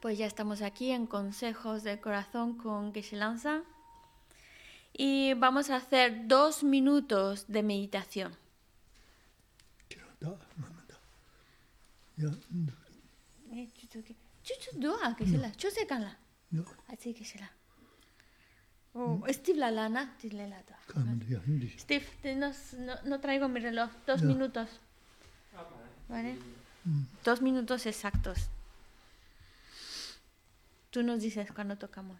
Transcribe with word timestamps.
Pues 0.00 0.18
ya 0.18 0.26
estamos 0.26 0.62
aquí 0.62 0.92
en 0.92 1.06
Consejos 1.06 1.82
del 1.82 2.00
Corazón 2.00 2.56
con 2.56 2.92
Geshe 2.92 3.16
Lanza 3.16 3.62
y 4.92 5.34
vamos 5.34 5.70
a 5.70 5.76
hacer 5.76 6.28
dos 6.28 6.62
minutos 6.62 7.46
de 7.48 7.62
meditación. 7.62 8.36
Steve 19.28 19.58
la 19.58 19.70
lana, 19.70 20.14
Steve, 21.78 22.06
no, 22.36 22.52
no 23.04 23.20
traigo 23.20 23.48
mi 23.48 23.60
reloj. 23.60 23.90
Dos 24.06 24.22
minutos. 24.22 24.68
¿Vale? 26.08 26.36
Dos 27.24 27.42
minutos 27.42 27.86
exactos. 27.86 28.48
Tú 30.90 31.02
nos 31.02 31.20
dices 31.20 31.52
cuando 31.52 31.76
tocamos. 31.76 32.16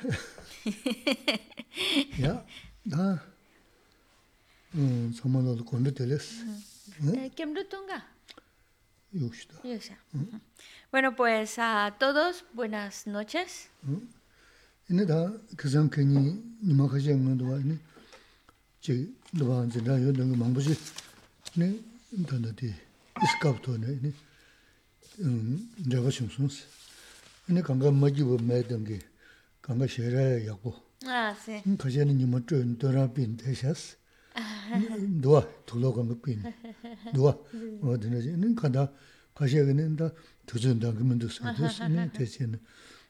야, 2.23 2.45
나 2.83 3.23
음, 4.73 5.13
정말로 5.15 5.63
건데 5.63 5.93
될스. 5.93 6.43
Eh, 7.15 7.31
¿Quién 7.35 7.53
lo 7.53 7.67
tonga? 7.67 8.03
욕시다. 9.13 9.55
Yo 9.63 9.79
Bueno, 10.91 11.15
pues 11.15 11.57
a 11.59 11.95
todos, 11.97 12.43
buenas 12.53 13.07
noches. 13.07 13.69
이네 14.89 15.05
다 15.05 15.31
그전 15.57 15.89
괜히 15.89 16.43
니마 16.61 16.87
가지 16.87 17.11
않는 17.11 17.37
거 17.37 17.55
아니. 17.55 17.77
제 18.81 19.09
너가 19.31 19.65
이제 19.65 19.81
나 19.81 19.93
요는 20.01 20.37
망보지. 20.37 20.75
네, 21.55 21.79
인터넷이 22.11 22.73
스카프토네. 23.39 23.99
네. 24.01 24.13
음, 25.19 25.73
내가 25.87 26.09
심슨스. 26.09 26.65
이네 27.49 27.61
강가 27.61 27.89
먹이 27.91 28.23
뭐 28.23 28.37
매던 28.37 28.83
게 28.83 28.99
강가 29.62 29.86
쉐레 29.86 30.46
야고 30.46 30.74
아 31.06 31.34
세. 31.34 31.62
거제는 31.78 32.16
님 32.18 32.30
먼저 32.30 32.56
돌아 32.78 33.12
빈 33.12 33.36
되셨어. 33.36 33.96
누가 35.20 35.46
둘러가 35.66 36.02
못 36.02 36.20
빈. 36.22 36.42
누가 37.14 37.36
어디는 37.82 38.54
간다 38.54 38.92
가셔는 39.34 39.96
다 39.96 40.10
두준다 40.46 40.92
그러면 40.92 41.18
됐어. 41.18 41.52
됐으니 41.54 42.10
대신. 42.12 42.58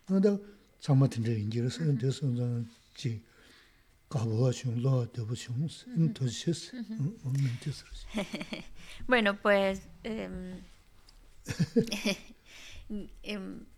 나다 0.06 0.38
잠마튼 0.80 1.22
데 1.22 1.38
인지로서 1.38 1.96
돼서 1.98 2.26
지 2.94 3.22
가보아 4.08 4.50
중로 4.50 5.06
대부충스 5.12 5.86
인도시스 5.96 6.72
오멘티스. 7.24 7.84
Bueno, 9.06 9.36
pues 9.40 9.82
eh, 10.04 10.28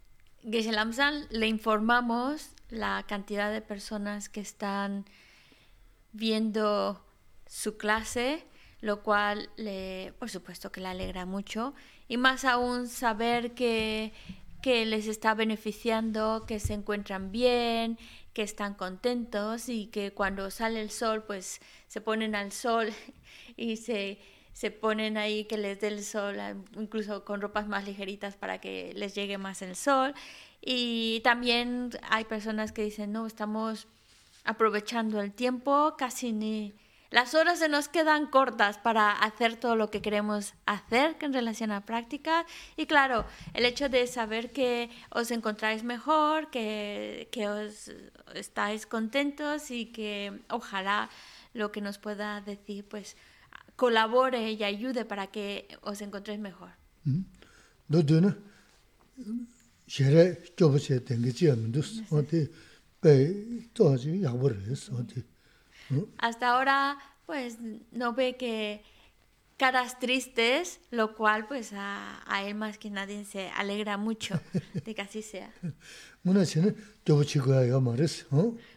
Geshe 0.44 0.72
Lamsan, 0.72 1.26
le 1.30 1.47
informamos 1.47 2.50
la 2.69 3.04
cantidad 3.06 3.53
de 3.53 3.60
personas 3.60 4.28
que 4.28 4.41
están 4.41 5.04
viendo 6.12 7.04
su 7.47 7.76
clase, 7.76 8.44
lo 8.81 9.04
cual, 9.04 9.50
le, 9.56 10.12
por 10.19 10.31
supuesto, 10.31 10.72
que 10.72 10.81
le 10.81 10.88
alegra 10.88 11.26
mucho. 11.26 11.75
Y 12.08 12.16
más 12.16 12.44
aún 12.44 12.88
saber 12.88 13.54
que, 13.54 14.12
que 14.62 14.84
les 14.84 15.06
está 15.06 15.34
beneficiando, 15.34 16.44
que 16.44 16.58
se 16.58 16.75
encuentran 16.75 17.31
bien, 17.31 17.97
que 18.32 18.42
están 18.42 18.75
contentos 18.75 19.69
y 19.69 19.86
que 19.86 20.12
cuando 20.12 20.50
sale 20.50 20.81
el 20.81 20.91
sol, 20.91 21.22
pues 21.22 21.60
se 21.86 22.00
ponen 22.00 22.34
al 22.34 22.50
sol 22.50 22.88
y 23.56 23.76
se, 23.76 24.19
se 24.52 24.70
ponen 24.70 25.16
ahí 25.16 25.44
que 25.44 25.56
les 25.56 25.81
dé 25.81 25.88
el 25.88 26.04
sol, 26.04 26.38
ah, 26.40 26.54
incluso 26.76 27.25
con 27.25 27.40
ropas 27.40 27.69
más 27.69 27.84
ligeritas 27.84 28.37
para 28.37 28.60
que 28.60 28.93
les 28.94 29.14
llegue 29.14 29.38
más 29.38 29.62
el 29.62 29.76
sol. 29.76 30.14
Y 30.60 31.20
también 31.25 31.90
hay 32.08 32.25
personas 32.25 32.72
que 32.72 32.82
dicen, 32.82 33.12
no, 33.12 33.26
estamos 33.26 33.88
aprovechando 34.44 35.20
el 35.20 35.32
tiempo, 35.32 35.94
casi 35.96 36.32
ni... 36.32 36.72
Las 37.10 37.34
horas 37.34 37.58
se 37.58 37.69
nos 37.69 37.88
quedan 37.88 38.26
cortas 38.26 38.78
para 38.78 39.12
hacer 39.12 39.56
todo 39.56 39.76
lo 39.76 39.90
que 39.90 40.00
queremos 40.00 40.54
hacer 40.64 41.14
en 41.20 41.34
relación 41.34 41.70
a 41.70 41.82
práctica. 41.82 42.46
Y 42.75 42.87
claro, 42.87 43.26
el 43.52 43.66
hecho 43.66 43.90
de 43.90 44.06
saber 44.06 44.50
que 44.50 44.88
os 45.10 45.31
encontráis 45.31 45.84
mejor, 45.84 46.49
que, 46.49 47.28
que 47.31 47.50
os 47.50 47.90
estáis 48.34 48.87
contentos 48.87 49.70
y 49.70 49.87
que 49.87 50.40
ojalá 50.49 51.10
lo 51.52 51.70
que 51.70 51.82
nos 51.82 51.99
pueda 51.99 52.40
decir, 52.40 52.88
pues 52.88 53.14
colabore 53.76 54.52
y 54.52 54.64
ayude 54.64 55.04
para 55.04 55.28
que 55.28 55.69
os 55.82 56.00
encontréis 56.00 56.40
mejor. 56.40 56.70
Hasta 66.19 66.48
ahora, 66.48 66.98
pues 67.26 67.58
no 67.90 68.14
ve 68.14 68.36
que 68.36 68.82
caras 69.56 70.00
tristes, 70.00 70.80
lo 70.90 71.14
cual 71.14 71.46
pues 71.46 71.70
a, 71.72 72.42
él 72.44 72.56
más 72.56 72.78
que 72.78 72.90
nadie 72.90 73.25
se 73.25 73.48
alegra 73.50 73.96
mucho 73.96 74.40
de 74.72 74.94
que 74.94 75.02
así 75.02 75.22
sea. 75.22 75.52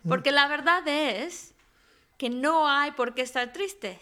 Porque 0.08 0.32
la 0.32 0.48
verdad 0.48 0.88
es 0.88 1.55
que 2.18 2.30
no 2.30 2.68
hay 2.68 2.92
por 2.92 3.14
qué 3.14 3.22
estar 3.22 3.52
tristes. 3.54 3.98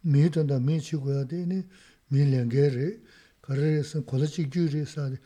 매던다 0.00 0.58
매치고야 0.60 1.26
되니 1.26 1.62
밀량게레 2.08 3.00
가르에서 3.42 4.04
콜레지 4.04 4.50
규르스 4.50 5.18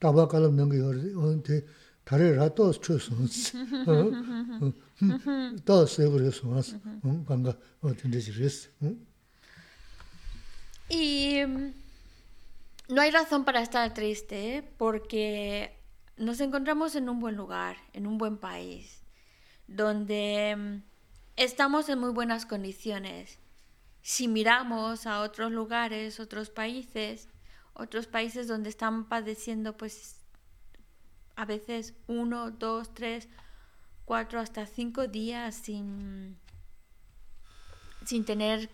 타바칼럼 0.00 0.56
능게 0.56 0.78
요르 0.78 1.14
온테 1.16 1.64
다레 2.04 2.32
라토 2.32 2.72
스트레스 2.72 3.10
또 5.64 5.86
세브레스 5.86 6.46
와스 6.46 6.78
응 7.04 7.24
간가 7.24 7.56
어딘지 7.80 8.32
리스 8.32 8.70
응 8.82 8.98
Y 10.89 11.39
no 12.89 13.01
hay 13.01 13.11
razón 13.11 13.45
para 13.45 13.61
estar 13.61 13.93
triste 13.93 14.57
¿eh? 14.57 14.63
porque 14.77 15.77
nos 16.17 16.39
encontramos 16.41 16.95
en 16.95 17.09
un 17.09 17.19
buen 17.19 17.35
lugar, 17.35 17.77
en 17.93 18.07
un 18.07 18.17
buen 18.17 18.37
país, 18.37 19.01
donde 19.67 20.55
mm, 20.55 20.83
estamos 21.37 21.89
en 21.89 21.99
muy 21.99 22.11
buenas 22.11 22.45
condiciones. 22.45 23.39
Si 24.01 24.27
miramos 24.27 25.07
a 25.07 25.21
otros 25.21 25.51
lugares, 25.51 26.19
otros 26.19 26.49
países, 26.49 27.29
otros 27.73 28.05
países 28.05 28.47
donde 28.47 28.69
están 28.69 29.07
padeciendo 29.07 29.75
pues 29.77 30.19
a 31.35 31.45
veces 31.45 31.95
uno, 32.07 32.51
dos, 32.51 32.93
tres, 32.93 33.27
cuatro, 34.05 34.39
hasta 34.39 34.65
cinco 34.65 35.07
días 35.07 35.55
sin 35.55 36.37
sin 38.05 38.25
tener 38.25 38.69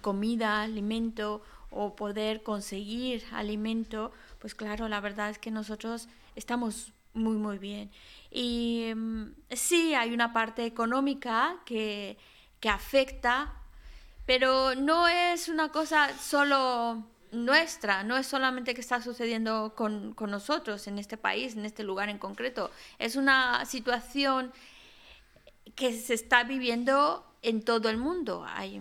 comida, 0.00 0.62
alimento 0.62 1.42
o 1.70 1.94
poder 1.94 2.42
conseguir 2.42 3.24
alimento, 3.32 4.12
pues 4.38 4.54
claro, 4.54 4.88
la 4.88 5.00
verdad 5.00 5.30
es 5.30 5.38
que 5.38 5.50
nosotros 5.50 6.08
estamos 6.34 6.92
muy, 7.14 7.36
muy 7.36 7.58
bien. 7.58 7.90
Y 8.30 8.92
mm, 8.94 9.34
sí, 9.50 9.94
hay 9.94 10.12
una 10.12 10.32
parte 10.32 10.64
económica 10.64 11.56
que, 11.64 12.16
que 12.60 12.68
afecta, 12.68 13.54
pero 14.26 14.74
no 14.74 15.08
es 15.08 15.48
una 15.48 15.70
cosa 15.70 16.16
solo 16.18 17.04
nuestra, 17.30 18.04
no 18.04 18.16
es 18.16 18.26
solamente 18.26 18.74
que 18.74 18.80
está 18.80 19.02
sucediendo 19.02 19.74
con, 19.76 20.14
con, 20.14 20.30
nosotros 20.30 20.86
en 20.86 20.98
este 20.98 21.18
país, 21.18 21.56
en 21.56 21.66
este 21.66 21.82
lugar 21.82 22.08
en 22.08 22.18
concreto, 22.18 22.70
es 22.98 23.16
una 23.16 23.64
situación 23.66 24.52
que 25.74 25.92
se 25.92 26.14
está 26.14 26.44
viviendo 26.44 27.27
en 27.42 27.62
todo 27.62 27.88
el 27.88 27.96
mundo 27.96 28.44
hay 28.46 28.80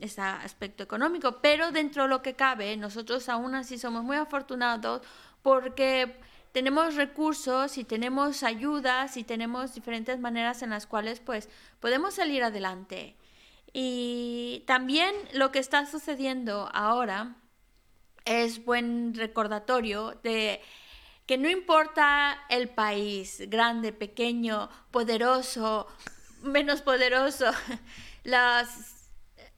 ese 0.00 0.20
aspecto 0.20 0.82
económico, 0.82 1.40
pero 1.40 1.70
dentro 1.70 2.04
de 2.04 2.08
lo 2.08 2.22
que 2.22 2.34
cabe, 2.34 2.76
nosotros 2.76 3.28
aún 3.28 3.54
así 3.54 3.78
somos 3.78 4.02
muy 4.02 4.16
afortunados 4.16 5.02
porque 5.42 6.18
tenemos 6.52 6.96
recursos 6.96 7.78
y 7.78 7.84
tenemos 7.84 8.42
ayudas 8.42 9.16
y 9.16 9.24
tenemos 9.24 9.74
diferentes 9.74 10.18
maneras 10.18 10.62
en 10.62 10.70
las 10.70 10.86
cuales 10.86 11.20
pues 11.20 11.48
podemos 11.80 12.14
salir 12.14 12.42
adelante. 12.42 13.16
Y 13.72 14.64
también 14.66 15.14
lo 15.32 15.50
que 15.50 15.58
está 15.58 15.86
sucediendo 15.86 16.68
ahora 16.74 17.36
es 18.24 18.64
buen 18.64 19.14
recordatorio 19.14 20.18
de 20.22 20.60
que 21.26 21.38
no 21.38 21.48
importa 21.48 22.44
el 22.50 22.68
país, 22.68 23.42
grande, 23.48 23.92
pequeño, 23.92 24.68
poderoso, 24.90 25.86
menos 26.42 26.82
poderoso. 26.82 27.50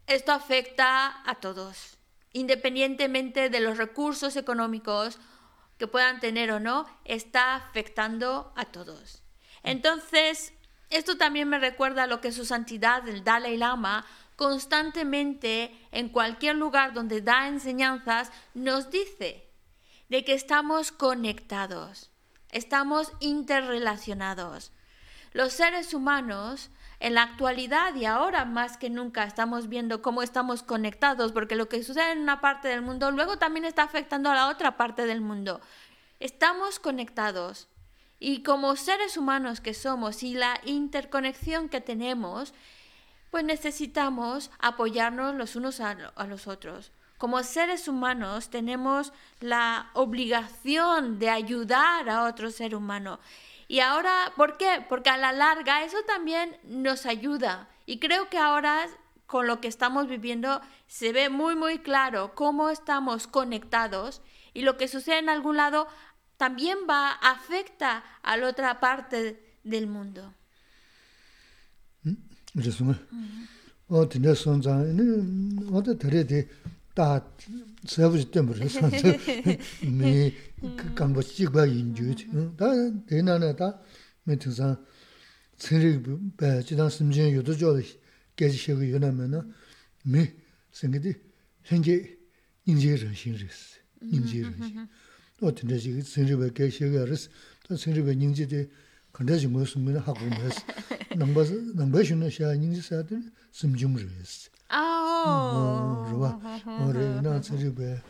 Esto 0.07 0.33
afecta 0.33 1.23
a 1.29 1.35
todos, 1.37 1.97
independientemente 2.33 3.49
de 3.49 3.61
los 3.61 3.79
recursos 3.79 4.37
económicos 4.37 5.19
que 5.79 5.87
puedan 5.87 6.21
tener 6.21 6.53
o 6.53 6.61
no, 6.61 6.87
está 7.05 7.57
afectando 7.57 8.53
a 8.55 8.67
todos. 8.67 9.23
Entonces, 9.63 10.53
esto 10.91 11.17
también 11.17 11.49
me 11.49 11.59
recuerda 11.59 12.05
a 12.05 12.07
lo 12.07 12.21
que 12.21 12.33
su 12.33 12.45
santidad, 12.45 13.09
el 13.09 13.25
Dalai 13.25 13.57
Lama, 13.57 14.05
constantemente 14.37 15.75
en 15.91 16.09
cualquier 16.11 16.57
lugar 16.57 16.93
donde 16.93 17.21
da 17.21 17.49
enseñanzas, 17.49 18.31
nos 18.53 18.91
dice 18.91 19.51
de 20.09 20.25
que 20.25 20.35
estamos 20.35 20.93
conectados, 20.93 22.11
estamos 22.51 23.11
interrelacionados. 23.21 24.71
Los 25.35 25.53
seres 25.53 25.93
humanos 25.95 26.71
en 27.01 27.15
la 27.15 27.25
actualidad 27.25 27.93
y 27.97 28.05
ahora 28.05 28.45
más 28.45 28.77
que 28.77 28.89
nunca 28.89 29.25
estamos 29.25 29.69
viendo 29.69 30.01
cómo 30.01 30.23
estamos 30.23 30.63
conectados, 30.63 31.33
porque 31.33 31.57
lo 31.57 31.69
que 31.69 31.83
sucede 31.83 32.13
en 32.13 32.21
una 32.21 32.41
parte 32.41 32.69
del 32.69 32.83
mundo 32.83 33.11
luego 33.11 33.37
también 33.37 33.65
está 33.65 33.83
afectando 33.83 34.31
a 34.31 34.37
la 34.37 34.49
otra 34.49 34.77
parte 34.77 35.07
del 35.07 35.21
mundo. 35.21 35.61
Estamos 36.21 36.79
conectados 36.79 37.67
y 38.21 38.45
como 38.45 38.77
seres 38.77 39.17
humanos 39.17 39.61
que 39.61 39.75
somos 39.75 40.23
y 40.23 40.35
la 40.35 40.61
interconexión 40.65 41.69
que 41.69 41.81
tenemos, 41.81 42.55
pues 43.33 43.43
necesitamos 43.43 44.53
apoyarnos 44.61 45.35
los 45.35 45.57
unos 45.57 45.81
a, 45.81 45.97
los 46.29 46.47
otros. 46.47 46.93
Como 47.19 47.43
seres 47.43 47.89
humanos 47.89 48.51
tenemos 48.51 49.13
la 49.41 49.91
obligación 49.95 51.19
de 51.19 51.31
ayudar 51.31 52.09
a 52.09 52.23
otro 52.23 52.53
ser 52.53 52.76
humano 52.76 53.19
y 53.68 53.80
ahora, 53.80 54.33
¿por 54.37 54.56
qué? 54.56 54.85
Porque 54.88 55.11
a 55.11 55.16
la 55.16 55.33
larga 55.33 55.85
eso 55.85 55.99
también 56.06 56.56
nos 56.64 57.06
ayuda. 57.06 57.68
Y 57.87 57.99
creo 57.99 58.28
que 58.28 58.38
ahora 58.38 58.87
con 59.26 59.47
lo 59.47 59.61
que 59.61 59.68
estamos 59.68 60.09
viviendo 60.09 60.61
se 60.87 61.12
ve 61.12 61.28
muy, 61.28 61.56
muy 61.56 61.78
claro 61.78 62.35
cómo 62.35 62.71
estamos 62.71 63.26
conectados 63.26 64.23
y 64.52 64.62
lo 64.62 64.76
que 64.76 64.88
sucede 64.88 65.18
en 65.18 65.28
algún 65.28 65.56
lado 65.56 65.88
también 66.37 66.78
va, 66.88 67.12
afecta 67.12 68.04
a 68.23 68.37
la 68.37 68.49
otra 68.49 68.80
parte 68.80 69.59
del 69.64 69.87
mundo. 69.87 70.35
다 76.94 77.25
세브지 77.86 78.32
때문에 78.32 78.68
산서 78.68 79.08
미 79.86 80.34
강보 80.96 81.22
찍바 81.22 81.65
인주 81.68 82.15
다 82.58 82.65
대나나 83.08 83.56
다 83.56 83.79
메트사 84.24 84.77
세리 85.58 86.01
배 86.38 86.62
지단 86.63 86.89
심진 86.89 87.34
요도 87.34 87.56
저 87.58 87.79
계지 88.36 88.58
시고 88.58 88.89
요나면은 88.89 89.53
미 90.06 90.27
생기디 90.72 91.13
현재 91.63 92.18
인지를 92.65 93.15
신리스 93.15 93.79
인지를 94.01 94.53
어떤데 95.41 95.77
지금 95.77 96.01
세리배 96.01 96.51
계시고 96.53 97.00
알았어 97.00 97.29
또 97.63 97.75
세리배 97.75 98.13
인지데 98.13 98.70
근데지 99.12 99.48
무슨 99.48 99.98
하고 99.98 100.20
메스 100.25 100.62
넘버 101.18 101.44
넘버 101.75 102.03
쉬는 102.03 102.29
시야 102.29 102.53
인지 102.53 102.82
사들 102.82 103.22
심중을 103.51 104.01
했어 104.20 104.50
아. 104.74 106.06
어. 106.12 106.84
뭐래 106.84 107.22
나 107.22 107.41
저리베. 107.41 108.01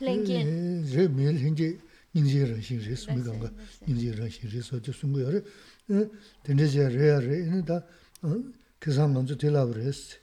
랭긴. 0.00 0.84
제 0.86 1.06
매일 1.08 1.38
현재 1.38 1.78
인지를 2.14 2.62
신지 2.62 2.96
스미간가 2.96 3.50
인지를 3.86 4.30
신지 4.30 4.60
소지 4.60 4.92
숨고요. 4.92 5.28
어. 5.38 6.10
된대제 6.42 6.88
레아레 6.88 7.64
다 7.64 7.82
어. 8.22 8.36
계산 8.80 9.12
먼저 9.12 9.36
되라버렸어. 9.36 10.18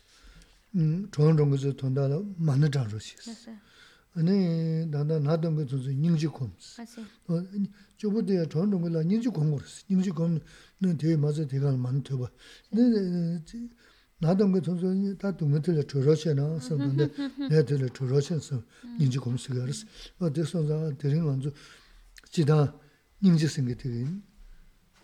음, 0.76 1.08
좋은 1.12 1.38
정도서 1.38 1.74
돈다라 1.74 2.22
많은 2.38 2.72
장로시. 2.72 3.16
아니 4.16 4.86
나나 4.88 5.20
나던 5.20 5.56
거 5.56 5.66
저서 5.66 5.92
인지 5.92 6.26
콤스. 6.28 6.82
어. 7.28 7.44
저보다 7.98 8.46
좋은 8.50 8.72
정도라 8.72 9.04
인지 9.04 9.30
콤스. 9.30 9.86
인지 9.90 10.10
콤는 10.10 10.42
되게 10.98 11.16
맞아 11.16 11.46
대가 11.46 11.72
많더 11.72 12.18
봐. 12.18 12.30
네 12.72 12.82
나도 14.22 14.52
그 14.52 14.62
돈이 14.62 15.18
다 15.18 15.36
동네들 15.38 15.84
저러셔나 15.88 16.60
선데 16.60 17.10
내들 17.50 17.90
저러셔서 17.92 18.64
인지 19.00 19.20
검색을 19.20 19.68
했어. 19.68 19.86
어디서 20.20 20.68
자 20.68 20.98
드린 20.98 21.24
먼저 21.24 21.52
지다 22.32 22.74
닝지 23.22 23.48
생기되 23.48 24.06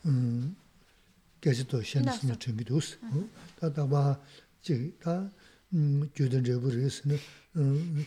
음 0.06 0.56
계속도 1.42 1.84
현실의 1.84 2.40
챙기도 2.40 2.78
어 2.78 3.30
다다 3.60 3.88
봐 3.88 4.20
지다 4.62 5.30
음 5.74 6.10
교든 6.16 6.44
저버리스는 6.44 7.18
음 7.58 8.06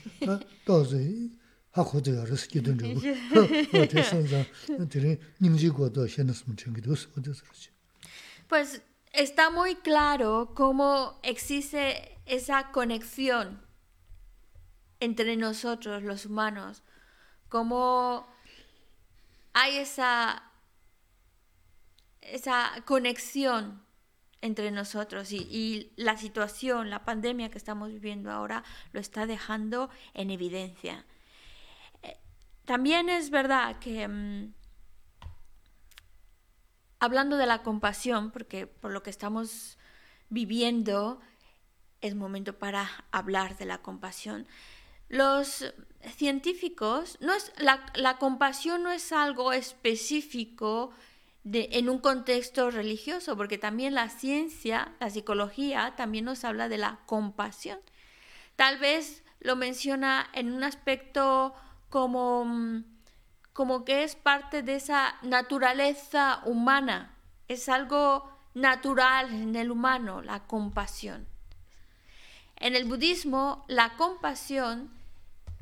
또서 0.65 0.97
하고도 1.71 2.21
알아서 2.21 2.49
교든 2.49 2.79
저버 2.79 3.79
어 3.79 3.89
대선자 3.89 4.45
들이 4.89 5.19
닝지고도 5.41 6.09
현실의 6.09 6.57
챙기도 6.57 6.93
어디서 6.93 7.43
그렇지 7.45 7.71
Pues 8.49 8.81
está 9.14 9.50
muy 9.50 9.76
claro 9.76 10.54
cómo 10.56 11.20
existe 11.24 12.20
esa 12.26 12.72
conexión 12.72 13.66
entre 15.00 15.36
nosotros 15.36 16.04
los 16.04 16.26
humanos, 16.26 16.84
cómo 17.50 18.28
hay 19.54 19.78
esa, 19.78 20.44
esa 22.22 22.72
conexión 22.86 23.84
entre 24.42 24.72
nosotros 24.72 25.32
y, 25.32 25.92
la 25.98 26.18
situación, 26.18 26.90
la 26.90 27.06
pandemia 27.06 27.50
que 27.50 27.58
estamos 27.58 27.90
viviendo 27.90 28.32
ahora 28.32 28.64
lo 28.92 29.00
está 29.00 29.26
dejando 29.26 29.90
en 30.14 30.32
evidencia. 30.32 31.06
Eh, 32.02 32.18
también 32.66 33.10
es 33.10 33.30
verdad 33.30 33.78
que 33.80 34.08
mmm, 34.08 34.54
hablando 37.02 37.36
de 37.36 37.48
la 37.48 37.64
compasión, 37.64 38.32
porque 38.32 38.68
por 38.68 38.92
lo 38.92 39.04
que 39.04 39.10
estamos 39.10 39.78
viviendo 40.30 41.20
es 42.00 42.16
momento 42.16 42.58
para 42.58 42.90
hablar 43.12 43.58
de 43.58 43.66
la 43.66 43.80
compasión. 43.80 44.48
Los 45.10 45.74
científicos, 46.16 47.18
no 47.20 47.34
es, 47.34 47.52
la, 47.58 47.86
la 47.96 48.18
compasión 48.18 48.84
no 48.84 48.92
es 48.92 49.12
algo 49.12 49.52
específico 49.52 50.92
de, 51.44 51.70
en 51.74 51.90
un 51.90 51.98
contexto 51.98 52.70
religioso, 52.70 53.36
porque 53.36 53.58
también 53.58 53.96
la 53.96 54.10
ciencia, 54.10 54.96
la 55.00 55.10
psicología, 55.10 55.96
también 55.98 56.26
nos 56.26 56.44
habla 56.46 56.70
de 56.70 56.78
la 56.78 57.00
compasión. 57.08 57.80
Tal 58.56 58.78
vez 58.78 59.24
lo 59.40 59.56
menciona 59.56 60.30
en 60.34 60.54
un 60.54 60.64
aspecto 60.64 61.56
como, 61.90 62.84
como 63.54 63.86
que 63.86 64.04
es 64.04 64.16
parte 64.16 64.64
de 64.64 64.76
esa 64.76 65.16
naturaleza 65.22 66.42
humana, 66.46 67.18
es 67.48 67.70
algo 67.70 68.30
natural 68.54 69.34
en 69.34 69.56
el 69.56 69.72
humano, 69.72 70.22
la 70.22 70.46
compasión. 70.48 71.28
En 72.56 72.76
el 72.76 72.86
budismo, 72.86 73.66
la 73.68 73.96
compasión 73.98 74.92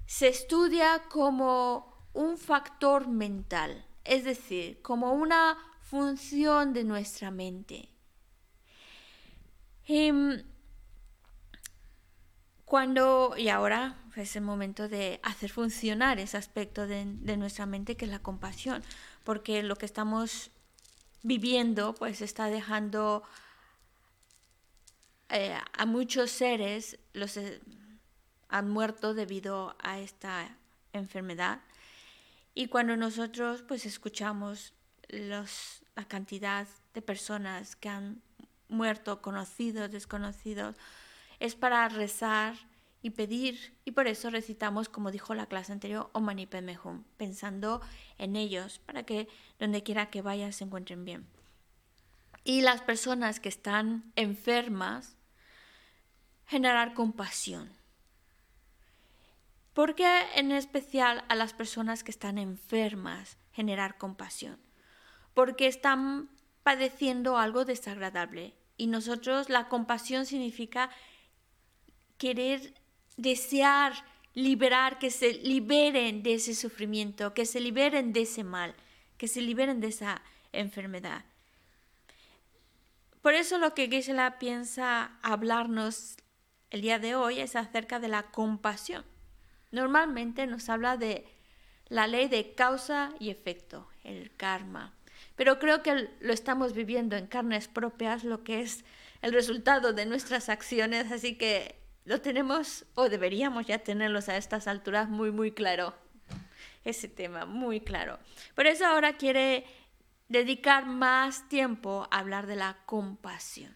se 0.05 0.27
estudia 0.27 1.03
como 1.09 1.93
un 2.13 2.37
factor 2.37 3.07
mental, 3.07 3.85
es 4.03 4.23
decir, 4.23 4.81
como 4.81 5.13
una 5.13 5.57
función 5.81 6.73
de 6.73 6.83
nuestra 6.83 7.31
mente. 7.31 7.89
Y 9.87 10.11
cuando, 12.65 13.33
y 13.37 13.49
ahora 13.49 13.98
es 14.15 14.35
el 14.35 14.43
momento 14.43 14.87
de 14.87 15.19
hacer 15.23 15.51
funcionar 15.51 16.19
ese 16.19 16.37
aspecto 16.37 16.87
de, 16.87 17.05
de, 17.05 17.37
nuestra 17.37 17.65
mente 17.65 17.95
que 17.95 18.05
es 18.05 18.11
la 18.11 18.19
compasión, 18.19 18.83
porque 19.23 19.63
lo 19.63 19.75
que 19.75 19.85
estamos 19.85 20.51
viviendo 21.23 21.93
pues 21.95 22.21
está 22.21 22.47
dejando 22.47 23.23
eh, 25.29 25.55
a 25.73 25.85
muchos 25.85 26.31
seres 26.31 26.97
los 27.13 27.37
eh, 27.37 27.61
han 28.47 28.69
muerto 28.69 29.13
debido 29.13 29.75
a 29.79 29.99
esta 29.99 30.57
enfermedad. 30.91 31.61
Y 32.55 32.67
cuando 32.67 32.97
nosotros 32.97 33.61
pues 33.61 33.85
escuchamos 33.85 34.73
los, 35.07 35.83
la 35.95 36.05
cantidad 36.07 36.67
de 36.95 37.01
personas 37.01 37.75
que 37.75 37.89
han 37.89 38.21
muerto, 38.69 39.21
conocidos, 39.21 39.91
desconocidos, 39.91 40.75
es 41.39 41.55
para 41.55 41.87
rezar 41.89 42.55
y 43.01 43.11
pedir, 43.11 43.77
y 43.85 43.91
por 43.91 44.07
eso 44.07 44.29
recitamos, 44.29 44.89
como 44.89 45.11
dijo 45.11 45.33
la 45.33 45.45
clase 45.45 45.71
anterior, 45.71 46.09
Om 46.13 46.23
Mani 46.23 46.45
Padme 46.45 46.77
pensando 47.17 47.81
en 48.17 48.35
ellos, 48.35 48.79
para 48.79 49.03
que 49.03 49.27
donde 49.57 49.83
quiera 49.83 50.09
que 50.09 50.21
vayan 50.21 50.51
se 50.51 50.65
encuentren 50.65 51.05
bien. 51.05 51.25
Y 52.43 52.61
las 52.61 52.81
personas 52.81 53.39
que 53.39 53.49
están 53.49 54.11
enfermas, 54.15 55.15
generar 56.45 56.93
compasión. 56.93 57.71
¿Por 59.73 59.95
qué 59.95 60.25
en 60.35 60.51
especial 60.51 61.23
a 61.29 61.35
las 61.35 61.53
personas 61.53 62.03
que 62.03 62.11
están 62.11 62.37
enfermas 62.37 63.37
generar 63.53 63.97
compasión? 63.97 64.59
Porque 65.33 65.67
están 65.67 66.29
padeciendo 66.63 67.37
algo 67.37 67.63
desagradable. 67.63 68.55
Y 68.75 68.87
nosotros 68.87 69.49
la 69.49 69.69
compasión 69.69 70.25
significa 70.25 70.89
querer 72.17 72.73
desear 73.21 73.93
liberar, 74.33 74.99
que 74.99 75.11
se 75.11 75.33
liberen 75.33 76.23
de 76.23 76.35
ese 76.35 76.55
sufrimiento, 76.55 77.33
que 77.33 77.45
se 77.45 77.59
liberen 77.59 78.13
de 78.13 78.21
ese 78.21 78.43
mal, 78.43 78.75
que 79.17 79.27
se 79.27 79.41
liberen 79.41 79.79
de 79.79 79.87
esa 79.87 80.21
enfermedad. 80.53 81.25
Por 83.21 83.33
eso 83.33 83.57
lo 83.57 83.73
que 83.73 83.89
Gisela 83.89 84.39
piensa 84.39 85.17
hablarnos 85.21 86.17
el 86.69 86.81
día 86.81 86.99
de 86.99 87.15
hoy 87.15 87.39
es 87.39 87.55
acerca 87.55 87.99
de 87.99 88.07
la 88.07 88.23
compasión. 88.31 89.03
Normalmente 89.71 90.47
nos 90.47 90.69
habla 90.69 90.97
de 90.97 91.25
la 91.89 92.07
ley 92.07 92.27
de 92.27 92.53
causa 92.53 93.13
y 93.19 93.29
efecto, 93.29 93.87
el 94.03 94.31
karma. 94.35 94.93
Pero 95.35 95.59
creo 95.59 95.83
que 95.83 96.09
lo 96.21 96.33
estamos 96.33 96.73
viviendo 96.73 97.17
en 97.17 97.27
carnes 97.27 97.67
propias, 97.67 98.23
lo 98.23 98.43
que 98.43 98.61
es 98.61 98.85
el 99.21 99.33
resultado 99.33 99.91
de 99.91 100.05
nuestras 100.05 100.47
acciones, 100.47 101.11
así 101.11 101.35
que 101.35 101.75
lo 102.09 102.19
tenemos 102.21 102.85
o 102.95 103.07
deberíamos 103.07 103.67
ya 103.67 103.77
tenerlos 103.77 104.29
a 104.29 104.37
estas 104.37 104.67
alturas 104.67 105.07
muy, 105.07 105.31
muy 105.31 105.51
claro. 105.51 105.93
Ese 106.83 107.07
tema, 107.07 107.45
muy 107.45 107.81
claro. 107.81 108.17
Por 108.55 108.65
eso 108.65 108.87
ahora 108.87 109.15
quiere 109.15 109.63
dedicar 110.27 110.87
más 110.87 111.47
tiempo 111.49 112.07
a 112.09 112.17
hablar 112.17 112.47
de 112.47 112.55
la 112.55 112.77
compasión. 112.87 113.71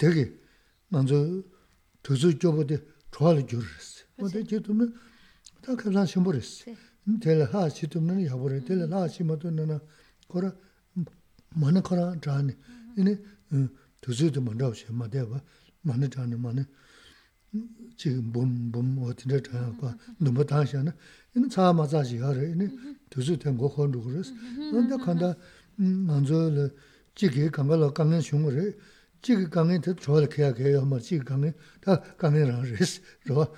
되게 0.00 0.32
먼저 0.88 1.42
도저 2.02 2.38
쪽에 2.38 2.78
좋아를 3.10 3.46
줄었어. 3.46 4.04
근데 4.16 4.44
지금은 4.44 4.94
다 5.62 5.74
그냥 5.74 6.06
심부렸어. 6.06 6.72
될 7.20 7.42
하시도는 7.42 8.26
야버려 8.26 8.64
될 8.64 8.92
하시면은 8.92 9.78
거라 10.28 10.52
많은 11.50 11.82
거라 11.82 12.18
자네. 12.20 12.56
이네 12.98 13.22
도저도 14.00 14.40
먼저 14.40 14.68
오셔 14.68 14.92
맞대 14.92 15.26
봐. 15.28 15.40
많은 15.82 16.10
자네 16.10 16.36
많은 16.36 16.64
지금 17.96 18.32
몸몸 18.32 18.98
어디에 19.04 19.40
자고 19.40 19.90
너무 20.18 20.44
다시하는 20.44 20.92
이는 21.34 21.48
차 21.48 21.72
맞아지 21.72 22.18
하래. 22.18 22.50
이네 22.50 22.68
도저 23.08 23.36
된거 23.38 23.68
혼도 23.68 24.02
그랬어. 24.02 24.34
근데 24.70 24.96
간다 24.96 25.34
먼저 25.76 26.70
지게 27.14 27.48
간걸 27.50 27.94
강는 27.94 28.20
흉을 28.20 28.78
지금 29.22 29.50
강에 29.50 29.80
더 29.80 29.92
좋을 29.94 30.28
거야 30.28 30.52
그래요. 30.54 30.84
뭐 30.84 31.00
지금 31.00 31.24
강에 31.24 31.52
다 31.80 32.00
강에랑 32.16 32.62
레스 32.62 33.00
로 33.24 33.54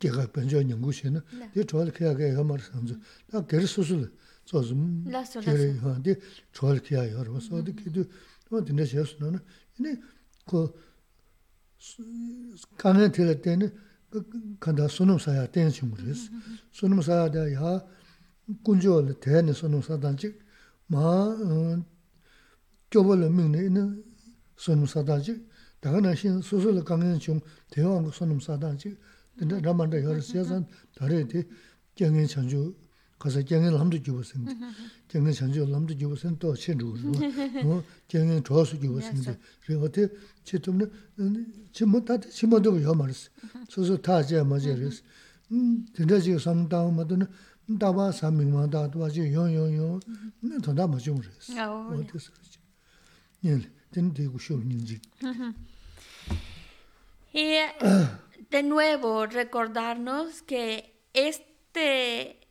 제가 0.00 0.26
먼저 0.34 0.56
연구실은 0.68 1.20
더 1.54 1.62
좋을 1.62 1.92
거야 1.92 2.14
그래요. 2.14 2.42
뭐 2.44 2.58
선주 2.58 2.98
다 3.30 3.44
계속 3.46 3.66
수술 3.66 4.12
저좀 4.44 5.04
그래 5.44 5.78
하는데 5.78 6.16
좋을 6.52 6.80
거야 6.82 7.10
여러분 7.12 7.40
어디기도 7.52 8.04
또 8.48 8.64
근데 8.64 8.84
제스는 8.84 9.38
근데 9.76 10.00
그 10.46 10.72
강에 12.76 13.10
들 13.12 13.40
때는 13.40 13.72
그 14.10 14.28
간다 14.60 14.88
손을 14.88 15.18
사야 15.20 15.46
되는 15.46 15.70
친구들이었어. 15.70 16.30
손을 16.72 17.02
사야 17.02 17.30
돼야 17.30 17.80
군조를 18.64 19.20
대는 19.20 19.52
손을 19.52 19.82
사단지 19.82 20.36
마 20.86 21.36
교벌을 22.90 23.30
믿는 23.30 24.04
sunum 24.57 24.87
sadanchik, 24.87 25.39
daga 25.81 26.01
na 26.01 26.15
shin 26.15 26.41
susul 26.41 26.83
kangen 26.83 27.19
chung 27.19 27.41
dewa 27.69 28.01
nga 28.01 28.11
sunum 28.11 28.39
sadanchik, 28.39 28.97
dinda 29.37 29.59
ramanda 29.61 29.97
yara 29.97 30.21
siyasan 30.21 30.65
dhari 30.97 31.25
di 31.25 31.45
kyangen 31.95 32.27
chanchu, 32.27 32.75
kasa 33.19 33.43
kyangen 33.43 33.73
lamda 33.73 33.97
gyubo 33.97 34.23
singdi, 34.23 34.53
mm-hmm. 34.53 35.07
kyangen 35.07 35.33
chanchu 35.33 35.65
lamda 35.65 35.93
gyubo 35.93 36.15
singdi 36.15 36.39
to 36.39 36.55
chen 36.55 36.79
rukuru, 36.79 37.83
kyangen 38.09 38.43
chosu 38.43 38.77
gyubo 38.77 38.99
singdi, 38.99 39.37
rigo 39.67 39.87
di 39.87 40.09
chi 40.43 40.59
tumna, 40.59 40.89
chimo 41.71 42.03
tati 42.03 42.29
chimo 42.29 42.59
dhubu 42.59 42.79
yo 42.79 42.93
marisi, 42.93 43.29
susul 43.67 43.99
taa 43.99 44.23
jaya 44.23 44.43
ma 44.43 44.57
jaya 44.57 44.75
risi, 44.75 45.01
dinda 45.47 46.19
jiga 46.19 46.39
samdawa 46.39 46.91
maduna, 46.91 47.27
dāba 47.67 48.11
sāmīng 48.15 48.53
mā 48.55 48.67
dāba 48.71 49.09
jī 49.11 49.27
yōng 49.27 49.51
yōng 49.51 49.73
yōng, 49.75 49.99
nā 50.47 50.59
tōndā 50.63 50.87
mā 50.87 51.01
chōng 51.03 51.19
rēs. 51.19 51.49
Yā 51.51 51.67
wā 51.67 51.81
wā. 51.83 51.97
Wā 51.99 52.05
tēs 52.07 52.29
rēs. 52.31 52.53
Yā 53.43 53.57
lī. 53.59 53.67
Nyingji 53.93 55.01
y 57.33 57.57
de 58.49 58.63
nuevo 58.63 59.25
recordarnos 59.25 60.41
que 60.41 60.99
este 61.13 62.47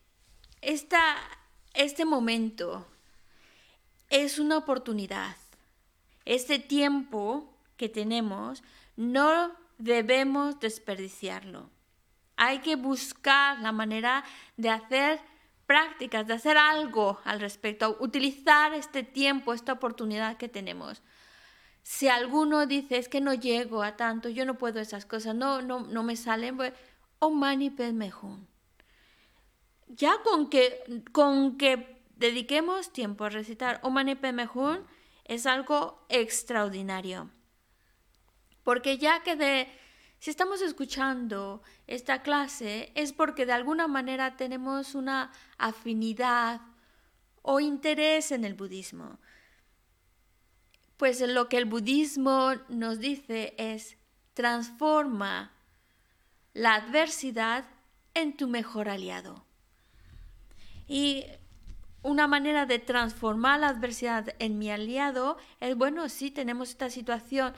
esta 0.60 1.16
este 1.74 2.04
momento 2.04 2.86
es 4.08 4.38
una 4.38 4.56
oportunidad. 4.56 5.36
Este 6.24 6.58
tiempo 6.58 7.52
que 7.76 7.88
tenemos 7.88 8.62
no 8.96 9.52
debemos 9.78 10.58
desperdiciarlo. 10.60 11.68
Hay 12.36 12.60
que 12.60 12.76
buscar 12.76 13.60
la 13.60 13.72
manera 13.72 14.24
de 14.56 14.70
hacer 14.70 15.20
prácticas, 15.66 16.26
de 16.26 16.34
hacer 16.34 16.56
algo 16.56 17.20
al 17.24 17.40
respecto, 17.40 17.96
utilizar 18.00 18.72
este 18.72 19.02
tiempo, 19.02 19.52
esta 19.52 19.72
oportunidad 19.72 20.36
que 20.36 20.48
tenemos. 20.48 21.02
Si 21.88 22.08
alguno 22.08 22.66
dice 22.66 22.98
es 22.98 23.08
que 23.08 23.20
no 23.20 23.32
llego 23.32 23.84
a 23.84 23.96
tanto, 23.96 24.28
yo 24.28 24.44
no 24.44 24.58
puedo 24.58 24.80
esas 24.80 25.06
cosas, 25.06 25.36
no, 25.36 25.62
no, 25.62 25.86
no 25.86 26.02
me 26.02 26.16
salen, 26.16 26.56
pues, 26.56 26.72
o 27.20 27.30
mani 27.30 27.70
mejor. 27.70 28.40
Ya 29.86 30.20
con 30.24 30.50
que, 30.50 31.04
con 31.12 31.56
que 31.56 32.02
dediquemos 32.16 32.92
tiempo 32.92 33.22
a 33.22 33.28
recitar 33.28 33.78
o 33.84 33.90
mani 33.90 34.16
mejor 34.16 34.84
es 35.26 35.46
algo 35.46 36.04
extraordinario. 36.08 37.30
Porque 38.64 38.98
ya 38.98 39.22
que 39.22 39.36
de 39.36 39.68
si 40.18 40.30
estamos 40.30 40.62
escuchando 40.62 41.62
esta 41.86 42.22
clase 42.22 42.90
es 42.96 43.12
porque 43.12 43.46
de 43.46 43.52
alguna 43.52 43.86
manera 43.86 44.36
tenemos 44.36 44.96
una 44.96 45.30
afinidad 45.56 46.62
o 47.42 47.60
interés 47.60 48.32
en 48.32 48.44
el 48.44 48.54
budismo. 48.54 49.20
Pues 50.96 51.20
lo 51.20 51.48
que 51.48 51.58
el 51.58 51.66
budismo 51.66 52.54
nos 52.68 52.98
dice 52.98 53.54
es 53.58 53.96
transforma 54.34 55.52
la 56.52 56.74
adversidad 56.74 57.64
en 58.14 58.36
tu 58.36 58.48
mejor 58.48 58.88
aliado. 58.88 59.44
Y 60.88 61.24
una 62.02 62.26
manera 62.26 62.66
de 62.66 62.78
transformar 62.78 63.60
la 63.60 63.68
adversidad 63.68 64.34
en 64.38 64.58
mi 64.58 64.70
aliado 64.70 65.36
es, 65.60 65.76
bueno, 65.76 66.08
sí 66.08 66.30
tenemos 66.30 66.70
esta 66.70 66.88
situación 66.88 67.52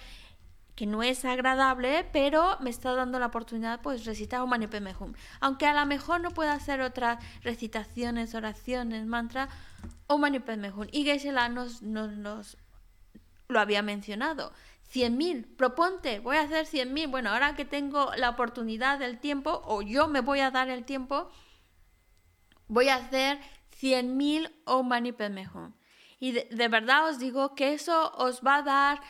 que 0.75 0.87
no 0.87 1.03
es 1.03 1.25
agradable, 1.25 2.09
pero 2.13 2.57
me 2.61 2.71
está 2.71 2.95
dando 2.95 3.19
la 3.19 3.27
oportunidad 3.27 3.83
pues 3.83 4.05
recitar 4.05 4.43
un 4.43 4.53
Hum. 4.53 5.13
Aunque 5.41 5.67
a 5.67 5.75
lo 5.75 5.85
mejor 5.87 6.21
no 6.21 6.31
pueda 6.31 6.53
hacer 6.53 6.81
otras 6.81 7.19
recitaciones, 7.43 8.35
oraciones, 8.37 9.05
mantra, 9.05 9.49
un 10.09 10.25
Hum. 10.25 10.87
Y 10.93 11.05
Geshe 11.05 11.33
nos, 11.33 11.83
nos, 11.83 12.13
nos, 12.13 12.57
lo 13.49 13.61
había 13.61 13.83
mencionado. 13.83 14.53
100.000, 14.93 15.57
proponte, 15.57 16.21
voy 16.21 16.37
a 16.37 16.43
hacer 16.43 16.67
100.000. 16.67 17.11
Bueno, 17.11 17.31
ahora 17.31 17.57
que 17.57 17.65
tengo 17.65 18.13
la 18.17 18.31
oportunidad 18.31 18.99
del 18.99 19.19
tiempo, 19.19 19.63
o 19.65 19.83
yo 19.83 20.09
me 20.09 20.21
voy 20.21 20.41
a 20.41 20.51
dar 20.51 20.69
el 20.69 20.85
tiempo, 20.85 21.31
voy 22.69 22.89
a 22.89 22.97
hacer 22.97 23.39
100.000 23.81 24.53
o 24.65 24.83
Mani. 24.83 25.15
Y 26.21 26.33
de 26.33 26.69
verdad 26.69 27.09
os 27.09 27.19
digo 27.19 27.55
que 27.55 27.75
eso 27.75 28.13
os 28.17 28.43
va 28.43 28.57
a 28.57 28.63
dar 28.63 29.01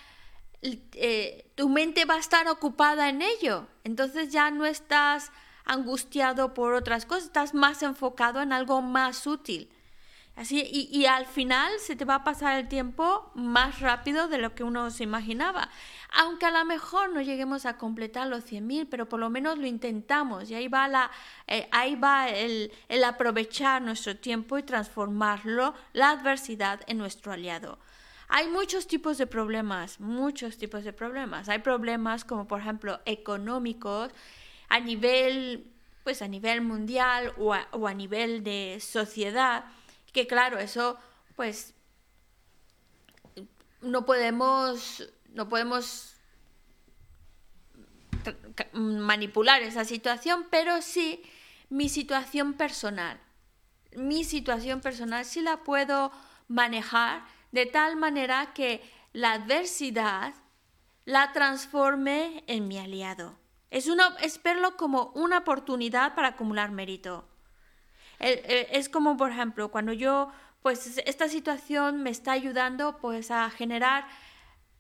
eh, 0.61 1.53
tu 1.55 1.69
mente 1.69 2.05
va 2.05 2.15
a 2.15 2.19
estar 2.19 2.49
ocupada 2.49 3.09
en 3.09 3.23
ello. 3.23 3.67
Entonces 3.85 4.33
ya 4.33 4.51
no 4.51 4.67
estás 4.67 5.31
angustiado 5.65 6.55
por 6.55 6.75
otras 6.75 7.07
cosas, 7.07 7.25
estás 7.25 7.55
más 7.55 7.83
enfocado 7.83 8.41
en 8.41 8.53
algo 8.53 8.83
más 8.83 9.27
útil. 9.27 9.71
Así, 10.39 10.63
y, 10.71 11.07
al 11.07 11.27
final 11.27 11.73
se 11.81 11.97
te 11.97 12.05
va 12.05 12.15
a 12.15 12.25
pasar 12.25 12.61
el 12.61 12.69
tiempo 12.69 13.29
más 13.35 13.81
rápido 13.81 14.29
de 14.29 14.39
lo 14.39 14.55
que 14.55 14.63
uno 14.63 14.89
se 14.93 15.03
imaginaba. 15.03 15.69
Aunque 16.13 16.47
a 16.47 16.53
lo 16.53 16.65
mejor 16.65 17.13
no 17.13 17.21
lleguemos 17.21 17.67
a 17.67 17.77
completar 17.77 18.29
los 18.29 18.45
100.000, 18.45 18.87
pero 18.89 19.09
por 19.09 19.19
lo 19.19 19.31
menos 19.31 19.59
lo 19.59 19.67
intentamos. 19.67 20.49
Y 20.49 20.55
ahí 20.55 20.69
va, 20.69 20.87
la, 20.87 21.11
eh, 21.49 21.69
ahí 21.73 21.97
va 21.97 22.29
el, 22.29 22.71
el 22.89 23.03
aprovechar 23.03 23.83
nuestro 23.83 24.17
tiempo 24.17 24.57
y 24.59 24.63
transformarlo, 24.63 25.75
la 25.93 26.11
adversidad, 26.11 26.83
en 26.87 26.99
nuestro 26.99 27.33
aliado. 27.33 27.81
Hay 28.29 28.47
muchos 28.47 28.87
tipos 28.87 29.19
de 29.19 29.27
problemas, 29.27 29.99
muchos 29.99 30.57
tipos 30.57 30.85
de 30.85 30.93
problemas. 30.93 31.49
Hay 31.49 31.59
problemas 31.59 32.25
como 32.25 32.47
por 32.47 32.61
ejemplo 32.61 33.01
económicos 33.07 34.13
a 34.69 34.79
nivel 34.79 35.67
pues 36.09 36.23
a 36.23 36.29
nivel 36.29 36.63
mundial 36.63 37.35
o 37.37 37.53
a, 37.53 37.93
nivel 37.93 38.43
de 38.43 38.79
sociedad, 38.81 39.67
que 40.13 40.27
claro, 40.27 40.59
eso 40.59 40.99
pues 41.37 41.75
no 43.81 44.05
podemos 44.05 45.09
no 45.35 45.49
podemos 45.49 46.15
manipular 48.73 49.63
esa 49.63 49.85
situación, 49.85 50.47
pero 50.51 50.83
sí 50.83 51.23
mi 51.71 51.89
situación 51.89 52.55
personal. 52.55 53.21
Mi 53.97 54.25
situación 54.25 54.81
personal 54.81 55.25
sí 55.25 55.41
la 55.41 55.59
puedo 55.59 56.13
manejar 56.49 57.25
de 57.53 57.67
tal 57.67 57.97
manera 57.97 58.53
que 58.55 58.83
la 59.13 59.33
adversidad 59.33 60.35
la 61.05 61.33
transforme 61.33 62.45
en 62.47 62.69
mi 62.69 62.79
aliado. 62.79 63.39
Es, 63.71 63.89
una, 63.89 64.17
es 64.21 64.43
verlo 64.43 64.77
como 64.77 65.11
una 65.15 65.39
oportunidad 65.39 66.15
para 66.15 66.29
acumular 66.29 66.71
mérito. 66.71 67.27
Es 68.19 68.89
como, 68.89 69.17
por 69.17 69.31
ejemplo, 69.31 69.71
cuando 69.71 69.93
yo, 69.93 70.33
pues 70.63 70.99
esta 71.05 71.29
situación 71.29 72.03
me 72.03 72.11
está 72.11 72.33
ayudando 72.33 72.99
pues 72.99 73.31
a 73.31 73.49
generar, 73.51 74.07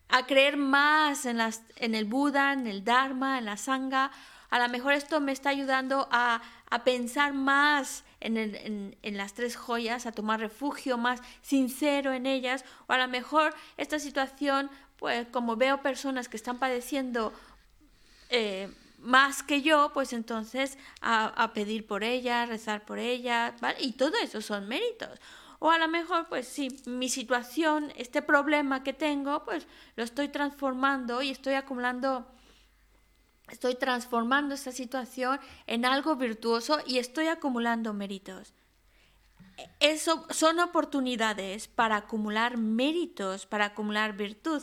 a 0.08 0.26
creer 0.26 0.56
más 0.56 1.26
en, 1.26 1.38
las, 1.38 1.62
en 1.76 1.94
el 1.94 2.04
Buda, 2.04 2.52
en 2.52 2.66
el 2.66 2.84
Dharma, 2.84 3.38
en 3.38 3.44
la 3.44 3.56
Sangha. 3.56 4.10
A 4.50 4.58
lo 4.58 4.68
mejor 4.68 4.94
esto 4.94 5.20
me 5.20 5.32
está 5.32 5.50
ayudando 5.50 6.08
a, 6.10 6.40
a 6.70 6.84
pensar 6.84 7.32
más 7.32 8.04
en, 8.20 9.16
las 9.16 9.34
tres 9.34 9.56
joyas, 9.56 10.06
a 10.06 10.12
tomar 10.12 10.40
refugio 10.40 10.98
más 10.98 11.20
sincero 11.42 12.12
en 12.12 12.26
ellas, 12.26 12.64
o 12.86 12.92
a 12.92 12.98
lo 12.98 13.08
mejor 13.08 13.54
esta 13.76 13.98
situación, 13.98 14.70
pues 14.98 15.26
como 15.28 15.56
veo 15.56 15.82
personas 15.82 16.28
que 16.28 16.36
están 16.36 16.58
padeciendo 16.58 17.32
eh, 18.30 18.68
más 18.98 19.42
que 19.42 19.62
yo, 19.62 19.92
pues 19.94 20.12
entonces 20.12 20.78
a, 21.00 21.52
pedir 21.54 21.86
por 21.86 22.04
ellas, 22.04 22.48
rezar 22.48 22.84
por 22.84 22.98
ellas, 22.98 23.60
¿vale? 23.60 23.78
Y 23.80 23.92
todo 23.92 24.14
eso 24.22 24.40
son 24.40 24.68
méritos. 24.68 25.18
O 25.60 25.70
a 25.70 25.78
lo 25.78 25.88
mejor, 25.88 26.28
pues 26.28 26.46
sí, 26.46 26.68
mi 26.86 27.08
situación, 27.08 27.92
este 27.96 28.22
problema 28.22 28.82
que 28.84 28.92
tengo, 28.92 29.44
pues 29.44 29.66
lo 29.96 30.04
estoy 30.04 30.28
transformando 30.28 31.22
y 31.22 31.30
estoy 31.30 31.54
acumulando 31.54 32.26
Estoy 33.50 33.76
transformando 33.76 34.54
esta 34.54 34.72
situación 34.72 35.40
en 35.66 35.84
algo 35.84 36.16
virtuoso 36.16 36.80
y 36.86 36.98
estoy 36.98 37.28
acumulando 37.28 37.94
méritos. 37.94 38.52
Eso 39.80 40.26
son 40.30 40.60
oportunidades 40.60 41.66
para 41.66 41.96
acumular 41.96 42.58
méritos, 42.58 43.46
para 43.46 43.66
acumular 43.66 44.16
virtud. 44.16 44.62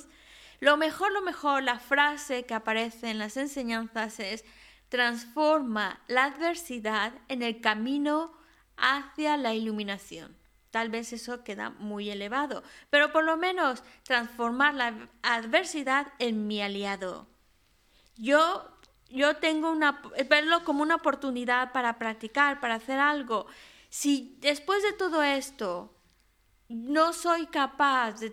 Lo 0.60 0.78
mejor, 0.78 1.12
lo 1.12 1.22
mejor, 1.22 1.64
la 1.64 1.80
frase 1.80 2.46
que 2.46 2.54
aparece 2.54 3.10
en 3.10 3.20
las 3.20 3.38
enseñanzas 3.38 4.20
es, 4.20 4.46
transforma 4.90 6.02
la 6.08 6.26
adversidad 6.26 7.14
en 7.28 7.42
el 7.44 7.62
camino 7.62 8.34
hacia 8.78 9.38
la 9.38 9.54
iluminación. 9.54 10.38
Tal 10.72 10.90
vez 10.90 11.14
eso 11.14 11.44
queda 11.44 11.70
muy 11.70 12.10
elevado, 12.10 12.64
pero 12.90 13.12
por 13.12 13.24
lo 13.24 13.38
menos 13.38 13.84
transformar 14.04 14.74
la 14.74 15.10
adversidad 15.22 16.12
en 16.20 16.48
mi 16.48 16.62
aliado. 16.62 17.28
Yo 18.18 18.76
yo 19.10 19.38
tengo 19.38 19.72
una, 19.72 20.02
verlo 20.30 20.64
como 20.64 20.82
una 20.82 20.96
oportunidad 20.96 21.72
para 21.72 21.98
practicar, 21.98 22.60
para 22.60 22.76
hacer 22.76 23.00
algo. 23.00 23.46
Si 23.90 24.38
después 24.40 24.84
de 24.84 24.94
todo 24.94 25.24
esto 25.24 25.96
no 26.68 27.14
soy 27.14 27.48
capaz 27.48 28.20
de 28.20 28.30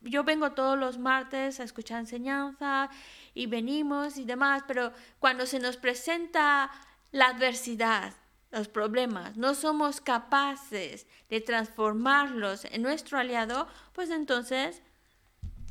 yo 0.00 0.24
vengo 0.24 0.52
todos 0.52 0.78
los 0.78 0.98
martes 0.98 1.60
a 1.60 1.64
escuchar 1.64 2.00
enseñanza 2.00 2.90
y 3.34 3.46
venimos 3.46 4.16
y 4.16 4.24
demás, 4.24 4.62
pero 4.66 4.92
cuando 5.18 5.46
se 5.46 5.58
nos 5.58 5.76
presenta 5.76 6.70
la 7.10 7.28
adversidad, 7.28 8.14
los 8.50 8.68
problemas, 8.68 9.36
no 9.36 9.54
somos 9.54 10.00
capaces 10.00 11.06
de 11.28 11.40
transformarlos 11.40 12.64
en 12.66 12.82
nuestro 12.82 13.18
aliado, 13.18 13.68
pues 13.92 14.10
entonces, 14.10 14.82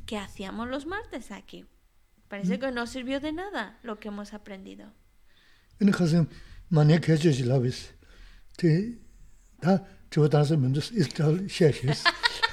¿qué 0.06 0.18
hacíamos 0.18 0.68
los 0.68 0.86
martes 0.86 1.30
aquí? 1.30 1.66
Parece 2.28 2.58
que 2.58 2.70
no 2.70 2.86
sirvió 2.86 3.20
de 3.20 3.32
nada 3.32 3.78
lo 3.82 3.98
que 3.98 4.08
hemos 4.08 4.34
aprendido. 4.34 4.92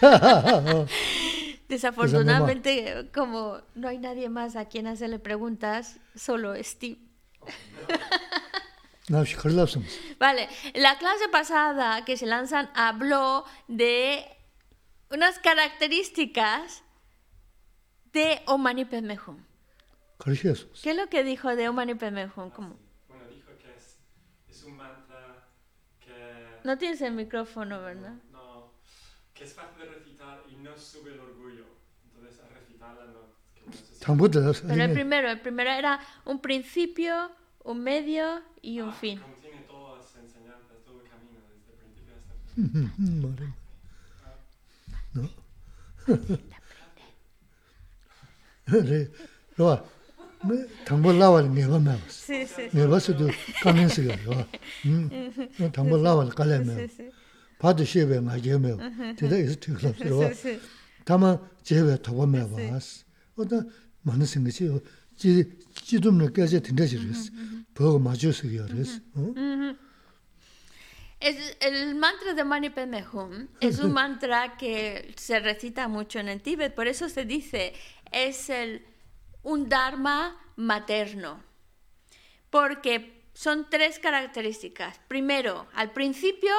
Desafortunadamente, 1.68 3.10
como 3.14 3.62
no 3.74 3.88
hay 3.88 3.98
nadie 3.98 4.30
más 4.30 4.56
a 4.56 4.66
quien 4.66 4.88
hacerle 4.88 5.20
preguntas, 5.20 6.00
solo 6.16 6.54
Steve. 6.64 7.00
Vale, 10.20 10.50
la 10.74 10.98
clase 10.98 11.30
pasada 11.30 12.04
que 12.06 12.18
se 12.18 12.26
lanzan 12.26 12.72
habló 12.74 13.46
de 13.68 14.26
unas 15.12 15.38
características 15.40 16.84
de 18.12 18.42
Omani 18.48 18.86
Padme 18.86 19.20
Hum. 19.28 19.44
¿Qué 20.82 20.92
es 20.92 20.98
lo 20.98 21.08
que 21.08 21.24
dijo 21.24 21.56
de 21.56 21.70
Omani 21.70 21.96
Padme 21.96 22.26
Hum? 22.36 22.52
Bueno, 23.08 23.28
dijo 23.30 23.52
que 23.60 23.76
es, 23.76 24.00
es, 24.50 24.64
un 24.64 24.78
mantra 24.78 25.50
que... 26.00 26.62
No 26.64 26.78
tienes 26.78 27.02
el 27.02 27.14
micrófono, 27.14 27.82
¿verdad? 27.82 28.16
No, 28.32 28.72
que 29.34 29.44
es 29.44 29.54
fácil 29.54 29.82
de 29.82 29.86
recitar 29.86 30.44
y 30.50 30.56
no 30.56 30.76
sube 30.78 31.14
el 31.14 31.20
orgullo. 31.20 31.45
Pero 34.06 34.84
el 34.84 34.94
primero, 34.94 35.30
el 35.30 35.40
primero 35.40 35.72
era 35.72 36.00
un 36.26 36.40
principio, 36.40 37.32
un 37.64 37.82
medio 37.82 38.42
y 38.62 38.80
un 38.80 38.90
ah, 38.90 38.94
fin. 38.94 39.20
Como 39.20 39.34
tiene 39.36 39.62
todas 39.62 39.98
las 39.98 40.24
enseñanzas, 40.24 40.78
todo 40.86 41.02
el 41.02 41.10
camino, 41.10 41.40
desde 41.50 41.72
el 41.72 41.78
principio 41.82 42.14
hasta 42.14 42.34
el 42.36 42.70
final. 43.40 43.56
¿No? 45.14 45.46
re 48.68 49.10
lo 49.58 49.86
me 50.44 50.56
tambo 50.86 51.12
lawa 51.14 51.42
ne 51.42 51.66
ba 51.68 51.80
ma 51.80 51.98
sí 52.08 52.46
sí 52.46 52.70
ne 52.74 52.86
ba 52.86 53.00
su 53.00 53.14
du 53.14 53.30
kamen 53.64 53.90
se 53.90 54.04
ga 54.04 54.16
lo 54.26 54.46
mm. 54.84 55.72
Tambo 55.72 55.98
lawa 55.98 56.30
ka 56.30 56.44
le 56.46 56.60
me 56.60 56.90
pa 57.58 57.74
de 57.74 57.86
she 57.86 58.06
be 58.06 58.20
ma 58.22 58.38
je 58.38 58.58
me 58.58 58.76
de 59.18 59.58
Es, 71.20 71.58
el 71.62 71.96
mantra 71.96 72.34
de 72.34 72.44
Mani 72.44 72.70
Padme 72.70 73.06
Hum 73.08 73.48
es 73.62 73.80
un 73.80 73.94
mantra 73.94 74.58
que 74.58 75.14
se 75.16 75.40
recita 75.40 75.88
mucho 75.88 76.20
en 76.20 76.28
el 76.28 76.42
Tíbet, 76.42 76.74
por 76.74 76.88
eso 76.88 77.08
se 77.08 77.24
dice 77.24 77.74
es 78.12 78.50
el, 78.50 78.86
un 79.44 79.70
Dharma 79.70 80.36
materno, 80.56 81.44
porque 82.50 83.24
son 83.34 83.68
tres 83.70 84.00
características. 84.00 85.00
Primero, 85.08 85.68
al 85.74 85.92
principio, 85.92 86.54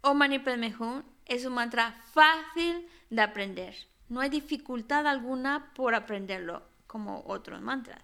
Om 0.00 0.16
Mani 0.16 0.38
Padme 0.38 0.74
Hum 0.78 1.02
es 1.26 1.44
un 1.44 1.54
mantra 1.54 2.00
fácil 2.14 2.86
de 3.10 3.22
aprender. 3.22 3.74
No 4.08 4.20
hay 4.20 4.30
dificultad 4.30 5.06
alguna 5.06 5.72
por 5.74 5.94
aprenderlo, 5.94 6.62
como 6.86 7.22
otros 7.26 7.60
mantras. 7.60 8.00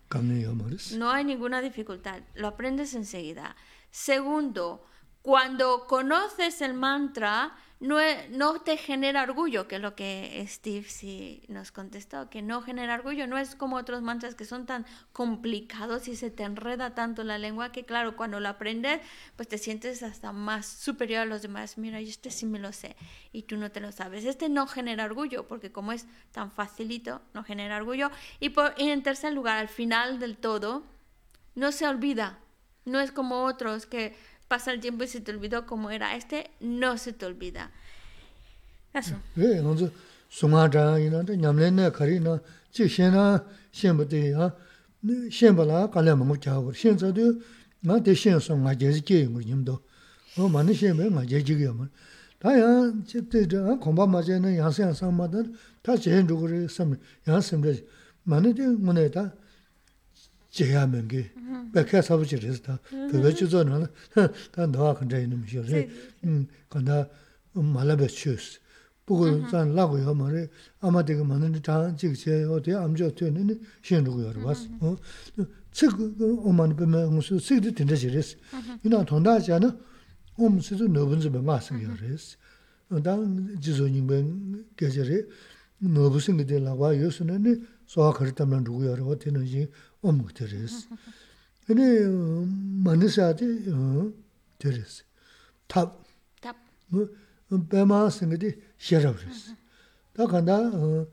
No 0.92 1.10
hay 1.10 1.24
ninguna 1.24 1.60
dificultad, 1.60 2.20
lo 2.34 2.48
aprendes 2.48 2.94
enseguida. 2.94 3.56
Segundo, 3.90 4.84
cuando 5.22 5.86
conoces 5.86 6.60
el 6.60 6.74
mantra, 6.74 7.56
no, 7.84 7.98
no, 8.30 8.62
te 8.62 8.78
genera 8.78 9.22
orgullo, 9.22 9.68
que 9.68 9.76
es 9.76 9.82
lo 9.82 9.94
que 9.94 10.42
Steve 10.48 10.86
sí 10.88 11.42
nos 11.48 11.70
contestó, 11.70 12.30
que 12.30 12.40
no 12.40 12.62
genera 12.62 12.94
orgullo, 12.94 13.26
no 13.26 13.36
es 13.36 13.54
como 13.54 13.76
otros 13.76 14.00
mantras 14.00 14.34
que 14.34 14.46
son 14.46 14.64
tan 14.64 14.86
complicados 15.12 16.08
y 16.08 16.16
se 16.16 16.30
te 16.30 16.44
enreda 16.44 16.94
tanto 16.94 17.24
la 17.24 17.36
lengua 17.36 17.72
que 17.72 17.84
claro, 17.84 18.16
cuando 18.16 18.40
lo 18.40 18.48
aprendes, 18.48 19.02
pues 19.36 19.48
te 19.48 19.58
sientes 19.58 20.02
hasta 20.02 20.32
más 20.32 20.64
superior 20.64 21.20
a 21.20 21.24
los 21.26 21.42
demás, 21.42 21.76
mira, 21.76 22.00
yo 22.00 22.08
este 22.08 22.30
sí 22.30 22.46
me 22.46 22.58
lo 22.58 22.72
sé 22.72 22.96
y 23.32 23.42
tú 23.42 23.58
no 23.58 23.70
te 23.70 23.80
lo 23.80 23.92
sabes. 23.92 24.24
Este 24.24 24.48
no 24.48 24.66
genera 24.66 25.04
orgullo, 25.04 25.46
porque 25.46 25.70
como 25.70 25.92
es 25.92 26.06
tan 26.32 26.50
facilito, 26.50 27.20
no 27.34 27.44
genera 27.44 27.76
orgullo. 27.76 28.10
Y, 28.40 28.48
por, 28.48 28.74
y 28.78 28.88
en 28.88 29.02
tercer 29.02 29.34
lugar, 29.34 29.58
al 29.58 29.68
final 29.68 30.18
del 30.18 30.38
todo, 30.38 30.84
no 31.54 31.70
se 31.70 31.86
olvida, 31.86 32.38
no 32.86 33.00
es 33.00 33.12
como 33.12 33.44
otros 33.44 33.84
que 33.84 34.16
pasa 34.54 34.70
el 34.70 34.78
tiempo 34.78 35.02
y 35.02 35.08
se 35.08 35.20
te 35.20 35.32
olvidó 35.32 35.66
cómo 35.66 35.90
era. 35.90 36.14
Este 36.14 36.48
no 36.60 36.96
se 36.96 37.12
te 37.12 37.26
olvida. 37.26 37.72
Eso. 38.92 39.16
Eh, 39.36 39.56
entonces, 39.58 39.90
suma 40.28 40.70
ya 40.70 41.00
y 41.00 41.10
nada, 41.10 41.34
ñamle 41.34 41.66
ah, 41.66 41.70
ne 41.72 41.90
kari 41.90 42.20
na, 42.20 42.40
chi 42.70 42.88
shen 42.88 43.14
na, 43.14 43.44
shen 43.72 43.96
ba 43.96 44.04
de 44.04 44.30
ya, 44.30 44.54
shen 45.28 45.56
ba 45.56 45.64
la 45.64 45.90
ka 45.90 46.00
le 46.00 46.14
mo 46.14 46.36
cha 46.36 46.56
go. 46.56 46.72
Shen 46.72 46.96
za 46.96 47.10
de, 47.10 47.26
na 47.82 47.98
de 47.98 48.14
shen 48.14 48.38
so 48.38 48.54
nga 48.54 48.72
je 48.76 48.92
ji 48.92 49.02
ge 49.02 49.28
yim 49.48 49.64
do. 49.64 49.82
No 50.36 50.48
ma 50.48 50.62
ne 50.62 50.72
shen 50.72 50.96
ba 50.96 51.02
nga 51.02 51.24
je 51.26 51.42
ji 51.42 51.56
ge 51.56 51.72
ma. 51.72 51.88
Ta 52.38 52.54
ya, 52.54 52.92
chi 53.08 53.18
de 53.22 53.46
de, 53.46 53.58
ah, 53.58 53.76
kong 53.76 53.96
ba 53.96 54.06
ma 54.06 54.22
je 54.22 54.38
ne 54.38 54.54
yang 54.54 54.72
sen 54.72 54.94
sang 54.94 55.16
ma 55.16 55.26
de, 55.26 55.50
ta 55.82 55.96
shen 55.96 56.28
ju 56.28 56.38
go 56.38 56.46
re 56.46 56.68
sam, 56.68 56.96
yang 57.26 57.42
sem 57.42 57.60
de. 57.60 57.72
Ma 58.22 58.38
ne 58.38 58.52
de 58.52 58.68
mo 58.68 58.92
ne 58.92 59.08
ta, 59.10 59.34
제야 60.53 60.85
mengi, 60.85 61.29
백해 61.73 62.01
사부지 62.01 62.37
그랬다. 62.37 62.79
그거 62.89 63.31
주저는 63.31 63.85
다 64.51 64.65
너와 64.67 64.95
근데 64.95 65.21
있는 65.23 65.41
미셔. 65.41 65.61
음, 66.23 66.47
간다 66.69 67.07
말라베 67.53 68.07
추스. 68.07 68.59
보고 69.05 69.25
산 69.49 69.73
라고요 69.73 70.13
말에 70.13 70.47
아마 70.81 71.03
되게 71.03 71.23
많은 71.23 71.61
다 71.63 71.95
지금 71.95 72.51
어디 72.51 72.73
암저 72.73 73.15
되는 73.15 73.59
신루고 73.81 74.23
여러 74.25 74.41
봤어. 74.41 74.67
어. 74.81 74.97
책 75.71 75.91
오만 76.19 76.75
보면 76.75 77.13
무슨 77.13 77.39
쓰기도 77.39 77.71
된다 77.73 77.95
지랬어. 77.95 78.37
이나 78.83 79.03
돈다잖아. 79.03 79.77
엄스도 80.35 80.87
너분지 80.87 81.29
뭐 81.29 81.41
맞은 81.41 81.79
게 81.79 81.85
그랬어. 81.85 82.37
당 83.03 83.55
지소님은 83.59 84.65
계절에 84.77 85.23
너부신 85.79 86.37
게 86.37 86.45
되라고 86.45 86.95
요소는 86.97 87.67
소화 87.85 88.11
그랬다면 88.13 88.63
누구야? 88.63 88.93
어때는 88.93 89.45
omuk 90.04 90.34
teresi. 90.34 90.86
Ani 91.70 92.06
manisadi 92.84 93.44
eh, 93.44 94.12
teresi. 94.58 95.02
Tab. 95.68 95.88
Tab. 96.42 96.56
Bema 97.50 98.10
singadi 98.10 98.58
sherab 98.78 99.16
resi. 99.16 99.50
Da 100.16 100.26
kanda 100.26 100.56
eh, 100.74 101.06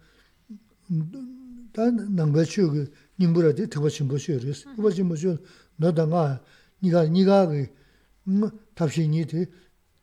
da 1.73 1.91
nangba 1.91 2.45
chuyo 2.45 2.87
nyingbura 3.19 3.55
tabba 3.69 3.89
chimbo 3.89 4.17
chuyo 4.17 4.39
resi. 4.39 4.63
Tabba 4.75 4.91
chimbo 4.91 5.15
chuyo 5.15 5.39
noda 5.79 6.05
nga 6.07 6.41
niga 6.81 7.01
niga 7.07 7.47
ki 7.49 7.69
tabshi 8.75 9.07
nyi 9.07 9.25
di 9.25 9.47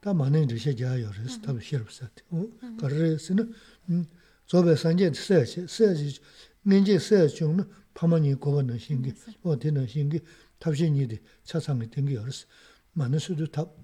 da 0.03 0.15
manin 0.15 0.49
rishe 0.49 0.75
jayo 0.75 1.11
resi. 1.13 1.39
Mm-hmm. 1.39 1.43
Tab 1.43 1.61
sherab 1.61 1.91
sati. 1.91 2.23
Oh, 2.33 2.49
Kar 2.81 2.91
resi 2.91 3.35
na 3.35 3.45
zobe 4.51 4.77
sanje 4.77 5.13
sayachi. 5.15 5.69
Sayachi, 5.69 6.21
ngenje 6.67 6.99
sayachi 6.99 7.41
yung 7.45 7.57
na 7.57 7.65
파마니 7.98 8.34
고바는 8.36 8.78
신기 8.80 9.14
어디는 9.44 9.88
신기 9.88 10.20
탑신이디 10.60 11.20
차상이 11.44 11.90
된게 11.90 12.18
어렸어 12.18 12.46
많은 12.94 13.20
수도 13.20 13.46
탑 13.48 13.76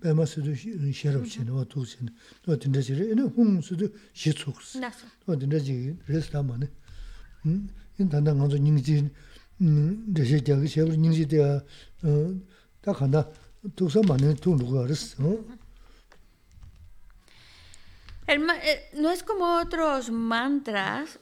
배마스도 0.00 0.54
셔럽치는 0.92 1.52
어두신 1.52 2.08
어딘데 2.46 2.82
지리 2.82 3.12
이는 3.12 3.28
홍수도 3.28 3.88
시축스 4.12 4.80
어딘데 5.26 5.60
지 5.60 5.96
레스타만에 6.06 6.66
음 7.46 7.68
인단단 7.98 8.38
가서 8.38 8.56
닝지 8.56 9.10
음 9.60 10.12
대세 10.14 10.40
저기 10.40 10.66
세우 10.66 10.88
닝지대야 10.88 11.60
어딱 12.02 13.02
한다 13.02 13.28
두서 13.76 14.02
많은 14.02 14.34
돈 14.36 14.56
누가 14.56 14.84
알았어 14.84 15.44
El, 18.28 18.40
no 18.94 19.10
es 19.10 19.24
como 19.24 19.58
otros 19.58 20.10
mantras 20.10 21.18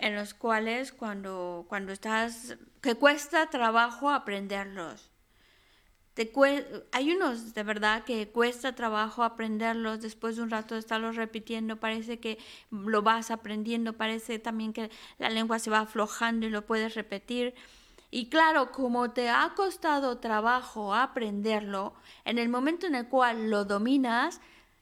en 0.00 0.14
los 0.16 0.34
cuales 0.34 0.92
cuando, 0.92 1.66
cuando 1.68 1.92
estás, 1.92 2.56
que 2.80 2.94
cuesta 2.94 3.50
trabajo 3.50 4.10
aprenderlos. 4.10 5.10
Hay 6.92 7.12
unos 7.12 7.54
de 7.54 7.62
verdad 7.62 8.04
que 8.04 8.28
cuesta 8.28 8.74
trabajo 8.74 9.22
aprenderlos, 9.22 10.02
después 10.02 10.36
de 10.36 10.42
un 10.42 10.50
rato 10.50 10.74
de 10.74 10.80
estarlos 10.80 11.16
repitiendo, 11.16 11.76
parece 11.76 12.18
que 12.18 12.38
lo 12.70 13.00
vas 13.00 13.30
aprendiendo, 13.30 13.94
parece 13.94 14.38
también 14.38 14.74
que 14.74 14.90
la 15.18 15.30
lengua 15.30 15.58
se 15.58 15.70
va 15.70 15.80
aflojando 15.80 16.46
y 16.46 16.50
lo 16.50 16.66
puedes 16.66 16.94
repetir. 16.94 17.54
Y 18.10 18.28
claro, 18.28 18.70
como 18.70 19.12
te 19.12 19.30
ha 19.30 19.52
costado 19.54 20.18
trabajo 20.18 20.94
aprenderlo, 20.94 21.94
en 22.24 22.38
el 22.38 22.48
momento 22.48 22.86
en 22.86 22.96
el 22.96 23.08
cual 23.08 23.48
lo 23.48 23.64
dominas, 23.64 24.40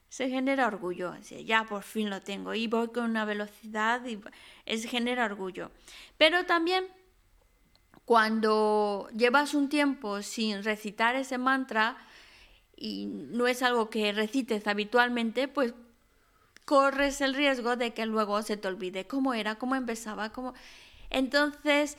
se 0.08 0.30
genera 0.30 0.66
orgullo. 0.66 1.14
Ya 1.18 1.64
por 1.64 1.82
fin 1.82 2.10
lo 2.10 2.22
tengo 2.22 2.54
y 2.54 2.66
voy 2.66 2.88
con 2.88 3.04
una 3.04 3.24
velocidad 3.24 4.02
es 4.68 4.84
genera 4.84 5.24
orgullo. 5.24 5.70
Pero 6.18 6.46
también 6.46 6.84
cuando 8.04 9.08
llevas 9.16 9.54
un 9.54 9.68
tiempo 9.68 10.22
sin 10.22 10.62
recitar 10.62 11.16
ese 11.16 11.38
mantra 11.38 11.96
y 12.76 13.06
no 13.06 13.46
es 13.48 13.62
algo 13.62 13.90
que 13.90 14.12
recites 14.12 14.66
habitualmente, 14.66 15.48
pues 15.48 15.74
corres 16.64 17.20
el 17.20 17.34
riesgo 17.34 17.76
de 17.76 17.92
que 17.94 18.06
luego 18.06 18.42
se 18.42 18.56
te 18.56 18.68
olvide 18.68 19.06
cómo 19.06 19.34
era, 19.34 19.56
cómo 19.56 19.74
empezaba, 19.74 20.30
cómo... 20.30 20.54
Entonces, 21.10 21.96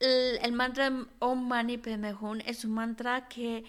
el, 0.00 0.52
mantra 0.52 0.92
Om 1.20 1.48
Mani 1.48 1.78
Padme 1.78 2.14
Hum 2.14 2.40
es 2.44 2.64
un 2.64 2.72
mantra 2.72 3.28
que 3.28 3.64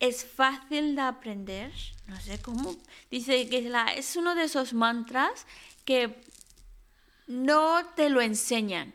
es 0.00 0.24
fácil 0.24 0.96
de 0.96 1.02
aprender, 1.02 1.72
no 2.06 2.18
sé 2.20 2.40
cómo, 2.40 2.74
dice 3.10 3.48
que 3.48 3.70
es 3.96 4.16
uno 4.16 4.34
de 4.34 4.44
esos 4.44 4.72
mantras 4.72 5.46
que 5.84 6.20
no 7.26 7.84
te 7.94 8.10
lo 8.10 8.20
enseñan. 8.20 8.94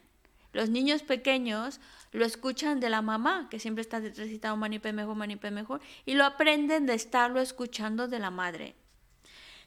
Los 0.54 0.70
niños 0.70 1.04
pequeños 1.04 1.80
lo 2.12 2.26
escuchan 2.26 2.80
de 2.80 2.90
la 2.90 3.02
mamá, 3.02 3.48
que 3.50 3.60
siempre 3.60 3.82
está 3.82 4.00
recitando 4.00 4.58
Mani 4.58 4.80
Padme 4.80 5.06
Hum, 5.06 5.18
Mani 5.18 5.36
Padme 5.36 5.66
Hum, 5.68 5.80
y 6.06 6.14
lo 6.14 6.26
aprenden 6.26 6.86
de 6.86 6.94
estarlo 6.94 7.42
escuchando 7.42 8.08
de 8.08 8.20
la 8.20 8.32
madre. 8.32 8.76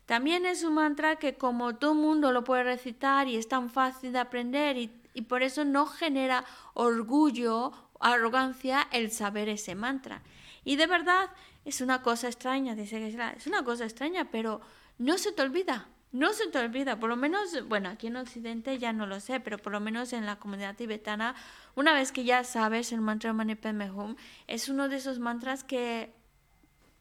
También 0.07 0.47
es 0.47 0.65
un 0.65 0.75
mantra 0.75 1.17
que 1.17 1.37
como 1.37 1.77
todo 1.77 1.95
mundo 1.95 2.33
lo 2.33 2.43
puede 2.43 2.65
recitar 2.65 3.29
y 3.29 3.37
es 3.37 3.47
tan 3.47 3.71
fácil 3.71 4.13
de 4.13 4.19
aprender 4.19 4.77
y, 4.77 4.91
y 5.15 5.23
por 5.23 5.43
eso 5.43 5.65
no 5.65 5.87
genera 5.87 6.45
orgullo, 6.75 7.73
arrogancia 8.01 8.89
el 8.91 9.13
saber 9.13 9.49
ese 9.49 9.75
mantra. 9.75 10.23
Y 10.65 10.77
de 10.77 10.87
verdad 10.87 11.31
es 11.65 11.81
una 11.81 12.03
cosa 12.03 12.27
extraña, 12.27 12.75
dice 12.75 12.99
que 12.99 13.37
es 13.37 13.47
una 13.47 13.63
cosa 13.63 13.85
extraña, 13.85 14.31
pero 14.31 14.61
no 14.99 15.19
se 15.19 15.33
te 15.33 15.43
olvida, 15.43 15.87
no 16.13 16.33
se 16.33 16.49
te 16.49 16.59
olvida, 16.59 16.99
por 16.99 17.09
lo 17.09 17.17
menos, 17.17 17.69
bueno, 17.69 17.89
aquí 17.89 18.09
en 18.09 18.17
Occidente 18.17 18.79
ya 18.79 18.93
no 18.93 19.07
lo 19.07 19.21
sé, 19.21 19.39
pero 19.39 19.59
por 19.59 19.73
lo 19.73 19.81
menos 19.81 20.13
en 20.13 20.27
la 20.27 20.37
comunidad 20.41 20.75
tibetana, 20.75 21.37
una 21.77 21.93
vez 21.93 22.11
que 22.11 22.25
ya 22.25 22.43
sabes 22.43 22.93
el 22.93 23.01
mantra 23.01 23.33
Mani 23.33 23.55
Padme 23.55 23.91
Hum, 23.91 24.17
es 24.49 24.69
uno 24.69 24.89
de 24.89 24.97
esos 24.97 25.21
mantras 25.21 25.63
que 25.63 26.13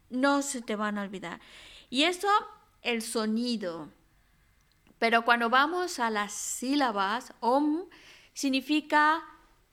no 0.09 0.41
se 0.41 0.61
te 0.61 0.75
van 0.75 0.97
a 0.97 1.01
olvidar. 1.01 1.39
Y 1.89 2.03
esto 2.03 2.27
el 2.81 3.01
sonido. 3.01 3.89
Pero 4.99 5.23
cuando 5.25 5.49
vamos 5.49 5.99
a 5.99 6.09
las 6.09 6.33
sílabas, 6.33 7.33
om 7.39 7.85
significa 8.33 9.23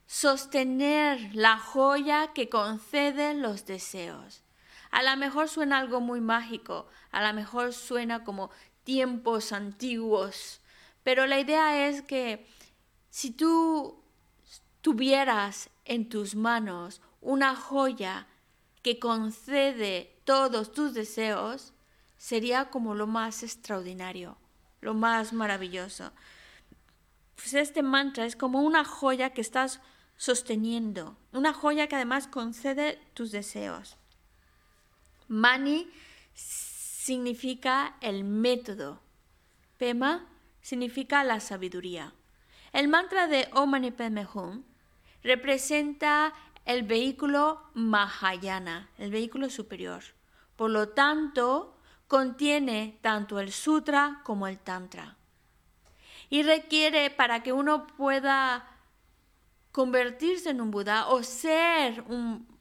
sostener 0.07 1.35
la 1.35 1.59
joya 1.59 2.33
que 2.33 2.49
concede 2.49 3.35
los 3.35 3.67
deseos. 3.67 4.43
A 4.91 5.03
lo 5.03 5.17
mejor 5.17 5.49
suena 5.49 5.79
algo 5.79 6.01
muy 6.01 6.21
mágico, 6.21 6.87
a 7.11 7.27
lo 7.27 7.35
mejor 7.35 7.73
suena 7.73 8.25
como 8.25 8.51
tiempos 8.87 9.53
antiguos, 9.53 10.61
pero 11.03 11.27
la 11.27 11.41
idea 11.41 11.89
es 11.89 12.03
que 12.03 12.47
si 13.11 13.33
tú 13.33 14.01
tuvieras 14.81 15.71
en 15.85 16.09
tus 16.09 16.37
manos 16.37 17.03
una 17.21 17.57
joya 17.57 18.29
que 18.83 19.01
concede 19.01 20.17
todos 20.25 20.73
tus 20.73 20.95
deseos, 20.95 21.73
sería 22.17 22.71
como 22.71 22.95
lo 22.95 23.09
más 23.09 23.43
extraordinario, 23.43 24.39
lo 24.81 24.95
más 24.95 25.33
maravilloso. 25.33 26.13
Pues 27.35 27.55
este 27.55 27.83
mantra 27.83 28.25
es 28.25 28.37
como 28.37 28.63
una 28.63 28.85
joya 28.85 29.31
que 29.31 29.41
estás 29.41 29.81
sosteniendo, 30.17 31.17
una 31.33 31.53
joya 31.53 31.89
que 31.89 31.97
además 31.97 32.29
concede 32.29 33.01
tus 33.15 33.33
deseos. 33.33 33.97
Mani 35.27 35.91
significa 37.07 37.95
el 38.01 38.25
método. 38.25 39.01
Pema 39.79 40.27
significa 40.61 41.23
la 41.23 41.39
sabiduría. 41.39 42.13
El 42.73 42.89
mantra 42.89 43.29
de 43.29 43.49
Om 43.53 43.71
Mani 43.71 43.93
Padme 43.93 44.27
Hum 44.27 44.65
representa 45.23 46.35
el 46.65 46.83
vehículo 46.83 47.63
Mahayana, 47.75 48.91
el 48.99 49.13
vehículo 49.13 49.51
superior. 49.51 50.03
Por 50.57 50.71
lo 50.71 50.89
tanto, 50.89 51.79
contiene 52.09 52.99
tanto 53.03 53.39
el 53.39 53.53
sutra 53.53 54.21
como 54.25 54.49
el 54.49 54.59
tantra. 54.59 55.15
Y 56.29 56.43
requiere 56.43 57.11
para 57.11 57.45
que 57.45 57.53
uno 57.53 57.87
pueda 57.87 58.69
convertirse 59.71 60.51
en 60.51 60.61
un 60.61 60.73
Buda 60.73 61.07
o 61.07 61.23
ser 61.23 62.01
un, 62.09 62.56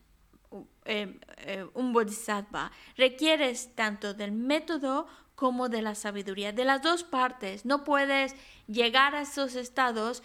eh, 0.85 1.19
eh, 1.37 1.65
un 1.73 1.93
bodhisattva, 1.93 2.71
requieres 2.95 3.73
tanto 3.75 4.13
del 4.13 4.31
método 4.31 5.07
como 5.35 5.67
de 5.67 5.81
la 5.81 5.95
sabiduría, 5.95 6.51
de 6.53 6.63
las 6.65 6.81
dos 6.81 7.03
partes. 7.03 7.65
No 7.65 7.83
puedes 7.83 8.35
llegar 8.67 9.15
a 9.15 9.21
esos 9.21 9.55
estados 9.55 10.23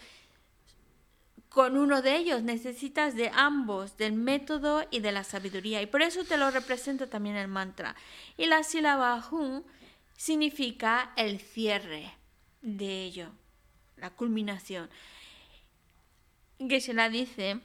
con 1.49 1.77
uno 1.77 2.01
de 2.01 2.15
ellos, 2.15 2.43
necesitas 2.43 3.15
de 3.15 3.29
ambos, 3.33 3.97
del 3.97 4.13
método 4.13 4.87
y 4.89 4.99
de 4.99 5.11
la 5.11 5.25
sabiduría. 5.25 5.81
Y 5.81 5.85
por 5.85 6.01
eso 6.01 6.23
te 6.23 6.37
lo 6.37 6.49
representa 6.49 7.07
también 7.07 7.35
el 7.35 7.49
mantra. 7.49 7.95
Y 8.37 8.45
la 8.45 8.63
sílaba 8.63 9.21
Hun 9.31 9.65
significa 10.15 11.11
el 11.17 11.41
cierre 11.41 12.13
de 12.61 13.03
ello, 13.03 13.31
la 13.97 14.11
culminación. 14.11 14.89
Que 16.57 16.79
se 16.79 16.93
la 16.93 17.09
dice 17.09 17.59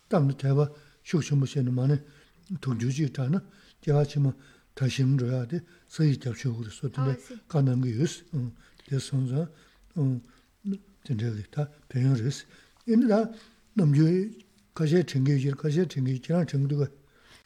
tam 0.07 0.27
ne 0.27 0.35
ta 0.35 0.53
ba 0.53 0.71
shu 1.03 1.21
shu 1.21 1.35
mo 1.35 1.45
shen 1.45 1.71
ma 1.73 1.85
ne 1.85 2.03
tu 2.59 2.75
ju 2.75 2.89
ji 2.89 3.11
ta 3.11 3.27
na 3.29 3.41
ja 3.81 4.03
chi 4.05 4.19
ma 4.19 4.33
ta 4.73 4.87
shin 4.87 5.17
ro 5.17 5.27
ya 5.27 5.45
de 5.45 5.63
so 5.87 6.03
yi 6.03 6.17
ta 6.17 6.33
shu 6.33 6.53
gu 6.53 6.69
so 6.69 6.89
tin 6.89 7.05
da 7.05 7.15
ka 7.47 7.61
nam 7.61 7.81
gi 7.81 7.89
yus 7.89 8.23
de 8.87 8.99
song 8.99 9.27
za 9.27 9.49
진짜다 11.07 11.69
배열스 11.89 12.45
인다 12.87 13.31
남주 13.73 14.31
가제 14.73 15.03
챙겨지 15.03 15.51
가제 15.51 15.87
챙기 15.87 16.19
지난 16.21 16.45
정도가 16.45 16.87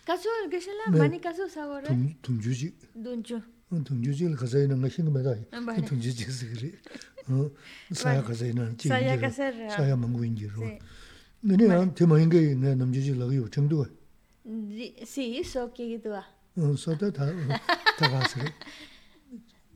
가서 0.05 0.29
계실라 0.49 0.89
많이 0.89 1.21
가서 1.21 1.47
사고를 1.47 1.84
동 1.84 2.13
동주지 2.21 2.73
돈주 3.03 3.36
응 3.36 3.54
동주지를 3.84 4.36
가서 4.36 4.60
있는 4.60 4.81
거 4.81 4.89
신경 4.89 5.13
매다 5.13 5.34
동주지스 5.88 6.53
그래 6.53 6.71
어 7.29 7.49
사야 7.93 8.21
가서 8.21 8.45
있는 8.45 8.77
지 8.77 8.89
사야 8.89 9.19
가서 9.19 9.51
사야 9.69 9.95
먹고 9.95 10.25
인지로 10.25 10.53
내가 11.41 11.93
대만인 11.93 12.29
게 12.29 12.53
남주지 12.55 13.17
라고 13.17 13.49
정도가 13.49 13.89
sí 15.03 15.38
eso 15.38 15.71
que 15.71 16.01
tú 16.01 16.12
어 16.13 16.75
소다 16.75 17.12
다다 17.12 18.10
가서 18.10 18.39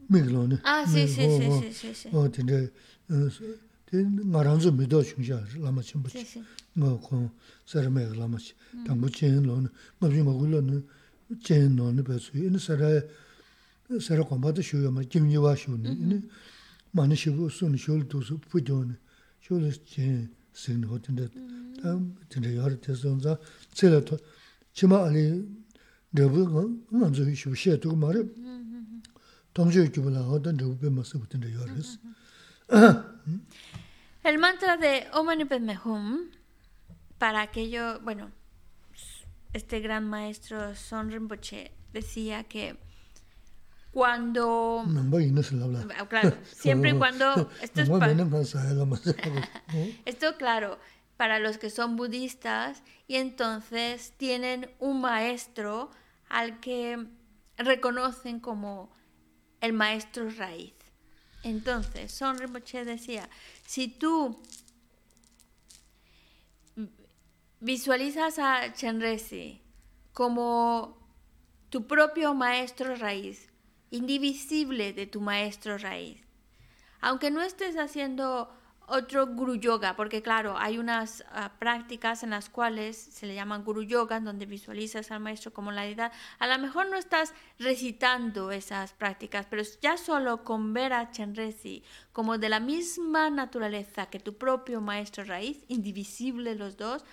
미글로네 0.10 0.58
아 0.64 0.86
시시시시시 0.86 2.10
어 2.10 2.30
근데 2.32 2.70
그 3.08 3.96
말한서 3.96 4.72
믿어 4.72 5.02
중샤 5.02 5.40
라마 5.62 5.82
침부 5.82 6.10
뭐고 6.74 7.30
서르메 7.66 8.18
라마치 8.18 8.54
당부체는 8.88 9.68
뭐비 10.00 10.24
먹을로는 10.24 10.86
제노는 11.42 12.04
배수 12.04 12.32
이 12.36 12.58
서라 12.60 13.00
서 13.00 13.08
sara 13.99 14.25
shio 14.63 14.93
ali. 25.05 25.41
El 34.23 34.39
mantra 34.39 34.77
de 34.77 35.07
Padme 35.49 35.79
para 37.19 37.43
aquello, 37.43 38.01
bueno, 38.01 38.31
este 39.53 39.81
gran 39.81 40.09
maestro 40.09 40.75
Son 40.77 41.11
Rinpoche 41.11 41.73
decía 41.93 42.45
que 42.45 42.79
cuando... 43.93 44.85
Ah, 45.99 46.09
claro, 46.09 46.37
siempre 46.53 46.91
y 46.91 46.95
cuando... 46.99 47.51
Esto, 47.61 47.81
es 47.83 47.89
esto, 50.05 50.37
claro, 50.37 50.79
para 51.17 51.39
los 51.39 51.59
que 51.59 51.71
son 51.71 51.97
budistas 51.97 52.83
y 53.07 53.17
entonces 53.17 54.15
tienen 54.17 54.71
un 54.79 55.01
maestro 55.01 55.91
al 56.29 56.61
que 56.61 57.07
reconocen 57.59 58.41
como 58.41 58.91
el 59.61 59.73
maestro 59.73 60.31
raíz. 60.31 60.75
Entonces, 61.43 62.13
Son 62.13 62.39
Rinpoche 62.39 62.85
decía, 62.85 63.29
si 63.67 63.89
tú 63.89 64.41
visualizas 67.61 68.39
a 68.39 68.73
Chenresi 68.73 69.63
como 70.13 70.99
tu 71.69 71.87
propio 71.87 72.35
maestro 72.35 72.95
raíz, 72.97 73.50
indivisible 73.91 74.93
de 74.93 75.07
tu 75.07 75.21
maestro 75.21 75.79
raíz, 75.79 76.21
aunque 77.01 77.31
no 77.31 77.43
estés 77.43 77.77
haciendo 77.77 78.51
otro 78.91 79.25
guru 79.29 79.55
yoga, 79.55 79.95
porque 79.95 80.21
claro, 80.21 80.57
hay 80.59 80.77
unas 80.77 81.25
ah, 81.31 81.53
prácticas 81.61 82.25
en 82.25 82.31
las 82.31 82.51
cuales 82.51 82.97
se 82.97 83.27
le 83.27 83.37
llaman 83.37 83.63
guru 83.63 83.83
yoga, 83.83 84.19
donde 84.19 84.47
visualizas 84.47 85.13
al 85.13 85.21
maestro 85.21 85.53
como 85.53 85.71
la 85.71 85.83
deidad. 85.83 86.13
A 86.41 86.49
lo 86.49 86.59
mejor 86.59 86.91
no 86.91 86.97
estás 86.97 87.33
recitando 87.59 88.51
esas 88.51 88.93
prácticas, 88.93 89.47
pero 89.49 89.63
ya 89.81 89.97
solo 89.97 90.43
con 90.43 90.75
ver 90.75 90.93
a 90.93 91.13
Chenrezi 91.13 91.85
como 92.13 92.37
de 92.37 92.49
la 92.49 92.59
misma 92.59 93.31
naturaleza 93.31 94.07
que 94.07 94.19
tu 94.19 94.37
propio 94.37 94.81
maestro 94.81 95.23
raíz, 95.23 95.65
indivisible 95.69 96.57
los 96.57 96.77
dos, 96.77 97.05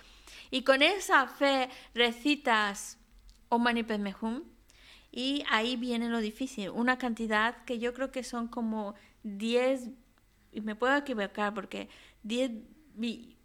y 0.50 0.62
con 0.62 0.82
esa 0.82 1.28
fe 1.28 1.70
recitas 1.94 2.98
Om 3.50 3.62
Mani 3.62 3.84
Padme 3.84 4.14
Hum, 4.20 4.42
y 5.18 5.42
ahí 5.50 5.74
viene 5.74 6.08
lo 6.08 6.20
difícil, 6.20 6.70
una 6.70 6.96
cantidad 6.96 7.64
que 7.64 7.80
yo 7.80 7.92
creo 7.92 8.12
que 8.12 8.22
son 8.22 8.46
como 8.46 8.94
10 9.24 9.88
y 10.52 10.60
me 10.60 10.76
puedo 10.76 10.96
equivocar 10.96 11.52
porque 11.54 11.88
10 12.22 12.52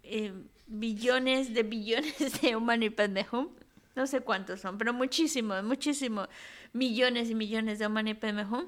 eh, 0.04 0.32
billones 0.68 1.52
de 1.52 1.64
billones 1.64 2.40
de 2.40 2.54
Omani 2.54 2.90
Pendejum, 2.90 3.48
no 3.96 4.06
sé 4.06 4.20
cuántos 4.20 4.60
son, 4.60 4.78
pero 4.78 4.92
muchísimos, 4.92 5.64
muchísimos 5.64 6.28
millones 6.72 7.28
y 7.28 7.34
millones 7.34 7.80
de 7.80 7.86
Omani 7.86 8.14
Pendejum, 8.14 8.66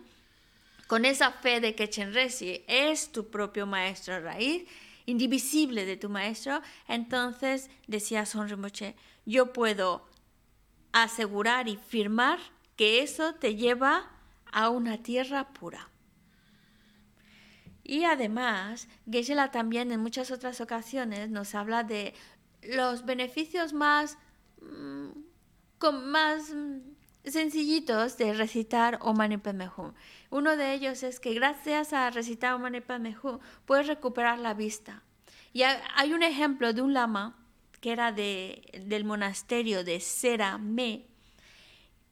con 0.88 1.04
esa 1.04 1.30
fe 1.30 1.60
de 1.60 1.76
que 1.76 1.88
Chenresi 1.88 2.64
es 2.66 3.12
tu 3.12 3.30
propio 3.30 3.68
maestro 3.68 4.18
raíz, 4.18 4.64
indivisible 5.04 5.86
de 5.86 5.96
tu 5.96 6.08
maestro, 6.08 6.60
entonces 6.88 7.70
decía 7.86 8.26
Son 8.26 8.48
yo 9.24 9.52
puedo 9.52 10.04
asegurar 10.90 11.68
y 11.68 11.76
firmar 11.76 12.40
que 12.76 13.02
eso 13.02 13.34
te 13.34 13.56
lleva 13.56 14.10
a 14.52 14.70
una 14.70 15.02
tierra 15.02 15.48
pura. 15.52 15.88
Y 17.82 18.04
además, 18.04 18.88
geshe 19.10 19.36
también 19.52 19.92
en 19.92 20.00
muchas 20.00 20.30
otras 20.30 20.60
ocasiones 20.60 21.30
nos 21.30 21.54
habla 21.54 21.84
de 21.84 22.14
los 22.62 23.04
beneficios 23.04 23.72
más, 23.72 24.18
mm, 24.60 25.10
más 26.10 26.52
mm, 26.52 26.78
sencillitos 27.24 28.16
de 28.18 28.34
recitar 28.34 28.98
Om 29.02 29.16
Mani 29.16 29.36
Padme 29.36 29.70
Hum. 29.76 29.92
Uno 30.30 30.56
de 30.56 30.74
ellos 30.74 31.02
es 31.02 31.20
que 31.20 31.34
gracias 31.34 31.92
a 31.92 32.10
recitar 32.10 32.54
Om 32.54 32.62
Mani 32.62 32.80
Padme 32.80 33.16
Hum 33.22 33.38
puedes 33.66 33.86
recuperar 33.86 34.38
la 34.38 34.54
vista. 34.54 35.02
Y 35.52 35.62
hay 35.62 36.12
un 36.12 36.22
ejemplo 36.22 36.72
de 36.72 36.82
un 36.82 36.92
lama 36.92 37.36
que 37.80 37.92
era 37.92 38.10
de, 38.12 38.62
del 38.84 39.04
monasterio 39.04 39.84
de 39.84 40.00
Sera 40.00 40.58
Me, 40.58 41.06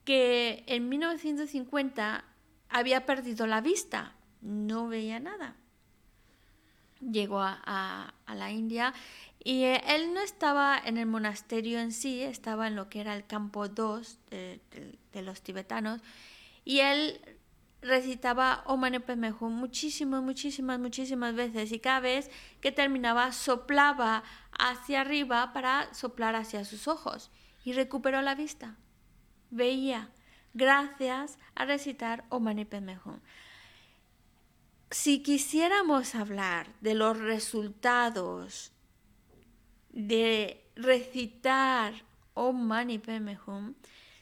que 0.05 0.64
en 0.67 0.88
1950 0.88 2.25
había 2.69 3.07
perdido 3.07 3.47
la 3.47 3.61
vista, 3.61 4.14
no 4.40 4.88
veía 4.88 5.21
nada 5.21 5.57
llegó 7.12 7.40
a, 7.40 8.14
la 8.35 8.51
India 8.51 8.95
y 9.43 9.64
eh, 9.64 9.83
él 9.88 10.14
no 10.14 10.21
estaba 10.21 10.81
en 10.85 10.97
el 10.97 11.07
monasterio 11.07 11.79
en 11.79 11.93
sí, 11.93 12.23
estaba 12.23 12.67
en 12.67 12.77
lo 12.77 12.88
que 12.88 13.01
era 13.01 13.14
el 13.14 13.27
campo 13.27 13.69
2 13.69 14.19
de, 14.31 14.61
los 15.23 15.43
tibetanos 15.43 16.01
y 16.64 16.81
él 16.81 17.21
recitaba 17.83 18.64
Om 18.67 18.81
Mani 18.81 18.99
Padme 18.99 19.33
Hum 19.38 19.53
muchísimas, 19.53 20.23
muchísimas, 20.23 20.81
muchísimas 20.81 21.35
veces 21.35 21.71
y 21.73 21.79
cada 21.79 22.01
vez 22.01 22.31
que 22.61 22.73
terminaba 22.73 23.33
soplaba 23.33 24.25
hacia 24.59 25.03
arriba 25.03 25.53
para 25.53 25.93
soplar 25.93 26.35
hacia 26.35 26.64
sus 26.64 26.88
ojos 26.88 27.31
y 27.64 27.73
recuperó 27.73 28.23
la 28.23 28.35
vista. 28.35 28.77
Veía 29.55 30.11
gracias 30.53 31.38
a 31.55 31.64
recitar 31.64 32.25
Om 32.29 32.43
Mani 32.43 32.67
si 34.90 35.23
quisiéramos 35.23 36.17
hablar 36.17 36.75
de 36.81 36.95
los 36.95 37.19
resultados 37.19 38.73
de 39.90 40.61
recitar 40.75 41.95
Om 42.35 42.67
Mani 42.67 43.01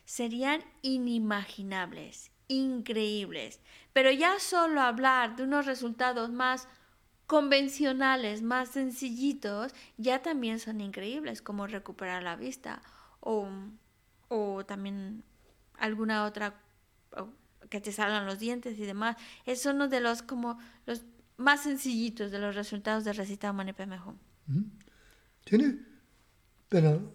serían 0.05 0.63
inimaginables, 0.83 2.31
increíbles. 2.49 3.61
Pero 3.95 4.11
ya 4.11 4.39
solo 4.39 4.83
hablar 4.83 5.37
de 5.37 5.45
unos 5.45 5.65
resultados 5.65 6.29
más 6.29 6.69
convencionales, 7.27 8.43
más 8.43 8.69
sencillitos, 8.69 9.73
ya 9.97 10.21
también 10.21 10.61
son 10.61 10.83
increíbles, 10.83 11.41
como 11.41 11.67
recuperar 11.67 12.23
la 12.23 12.37
vista 12.37 12.83
o, 13.21 13.49
o 14.32 14.66
también 14.66 15.24
alguna 15.78 16.26
otra 16.26 16.56
que 17.70 17.82
te 17.82 17.92
salgan 17.92 18.26
los 18.26 18.40
dientes 18.40 18.78
y 18.80 18.86
demás. 18.86 19.16
Es 19.46 19.66
uno 19.66 19.88
de 19.88 20.00
los 20.00 20.22
como 20.22 20.60
los 20.86 21.04
más 21.38 21.64
sencillitos 21.64 22.32
de 22.32 22.40
los 22.40 22.56
resultados 22.56 23.04
de 23.04 23.14
recitar 23.14 23.54
Mani 23.54 23.74
Padme 23.74 24.00
Hum. 24.50 24.72
Tiene, 25.44 25.80
pero 26.70 27.12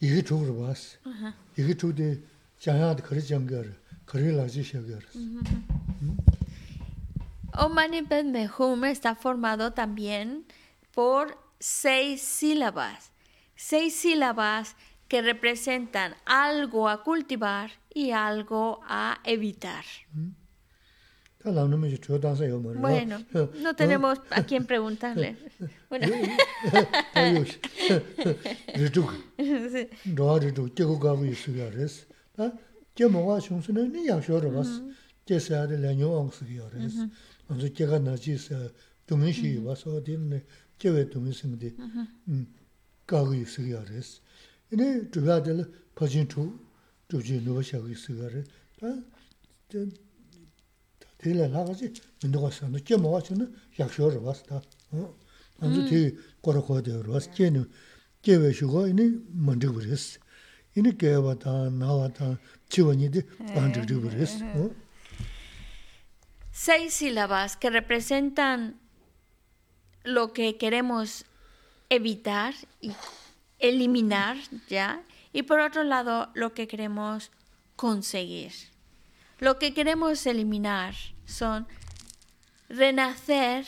이게 0.00 0.22
좋으러 0.22 0.54
봤어. 0.56 0.98
이게 1.56 1.76
좋대 1.76 2.20
장야도 2.58 3.02
그리 3.02 3.22
장거를 3.22 3.78
그리 4.06 4.34
라지 4.34 4.62
셔거를. 4.64 5.02
Om 7.56 7.72
Mani 7.72 8.02
Padme 8.02 8.48
Hum 8.58 8.84
está 8.84 9.14
formado 9.14 9.72
también 9.74 10.44
por 10.92 11.38
seis 11.60 12.22
sílabas. 12.22 13.12
Seis 13.54 13.94
sílabas 13.94 14.74
que 15.09 15.21
representan 15.21 16.15
algo 16.25 16.87
a 16.87 17.03
cultivar 17.03 17.71
y 17.93 18.11
algo 18.11 18.79
a 18.87 19.19
evitar. 19.25 19.83
Bueno, 21.43 23.17
no 23.61 23.75
tenemos 23.75 24.19
a 24.29 24.43
quién 24.43 24.65
preguntarle. 24.65 25.35
Bueno. 25.89 26.05
이네 26.05 26.27
ene 44.71 45.01
dhruva 45.11 45.39
dhala 45.39 45.65
pachin 45.95 46.27
chu, 46.27 46.59
dhruvi 47.09 47.41
nuwa 47.45 47.63
shaagu 47.63 47.95
dhila 51.23 51.49
sanu, 52.51 52.79
mawa. 52.97 53.21
Anzu 55.61 55.81
hmm. 55.81 56.17
kora 56.41 56.61
kwa 56.61 56.81
nu, 57.51 57.65
we 58.25 58.53
shugo 58.53 58.87
ene 58.87 59.11
mandrigwa 59.33 59.83
chiwa. 62.69 62.95
Seis 66.51 66.93
sílabas 66.93 67.55
que 67.57 67.69
representan 67.69 68.79
lo 70.03 70.33
que 70.33 70.57
queremos 70.57 71.25
evitar 71.89 72.53
y 72.81 72.91
eliminar 73.59 74.37
ya 74.67 75.01
y 75.31 75.43
por 75.43 75.59
otro 75.59 75.83
lado 75.83 76.29
lo 76.33 76.53
que 76.53 76.67
queremos 76.67 77.31
conseguir. 77.75 78.53
Lo 79.39 79.57
que 79.59 79.73
queremos 79.73 80.25
eliminar 80.25 80.95
son 81.25 81.67
renacer 82.67 83.65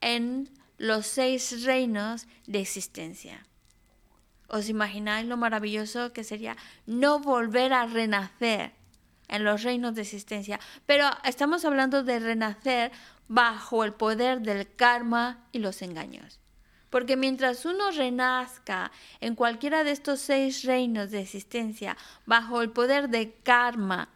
en 0.00 0.50
los 0.78 1.06
seis 1.06 1.64
reinos 1.64 2.26
de 2.46 2.60
existencia. 2.60 3.46
¿Os 4.48 4.68
imagináis 4.68 5.26
lo 5.26 5.36
maravilloso 5.36 6.12
que 6.12 6.24
sería 6.24 6.56
no 6.86 7.20
volver 7.20 7.72
a 7.72 7.86
renacer 7.86 8.72
en 9.28 9.44
los 9.44 9.62
reinos 9.62 9.94
de 9.94 10.02
existencia? 10.02 10.60
Pero 10.84 11.08
estamos 11.24 11.64
hablando 11.64 12.02
de 12.02 12.18
renacer 12.18 12.92
bajo 13.28 13.84
el 13.84 13.94
poder 13.94 14.42
del 14.42 14.74
karma 14.74 15.46
y 15.52 15.60
los 15.60 15.80
engaños. 15.80 16.41
Porque 16.92 17.16
mientras 17.16 17.64
uno 17.64 17.90
renazca 17.90 18.92
en 19.22 19.34
cualquiera 19.34 19.82
de 19.82 19.92
estos 19.92 20.20
seis 20.20 20.62
reinos 20.62 21.10
de 21.10 21.22
existencia 21.22 21.96
bajo 22.26 22.60
el 22.60 22.68
poder 22.68 23.08
de 23.08 23.32
karma 23.42 24.10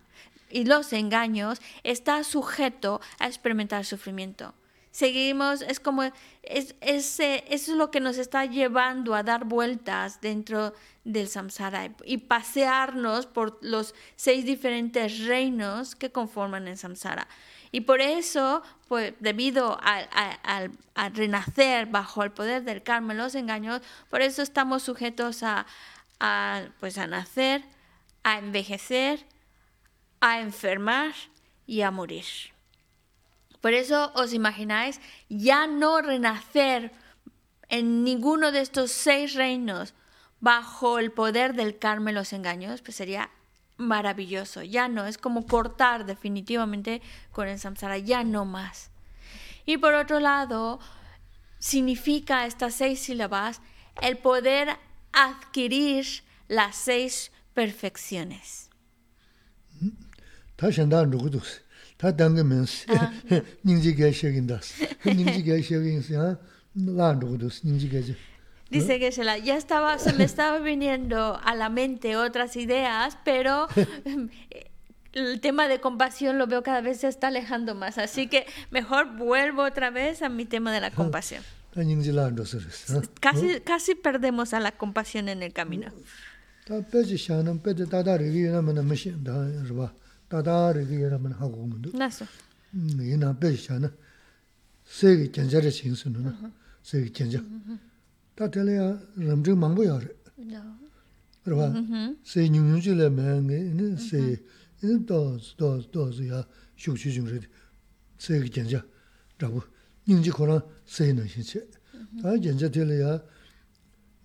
y 0.51 0.67
los 0.67 0.93
engaños, 0.93 1.62
está 1.85 2.23
sujeto 2.23 3.01
a 3.19 3.29
experimentar 3.29 3.87
sufrimiento. 3.87 4.53
Seguimos, 4.90 5.63
es 5.63 5.81
como, 5.81 6.03
es, 6.42 6.75
es, 6.83 7.19
es 7.19 7.69
lo 7.69 7.90
que 7.90 8.00
nos 8.00 8.19
está 8.19 8.44
llevando 8.44 9.15
a 9.15 9.23
dar 9.23 9.46
vueltas 9.46 10.21
dentro 10.21 10.75
del 11.03 11.29
samsara 11.29 11.94
y 12.05 12.19
pasearnos 12.19 13.25
por 13.25 13.59
los 13.63 13.94
seis 14.17 14.44
diferentes 14.44 15.25
reinos 15.25 15.96
que 15.96 16.13
conforman 16.13 16.69
el 16.69 16.77
samsara. 16.77 17.27
Y 17.77 17.83
por 17.83 18.00
eso, 18.00 18.62
pues 18.88 19.12
debido 19.20 19.79
a, 19.83 21.10
renacer 21.12 21.85
bajo 21.85 22.22
el 22.22 22.33
poder 22.33 22.64
del 22.64 22.83
karma 22.83 23.12
los 23.12 23.35
engaños, 23.35 23.83
por 24.08 24.22
eso 24.22 24.40
estamos 24.40 24.83
sujetos 24.83 25.42
a, 25.42 25.66
pues 26.81 26.96
a 26.96 27.06
nacer, 27.06 27.62
a 28.22 28.38
envejecer, 28.38 29.27
a 30.22 30.40
enfermar 30.40 31.12
y 31.66 31.83
a 31.83 31.90
morir. 31.90 32.24
Por 33.60 33.74
eso 33.74 34.10
os 34.14 34.33
imagináis 34.33 34.98
ya 35.29 35.66
no 35.66 36.00
renacer 36.00 36.92
en 37.68 38.04
ninguno 38.04 38.52
de 38.52 38.62
estos 38.62 38.90
seis 38.90 39.35
reinos 39.35 39.92
bajo 40.40 40.98
el 40.98 41.12
poder 41.12 41.52
del 41.52 41.79
karma 41.79 42.10
y 42.10 42.14
los 42.14 42.33
engaños, 42.33 42.81
pues 42.81 42.96
sería 42.96 43.29
maravilloso. 43.77 44.62
Ya 44.62 44.88
no, 44.88 45.06
es 45.06 45.18
como 45.18 45.46
cortar 45.46 46.06
definitivamente 46.06 47.02
con 47.33 47.48
el 47.48 47.58
samsara, 47.58 47.98
ya 47.98 48.24
no 48.24 48.44
más. 48.44 48.90
Y 49.64 49.79
por 49.79 49.94
otro 49.94 50.20
lado, 50.20 50.79
significa 51.58 52.46
estas 52.46 52.74
seis 52.74 53.00
sílabas 53.00 53.60
el 54.00 54.18
poder 54.18 54.68
adquirir 55.12 56.06
las 56.48 56.77
seis 56.77 57.33
perfecciones. 57.54 58.70
Dice 68.71 68.98
que 68.98 69.12
se 69.12 69.23
la, 69.23 69.38
ya 69.38 69.56
estaba, 69.56 69.98
se 69.98 70.12
me 70.12 70.25
estaba 70.25 70.58
viniendo 70.58 71.40
a 71.44 71.54
la 71.54 71.69
mente 71.69 72.17
otras 72.17 72.56
ideas, 72.56 73.17
pero 73.25 73.69
el 75.12 75.40
tema 75.40 75.69
de 75.69 75.81
compasión 75.81 76.37
lo 76.38 76.46
veo 76.46 76.62
cada 76.62 76.81
vez 76.81 77.00
se 77.00 77.08
está 77.08 77.29
alejando 77.29 77.75
más. 77.75 77.98
Así 77.98 78.27
que 78.29 78.46
mejor 78.71 79.17
vuelvo 79.17 79.62
otra 79.62 79.90
vez 79.90 80.23
a 80.23 80.29
mi 80.29 80.44
tema 80.44 80.73
de 80.73 80.81
la 80.81 80.90
compasión. 80.90 81.42
Casi, 83.21 83.60
casi 83.60 83.94
perdemos 83.94 84.52
a 84.52 84.60
la 84.60 84.73
compasión 84.73 85.29
en 85.29 85.42
el 85.42 85.52
camino. 85.52 85.92
Naso. 91.92 92.27
세기 96.87 97.10
tā 98.37 98.51
tēlē 98.53 98.75
yā 98.77 98.87
rāmchīg 99.17 99.57
māngbō 99.57 99.85
yā 99.87 99.97
rē. 100.03 100.11
Rā 101.47 101.69
sē 102.27 102.45
nyung 102.53 102.69
nyung 102.69 102.83
chī 102.85 102.93
lē 102.99 103.09
mē 103.09 103.39
ngē, 103.47 103.59
nē 103.79 103.87
sē, 104.03 104.21
nē 104.83 104.97
tō, 105.09 105.21
tō, 105.57 105.71
tō 105.95 106.05
sī 106.13 106.29
yā 106.29 106.43
shūk 106.77 107.01
chī 107.01 107.15
chūng 107.17 107.31
rē 107.33 107.41
tī, 107.41 107.49
sē 108.21 108.41
kī 108.45 108.51
gyān 108.59 108.69
chā, 108.73 108.83
rā 109.41 109.49
gu, 109.49 109.63
nyung 110.11 110.23
chī 110.27 110.35
khurā 110.37 110.59
sē 110.85 111.15
nā 111.17 111.25
xī 111.25 111.47
chē. 111.49 111.65
Tā 112.21 112.37
gyān 112.37 112.61
chā 112.61 112.69
tēlē 112.69 113.01
yā 113.01 113.13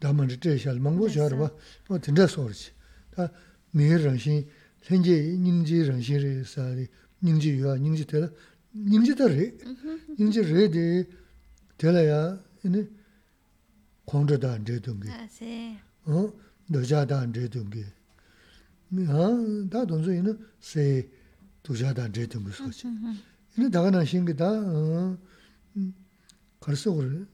dā 0.01 0.11
mā 0.11 0.27
rī 0.27 0.35
tē 0.43 0.57
shā 0.59 0.75
lē 0.75 0.83
māngbō 0.83 1.07
chā 1.13 1.29
rā 1.31 1.37
bā, 1.39 1.51
bā 1.87 2.01
tēn 2.03 2.17
chā 2.19 2.27
sō 2.27 2.47
rī 2.49 2.57
chī. 2.57 2.71
Tā 3.15 3.29
mē 3.77 3.91
rāng 4.01 4.19
shī, 4.19 4.41
lēn 4.89 5.05
chē 5.07 5.15
nyung 5.39 5.61
chī 5.63 5.85
rāng 5.87 6.01
shī 6.03 6.19
rī 6.19 6.31
sā 6.43 6.67
rī, 6.73 6.89
nyung 7.21 7.39
chī 7.39 7.53
yuwa, 7.61 7.77
nyung 7.77 7.95
chī 7.95 8.09
tēlē, 8.09 8.27
nyung 8.75 9.05
chī 9.05 9.15
tā 9.15 9.29
rē, 9.29 9.45
nyung 10.17 10.33
chī 10.33 10.41
rē 10.41 10.65
tē, 10.73 10.85
tēlē 11.77 12.03
yā, 12.09 12.21
nē, 12.65 12.81
공저다 14.04 14.52
안 14.52 14.64
되던 14.64 15.00
게 15.00 15.10
어? 16.04 16.32
너자다 16.68 17.20
안 17.20 17.32
되던 17.32 17.70
게 17.70 17.84
아, 19.08 19.68
다 19.70 19.84
돈소이는 19.84 20.38
세 20.60 21.08
도자다 21.62 22.04
안 22.04 22.12
되던 22.12 22.44
거 22.44 22.50
소지 22.52 22.86
이네 23.58 23.70
다가나 23.70 24.04
신기다 24.04 24.44
어 24.48 25.18
가르쳐 26.60 26.92
그래 26.92 27.24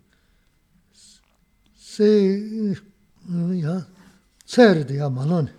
세 1.74 2.74
야, 3.64 3.86
세르디야 4.46 5.10
만원 5.10 5.52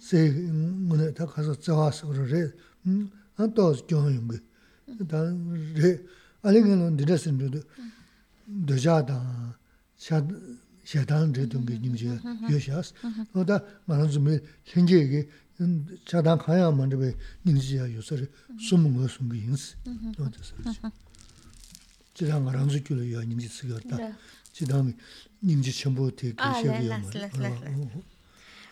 세 0.00 0.30
문에 0.30 1.12
다 1.12 1.26
가서 1.26 1.54
자와서 1.54 2.08
그래 2.08 2.50
음 2.86 3.10
안또 3.36 3.74
교용 3.86 4.28
다 5.06 5.22
레, 5.74 6.00
알링은 6.42 6.96
디레스인도 6.96 7.60
도자다 8.66 9.58
샤 10.02 10.26
샤단 10.84 11.32
되던 11.32 11.66
게 11.66 11.78
님지 11.78 12.08
요샤스 12.50 12.94
어다 13.34 13.62
말은 13.84 14.10
좀 14.10 14.26
현재에게 14.64 15.28
차단 16.06 16.38
가야만 16.38 16.88
돼 16.88 17.14
님지야 17.44 17.92
요소를 17.92 18.30
숨은 18.58 18.96
거 18.96 19.06
숨기 19.06 19.40
인스 19.40 19.76
어디서 20.18 20.90
지랑 22.14 22.48
알아서 22.48 22.82
줄이야 22.82 23.20
님지 23.20 23.48
쓰겠다 23.48 24.16
지다음에 24.52 24.94
님지 25.42 25.72
전부 25.78 26.14
되게 26.14 26.32
시작이야 26.32 27.02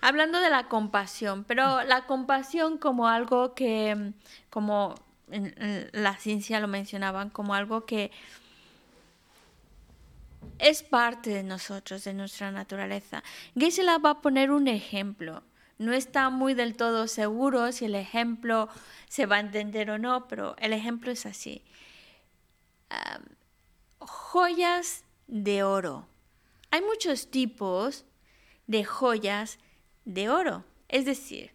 Hablando 0.03 0.39
de 0.41 0.51
la 0.51 0.69
compasión, 0.69 1.45
pero 1.45 1.83
la 1.83 2.07
compasión 2.07 2.79
como 2.79 3.09
algo 3.09 3.55
que, 3.55 4.13
como 4.51 4.95
en, 5.33 5.53
en 5.57 5.91
la 5.93 6.15
ciencia 6.17 6.61
lo 6.61 6.69
mencionaban, 6.69 7.31
como 7.31 7.55
algo 7.55 7.87
que 7.87 8.13
es 10.62 10.84
parte 10.84 11.32
de 11.32 11.44
nosotros, 11.44 12.04
de 12.04 12.14
nuestra 12.14 12.52
naturaleza. 12.52 13.24
Gisela 13.58 13.98
va 13.98 14.12
a 14.12 14.22
poner 14.22 14.52
un 14.52 14.68
ejemplo. 14.68 15.44
No 15.80 15.92
está 15.92 16.30
muy 16.30 16.54
del 16.54 16.76
todo 16.78 17.08
seguro 17.08 17.72
si 17.72 17.86
el 17.86 17.96
ejemplo 17.96 18.70
se 19.10 19.26
va 19.26 19.38
a 19.38 19.40
entender 19.40 19.90
o 19.90 19.98
no, 19.98 20.28
pero 20.28 20.56
el 20.60 20.74
ejemplo 20.74 21.12
es 21.12 21.26
así. 21.26 21.64
Joyas 23.98 25.04
de 25.28 25.64
oro. 25.64 26.08
Hay 26.70 26.82
muchos 26.82 27.32
tipos 27.32 28.06
de 28.68 28.86
joyas 28.86 29.58
de 30.06 30.30
oro. 30.30 30.64
Es 30.88 31.06
decir, 31.06 31.52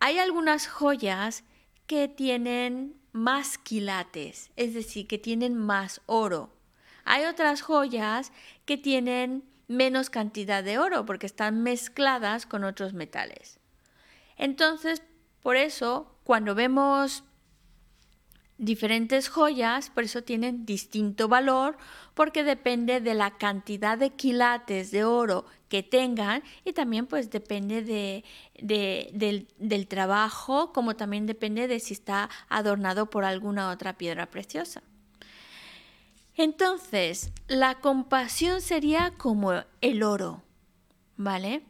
hay 0.00 0.18
algunas 0.18 0.68
joyas 0.68 1.44
que 1.86 2.08
tienen 2.08 3.00
más 3.12 3.56
quilates, 3.56 4.50
es 4.56 4.74
decir, 4.74 5.06
que 5.06 5.18
tienen 5.18 5.56
más 5.56 6.02
oro. 6.04 6.57
Hay 7.10 7.24
otras 7.24 7.62
joyas 7.62 8.32
que 8.66 8.76
tienen 8.76 9.42
menos 9.66 10.10
cantidad 10.10 10.62
de 10.62 10.78
oro 10.78 11.06
porque 11.06 11.24
están 11.24 11.62
mezcladas 11.62 12.44
con 12.44 12.64
otros 12.64 12.92
metales. 12.92 13.58
Entonces, 14.36 15.02
por 15.42 15.56
eso, 15.56 16.14
cuando 16.22 16.54
vemos 16.54 17.24
diferentes 18.58 19.30
joyas, 19.30 19.88
por 19.88 20.04
eso 20.04 20.22
tienen 20.22 20.66
distinto 20.66 21.28
valor, 21.28 21.78
porque 22.12 22.44
depende 22.44 23.00
de 23.00 23.14
la 23.14 23.38
cantidad 23.38 23.96
de 23.96 24.10
quilates 24.10 24.90
de 24.90 25.04
oro 25.04 25.46
que 25.70 25.82
tengan 25.82 26.42
y 26.66 26.74
también 26.74 27.06
pues 27.06 27.30
depende 27.30 27.80
de, 27.80 28.22
de, 28.60 29.08
del, 29.14 29.48
del 29.56 29.88
trabajo, 29.88 30.74
como 30.74 30.94
también 30.94 31.24
depende 31.24 31.68
de 31.68 31.80
si 31.80 31.94
está 31.94 32.28
adornado 32.50 33.08
por 33.08 33.24
alguna 33.24 33.70
otra 33.70 33.96
piedra 33.96 34.26
preciosa. 34.26 34.82
Entonces, 36.38 37.32
la 37.48 37.80
compasión 37.80 38.60
sería 38.60 39.12
como 39.18 39.64
el 39.80 40.04
oro, 40.04 40.40
¿vale? 41.16 41.64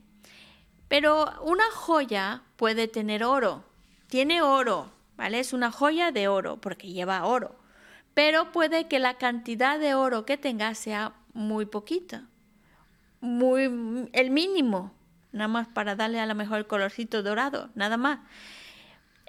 Pero 0.89 1.33
una 1.43 1.65
joya 1.73 2.43
puede 2.57 2.87
tener 2.87 3.25
oro, 3.25 3.65
tiene 4.09 4.43
oro, 4.43 4.91
¿vale? 5.17 5.41
Es 5.41 5.55
una 5.55 5.73
joya 5.73 6.13
de 6.13 6.29
oro 6.29 6.59
porque 6.61 6.89
lleva 6.93 7.25
oro, 7.25 7.57
pero 8.13 8.53
puede 8.53 8.89
que 8.89 8.99
la 8.99 9.15
cantidad 9.15 9.79
de 9.79 9.95
oro 9.95 10.27
que 10.27 10.37
tenga 10.37 10.75
sea 10.75 11.15
muy 11.33 11.65
poquita, 11.65 12.25
muy 13.23 14.11
el 14.13 14.31
mínimo, 14.31 14.93
nada 15.33 15.49
más 15.49 15.67
para 15.69 15.97
darle 15.97 16.21
a 16.21 16.27
lo 16.27 16.35
mejor 16.35 16.59
el 16.59 16.67
colorcito 16.67 17.23
dorado, 17.23 17.71
nada 17.75 17.97
más. 17.97 18.19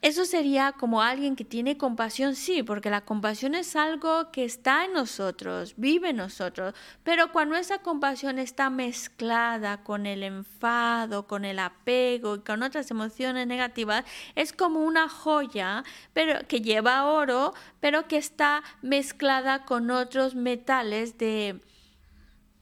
Eso 0.01 0.23
sería 0.23 0.71
como 0.71 1.01
alguien 1.01 1.35
que 1.35 1.43
tiene 1.43 1.77
compasión, 1.77 2.35
sí, 2.35 2.63
porque 2.63 2.89
la 2.89 3.01
compasión 3.01 3.53
es 3.53 3.75
algo 3.75 4.31
que 4.31 4.45
está 4.45 4.85
en 4.85 4.93
nosotros, 4.93 5.73
vive 5.75 6.11
en 6.11 6.17
nosotros, 6.17 6.73
pero 7.03 7.33
cuando 7.33 7.55
esa 7.55 7.79
compasión 7.79 8.39
está 8.39 8.69
mezclada 8.69 9.83
con 9.83 10.05
el 10.05 10.23
enfado, 10.23 11.27
con 11.27 11.43
el 11.43 11.59
apego 11.59 12.35
y 12.35 12.39
con 12.39 12.63
otras 12.63 12.89
emociones 12.91 13.45
negativas, 13.45 14.05
es 14.35 14.53
como 14.53 14.79
una 14.85 15.09
joya 15.09 15.83
pero, 16.13 16.47
que 16.47 16.61
lleva 16.61 17.05
oro, 17.05 17.53
pero 17.81 18.07
que 18.07 18.17
está 18.17 18.63
mezclada 18.81 19.65
con 19.65 19.91
otros 19.91 20.33
metales 20.33 21.17
de, 21.17 21.59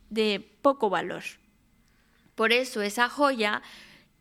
de 0.09 0.57
poco 0.63 0.89
valor. 0.89 1.23
Por 2.33 2.51
eso 2.51 2.81
esa 2.81 3.09
joya 3.09 3.61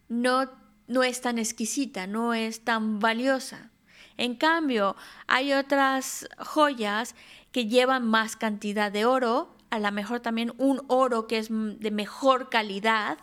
no 0.08 0.65
no 0.89 1.03
es 1.03 1.20
tan 1.20 1.39
exquisita, 1.39 2.07
no 2.07 2.34
es 2.34 2.61
tan 2.61 3.01
valiosa. 3.01 3.70
En 4.16 4.34
cambio, 4.34 4.97
hay 5.26 5.53
otras 5.53 6.28
joyas 6.39 7.14
que 7.53 7.66
llevan 7.66 8.07
más 8.07 8.37
cantidad 8.37 8.91
de 8.91 9.05
oro, 9.05 9.55
a 9.70 9.78
lo 9.78 9.93
mejor 9.93 10.20
también 10.20 10.53
un 10.59 10.82
oro 10.89 11.26
que 11.26 11.39
es 11.39 11.49
de 11.51 11.91
mejor 11.91 12.49
calidad, 12.49 13.18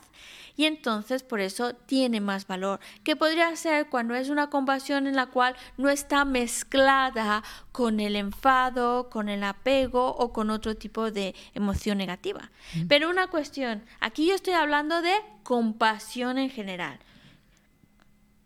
y 0.56 0.66
entonces 0.66 1.24
por 1.24 1.40
eso 1.40 1.74
tiene 1.74 2.22
más 2.22 2.46
valor, 2.46 2.80
que 3.04 3.16
podría 3.16 3.56
ser 3.56 3.90
cuando 3.90 4.14
es 4.14 4.30
una 4.30 4.52
compasión 4.52 5.08
en 5.08 5.16
la 5.16 5.28
cual 5.28 5.56
no 5.78 5.90
está 5.90 6.26
mezclada 6.26 7.44
con 7.72 8.00
el 8.00 8.16
enfado, 8.16 9.10
con 9.10 9.30
el 9.30 9.44
apego 9.44 10.16
o 10.16 10.32
con 10.32 10.52
otro 10.52 10.76
tipo 10.76 11.10
de 11.10 11.34
emoción 11.56 11.98
negativa. 11.98 12.52
Pero 12.88 13.10
una 13.10 13.28
cuestión, 13.28 13.84
aquí 14.00 14.28
yo 14.28 14.36
estoy 14.36 14.54
hablando 14.54 15.02
de 15.02 15.16
compasión 15.42 16.38
en 16.38 16.52
general 16.52 17.00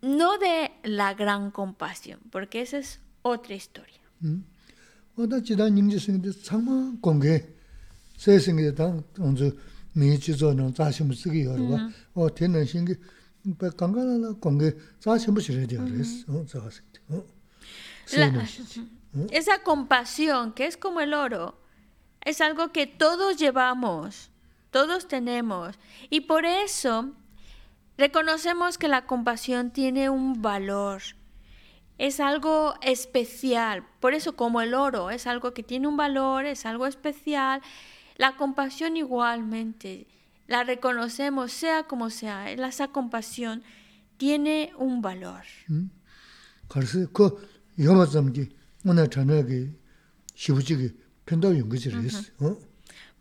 no 0.01 0.37
de 0.37 0.71
la 0.83 1.13
gran 1.13 1.51
compasión, 1.51 2.19
porque 2.31 2.61
esa 2.61 2.77
es 2.77 2.99
otra 3.21 3.55
historia. 3.55 3.99
Esa 19.31 19.63
compasión, 19.63 20.53
que 20.53 20.65
es 20.67 20.77
como 20.77 20.99
el 21.01 21.13
oro, 21.13 21.59
es 22.23 22.41
algo 22.41 22.71
que 22.71 22.85
todos 22.87 23.37
llevamos, 23.37 24.29
todos 24.69 25.07
tenemos, 25.07 25.79
y 26.09 26.21
por 26.21 26.45
eso 26.45 27.13
Reconocemos 27.97 28.77
que 28.77 28.87
la 28.87 29.05
compasión 29.05 29.71
tiene 29.71 30.09
un 30.09 30.41
valor, 30.41 31.01
es 31.97 32.19
algo 32.19 32.75
especial, 32.81 33.83
por 33.99 34.13
eso 34.13 34.35
como 34.35 34.61
el 34.61 34.75
oro 34.75 35.09
es 35.09 35.25
algo 35.25 35.53
que 35.53 35.63
tiene 35.63 35.87
un 35.87 35.97
valor, 35.97 36.45
es 36.45 36.65
algo 36.65 36.85
especial, 36.85 37.61
la 38.17 38.35
compasión 38.35 38.97
igualmente, 38.97 40.07
la 40.47 40.63
reconocemos 40.63 41.51
sea 41.51 41.83
como 41.83 42.09
sea, 42.09 42.51
eh, 42.51 42.57
esa 42.67 42.89
compasión 42.89 43.63
tiene 44.17 44.71
un 44.77 45.01
valor. 45.01 45.43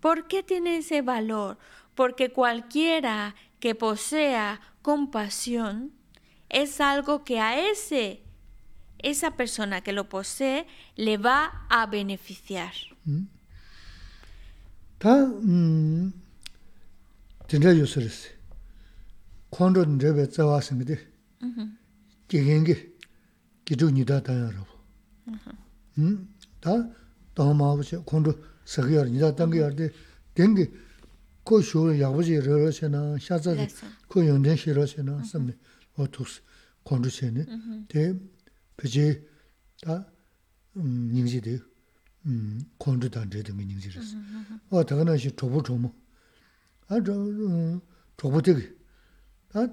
¿Por 0.01 0.29
qué 0.29 0.43
tiene 0.43 0.79
ese 0.79 1.03
valor? 1.03 1.59
Porque 1.95 2.31
cualquiera 2.31 3.35
que 3.61 3.75
posea 3.75 4.61
compasión 4.83 5.93
es 6.49 6.81
algo 6.81 7.25
que 7.25 7.41
a 7.41 7.71
ese, 7.71 8.23
esa 8.99 9.37
persona 9.37 9.81
que 9.81 9.93
lo 9.93 10.09
posee 10.09 10.67
le 10.95 11.17
va 11.19 11.67
a 11.69 11.87
beneficiar. 11.87 12.73
Uh 13.05 13.11
-huh. 13.11 13.27
ko 31.47 31.63
shuwa 31.63 31.95
yabuji 31.95 32.41
roro 32.41 32.71
she 32.73 32.89
na, 32.89 33.17
shazaji 33.19 33.73
ko 34.09 34.21
yongden 34.21 34.57
shiro 34.57 34.85
she 34.85 35.01
na, 35.03 35.23
sami 35.23 35.55
o 35.97 36.07
tuks 36.09 36.41
kondru 36.85 37.09
she 37.11 37.31
ne. 37.31 37.47
Te 37.89 38.15
peche 38.77 39.23
ta 39.81 40.05
mm, 40.75 41.13
nyingzi 41.13 41.41
de 41.41 41.63
mm, 42.25 42.59
kondru 42.79 43.09
dan 43.09 43.31
zhe 43.31 43.43
dami 43.43 43.65
nyingzi 43.65 43.91
resi. 43.95 44.17
O 44.73 44.83
taga 44.83 45.05
na 45.05 45.17
shi 45.17 45.31
chobu 45.31 45.63
chomu. 45.63 45.93
A 46.89 46.99
mm, 46.99 47.81
chobu 48.19 48.43
tegi. 48.43 48.67
Ta 49.53 49.69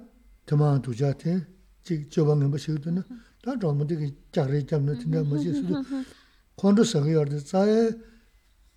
tima 0.45 0.79
tuja 0.79 1.11
te, 1.17 1.41
chik 1.83 2.07
choba 2.11 2.35
ngenpa 2.35 2.57
shigido 2.59 2.91
na, 2.91 3.03
ta 3.41 3.57
chobu 3.57 3.83
tegi 3.85 4.13
chakri 4.31 4.63
jamna 4.63 4.93
tinda 4.95 5.23
maji 5.23 5.51
sudu. 5.53 5.83
Kondru 6.55 6.85
sagi 6.85 7.13
yardi, 7.17 7.39
zaye 7.39 7.95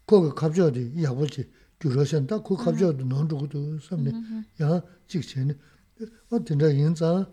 koga 0.06 0.32
kapchwa 0.32 0.70
di 0.72 0.92
yabuji. 0.96 1.44
gyurashan 1.80 2.26
다 2.26 2.42
ku 2.42 2.56
kapchawadu 2.56 3.04
nandrukudu 3.04 3.80
samne 3.80 4.10
mm-hmm. 4.12 4.44
yaa 4.60 4.82
chikchayani 5.08 5.54
o 6.30 6.42
tinda 6.44 6.68
yinza 6.68 7.28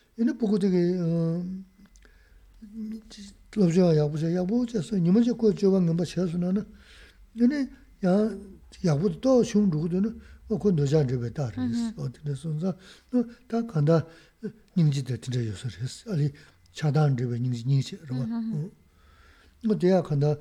yabu 8.84 9.20
to 9.22 9.44
shung 9.44 9.72
rugu 9.72 9.90
do 9.90 10.00
na 10.00 10.14
어 10.50 10.58
그건 10.58 10.76
너자한테 10.76 11.34
따르스 11.34 11.94
어떻게 11.98 12.34
손자 12.34 12.76
너다 13.12 13.66
간다 13.68 14.06
닝지들 14.78 15.20
진짜 15.20 15.46
요소했어 15.46 16.14
아니 16.14 16.32
차단한테 16.72 17.26
왜 17.26 17.38
닝지 17.40 17.66
닝지 17.68 17.98
그러고 17.98 18.26
뭐 19.66 19.78
대야 19.78 20.02
간다 20.02 20.38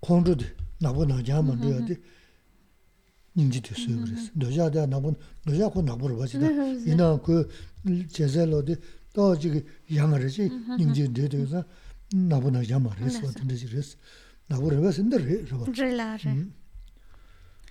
공주도 0.00 0.44
나보 0.80 1.04
나자만 1.04 1.60
돼야 1.60 1.84
돼 1.84 2.00
닝지 3.36 3.60
됐어요 3.60 4.00
그랬어 4.00 4.30
너자다 4.34 4.86
나보 4.86 5.14
너자고 5.44 5.82
나보러 5.82 6.16
가지다 6.16 6.46
이나 6.88 7.20
그 7.20 7.48
제zel로데 8.08 8.76
또 9.12 9.38
지금 9.38 9.62
양아르지 9.94 10.50
닝지 10.78 11.12
돼도서 11.12 11.64
나보 12.14 12.50
나자만 12.50 12.94
그랬어 12.96 13.26
어떻게 13.26 13.54
그랬어 13.66 13.96
나보러 14.46 14.80
가서 14.80 15.02
근데 15.02 15.18
그러고 15.18 15.66
Relaje. 15.72 16.52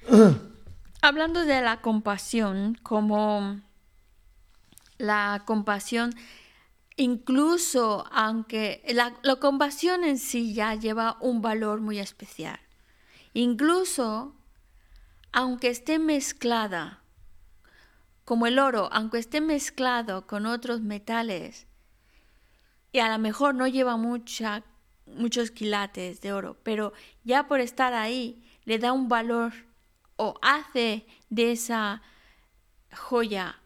Hablando 1.02 1.46
de 1.46 1.62
la 1.62 1.82
compasión, 1.82 2.76
como 2.84 3.60
la 4.98 5.44
compasión, 5.46 6.12
incluso 6.96 8.06
aunque 8.12 8.84
la, 8.94 9.14
la 9.24 9.36
compasión 9.38 10.04
en 10.04 10.18
sí 10.18 10.54
ya 10.54 10.76
lleva 10.76 11.18
un 11.22 11.42
valor 11.42 11.82
muy 11.82 12.00
especial, 12.00 12.60
incluso 13.34 14.36
aunque 15.32 15.70
esté 15.70 15.98
mezclada, 15.98 17.02
como 18.27 18.47
el 18.49 18.59
oro, 18.59 18.91
aunque 18.93 19.19
esté 19.19 19.41
mezclado 19.41 20.27
con 20.27 20.45
otros 20.47 20.81
metales, 20.83 21.69
y 22.93 22.99
a 22.99 23.09
lo 23.09 23.19
mejor 23.19 23.55
no 23.55 23.69
lleva 23.69 23.97
muchos 23.97 25.51
quilates 25.53 26.21
de 26.21 26.33
oro, 26.33 26.59
pero 26.65 26.93
ya 27.25 27.47
por 27.47 27.61
estar 27.61 27.95
ahí 27.95 28.43
le 28.65 28.79
da 28.79 28.93
un 28.93 29.09
valor 29.09 29.53
o 30.17 30.35
hace 30.43 31.07
de 31.31 31.53
esa 31.53 32.03
joya 32.93 33.61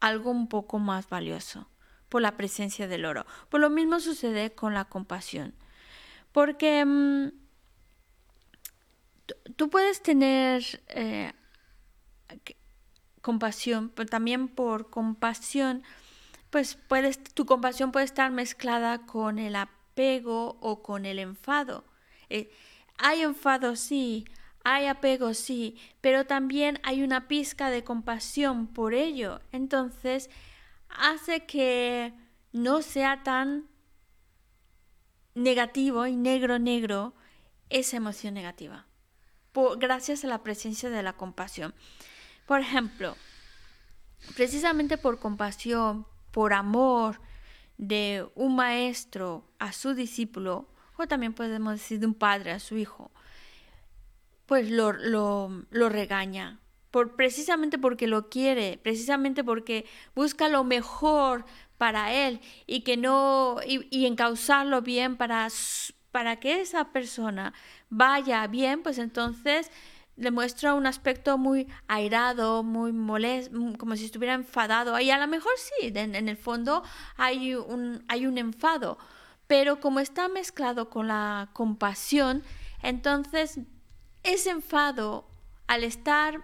algo 0.00 0.30
un 0.30 0.48
poco 0.48 0.78
más 0.78 1.08
valioso 1.08 1.68
por 2.08 2.22
la 2.22 2.36
presencia 2.36 2.86
del 2.86 3.04
oro. 3.04 3.26
Por 3.48 3.60
lo 3.60 3.68
mismo 3.68 3.98
sucede 3.98 4.54
con 4.54 4.74
la 4.74 4.84
compasión. 4.84 5.54
Porque 6.30 6.84
mm, 6.84 7.28
tú- 9.56 9.70
puedes 9.70 10.02
tener 10.02 10.62
eh, 10.88 11.32
compasión, 13.28 13.90
pero 13.90 14.08
también 14.08 14.48
por 14.48 14.88
compasión, 14.88 15.82
pues 16.48 16.76
puedes, 16.76 17.22
tu 17.22 17.44
compasión 17.44 17.92
puede 17.92 18.06
estar 18.06 18.30
mezclada 18.30 19.04
con 19.04 19.38
el 19.38 19.54
apego 19.54 20.56
o 20.62 20.82
con 20.82 21.04
el 21.04 21.18
enfado. 21.18 21.84
Eh, 22.30 22.50
hay 22.96 23.20
enfado, 23.20 23.76
sí, 23.76 24.24
hay 24.64 24.86
apego, 24.86 25.34
sí, 25.34 25.76
pero 26.00 26.24
también 26.24 26.80
hay 26.84 27.02
una 27.02 27.28
pizca 27.28 27.68
de 27.68 27.84
compasión 27.84 28.66
por 28.66 28.94
ello. 28.94 29.42
Entonces, 29.52 30.30
hace 30.88 31.44
que 31.44 32.14
no 32.52 32.80
sea 32.80 33.22
tan 33.24 33.68
negativo 35.34 36.06
y 36.06 36.16
negro, 36.16 36.58
negro 36.58 37.12
esa 37.68 37.98
emoción 37.98 38.32
negativa, 38.32 38.86
gracias 39.76 40.24
a 40.24 40.28
la 40.28 40.42
presencia 40.42 40.88
de 40.88 41.02
la 41.02 41.12
compasión. 41.12 41.74
Por 42.48 42.62
ejemplo, 42.62 43.14
precisamente 44.34 44.96
por 44.96 45.18
compasión, 45.18 46.06
por 46.32 46.54
amor 46.54 47.20
de 47.76 48.26
un 48.34 48.56
maestro 48.56 49.44
a 49.58 49.72
su 49.72 49.92
discípulo, 49.92 50.66
o 50.96 51.06
también 51.06 51.34
podemos 51.34 51.74
decir 51.74 52.00
de 52.00 52.06
un 52.06 52.14
padre 52.14 52.52
a 52.52 52.58
su 52.58 52.78
hijo, 52.78 53.10
pues 54.46 54.70
lo, 54.70 54.92
lo, 54.94 55.88
regaña, 55.90 56.58
por, 56.90 57.16
precisamente 57.16 57.78
porque 57.78 58.06
lo 58.06 58.30
quiere, 58.30 58.80
precisamente 58.82 59.44
porque 59.44 59.84
busca 60.14 60.48
lo 60.48 60.64
mejor 60.64 61.44
para 61.76 62.14
él 62.14 62.40
y 62.66 62.80
que 62.80 62.96
no 62.96 63.58
y, 63.66 63.86
y 63.90 64.06
encauzarlo 64.06 64.80
bien 64.80 65.18
para 65.18 65.48
para 66.12 66.40
que 66.40 66.62
esa 66.62 66.92
persona 66.92 67.52
vaya 67.90 68.46
bien, 68.46 68.82
pues 68.82 68.98
entonces 68.98 69.70
le 70.18 70.30
muestra 70.30 70.74
un 70.74 70.86
aspecto 70.86 71.38
muy 71.38 71.68
airado, 71.86 72.62
muy 72.62 72.92
molesto, 72.92 73.56
como 73.78 73.96
si 73.96 74.04
estuviera 74.04 74.34
enfadado. 74.34 74.98
Y 75.00 75.10
a 75.10 75.18
lo 75.18 75.26
mejor 75.26 75.52
sí, 75.56 75.92
en, 75.94 76.14
en, 76.14 76.28
el 76.28 76.36
fondo 76.36 76.82
hay 77.16 77.54
un, 77.54 78.04
hay 78.08 78.26
un 78.26 78.36
enfado, 78.36 78.98
pero 79.46 79.80
como 79.80 80.00
está 80.00 80.28
mezclado 80.28 80.90
con 80.90 81.08
la 81.08 81.48
compasión, 81.52 82.42
entonces 82.82 83.60
ese 84.24 84.50
enfado, 84.50 85.26
al 85.68 85.84
estar 85.84 86.42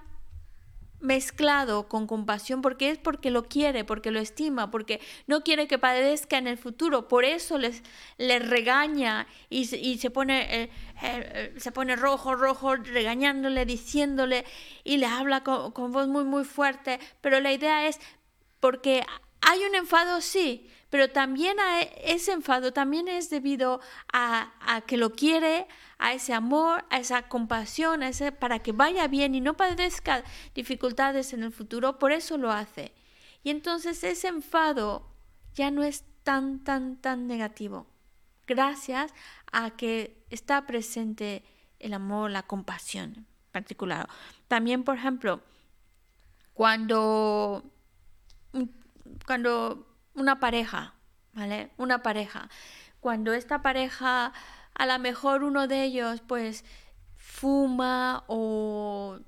mezclado 1.05 1.87
con 1.87 2.07
compasión 2.07 2.63
porque 2.63 2.91
es 2.91 2.99
porque 2.99 3.31
lo 3.31 3.45
quiere, 3.45 3.85
porque 3.85 4.11
lo 4.11 4.19
estima, 4.19 4.71
porque 4.71 5.01
no 5.27 5.43
quiere 5.43 5.69
que 5.69 5.79
padezca 5.79 6.39
en 6.39 6.47
el 6.47 6.59
futuro, 6.59 7.09
por 7.09 7.25
eso 7.25 7.59
les, 7.59 7.83
les 8.17 8.47
regaña 8.49 9.27
y, 9.51 9.73
y 9.77 9.99
se, 9.99 10.11
pone, 10.11 10.63
eh, 10.63 10.71
eh, 11.03 11.55
se 11.59 11.73
pone 11.73 11.95
rojo, 11.95 12.35
rojo, 12.35 12.77
regañándole, 12.77 13.67
diciéndole 13.67 14.45
y 14.83 14.97
le 14.97 15.07
habla 15.07 15.45
con, 15.45 15.73
con 15.73 15.93
voz 15.93 16.09
muy, 16.09 16.25
muy 16.25 16.45
fuerte, 16.45 16.99
pero 17.21 17.39
la 17.41 17.53
idea 17.53 17.87
es 17.87 18.01
porque 18.61 19.05
hay 19.43 19.63
un 19.65 19.75
enfado, 19.75 20.23
sí, 20.23 20.67
pero 20.95 21.11
también 21.11 21.57
ese 22.05 22.31
enfado 22.31 22.73
también 22.73 23.09
es 23.09 23.29
debido 23.29 23.81
a, 24.13 24.53
a, 24.61 24.83
que 24.83 24.97
lo 24.97 25.11
quiere, 25.11 25.67
a 25.99 26.13
ese 26.13 26.33
amor, 26.33 26.85
a 26.89 27.01
esa 27.01 27.29
compasión, 27.29 28.05
a 28.05 28.11
ese, 28.11 28.31
para 28.31 28.61
que 28.61 28.71
vaya 28.71 29.09
bien 29.09 29.35
y 29.35 29.41
no 29.41 29.57
padezca 29.57 30.23
dificultades 30.55 31.33
en 31.33 31.43
el 31.43 31.51
futuro, 31.51 31.99
por 31.99 32.13
eso 32.13 32.39
lo 32.39 32.53
hace. 32.53 32.95
Y 33.43 33.51
entonces 33.51 34.05
ese 34.05 34.29
enfado 34.29 35.11
ya 35.57 35.73
no 35.73 35.83
es 35.83 36.05
tan, 36.23 36.63
tan, 36.63 36.97
tan 36.97 37.27
negativo, 37.27 37.89
gracias 38.47 39.13
a 39.51 39.71
que 39.71 40.25
está 40.31 40.65
presente 40.65 41.43
el 41.81 41.93
amor, 41.95 42.31
la 42.31 42.45
compasión 42.45 43.15
en 43.17 43.27
particular. 43.51 44.09
También, 44.47 44.85
por 44.85 44.97
ejemplo, 44.97 45.43
cuando, 46.55 47.65
cuando 49.27 49.89
una 50.15 50.41
pareja, 50.41 50.95
¿vale? 51.33 51.71
Una 51.77 52.03
pareja. 52.03 52.49
Cuando 53.01 53.33
esta 53.33 53.63
pareja, 53.63 54.33
a 54.75 54.87
lo 54.87 54.99
mejor 54.99 55.45
uno 55.45 55.69
de 55.69 55.85
ellos, 55.85 56.23
pues, 56.27 56.65
fuma 57.17 58.25
o 58.29 59.19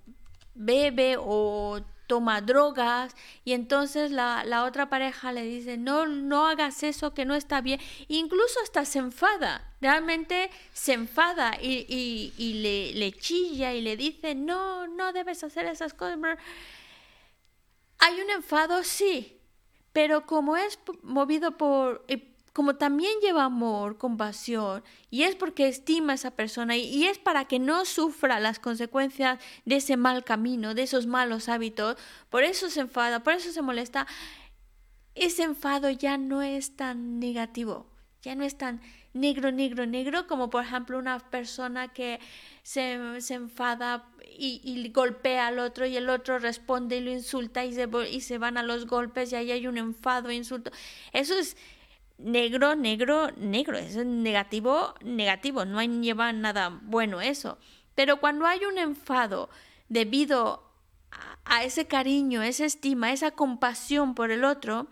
bebe 0.54 1.16
o 1.18 1.80
toma 2.06 2.40
drogas 2.40 3.14
y 3.44 3.52
entonces 3.52 4.10
la, 4.10 4.44
la, 4.44 4.64
otra 4.64 4.88
pareja 4.88 5.32
le 5.32 5.42
dice 5.42 5.76
no 5.76 6.06
no 6.06 6.46
hagas 6.46 6.82
eso 6.82 7.14
que 7.14 7.24
no 7.24 7.34
está 7.34 7.60
bien 7.60 7.80
incluso 8.06 8.60
hasta 8.62 8.84
se 8.84 9.00
enfada 9.00 9.74
realmente 9.80 10.50
se 10.72 10.92
enfada 10.92 11.58
y, 11.60 11.84
y, 11.88 12.32
y 12.38 12.54
le, 12.62 12.94
le, 12.94 13.12
chilla 13.12 13.74
y 13.74 13.80
le 13.80 13.96
dice 13.96 14.34
no 14.34 14.86
no 14.86 15.12
debes 15.12 15.42
hacer 15.42 15.66
esas 15.66 15.94
cosas 15.94 16.18
hay 17.98 18.20
un 18.20 18.30
enfado 18.30 18.84
sí 18.84 19.35
pero 19.96 20.26
como 20.26 20.58
es 20.58 20.78
movido 21.02 21.56
por, 21.56 22.04
como 22.52 22.76
también 22.76 23.14
lleva 23.22 23.44
amor, 23.44 23.96
compasión, 23.96 24.84
y 25.08 25.22
es 25.22 25.34
porque 25.36 25.68
estima 25.68 26.12
a 26.12 26.16
esa 26.16 26.32
persona, 26.32 26.76
y, 26.76 27.06
es 27.06 27.16
para 27.16 27.46
que 27.46 27.58
no 27.58 27.86
sufra 27.86 28.38
las 28.38 28.58
consecuencias 28.58 29.38
de 29.64 29.76
ese 29.76 29.96
mal 29.96 30.22
camino, 30.22 30.74
de 30.74 30.82
esos 30.82 31.06
malos 31.06 31.48
hábitos, 31.48 31.96
por 32.28 32.44
eso 32.44 32.68
se 32.68 32.80
enfada, 32.80 33.22
por 33.22 33.32
eso 33.32 33.50
se 33.52 33.62
molesta, 33.62 34.06
ese 35.14 35.44
enfado 35.44 35.88
ya 35.88 36.18
no 36.18 36.42
es 36.42 36.76
tan 36.76 37.18
negativo, 37.18 37.86
ya 38.26 38.34
no 38.34 38.42
es 38.42 38.58
tan 38.58 38.80
negro, 39.14 39.52
negro, 39.52 39.86
negro, 39.86 40.26
como 40.26 40.50
por 40.50 40.64
ejemplo 40.64 40.98
una 40.98 41.20
persona 41.20 41.88
que 41.88 42.18
se, 42.64 42.94
enfada 43.30 44.04
y, 44.36 44.90
golpea 44.92 45.46
al 45.46 45.60
otro 45.60 45.86
y 45.86 45.96
el 45.96 46.10
otro 46.10 46.40
responde 46.40 46.96
y 46.96 47.00
lo 47.02 47.12
insulta 47.12 47.64
y 47.64 47.72
se, 47.72 47.88
y 48.10 48.20
se 48.22 48.38
van 48.38 48.58
a 48.58 48.64
los 48.64 48.86
golpes 48.86 49.32
y 49.32 49.36
ahí 49.36 49.52
hay 49.52 49.68
un 49.68 49.78
enfado, 49.78 50.32
insulto. 50.32 50.72
Eso 51.12 51.38
es 51.38 51.56
negro, 52.18 52.74
negro, 52.74 53.30
negro, 53.36 53.78
eso 53.78 54.00
es 54.00 54.06
negativo, 54.06 54.94
negativo, 55.04 55.64
no 55.64 55.78
hay, 55.78 55.88
lleva 55.88 56.32
nada 56.32 56.80
bueno 56.82 57.20
eso. 57.20 57.58
Pero 57.94 58.18
cuando 58.18 58.44
hay 58.44 58.64
un 58.64 58.76
enfado 58.76 59.50
debido 59.88 60.68
a, 61.12 61.38
a 61.44 61.62
ese 61.62 61.86
cariño, 61.86 62.42
esa 62.42 62.64
estima, 62.64 63.12
esa 63.12 63.30
compasión 63.30 64.16
por 64.16 64.32
el 64.32 64.44
otro, 64.44 64.88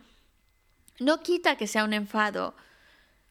no 1.01 1.21
quita 1.21 1.57
que 1.57 1.67
sea 1.67 1.83
un 1.83 1.93
enfado, 1.93 2.55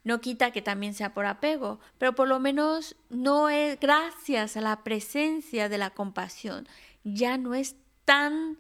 no 0.04 0.22
quita 0.22 0.52
que 0.52 0.62
también 0.62 0.94
sea 0.94 1.14
por 1.14 1.26
apego, 1.26 1.80
pero 1.98 2.14
por 2.14 2.28
lo 2.28 2.40
menos 2.40 2.96
no 3.10 3.50
es 3.50 3.80
gracias 3.80 4.58
a 4.58 4.62
la 4.62 4.84
presencia 4.84 5.70
de 5.70 5.78
la 5.78 5.92
compasión, 5.92 6.68
ya 7.04 7.38
no 7.38 7.54
es 7.54 7.76
tan 8.06 8.58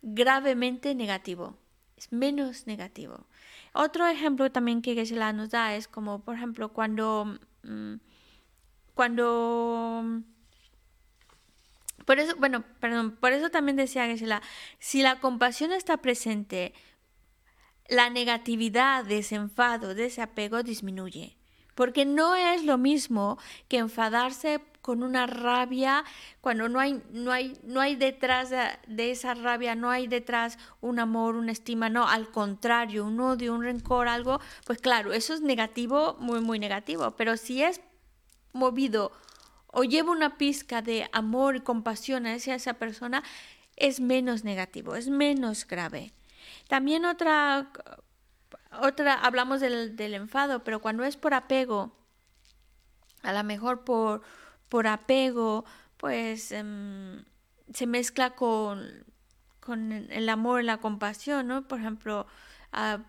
gravemente 0.00 0.94
negativo, 0.94 1.56
es 1.96 2.12
menos 2.12 2.66
negativo. 2.66 3.26
Otro 3.74 4.06
ejemplo 4.06 4.50
también 4.50 4.82
que 4.82 4.94
geshe 4.94 5.16
nos 5.32 5.50
da 5.50 5.74
es 5.74 5.88
como, 5.88 6.20
por 6.20 6.36
ejemplo, 6.36 6.72
cuando, 6.72 7.38
mm, 7.62 7.94
cuando, 8.94 10.22
por 12.04 12.18
eso, 12.18 12.36
bueno, 12.36 12.64
perdón, 12.80 13.16
por 13.16 13.32
eso 13.32 13.50
también 13.50 13.76
decía 13.76 14.06
geshe 14.06 14.26
si 14.78 15.02
la 15.02 15.20
compasión 15.20 15.72
está 15.72 15.98
presente, 15.98 16.74
la 17.88 18.10
negatividad 18.10 19.04
de 19.04 19.18
ese 19.18 19.36
enfado, 19.36 19.94
de 19.94 20.06
ese 20.06 20.22
apego 20.22 20.62
disminuye. 20.62 21.36
Porque 21.74 22.04
no 22.04 22.34
es 22.34 22.64
lo 22.64 22.76
mismo 22.76 23.38
que 23.68 23.78
enfadarse 23.78 24.60
con 24.82 25.02
una 25.02 25.26
rabia 25.26 26.04
cuando 26.40 26.68
no 26.68 26.80
hay, 26.80 27.00
no 27.12 27.32
hay, 27.32 27.56
no 27.62 27.80
hay 27.80 27.96
detrás 27.96 28.50
de, 28.50 29.10
esa 29.10 29.34
rabia, 29.34 29.74
no 29.74 29.90
hay 29.90 30.08
detrás 30.08 30.58
un 30.80 30.98
amor, 30.98 31.36
una 31.36 31.52
estima, 31.52 31.88
no, 31.88 32.06
al 32.06 32.30
contrario, 32.30 33.06
un 33.06 33.20
odio, 33.20 33.54
un 33.54 33.62
rencor, 33.62 34.08
algo, 34.08 34.40
pues 34.66 34.78
claro, 34.78 35.12
eso 35.12 35.32
es 35.32 35.40
negativo, 35.40 36.16
muy, 36.18 36.40
muy 36.40 36.58
negativo. 36.58 37.12
Pero 37.12 37.36
si 37.36 37.62
es 37.62 37.80
movido 38.52 39.12
o 39.68 39.84
lleva 39.84 40.10
una 40.10 40.36
pizca 40.36 40.82
de 40.82 41.08
amor 41.12 41.56
y 41.56 41.60
compasión 41.60 42.26
hacia 42.26 42.56
esa 42.56 42.74
persona, 42.74 43.22
es 43.76 44.00
menos 44.00 44.44
negativo, 44.44 44.96
es 44.96 45.08
menos 45.08 45.66
grave. 45.66 46.12
También 46.72 47.04
otra, 47.04 47.70
otra 48.80 49.12
hablamos 49.12 49.60
del, 49.60 49.94
del 49.94 50.14
enfado, 50.14 50.64
pero 50.64 50.80
cuando 50.80 51.04
es 51.04 51.18
por 51.18 51.34
apego, 51.34 51.94
a 53.22 53.34
lo 53.34 53.44
mejor 53.44 53.84
por, 53.84 54.22
por 54.70 54.86
apego, 54.86 55.66
pues 55.98 56.50
em, 56.50 57.26
se 57.74 57.86
mezcla 57.86 58.30
con, 58.30 59.04
con 59.60 59.92
el 59.92 60.26
amor 60.30 60.62
y 60.62 60.64
la 60.64 60.78
compasión, 60.78 61.46
¿no? 61.46 61.68
Por 61.68 61.78
ejemplo, 61.78 62.26
al 62.70 63.04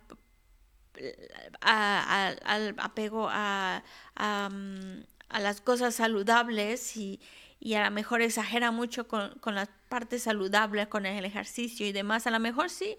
apego 2.80 3.30
a, 3.32 3.82
a, 4.18 4.50
a, 5.30 5.40
las 5.40 5.62
cosas 5.62 5.96
saludables 5.96 6.98
y, 6.98 7.22
y 7.62 7.76
a 7.76 7.86
lo 7.86 7.92
mejor 7.92 8.22
exagera 8.22 8.72
mucho 8.72 9.08
con, 9.08 9.40
con 9.40 9.56
las 9.56 9.70
partes 9.88 10.24
saludables, 10.24 10.88
con 10.88 11.06
el 11.06 11.24
ejercicio 11.24 11.88
y 11.88 11.94
demás. 11.94 12.28
A 12.28 12.32
lo 12.32 12.42
mejor 12.42 12.70
sí, 12.70 12.98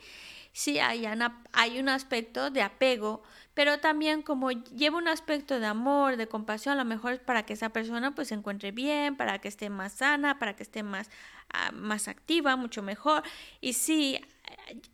sí 0.55 0.79
hay, 0.79 1.05
hay 1.53 1.81
un 1.81 1.89
aspecto 1.89 2.49
de 2.49 2.63
apego, 2.63 3.25
pero 3.55 3.81
también 3.81 4.23
como 4.23 4.53
lleva 4.53 4.99
un 4.99 5.09
aspecto 5.09 5.59
de 5.59 5.67
amor, 5.67 6.17
de 6.17 6.29
compasión, 6.29 6.75
a 6.75 6.77
lo 6.77 6.85
mejor 6.85 7.15
es 7.15 7.19
para 7.19 7.45
que 7.45 7.55
esa 7.55 7.71
persona 7.71 8.15
pues 8.15 8.29
se 8.29 8.35
encuentre 8.35 8.71
bien, 8.71 9.17
para 9.17 9.41
que 9.41 9.49
esté 9.49 9.69
más 9.69 9.95
sana, 9.95 10.39
para 10.39 10.55
que 10.55 10.63
esté 10.63 10.85
más, 10.85 11.11
ah, 11.53 11.73
más 11.73 12.07
activa, 12.07 12.55
mucho 12.55 12.83
mejor. 12.83 13.25
Y 13.61 13.73
sí, 13.73 14.21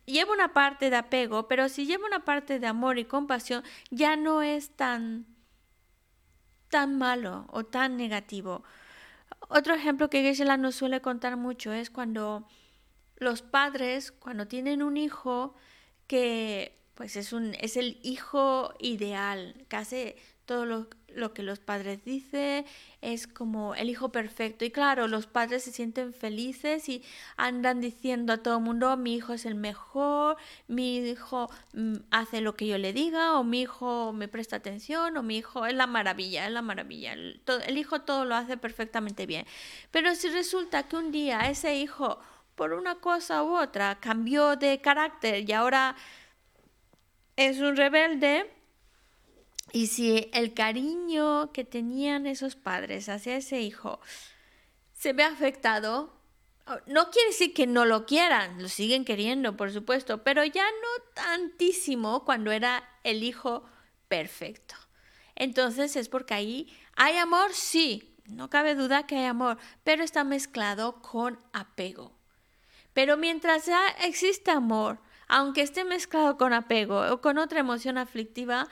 lleva 0.07 0.33
una 0.33 0.55
parte 0.55 0.89
de 0.89 0.97
apego, 0.97 1.47
pero 1.47 1.69
si 1.69 1.85
lleva 1.85 2.07
una 2.07 2.25
parte 2.25 2.59
de 2.59 2.67
amor 2.67 2.99
y 2.99 3.05
compasión, 3.05 3.63
ya 3.91 4.17
no 4.17 4.41
es 4.41 4.71
tan, 4.77 5.27
tan 6.71 6.97
malo 6.97 7.47
o 7.51 7.65
tan 7.65 7.99
negativo. 7.99 8.65
otro 9.49 9.75
ejemplo 9.75 10.11
que 10.11 10.23
Geshe-la 10.23 10.57
nos 10.57 10.77
suele 10.77 11.03
contar 11.03 11.37
mucho 11.37 11.73
es 11.73 11.91
cuando 11.91 12.47
los 13.21 13.43
padres, 13.43 14.11
cuando 14.11 14.49
tienen 14.49 14.83
un 14.83 14.97
hijo 14.97 15.55
que 16.09 16.77
pues 16.95 17.16
es, 17.16 17.33
un, 17.33 17.55
es 17.61 17.77
el 17.77 17.99
hijo 18.03 18.75
ideal, 18.79 19.55
que 19.68 19.77
hace 19.77 20.16
todo 20.45 20.66
lo, 20.66 20.89
lo 21.14 21.33
que 21.33 21.43
los 21.43 21.61
padres 21.61 22.05
dicen, 22.05 22.66
es 23.01 23.27
como 23.27 23.75
el 23.75 23.89
hijo 23.89 24.11
perfecto. 24.11 24.64
Y 24.64 24.71
claro, 24.71 25.07
los 25.07 25.27
padres 25.27 25.62
se 25.62 25.73
sienten 25.73 26.12
felices 26.12 26.89
y 26.89 27.03
andan 27.37 27.81
diciendo 27.81 28.33
a 28.33 28.39
todo 28.39 28.59
el 28.59 28.64
mundo, 28.64 28.97
mi 28.97 29.14
hijo 29.14 29.33
es 29.33 29.47
el 29.47 29.55
mejor, 29.55 30.37
mi 30.66 30.99
hijo 30.99 31.49
mm, 31.73 31.97
hace 32.11 32.41
lo 32.41 32.57
que 32.57 32.66
yo 32.66 32.79
le 32.79 32.93
diga, 32.93 33.39
o 33.39 33.45
mi 33.45 33.62
hijo 33.62 34.12
me 34.12 34.29
presta 34.29 34.57
atención, 34.57 35.16
o 35.16 35.23
mi 35.23 35.39
hijo 35.39 35.66
es 35.66 35.75
la 35.75 35.87
maravilla, 35.87 36.47
es 36.47 36.53
la 36.53 36.62
maravilla. 36.62 37.12
El, 37.12 37.41
el 37.66 37.79
hijo 37.79 38.03
todo 38.03 38.25
lo 38.25 38.35
hace 38.35 38.57
perfectamente 38.57 39.25
bien. 39.27 39.47
Pero 39.91 40.14
si 40.14 40.29
resulta 40.29 40.83
que 40.89 40.97
un 40.97 41.12
día 41.12 41.49
ese 41.49 41.77
hijo, 41.77 42.18
por 42.55 42.72
una 42.72 42.96
cosa 42.96 43.42
u 43.42 43.57
otra, 43.57 44.01
cambió 44.01 44.57
de 44.57 44.80
carácter 44.80 45.48
y 45.48 45.53
ahora 45.53 45.96
es 47.36 47.59
un 47.61 47.76
rebelde, 47.76 48.51
y 49.72 49.86
si 49.86 50.28
el 50.32 50.53
cariño 50.53 51.53
que 51.53 51.64
tenían 51.64 52.26
esos 52.26 52.57
padres 52.57 53.09
hacia 53.09 53.36
ese 53.36 53.61
hijo 53.61 54.01
se 54.92 55.12
ve 55.12 55.22
afectado, 55.22 56.12
no 56.86 57.11
quiere 57.11 57.28
decir 57.28 57.55
que 57.55 57.66
no 57.66 57.84
lo 57.84 58.05
quieran, 58.07 58.62
lo 58.62 58.68
siguen 58.68 59.05
queriendo, 59.05 59.57
por 59.57 59.72
supuesto, 59.72 60.22
pero 60.22 60.44
ya 60.44 60.64
no 60.64 61.05
tantísimo 61.14 62.24
cuando 62.24 62.53
era 62.53 62.88
el 63.05 63.22
hijo 63.22 63.64
perfecto. 64.09 64.74
Entonces 65.34 65.96
es 65.96 66.09
porque 66.09 66.34
ahí 66.34 66.76
hay 66.96 67.16
amor, 67.16 67.53
sí, 67.53 68.14
no 68.26 68.51
cabe 68.51 68.74
duda 68.74 69.07
que 69.07 69.16
hay 69.16 69.24
amor, 69.24 69.57
pero 69.84 70.05
está 70.05 70.24
mezclado 70.24 71.01
con 71.01 71.38
apego. 71.53 72.20
Pero 73.01 73.16
mientras 73.16 73.64
existe 74.05 74.51
amor, 74.51 74.98
aunque 75.26 75.62
esté 75.62 75.86
mezclado 75.86 76.36
con 76.36 76.53
apego 76.53 77.01
o 77.11 77.22
con 77.22 77.38
otra 77.38 77.61
emoción 77.61 77.96
aflictiva, 77.96 78.68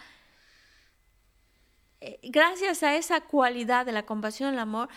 eh, 2.02 2.20
gracias 2.24 2.82
a 2.82 2.94
esa 2.94 3.22
cualidad 3.22 3.86
de 3.86 3.92
la 3.92 4.04
compasión 4.04 4.50
y 4.50 4.52
el 4.52 4.58
amor, 4.58 4.90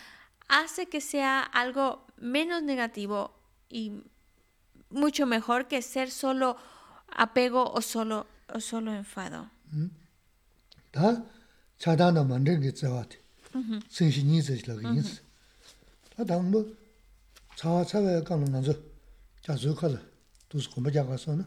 hace 0.49 0.87
que 0.87 0.99
sea 0.99 1.43
algo 1.43 2.05
menos 2.17 2.61
negativo 2.61 3.33
y 3.69 4.03
mucho 4.89 5.25
mejor 5.25 5.69
que 5.69 5.81
ser 5.81 6.11
solo 6.11 6.57
apego 7.07 7.71
o 7.71 7.81
solo, 7.81 8.27
o 8.53 8.59
solo 8.59 8.93
enfado. 8.93 9.49
자 19.41 19.55
저컬 19.55 19.99
두스 20.49 20.69
공부 20.69 20.91
잡아서는 20.91 21.45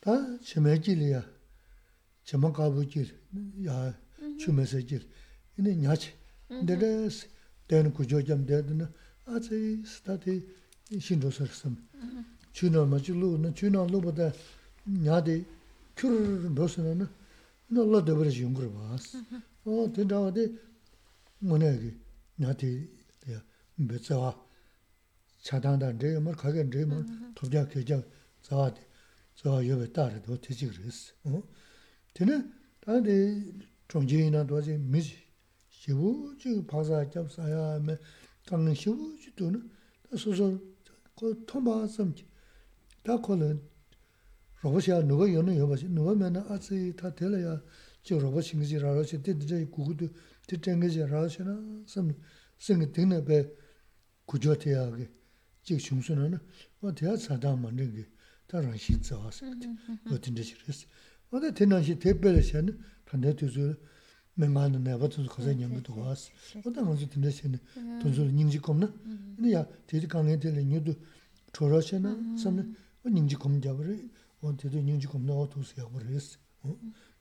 다 0.00 0.38
제매질이야. 0.40 1.24
제만 2.24 2.52
가부질 2.52 3.18
야 3.66 3.98
주메서질. 4.38 5.08
이네 5.58 5.76
냐치. 5.76 6.12
데데스 6.48 7.28
데는 7.68 7.92
구조점 7.92 8.46
데드는 8.46 8.86
아제 9.24 9.82
스타티 9.84 10.46
신도서스음 10.98 11.76
주노 12.52 12.86
마줄로는 12.86 13.54
주노 13.54 13.86
로보다 13.88 14.32
냐데 14.84 15.44
큐르 15.96 16.54
보스는 16.54 17.08
놀러 17.68 18.04
더버지 18.04 18.42
용거 18.42 18.70
봐스 18.70 19.18
어. 19.64 19.92
된다데 19.92 20.54
뭐냐기 21.40 21.96
냐티 22.36 22.88
야 23.32 23.42
배자와? 23.88 24.45
차단다. 25.46 25.92
레이머 25.92 26.32
가게 26.32 26.64
레이머 26.64 27.04
도자 27.36 27.68
계좌 27.68 28.02
자와데 28.42 28.84
저 29.36 29.64
여배 29.64 29.92
따라도 29.92 30.40
되지 30.40 30.66
그랬어. 30.66 31.14
어? 31.22 31.42
되는 32.12 32.52
다데 32.80 33.52
종지나 33.86 34.44
도지 34.44 34.76
미지. 34.78 35.24
시부지 35.68 36.66
바자 36.66 37.08
잡사야 37.08 37.74
하면 37.74 37.96
당는 38.46 38.74
시부지 38.74 39.36
도는 39.36 39.70
소소 40.18 40.58
그 41.14 41.44
통바 41.46 41.86
섬기 41.86 42.26
다 43.04 43.20
거는 43.20 43.62
로봇이야. 44.62 45.02
누가 45.02 45.32
여는 45.32 45.56
여봐지 45.58 45.88
누가 45.90 46.12
맨 46.16 46.36
아치 46.36 46.92
다 46.96 47.14
될어야. 47.14 47.62
저 48.02 48.18
로봇인 48.18 48.58
거지 48.58 48.78
라로시. 48.78 49.22
되게 49.22 49.64
구구도 49.66 50.08
되게 50.48 50.76
거지 50.76 50.98
라로시나 50.98 51.84
섬 51.86 52.12
생이 52.58 52.90
되는 52.90 53.24
배 53.24 53.48
구조태야게. 54.24 55.25
chik 55.66 55.80
shungsuna 55.80 56.28
na, 56.30 56.40
o 56.80 56.92
teya 56.92 57.16
tsadaa 57.16 57.56
mandingi, 57.56 58.06
ta 58.46 58.60
rangshi 58.60 59.00
tsawa 59.00 59.30
sayate, 59.32 59.66
mm-hmm, 59.66 59.92
mm-hmm. 59.94 60.12
o 60.14 60.18
tinda 60.18 60.42
shirisi. 60.42 60.86
O 61.32 61.40
da 61.40 61.50
tena 61.52 61.82
shi 61.82 61.96
tepele 61.96 62.40
shayana, 62.40 62.72
tanda 63.04 63.34
tuzu 63.34 63.76
menga 64.36 64.68
na 64.68 64.78
nayaba 64.78 65.08
tunzu 65.08 65.28
khasa 65.28 65.48
mm-hmm. 65.48 65.60
nyambu 65.60 65.80
tuwaas. 65.82 66.30
O 66.64 66.70
da 66.70 66.82
nganzu 66.82 67.08
tinda 67.08 67.30
shayana, 67.32 67.58
tunzu 68.00 68.30
nyingzi 68.30 68.60
komna, 68.60 68.88
ina 69.38 69.48
ya 69.48 69.66
teri 69.86 70.06
kange 70.06 70.38
tele 70.38 70.62
nyudu 70.64 70.94
chora 71.52 71.82
shayana, 71.82 72.14
samna, 72.38 72.62
o 73.04 73.08
nyingzi 73.08 73.34
kom 73.36 73.60
jabari, 73.60 74.08
o 74.42 74.52
tedo 74.52 74.78
nyingzi 74.78 75.08
komna 75.08 75.34
o 75.34 75.46
tuzu 75.48 75.74
yabari 75.78 76.14
yasi. 76.14 76.38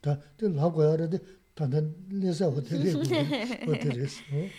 Ta, 0.01 0.21
te 0.37 0.47
lab 0.49 0.75
gaya 0.77 0.97
rade, 0.97 1.19
tanda 1.55 1.81
lesa 2.11 2.47
o 2.47 2.61
tere, 2.61 2.93
o. 2.93 3.73
Tere 3.73 4.07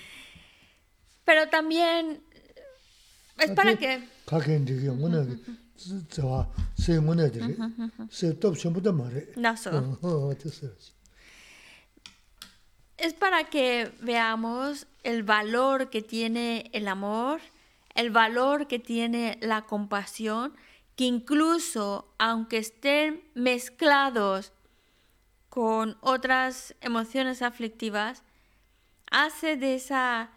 Pero 1.27 1.49
también 1.51 2.21
es 3.39 3.51
para 3.53 3.77
que... 3.77 4.09
Es 12.97 13.13
para 13.13 13.45
veamos 14.01 14.87
el 15.03 15.23
valor 15.23 15.91
que 15.91 16.01
tiene 16.01 16.71
el 16.73 16.89
amor, 16.89 17.41
el 17.95 18.11
valor 18.11 18.69
que 18.69 18.79
tiene 18.79 19.39
la 19.43 19.67
compasión, 19.67 20.55
que 20.97 21.05
incluso 21.05 22.15
aunque 22.19 22.59
estén 22.59 23.23
mezclados 23.35 24.53
con 25.51 25.99
otras 26.01 26.75
emociones 26.81 27.43
aflictivas, 27.43 28.23
hace 29.11 29.57
de 29.57 29.75
esa 29.75 30.31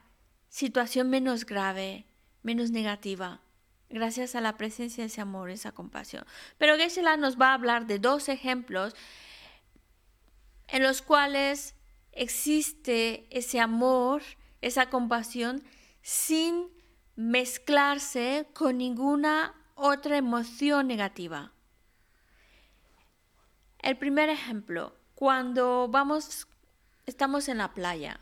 situación 0.50 1.10
menos 1.10 1.45
grave, 1.45 2.09
menos 2.44 2.72
negativa, 2.72 3.42
gracias 3.90 4.36
a 4.36 4.42
la 4.42 4.58
presencia 4.58 5.04
de 5.04 5.08
ese 5.08 5.22
amor, 5.22 5.50
esa 5.50 5.72
compasión. 5.72 6.26
Pero 6.58 6.78
Geshe-la 6.78 7.18
nos 7.18 7.40
va 7.40 7.50
a 7.50 7.54
hablar 7.56 7.88
de 7.88 8.00
dos 8.00 8.30
ejemplos 8.30 8.96
en 10.68 10.84
los 10.84 11.02
cuales 11.02 11.76
existe 12.12 13.28
ese 13.30 13.60
amor, 13.60 14.22
esa 14.62 14.90
compasión, 14.90 15.64
sin 16.02 16.70
mezclarse 17.16 18.48
con 18.54 18.78
ninguna 18.78 19.56
otra 19.76 20.18
emoción 20.18 20.88
negativa. 20.88 21.54
El 23.80 23.98
primer 23.98 24.30
ejemplo, 24.30 24.96
cuando 25.16 25.88
vamos, 25.90 26.48
estamos 27.06 27.48
en 27.48 27.58
la 27.58 27.74
playa 27.74 28.20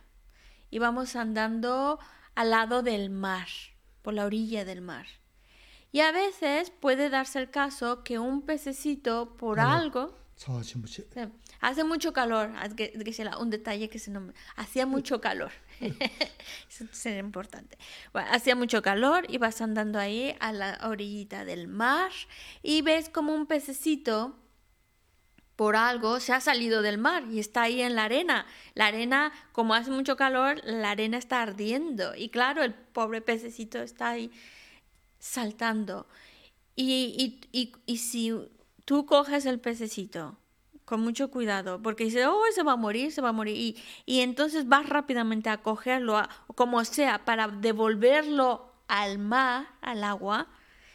y 0.70 0.80
vamos 0.80 1.15
andando 1.15 1.99
al 2.36 2.51
lado 2.51 2.84
del 2.84 3.09
mar, 3.09 3.47
por 4.01 4.13
la 4.13 4.25
orilla 4.25 4.65
del 4.65 4.81
mar. 4.81 5.05
Y 5.91 6.01
a 6.01 6.11
veces 6.11 6.69
puede 6.69 7.09
darse 7.09 7.39
el 7.39 7.49
caso 7.49 8.03
que 8.03 8.19
un 8.19 8.41
pececito, 8.41 9.35
por 9.37 9.59
algo, 9.59 10.13
Hace 11.59 11.83
mucho 11.83 12.13
calor, 12.13 12.51
un 13.39 13.49
detalle 13.49 13.89
que 13.89 13.97
se 13.97 14.11
nombra. 14.11 14.35
Hacía 14.55 14.85
mucho 14.85 15.19
calor. 15.19 15.51
Eso 15.79 16.85
es 16.91 17.05
importante. 17.05 17.77
Bueno, 18.13 18.29
hacía 18.31 18.55
mucho 18.55 18.83
calor 18.83 19.25
y 19.27 19.39
vas 19.39 19.61
andando 19.61 19.97
ahí 19.97 20.35
a 20.39 20.53
la 20.53 20.79
orillita 20.83 21.43
del 21.43 21.67
mar 21.67 22.11
y 22.61 22.83
ves 22.83 23.09
como 23.09 23.33
un 23.33 23.47
pececito 23.47 24.37
por 25.58 25.76
algo 25.76 26.22
se 26.22 26.32
ha 26.32 26.39
salido 26.39 26.82
del 26.82 26.97
mar 26.97 27.26
y 27.30 27.39
está 27.39 27.64
ahí 27.64 27.82
en 27.82 27.95
la 27.95 28.05
arena. 28.05 28.45
La 28.76 28.86
arena, 28.86 29.34
como 29.51 29.74
hace 29.74 29.91
mucho 29.91 30.16
calor, 30.16 30.62
la 30.64 30.91
arena 30.91 31.18
está 31.18 31.41
ardiendo 31.41 32.16
y 32.16 32.30
claro, 32.30 32.64
el 32.64 32.74
pobre 32.74 33.20
pececito 33.20 33.80
está 33.80 34.12
ahí 34.12 34.32
saltando. 35.20 36.08
Y, 36.76 37.41
y, 37.51 37.60
y, 37.60 37.74
y 37.86 37.97
si 37.97 38.34
tú 38.86 39.05
coges 39.05 39.45
el 39.45 39.60
pececito 39.60 40.38
con 40.88 41.01
mucho 41.01 41.30
cuidado, 41.30 41.82
porque 41.82 42.05
dice, 42.05 42.26
oh, 42.28 42.41
se 42.55 42.64
va 42.64 42.72
a 42.72 42.78
morir, 42.78 43.12
se 43.12 43.20
va 43.20 43.30
a 43.30 43.34
morir, 43.34 43.76
y, 44.05 44.20
entonces 44.22 44.70
vas 44.70 44.88
rápidamente 44.88 45.49
a 45.49 45.58
cogerlo, 45.58 46.18
como 46.55 46.86
sea, 46.86 47.26
para 47.26 47.49
devolverlo 47.49 48.72
al 48.88 49.18
mar, 49.20 49.68
al 49.82 50.05
agua, 50.05 50.47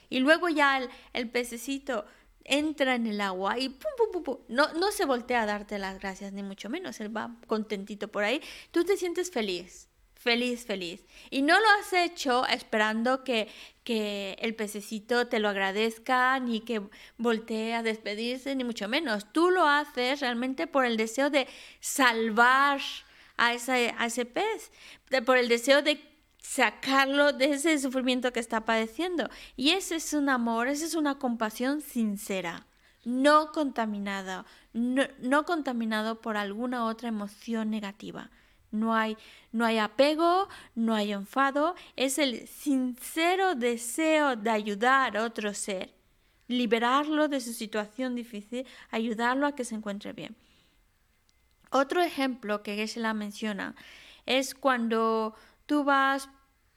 y 0.09 0.21
luego 0.21 0.49
ya 0.49 0.89
el, 1.13 1.29
pececito 1.29 2.07
entra 2.45 2.95
en 2.95 3.07
el 3.07 3.20
agua 3.20 3.59
y 3.59 3.68
pum, 3.68 3.90
pum, 3.97 4.12
pum, 4.12 4.22
pum. 4.22 4.38
No, 4.49 4.72
no 4.74 4.90
se 4.93 5.05
voltea 5.05 5.43
a 5.43 5.47
darte 5.47 5.78
las 5.78 5.99
gracias, 5.99 6.32
ni 6.32 6.43
mucho 6.43 6.68
menos, 6.68 7.01
él 7.01 7.14
va 7.14 7.36
contentito 7.47 8.09
por 8.09 8.24
ahí, 8.24 8.40
tú 8.70 8.84
te 8.84 8.97
sientes 8.97 9.30
feliz, 9.30 9.88
feliz, 10.14 10.64
feliz. 10.64 11.05
Y 11.30 11.43
no 11.43 11.59
lo 11.59 11.66
has 11.78 11.93
hecho 11.93 12.47
esperando 12.47 13.24
que, 13.24 13.49
que 13.84 14.36
el 14.40 14.55
pececito 14.55 15.26
te 15.26 15.40
lo 15.40 15.49
agradezca, 15.49 16.38
ni 16.38 16.61
que 16.61 16.82
voltee 17.18 17.74
a 17.74 17.82
despedirse, 17.82 18.55
ni 18.55 18.64
mucho 18.64 18.88
menos. 18.88 19.32
Tú 19.32 19.51
lo 19.51 19.66
haces 19.66 20.20
realmente 20.20 20.66
por 20.66 20.84
el 20.84 20.97
deseo 20.97 21.30
de 21.30 21.49
salvar 21.80 22.80
a, 23.36 23.55
ese, 23.55 23.95
a 23.99 24.07
ese 24.07 24.24
pez, 24.24 24.70
por 25.26 25.38
el 25.38 25.49
deseo 25.49 25.82
de 25.82 26.12
sacarlo 26.43 27.32
de 27.32 27.53
ese 27.53 27.78
sufrimiento 27.78 28.32
que 28.32 28.40
está 28.40 28.64
padeciendo. 28.64 29.30
Y 29.57 29.70
ese 29.70 29.97
es 29.97 30.12
un 30.12 30.28
amor, 30.28 30.68
esa 30.68 30.84
es 30.84 30.95
una 30.95 31.18
compasión 31.18 31.80
sincera, 31.80 32.66
no 33.05 33.53
contaminada, 33.53 34.45
no, 34.72 35.05
no 35.20 35.45
contaminado 35.45 36.20
por 36.20 36.36
alguna 36.36 36.84
otra 36.84 37.09
emoción 37.09 37.70
negativa. 37.70 38.30
No 38.72 38.95
hay, 38.95 39.18
no 39.53 39.64
hay 39.66 39.78
apego, 39.78 40.49
no 40.74 40.95
hay 40.95 41.12
enfado, 41.12 41.74
es 41.95 42.18
el 42.18 42.49
sincero 42.49 43.55
deseo 43.55 44.34
de 44.34 44.51
ayudar 44.51 45.16
a 45.16 45.24
otro 45.24 45.53
ser, 45.53 45.93
liberarlo 46.49 47.28
de 47.28 47.40
su 47.40 47.53
situación 47.53 48.14
difícil, 48.14 48.66
ayudarlo 48.90 49.47
a 49.47 49.55
que 49.55 49.64
se 49.64 49.74
encuentre 49.74 50.14
bien. 50.14 50.34
Otro 51.70 52.03
ejemplo 52.03 52.62
que 52.62 52.76
Geshe-la 52.76 53.12
menciona 53.12 53.74
es 54.24 54.55
cuando 54.55 55.34
tú 55.67 55.85
vas 55.85 56.29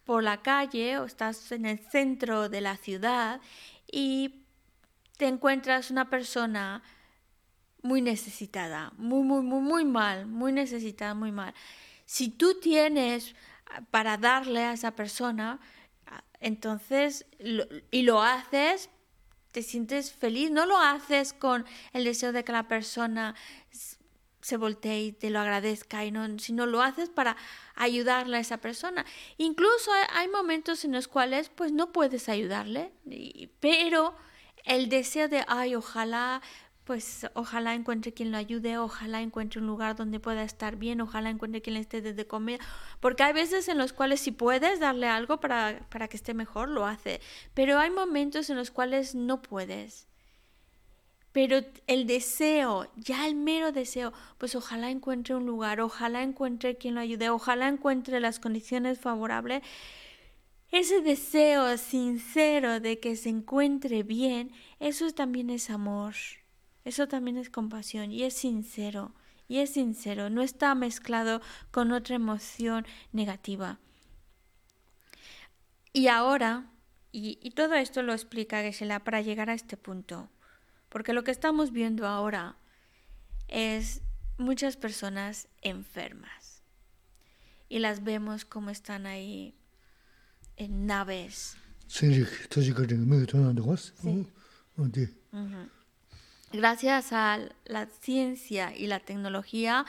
por 0.03 0.23
la 0.23 0.41
calle 0.41 0.99
o 0.99 1.05
estás 1.05 1.51
en 1.51 1.65
el 1.65 1.79
centro 1.79 2.47
de 2.49 2.61
la 2.61 2.77
ciudad 2.77 3.41
y 3.91 4.45
te 5.17 5.27
encuentras 5.27 5.91
una 5.91 6.09
persona 6.09 6.83
muy 7.81 8.01
necesitada, 8.01 8.91
muy, 8.97 9.23
muy, 9.23 9.43
muy, 9.43 9.61
muy 9.61 9.85
mal, 9.85 10.25
muy 10.25 10.51
necesitada, 10.51 11.13
muy 11.13 11.31
mal. 11.31 11.53
Si 12.05 12.29
tú 12.29 12.59
tienes 12.59 13.35
ah, 13.67 13.81
para 13.91 14.17
darle 14.17 14.63
a 14.63 14.73
esa 14.73 14.91
persona, 14.95 15.59
ah, 16.07 16.23
entonces, 16.39 17.25
y 17.91 18.01
lo 18.01 18.21
haces, 18.21 18.89
te 19.51 19.61
sientes 19.61 20.11
feliz, 20.11 20.51
no 20.51 20.65
lo 20.65 20.77
haces 20.77 21.31
con 21.33 21.65
el 21.93 22.03
deseo 22.03 22.31
de 22.31 22.43
que 22.43 22.51
la 22.51 22.67
persona 22.67 23.35
se 24.45 24.57
voltee 24.57 25.05
y 25.05 25.11
te 25.11 25.31
lo 25.31 25.39
agradezca, 25.39 26.05
y 26.05 26.11
no, 26.11 26.37
sino 26.37 26.67
lo 26.67 26.83
haces 26.83 27.09
para 27.09 27.35
ayudarle 27.73 28.37
a 28.37 28.41
esa 28.41 28.57
persona. 28.57 29.03
Incluso 29.39 29.89
hay 30.13 30.27
momentos 30.27 30.85
en 30.85 30.91
los 30.91 31.07
cuales 31.07 31.49
pues 31.49 31.71
no 31.71 31.91
puedes 31.91 32.29
ayudarle, 32.29 32.91
pero 33.59 34.15
el 34.63 34.87
deseo 34.87 35.27
de, 35.29 35.43
ay, 35.47 35.73
ojalá 35.73 36.43
pues 36.83 37.25
ojalá 37.33 37.73
encuentre 37.73 38.13
quien 38.13 38.31
lo 38.31 38.37
ayude, 38.37 38.77
ojalá 38.77 39.21
encuentre 39.21 39.59
un 39.59 39.65
lugar 39.65 39.95
donde 39.95 40.19
pueda 40.19 40.43
estar 40.43 40.75
bien, 40.75 41.01
ojalá 41.01 41.31
encuentre 41.31 41.63
quien 41.63 41.73
le 41.73 41.79
esté 41.79 42.01
desde 42.01 42.27
comer, 42.27 42.59
porque 42.99 43.23
hay 43.23 43.33
veces 43.33 43.67
en 43.67 43.79
los 43.79 43.93
cuales 43.93 44.19
si 44.21 44.31
puedes 44.31 44.79
darle 44.79 45.07
algo 45.07 45.39
para, 45.39 45.79
para 45.89 46.07
que 46.07 46.17
esté 46.17 46.35
mejor, 46.35 46.69
lo 46.69 46.85
hace, 46.85 47.19
pero 47.55 47.79
hay 47.79 47.89
momentos 47.89 48.51
en 48.51 48.57
los 48.57 48.69
cuales 48.69 49.15
no 49.15 49.41
puedes. 49.41 50.07
Pero 51.35 51.59
el 51.87 52.07
deseo, 52.07 52.89
ya 52.95 53.27
el 53.27 53.35
mero 53.35 53.73
deseo, 53.73 54.13
pues 54.37 54.55
ojalá 54.55 54.89
encuentre 54.89 55.35
un 55.35 55.45
lugar, 55.45 55.81
ojalá 55.81 56.23
encuentre 56.23 56.77
quien 56.77 56.95
lo 56.95 57.01
ayude, 57.01 57.29
ojalá 57.29 57.67
encuentre 57.67 58.21
las 58.21 58.39
condiciones 58.39 59.01
favorables. 59.01 59.61
Ese 60.71 61.01
deseo 61.01 61.77
sincero 61.77 62.79
de 62.79 63.01
que 63.01 63.17
se 63.17 63.27
encuentre 63.27 64.03
bien, 64.03 64.53
eso 64.79 65.11
también 65.11 65.49
es 65.49 65.69
amor. 65.69 66.15
Eso 66.85 67.09
también 67.09 67.35
es 67.35 67.49
compasión 67.49 68.13
y 68.13 68.23
es 68.23 68.33
sincero, 68.33 69.11
y 69.49 69.57
es 69.57 69.71
sincero, 69.71 70.29
no 70.29 70.41
está 70.41 70.73
mezclado 70.73 71.41
con 71.69 71.91
otra 71.91 72.15
emoción 72.15 72.85
negativa. 73.11 73.79
Y 75.91 76.07
ahora, 76.07 76.71
y, 77.11 77.51
todo 77.51 77.73
esto 77.73 78.03
lo 78.03 78.13
explica 78.13 78.61
Gesela 78.61 79.03
para 79.03 79.19
llegar 79.19 79.49
a 79.49 79.53
este 79.53 79.75
punto, 79.75 80.29
porque 80.95 81.11
lo 81.11 81.25
que 81.25 81.31
estamos 81.31 81.73
viendo 81.73 82.07
ahora 82.07 82.55
es 83.49 83.99
muchas 84.37 84.77
personas 84.77 85.49
enfermas. 85.61 86.63
Y 87.67 87.79
las 87.79 88.05
vemos 88.05 88.45
como 88.45 88.69
están 88.69 89.05
ahí 89.05 89.57
en 90.55 90.85
naves. 90.85 91.57
Sí 91.87 92.25
gracias 96.53 97.11
a 97.11 97.39
la 97.65 97.87
ciencia 97.87 98.73
y 98.73 98.87
la 98.87 99.01
tecnología, 99.01 99.85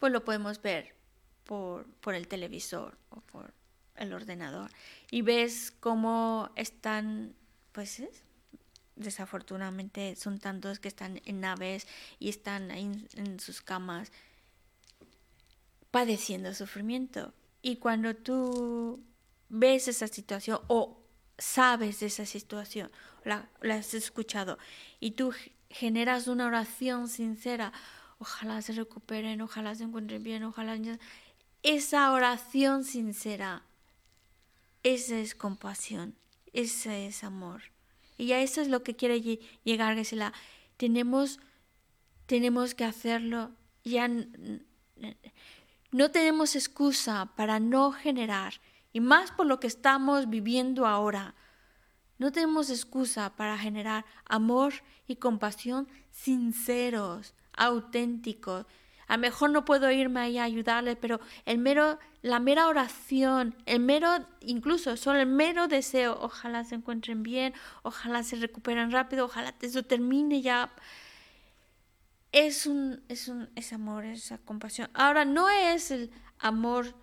pues 0.00 0.12
lo 0.12 0.24
podemos 0.24 0.60
ver 0.60 0.96
por, 1.44 1.86
el 2.06 2.26
televisor 2.26 2.98
o 3.10 3.20
por 3.20 3.54
el 3.94 4.12
ordenador. 4.12 4.72
Y 5.08 5.22
ves 5.22 5.70
cómo 5.70 6.50
están, 6.56 7.36
pues 7.70 8.02
desafortunadamente 8.96 10.16
son 10.16 10.38
tantos 10.38 10.78
que 10.78 10.88
están 10.88 11.20
en 11.24 11.40
naves 11.40 11.86
y 12.18 12.28
están 12.28 12.70
ahí 12.70 13.06
en 13.14 13.40
sus 13.40 13.62
camas 13.62 14.12
padeciendo 15.90 16.54
sufrimiento. 16.54 17.32
Y 17.60 17.76
cuando 17.76 18.16
tú 18.16 19.00
ves 19.48 19.88
esa 19.88 20.08
situación 20.08 20.60
o 20.66 20.98
sabes 21.38 22.00
de 22.00 22.06
esa 22.06 22.26
situación, 22.26 22.90
la, 23.24 23.48
la 23.60 23.76
has 23.76 23.94
escuchado 23.94 24.58
y 24.98 25.12
tú 25.12 25.32
generas 25.70 26.26
una 26.26 26.46
oración 26.46 27.08
sincera, 27.08 27.72
ojalá 28.18 28.62
se 28.62 28.72
recuperen, 28.72 29.40
ojalá 29.40 29.74
se 29.74 29.84
encuentren 29.84 30.22
bien, 30.22 30.42
ojalá... 30.44 30.78
Esa 31.62 32.10
oración 32.12 32.84
sincera, 32.84 33.62
esa 34.82 35.18
es 35.18 35.34
compasión, 35.34 36.16
ese 36.52 37.06
es 37.06 37.22
amor. 37.22 37.71
Y 38.22 38.32
a 38.34 38.40
eso 38.40 38.60
es 38.60 38.68
lo 38.68 38.84
que 38.84 38.94
quiere 38.94 39.20
llegar, 39.64 40.00
la 40.12 40.32
Tenemos, 40.76 41.40
tenemos 42.26 42.72
que 42.76 42.84
hacerlo, 42.84 43.50
ya 43.82 44.08
no 45.90 46.10
tenemos 46.12 46.54
excusa 46.54 47.32
para 47.34 47.58
no 47.58 47.90
generar, 47.90 48.60
y 48.92 49.00
más 49.00 49.32
por 49.32 49.46
lo 49.46 49.58
que 49.58 49.66
estamos 49.66 50.30
viviendo 50.30 50.86
ahora. 50.86 51.34
No 52.18 52.30
tenemos 52.30 52.70
excusa 52.70 53.34
para 53.34 53.58
generar 53.58 54.04
amor 54.24 54.72
y 55.08 55.16
compasión 55.16 55.88
sinceros, 56.12 57.34
auténticos. 57.52 58.66
A 59.08 59.16
lo 59.16 59.20
mejor 59.20 59.50
no 59.50 59.64
puedo 59.64 59.90
irme 59.90 60.20
ahí 60.20 60.38
a 60.38 60.44
ayudarle, 60.44 60.96
pero 60.96 61.20
el 61.44 61.58
mero, 61.58 61.98
la 62.22 62.40
mera 62.40 62.68
oración, 62.68 63.54
el 63.66 63.80
mero, 63.80 64.26
incluso 64.40 64.96
solo 64.96 65.20
el 65.20 65.26
mero 65.26 65.68
deseo, 65.68 66.18
ojalá 66.20 66.64
se 66.64 66.76
encuentren 66.76 67.22
bien, 67.22 67.52
ojalá 67.82 68.22
se 68.22 68.36
recuperen 68.36 68.90
rápido, 68.90 69.26
ojalá 69.26 69.54
eso 69.60 69.82
termine 69.82 70.42
ya. 70.42 70.72
Es 72.30 72.66
un, 72.66 73.02
es 73.08 73.28
un, 73.28 73.50
es 73.56 73.72
amor, 73.72 74.04
esa 74.04 74.38
compasión. 74.38 74.88
Ahora, 74.94 75.24
no 75.24 75.50
es 75.50 75.90
el 75.90 76.10
amor 76.38 76.94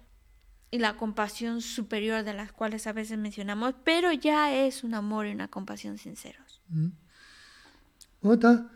y 0.72 0.80
la 0.80 0.98
compasión 0.98 1.62
superior 1.62 2.24
de 2.24 2.34
las 2.34 2.52
cuales 2.52 2.88
a 2.88 2.94
veces 2.94 3.18
mencionamos, 3.18 3.76
pero 3.84 4.12
ya 4.12 4.54
es 4.54 4.84
un 4.84 4.94
amor 4.94 5.28
y 5.28 5.32
una 5.32 5.48
compasión 5.48 5.98
sinceros. 5.98 6.62
Oda 8.22 8.72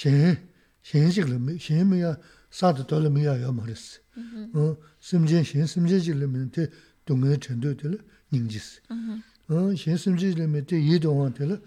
shen, 0.00 0.38
shen 0.82 1.10
shikla, 1.10 1.60
shen 1.60 1.86
miya 1.90 2.18
sata 2.50 2.84
tola 2.86 3.10
miya 3.10 3.36
ya 3.36 3.52
marisi. 3.52 3.98
Mm-hmm. 4.16 4.58
Mm-hmm. 4.58 4.74
Simchen, 5.00 5.44
shen 5.44 5.66
simchen 5.66 6.00
shikla 6.00 6.26
miya 6.26 6.50
te 6.50 6.70
dunga 7.06 7.36
chandu 7.36 7.74
tila 7.74 7.98
nyingjisi. 8.32 8.80
Mm-hmm. 8.90 9.76
Shen 9.76 9.96
simchen 9.98 10.32
shikla 10.32 10.46
miya 10.48 10.64
te 10.64 10.76
yidongwa 10.76 11.30
tila 11.34 11.60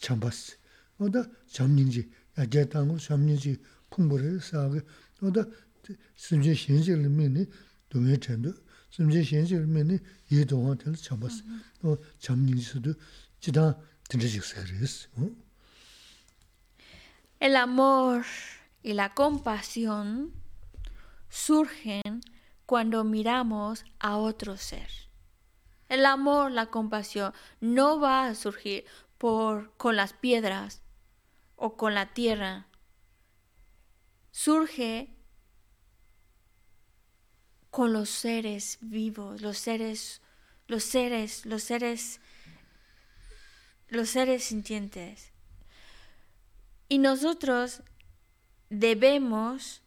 chambasi. 0.00 0.54
Oda 1.00 1.28
cham 1.52 1.74
nyingji, 1.76 2.08
ya 2.36 2.46
jaya 2.46 2.66
tangu 2.66 2.98
cham 2.98 3.26
nyingji 3.26 3.58
pungbori 3.90 4.40
saagi. 4.40 4.80
Oda 5.22 5.46
simchen 6.16 6.54
shen 6.54 6.82
shikla 6.82 7.08
miya 7.08 7.28
ni 7.28 7.46
dunga 7.90 8.16
chandu, 8.16 8.54
simchen 8.90 9.24
shen 9.24 9.46
shikla 9.46 9.66
miya 9.66 9.84
ni 9.84 10.00
yidongwa 10.30 10.76
tila 10.76 10.96
chambasi. 10.96 11.42
Cham 12.18 12.44
nyingji 12.46 12.64
sudu 12.64 12.94
jidang 13.42 13.76
tinda 14.08 14.26
shiksa 14.26 14.54
karisi. 14.64 15.08
El 17.40 17.54
amor 17.54 18.24
y 18.82 18.94
la 18.94 19.14
compasión 19.14 20.32
surgen 21.28 22.20
cuando 22.66 23.04
miramos 23.04 23.84
a 24.00 24.16
otro 24.16 24.56
ser. 24.56 24.90
El 25.88 26.04
amor, 26.04 26.50
la 26.50 26.66
compasión 26.66 27.32
no 27.60 28.00
va 28.00 28.26
a 28.26 28.34
surgir 28.34 28.84
por 29.18 29.72
con 29.76 29.96
las 29.96 30.12
piedras 30.12 30.82
o 31.54 31.76
con 31.76 31.94
la 31.94 32.12
tierra. 32.12 32.66
Surge 34.32 35.16
con 37.70 37.92
los 37.92 38.10
seres 38.10 38.78
vivos, 38.80 39.40
los 39.42 39.58
seres, 39.58 40.22
los 40.66 40.82
seres, 40.82 41.46
los 41.46 41.62
seres, 41.62 42.20
los 43.88 44.10
seres 44.10 44.44
sintientes. 44.44 45.32
Y 46.88 46.98
nosotros 46.98 47.82
debemos 48.70 49.82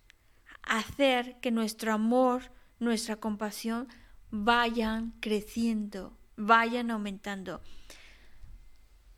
hacer 0.62 1.40
que 1.40 1.52
nuestro 1.52 1.94
amor, 1.94 2.52
nuestra 2.80 3.16
compasión 3.16 3.88
vayan 4.30 5.14
creciendo, 5.20 6.18
vayan 6.38 6.92
aumentando. 6.92 7.62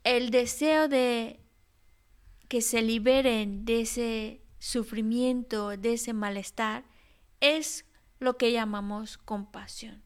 El 0.04 0.32
deseo 0.32 0.88
de 0.88 1.40
que 2.48 2.62
se 2.62 2.82
liberen 2.82 3.66
de 3.66 3.82
ese 3.82 4.42
sufrimiento, 4.60 5.76
de 5.78 5.94
ese 5.94 6.14
malestar, 6.14 6.86
es 7.42 7.86
lo 8.20 8.38
que 8.38 8.52
llamamos 8.52 9.18
compasión. 9.18 10.02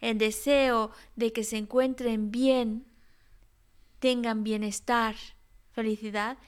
El 0.00 0.16
deseo 0.16 0.92
de 1.16 1.32
que 1.32 1.44
se 1.44 1.58
encuentren 1.58 2.30
bien, 2.30 2.86
tengan 3.98 4.44
bienestar, 4.44 5.14
felicidad, 5.72 6.38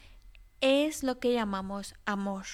es 0.63 1.03
lo 1.03 1.19
que 1.19 1.35
llamamos 1.35 1.95
amor. 2.07 2.47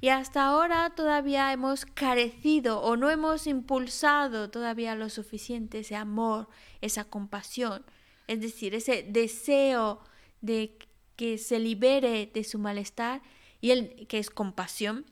Y 0.00 0.08
hasta 0.08 0.46
ahora 0.46 0.90
todavía 0.96 1.52
hemos 1.52 1.84
carecido 1.84 2.80
o 2.80 2.96
no 2.96 3.10
hemos 3.10 3.46
impulsado 3.46 4.50
todavía 4.50 4.94
lo 4.96 5.10
suficiente 5.10 5.80
ese 5.80 5.94
amor, 5.94 6.48
esa 6.80 7.04
compasión, 7.04 7.84
es 8.26 8.40
decir, 8.40 8.74
ese 8.74 9.04
deseo 9.04 10.00
de 10.40 10.76
que 11.14 11.38
se 11.38 11.58
libere 11.60 12.30
de 12.32 12.42
su 12.42 12.58
malestar 12.58 13.22
y 13.60 13.70
el 13.70 14.08
que 14.08 14.18
es 14.18 14.30
compasión 14.30 15.06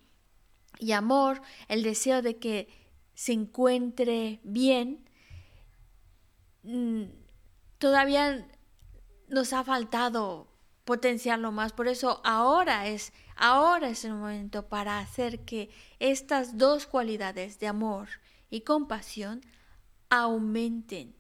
y 0.80 0.92
amor, 0.92 1.42
el 1.68 1.82
deseo 1.82 2.22
de 2.22 2.38
que 2.38 2.68
se 3.14 3.32
encuentre 3.32 4.40
bien, 4.42 5.08
mm, 6.62 7.04
todavía 7.78 8.48
nos 9.28 9.52
ha 9.52 9.62
faltado 9.62 10.49
potenciarlo 10.90 11.52
más. 11.52 11.72
Por 11.72 11.86
eso 11.86 12.20
ahora 12.24 12.88
es, 12.88 13.12
ahora 13.36 13.90
es 13.90 14.04
el 14.04 14.14
momento 14.14 14.66
para 14.66 14.98
hacer 14.98 15.38
que 15.44 15.70
estas 16.00 16.58
dos 16.58 16.86
cualidades 16.86 17.60
de 17.60 17.68
amor 17.68 18.08
y 18.50 18.62
compasión 18.62 19.40
aumenten. 20.08 21.14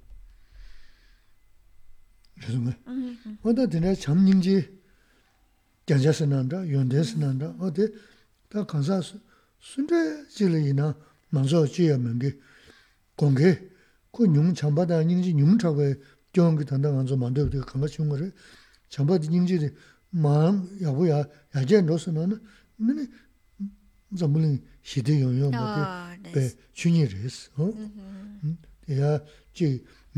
chāmbā 18.90 19.18
dī 19.22 19.30
nyingzhī 19.30 19.58
dī 19.62 19.70
māram 20.12 20.64
yāgu 20.80 21.06
yā, 21.08 21.20
yāgyā 21.54 21.82
ndōsā 21.84 22.12
nā 22.14 22.26
nā, 22.30 22.38
mīni 22.82 23.06
zambulīng 24.18 24.58
xīdī 24.82 25.20
yōng 25.20 25.36
yōng 25.38 25.54
bā 25.54 25.66
dī 26.24 26.32
bē 26.34 26.44
chūnyī 26.74 27.06
rīs. 27.12 27.36
Yā 28.90 29.10
jī 29.54 29.68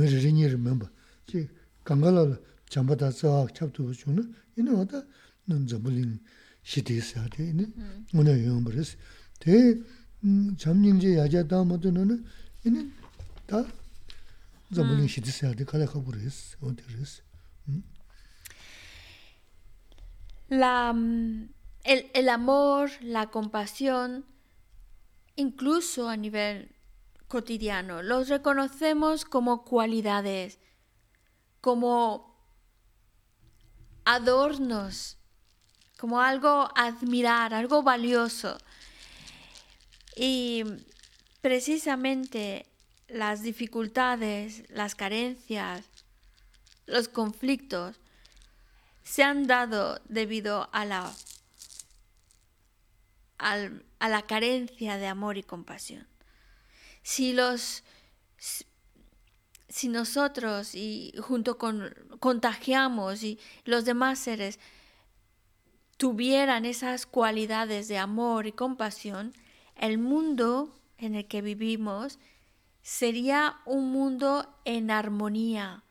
mīrī 0.01 0.23
rīnyī 0.25 0.53
rī 0.53 0.61
mēmbā, 0.61 0.89
jī 1.29 1.45
kāngālā 1.85 2.25
lā 2.31 2.39
chāmbā 2.73 2.97
dā 2.97 3.11
tsā 3.13 3.33
āk 3.43 3.53
chab 3.59 3.73
tu 3.77 3.85
bā 3.89 3.97
chū 3.97 4.15
nā, 4.17 4.25
yinā 4.57 4.79
wā 4.79 4.87
dā 4.89 5.03
zambulīng 5.49 6.17
xīdī 6.65 7.01
sā 7.05 7.27
dī, 7.35 7.51
mm-hmm. 7.53 8.15
yinā 8.17 8.17
ngūnā 8.17 8.37
yōng 8.47 8.63
bā 8.65 8.73
rīs. 8.73 8.95
Tē 9.43 9.59
hmm, 10.23 10.57
chām 10.57 10.81
nyingzhī 10.81 11.19
yāgyā 11.19 11.45
dā 11.45 11.61
mā 11.67 11.77
dī 11.77 11.93
nā 11.93 12.07
nā, 12.09 12.17
yinā 12.65 12.87
dā 13.51 13.67
zambulīng 14.73 15.11
xīdī 15.11 15.29
mm. 15.29 15.37
sā 15.37 15.53
dī 15.59 15.69
kālā 15.69 15.91
kā 15.91 16.01
bū 16.01 16.17
rīs, 16.17 16.57
wā 16.63 16.73
dī 16.73 16.87
rīs. 16.95 17.19
La, 20.53 20.95
el, 21.85 22.11
el 22.13 22.29
amor, 22.29 22.91
la 23.01 23.31
compasión, 23.31 24.27
incluso 25.35 26.11
a 26.11 26.17
nivel 26.19 26.77
cotidiano, 27.27 28.03
los 28.03 28.29
reconocemos 28.29 29.25
como 29.25 29.65
cualidades, 29.65 30.59
como 31.63 32.37
adornos, 34.05 35.17
como 35.99 36.21
algo 36.21 36.69
admirar, 36.77 37.55
algo 37.55 37.83
valioso. 37.83 38.59
Y 40.17 40.65
precisamente 41.41 42.67
las 43.09 43.43
dificultades, 43.43 44.69
las 44.69 44.95
carencias, 44.95 45.87
los 46.85 47.09
conflictos 47.09 48.02
se 49.03 49.23
han 49.23 49.47
dado 49.47 50.01
debido 50.09 50.69
a 50.73 50.85
la, 50.85 51.13
a 53.39 54.09
la 54.09 54.23
carencia 54.23 54.97
de 54.97 55.07
amor 55.07 55.37
y 55.37 55.43
compasión. 55.43 56.07
Si 57.03 57.33
los 57.33 57.83
si 59.73 59.89
nosotros 59.89 60.75
y 60.75 61.15
junto 61.19 61.57
con 61.57 61.95
contagiamos 62.21 63.23
y 63.23 63.39
los 63.65 63.87
demás 63.87 64.19
seres 64.19 64.61
tuvieran 65.97 66.67
esas 66.67 67.07
cualidades 67.07 67.89
de 67.89 67.97
amor 67.97 68.47
y 68.47 68.53
compasión, 68.53 69.33
el 69.77 69.97
mundo 69.97 70.79
en 70.99 71.15
el 71.15 71.27
que 71.27 71.41
vivimos 71.41 72.19
sería 72.83 73.61
un 73.65 73.91
mundo 73.93 74.47
en 74.67 74.91
armonía, 74.91 75.85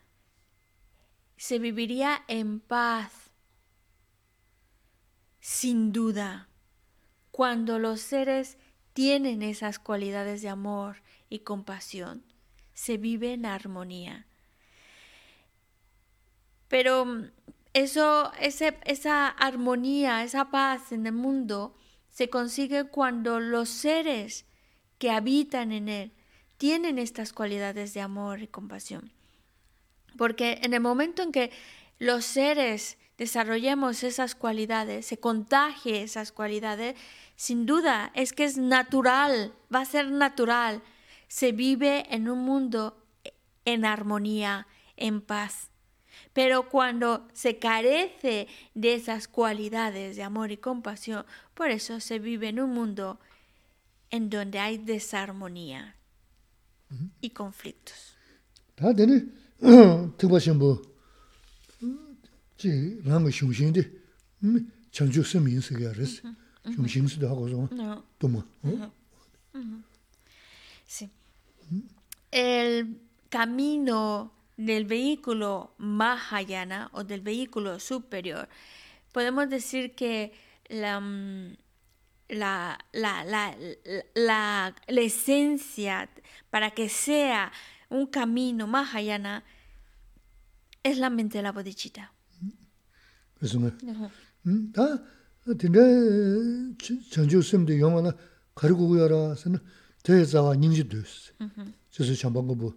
se 1.41 1.57
viviría 1.57 2.23
en 2.27 2.59
paz, 2.59 3.31
sin 5.39 5.91
duda, 5.91 6.49
cuando 7.31 7.79
los 7.79 7.99
seres 7.99 8.59
tienen 8.93 9.41
esas 9.41 9.79
cualidades 9.79 10.43
de 10.43 10.49
amor 10.49 10.97
y 11.29 11.39
compasión, 11.39 12.23
se 12.75 12.97
vive 12.97 13.33
en 13.33 13.47
armonía. 13.47 14.27
Pero 16.67 17.07
eso, 17.73 18.31
esa 18.35 19.27
armonía, 19.29 20.23
esa 20.23 20.51
paz 20.51 20.91
en 20.91 21.07
el 21.07 21.13
mundo, 21.13 21.75
se 22.11 22.29
consigue 22.29 22.83
cuando 22.83 23.39
los 23.39 23.67
seres 23.67 24.45
que 24.99 25.09
habitan 25.09 25.71
en 25.71 25.89
él 25.89 26.13
tienen 26.57 26.99
estas 26.99 27.33
cualidades 27.33 27.95
de 27.95 28.01
amor 28.01 28.43
y 28.43 28.47
compasión. 28.47 29.11
Porque 30.17 30.59
en 30.61 30.73
el 30.73 30.81
momento 30.81 31.21
en 31.21 31.31
que 31.31 31.51
los 31.99 32.25
seres 32.25 32.97
desarrollemos 33.17 34.03
esas 34.03 34.33
cualidades, 34.33 35.05
se 35.05 35.19
contagie 35.19 36.01
esas 36.01 36.31
cualidades, 36.31 36.95
sin 37.35 37.65
duda 37.65 38.11
es 38.15 38.33
que 38.33 38.43
es 38.43 38.57
natural, 38.57 39.53
va 39.73 39.81
a 39.81 39.85
ser 39.85 40.11
natural. 40.11 40.81
Se 41.27 41.51
vive 41.51 42.05
en 42.09 42.29
un 42.29 42.39
mundo 42.39 42.97
en 43.65 43.85
armonía, 43.85 44.67
en 44.97 45.21
paz. 45.21 45.69
Pero 46.33 46.69
cuando 46.69 47.27
se 47.33 47.59
carece 47.59 48.47
de 48.73 48.95
esas 48.95 49.27
cualidades 49.27 50.15
de 50.15 50.23
amor 50.23 50.51
y 50.51 50.57
compasión, 50.57 51.25
por 51.53 51.69
eso 51.69 51.99
se 51.99 52.19
vive 52.19 52.49
en 52.49 52.59
un 52.59 52.71
mundo 52.71 53.19
en 54.09 54.29
donde 54.29 54.59
hay 54.59 54.77
desarmonía 54.77 55.95
y 57.21 57.29
conflictos. 57.29 58.17
Sí. 70.85 71.09
El 72.31 72.99
camino 73.29 74.33
del 74.57 74.85
vehículo 74.85 75.73
Mahayana 75.77 76.89
o 76.93 77.03
del 77.03 77.21
vehículo 77.21 77.79
superior, 77.79 78.49
podemos 79.11 79.49
decir 79.49 79.95
que 79.95 80.33
la, 80.69 80.99
mm, 80.99 81.55
la, 82.29 82.77
la, 82.91 83.23
la, 83.23 83.55
la, 84.13 84.75
esencia 85.01 86.09
para 86.49 86.71
que 86.71 86.89
sea 86.89 87.51
un 87.91 88.07
camino 88.07 88.65
Mahayana 88.67 89.43
es 90.83 90.97
la 90.97 91.09
mente 91.09 91.37
de 91.37 91.43
la. 91.43 91.53
Eso 93.41 93.59
me. 93.59 93.71
Da, 94.43 95.03
chanju 97.09 97.41
karigu 98.55 98.97
te 100.03 100.25
zawa 100.25 100.55
dus. 100.55 101.33
Chambango 102.19 102.55
bu 102.55 102.73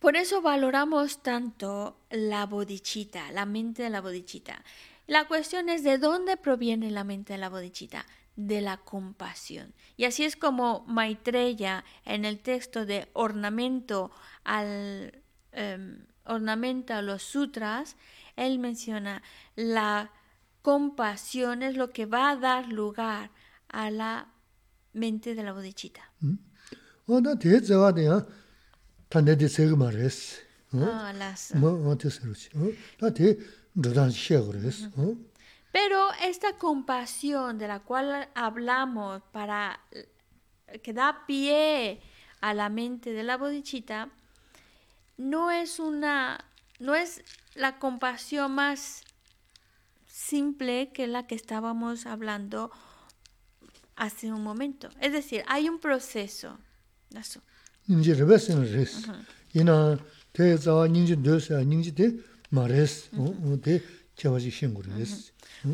por 0.00 0.16
eso 0.16 0.42
valoramos 0.42 1.22
tanto 1.22 2.00
la 2.10 2.46
bodichita, 2.46 3.30
la 3.32 3.46
mente 3.46 3.82
de 3.82 3.90
la 3.90 4.00
bodichita. 4.00 4.64
La 5.06 5.28
cuestión 5.28 5.68
es 5.68 5.84
de 5.84 5.98
dónde 5.98 6.36
proviene 6.36 6.90
la 6.90 7.04
mente 7.04 7.34
de 7.34 7.38
la 7.38 7.48
bodichita, 7.48 8.04
de 8.38 8.60
la 8.60 8.76
compasión. 8.76 9.74
Y 9.96 10.04
así 10.04 10.22
es 10.22 10.36
como 10.36 10.84
Maitreya 10.86 11.84
en 12.04 12.24
el 12.24 12.38
texto 12.38 12.86
de 12.86 13.08
ornamento 13.12 14.12
al 14.44 15.20
eh, 15.50 15.98
ornamenta 16.24 17.02
los 17.02 17.24
sutras, 17.24 17.96
él 18.36 18.60
menciona 18.60 19.24
la 19.56 20.12
compasión 20.62 21.64
es 21.64 21.76
lo 21.76 21.90
que 21.90 22.06
va 22.06 22.30
a 22.30 22.36
dar 22.36 22.68
lugar 22.68 23.32
a 23.68 23.90
la 23.90 24.28
mente 24.92 25.34
de 25.34 25.42
la 25.42 25.52
bodichita. 25.52 26.12
Pero 35.72 36.08
esta 36.22 36.54
compasión 36.54 37.58
de 37.58 37.68
la 37.68 37.80
cual 37.80 38.28
hablamos 38.34 39.22
para 39.32 39.80
eh, 39.92 40.80
que 40.82 40.92
da 40.92 41.26
pie 41.26 42.00
a 42.40 42.54
la 42.54 42.68
mente 42.68 43.12
de 43.12 43.22
la 43.22 43.36
bodichita 43.36 44.08
no 45.16 45.50
es 45.50 45.78
una 45.78 46.44
no 46.78 46.94
es 46.94 47.22
la 47.54 47.78
compasión 47.78 48.54
más 48.54 49.02
simple 50.06 50.90
que 50.92 51.06
la 51.06 51.26
que 51.26 51.34
estábamos 51.34 52.06
hablando 52.06 52.70
hace 53.96 54.32
un 54.32 54.42
momento. 54.42 54.88
Es 55.00 55.12
decir, 55.12 55.42
hay 55.48 55.68
un 55.68 55.80
proceso. 55.80 56.56
Uh 59.08 59.12
-huh. 59.12 59.26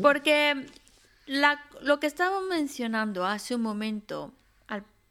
Porque 0.01 0.67
lo 1.81 1.99
que 1.99 2.07
estaba 2.07 2.41
mencionando 2.41 3.25
hace 3.25 3.55
un 3.55 3.61
momento, 3.61 4.33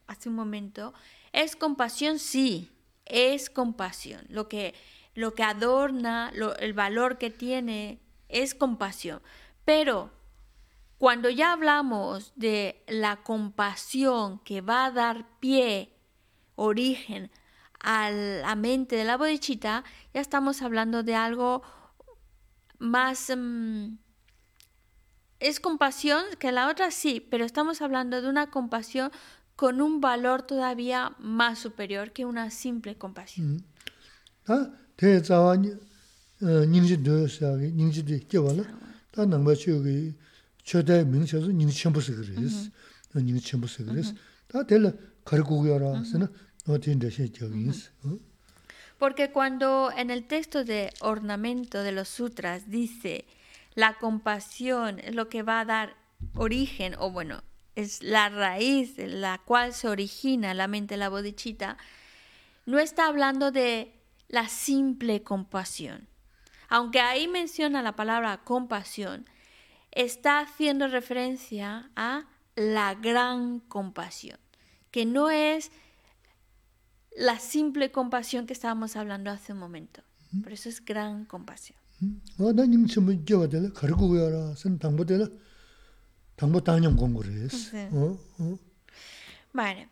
hace 0.06 0.28
un 0.28 0.34
momento, 0.34 0.94
es 1.32 1.56
compasión, 1.56 2.18
sí, 2.18 2.70
es 3.04 3.50
compasión. 3.50 4.24
Lo 4.28 4.48
que, 4.48 4.74
lo 5.14 5.34
que 5.34 5.42
adorna, 5.42 6.32
el 6.58 6.72
valor 6.72 7.18
que 7.18 7.30
tiene 7.30 8.00
es 8.28 8.54
compasión. 8.54 9.20
Pero 9.64 10.10
cuando 10.98 11.28
ya 11.28 11.52
hablamos 11.52 12.32
de 12.36 12.82
la 12.86 13.16
compasión 13.16 14.38
que 14.40 14.60
va 14.60 14.86
a 14.86 14.90
dar 14.90 15.26
pie, 15.40 15.90
origen 16.56 17.30
a 17.80 18.10
la 18.10 18.54
mente 18.54 18.96
de 18.96 19.04
la 19.04 19.16
bodichita, 19.16 19.84
ya 20.14 20.20
estamos 20.20 20.62
hablando 20.62 21.02
de 21.02 21.14
algo 21.14 21.62
más... 22.84 23.32
mm, 23.36 23.96
es 25.40 25.60
compasión, 25.60 26.22
que 26.38 26.52
la 26.52 26.68
otra 26.70 26.90
sí, 26.90 27.26
pero 27.30 27.44
estamos 27.44 27.82
hablando 27.82 28.22
de 28.22 28.28
una 28.28 28.50
compasión 28.50 29.10
con 29.56 29.80
un 29.82 30.00
valor 30.00 30.42
todavía 30.42 31.14
más 31.18 31.58
superior 31.58 32.12
que 32.12 32.24
una 32.24 32.50
simple 32.50 32.96
compasión. 32.96 33.64
다대 44.46 44.78
Porque 49.04 49.30
cuando 49.30 49.92
en 49.94 50.08
el 50.08 50.26
texto 50.26 50.64
de 50.64 50.90
ornamento 51.00 51.82
de 51.82 51.92
los 51.92 52.08
sutras 52.08 52.70
dice 52.70 53.26
la 53.74 53.98
compasión 53.98 54.98
es 54.98 55.14
lo 55.14 55.28
que 55.28 55.42
va 55.42 55.60
a 55.60 55.66
dar 55.66 55.94
origen, 56.36 56.94
o 56.98 57.10
bueno, 57.10 57.42
es 57.74 58.02
la 58.02 58.30
raíz 58.30 58.96
de 58.96 59.08
la 59.08 59.42
cual 59.44 59.74
se 59.74 59.88
origina 59.88 60.54
la 60.54 60.68
mente 60.68 60.96
la 60.96 61.10
bodhicitta, 61.10 61.76
no 62.64 62.78
está 62.78 63.06
hablando 63.06 63.50
de 63.50 63.92
la 64.28 64.48
simple 64.48 65.22
compasión. 65.22 66.08
Aunque 66.70 67.00
ahí 67.00 67.28
menciona 67.28 67.82
la 67.82 67.96
palabra 67.96 68.38
compasión, 68.38 69.28
está 69.90 70.38
haciendo 70.38 70.88
referencia 70.88 71.90
a 71.94 72.24
la 72.56 72.94
gran 72.94 73.60
compasión, 73.60 74.38
que 74.90 75.04
no 75.04 75.28
es 75.28 75.72
la 77.14 77.38
simple 77.38 77.92
compasión 77.92 78.46
que 78.46 78.52
estábamos 78.52 78.96
hablando 78.96 79.30
hace 79.30 79.52
un 79.52 79.58
momento. 79.58 80.02
Por 80.42 80.52
eso 80.52 80.68
es 80.68 80.84
gran 80.84 81.24
compasión. 81.24 81.78
Vale. 89.52 89.88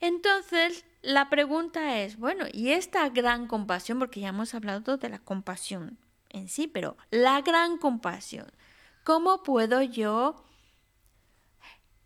Entonces, 0.00 0.84
la 1.02 1.30
pregunta 1.30 2.00
es, 2.00 2.18
bueno, 2.18 2.46
y 2.52 2.70
esta 2.70 3.08
gran 3.10 3.46
compasión, 3.46 3.98
porque 3.98 4.20
ya 4.20 4.28
hemos 4.28 4.54
hablado 4.54 4.96
de 4.96 5.08
la 5.08 5.18
compasión 5.18 5.98
en 6.30 6.48
sí, 6.48 6.66
pero 6.66 6.96
la 7.10 7.40
gran 7.42 7.78
compasión, 7.78 8.46
¿cómo 9.04 9.42
puedo 9.42 9.82
yo 9.82 10.44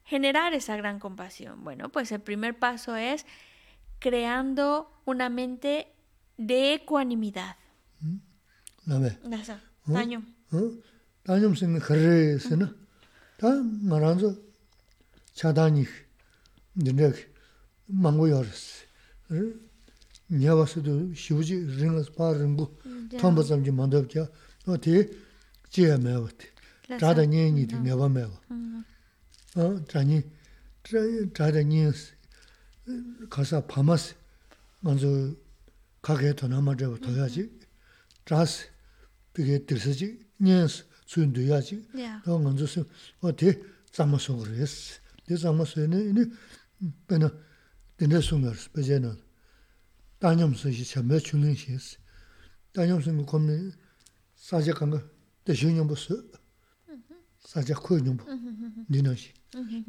generar 0.04 0.52
esa 0.54 0.76
gran 0.76 0.98
compasión? 0.98 1.64
Bueno, 1.64 1.88
pues 1.88 2.12
el 2.12 2.20
primer 2.20 2.58
paso 2.58 2.96
es 2.96 3.24
creando 4.03 5.01
una 5.05 5.29
mente 5.29 5.93
de 6.37 6.73
ecuanimidad. 6.75 7.55
그다음에 8.85 9.17
Nasa, 9.25 9.59
daño. 9.87 10.23
어? 10.51 10.57
다념스는 11.23 11.79
그래서는 11.79 12.75
다 13.37 13.47
말하면서 13.83 14.35
차단이 15.33 15.85
근데 16.73 17.11
망고 17.85 18.29
열었어. 18.29 18.85
냐와서도 20.27 21.13
쉬우지 21.13 21.55
링어스 21.77 22.13
파르고 22.13 22.79
톰버섬지 23.19 23.71
만들자 23.71 24.27
어디 24.67 25.09
지에매었대. 25.69 26.47
자다 26.99 27.25
년이도 27.25 27.79
내가 27.81 28.09
매워. 28.09 28.31
어, 29.55 29.85
자니 29.85 30.23
자다 31.33 31.61
년스 31.63 32.13
가서 33.29 33.65
파마스 33.65 34.15
먼저 34.81 35.35
가게 36.01 36.35
더 36.35 36.47
남아져 36.47 36.97
더야지. 37.01 37.49
자스 38.25 38.67
그게 39.33 39.65
들서지 39.65 40.19
년스 40.39 40.85
순도야지. 41.05 41.89
Ya. 41.95 42.21
또 42.23 42.37
먼저서 42.39 42.85
어디 43.21 43.61
잠마서 43.91 44.35
그랬어. 44.37 44.99
내 45.27 45.35
잠마서는 45.35 46.15
이 46.81 46.91
배나 47.07 47.31
내내 47.97 48.21
숨어서 48.21 48.69
배제는 48.71 49.17
다녀면서시 50.19 50.85
참여 50.85 51.19
주는 51.19 51.53
시스. 51.55 51.97
다녀면서 52.73 53.11
겁내 53.25 53.71
사제간 54.35 54.91
거 54.91 55.01
대신용 55.43 55.87
벌써 55.87 56.15
사제 57.53 57.73
코용 57.73 58.17
뭐 58.17 58.25
니나시. 58.89 59.33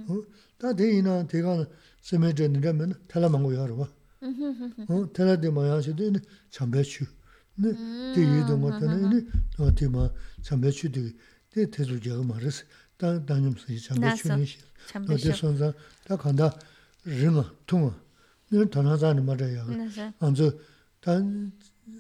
어? 0.09 0.23
다 0.59 0.75
대이나 0.75 1.27
대가 1.27 1.67
세메전이라면 2.03 3.05
탈라망고 3.09 3.51
하러 3.59 3.75
와. 3.77 3.89
어, 4.89 5.13
탈라데 5.13 5.51
마야시도 5.51 6.13
참배추. 6.51 7.05
네. 7.57 7.73
대이도 8.15 8.57
못하는 8.57 9.31
어디 9.59 9.89
뭐 9.89 10.13
참배추도 10.43 11.01
대 11.51 11.71
대주자가 11.71 12.23
말했어. 12.23 12.65
다 12.97 13.25
다녀면서 13.25 13.67
참배추는 13.89 14.45
시. 14.45 14.59
참 14.89 15.07
어디 15.09 15.33
선사 15.33 15.73
다 16.05 16.17
간다 16.17 16.53
르마 17.05 17.51
통아 17.67 17.95
늘 18.51 18.71
전화자는 18.71 19.25
말이야 19.25 19.67
Nasa. 19.71 20.13
안저 20.19 20.53
단 21.01 21.53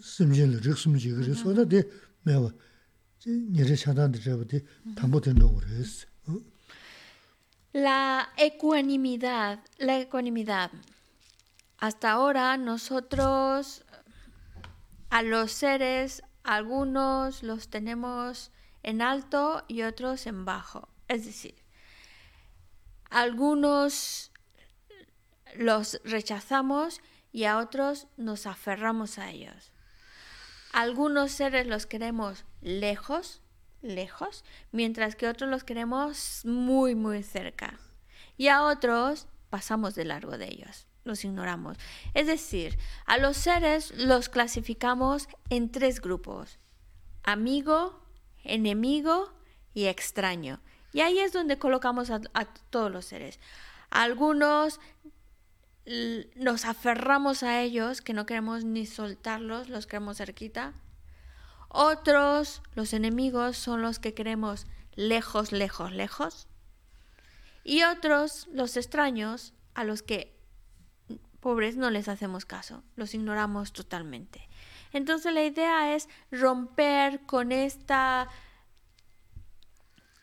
심진을 0.02 0.60
르스미지 0.60 1.10
그래서 1.10 1.50
어디 1.50 1.82
매워 2.22 2.52
La 7.73 8.29
ecuanimidad, 8.37 9.59
la 9.77 9.99
ecuanimidad. 9.99 10.71
Hasta 11.77 12.11
ahora 12.11 12.55
nosotros 12.57 13.83
a 15.09 15.21
los 15.21 15.51
seres, 15.51 16.23
algunos 16.43 17.43
los 17.43 17.69
tenemos 17.69 18.51
en 18.83 19.01
alto 19.01 19.63
y 19.67 19.81
otros 19.81 20.27
en 20.27 20.45
bajo. 20.45 20.87
Es 21.07 21.25
decir, 21.25 21.55
algunos 23.09 24.31
los 25.57 25.99
rechazamos 26.03 27.01
y 27.31 27.45
a 27.45 27.57
otros 27.57 28.07
nos 28.17 28.45
aferramos 28.45 29.17
a 29.17 29.31
ellos. 29.31 29.71
Algunos 30.75 31.31
seres 31.31 31.67
los 31.67 31.85
queremos 31.85 32.43
lejos, 32.59 33.41
lejos, 33.81 34.43
mientras 34.73 35.15
que 35.15 35.29
otros 35.29 35.49
los 35.49 35.63
queremos 35.63 36.41
muy, 36.43 36.95
muy 36.95 37.23
cerca. 37.23 37.79
Y 38.35 38.49
a 38.49 38.61
otros 38.61 39.29
pasamos 39.49 39.95
de 39.95 40.03
largo 40.03 40.37
de 40.37 40.49
ellos, 40.49 40.85
los 41.05 41.23
ignoramos. 41.23 41.77
Es 42.13 42.27
decir, 42.27 42.77
a 43.05 43.17
los 43.17 43.37
seres 43.37 43.93
los 43.95 44.27
clasificamos 44.27 45.29
en 45.49 45.71
tres 45.71 46.01
grupos. 46.01 46.59
Amigo, 47.23 48.05
enemigo 48.43 49.31
y 49.73 49.85
extraño. 49.85 50.59
Y 50.91 50.99
ahí 50.99 51.19
es 51.19 51.31
donde 51.31 51.57
colocamos 51.57 52.11
a, 52.11 52.19
todos 52.69 52.91
los 52.91 53.05
seres. 53.05 53.39
Algunos 53.91 54.81
nos 56.35 56.65
aferramos 56.65 57.43
a 57.43 57.61
ellos, 57.61 58.01
que 58.01 58.13
no 58.13 58.25
queremos 58.25 58.63
ni 58.63 58.85
soltarlos, 58.85 59.69
los 59.69 59.85
queremos 59.85 60.17
cerquita. 60.17 60.73
Otros, 61.69 62.61
los 62.73 62.93
enemigos, 62.93 63.57
son 63.57 63.81
los 63.81 63.99
que 63.99 64.13
queremos 64.13 64.65
lejos, 64.95 65.51
lejos, 65.51 65.91
lejos. 65.91 66.47
Y 67.63 67.83
otros, 67.83 68.47
los 68.51 68.77
extraños, 68.77 69.53
a 69.73 69.83
los 69.83 70.01
que, 70.01 70.35
pobres, 71.39 71.75
no 71.75 71.89
les 71.91 72.07
hacemos 72.07 72.45
caso, 72.45 72.83
los 72.95 73.13
ignoramos 73.13 73.73
totalmente. 73.73 74.47
Entonces 74.93 75.33
la 75.33 75.43
idea 75.43 75.93
es 75.95 76.07
romper 76.31 77.21
con 77.25 77.51
esta, 77.51 78.29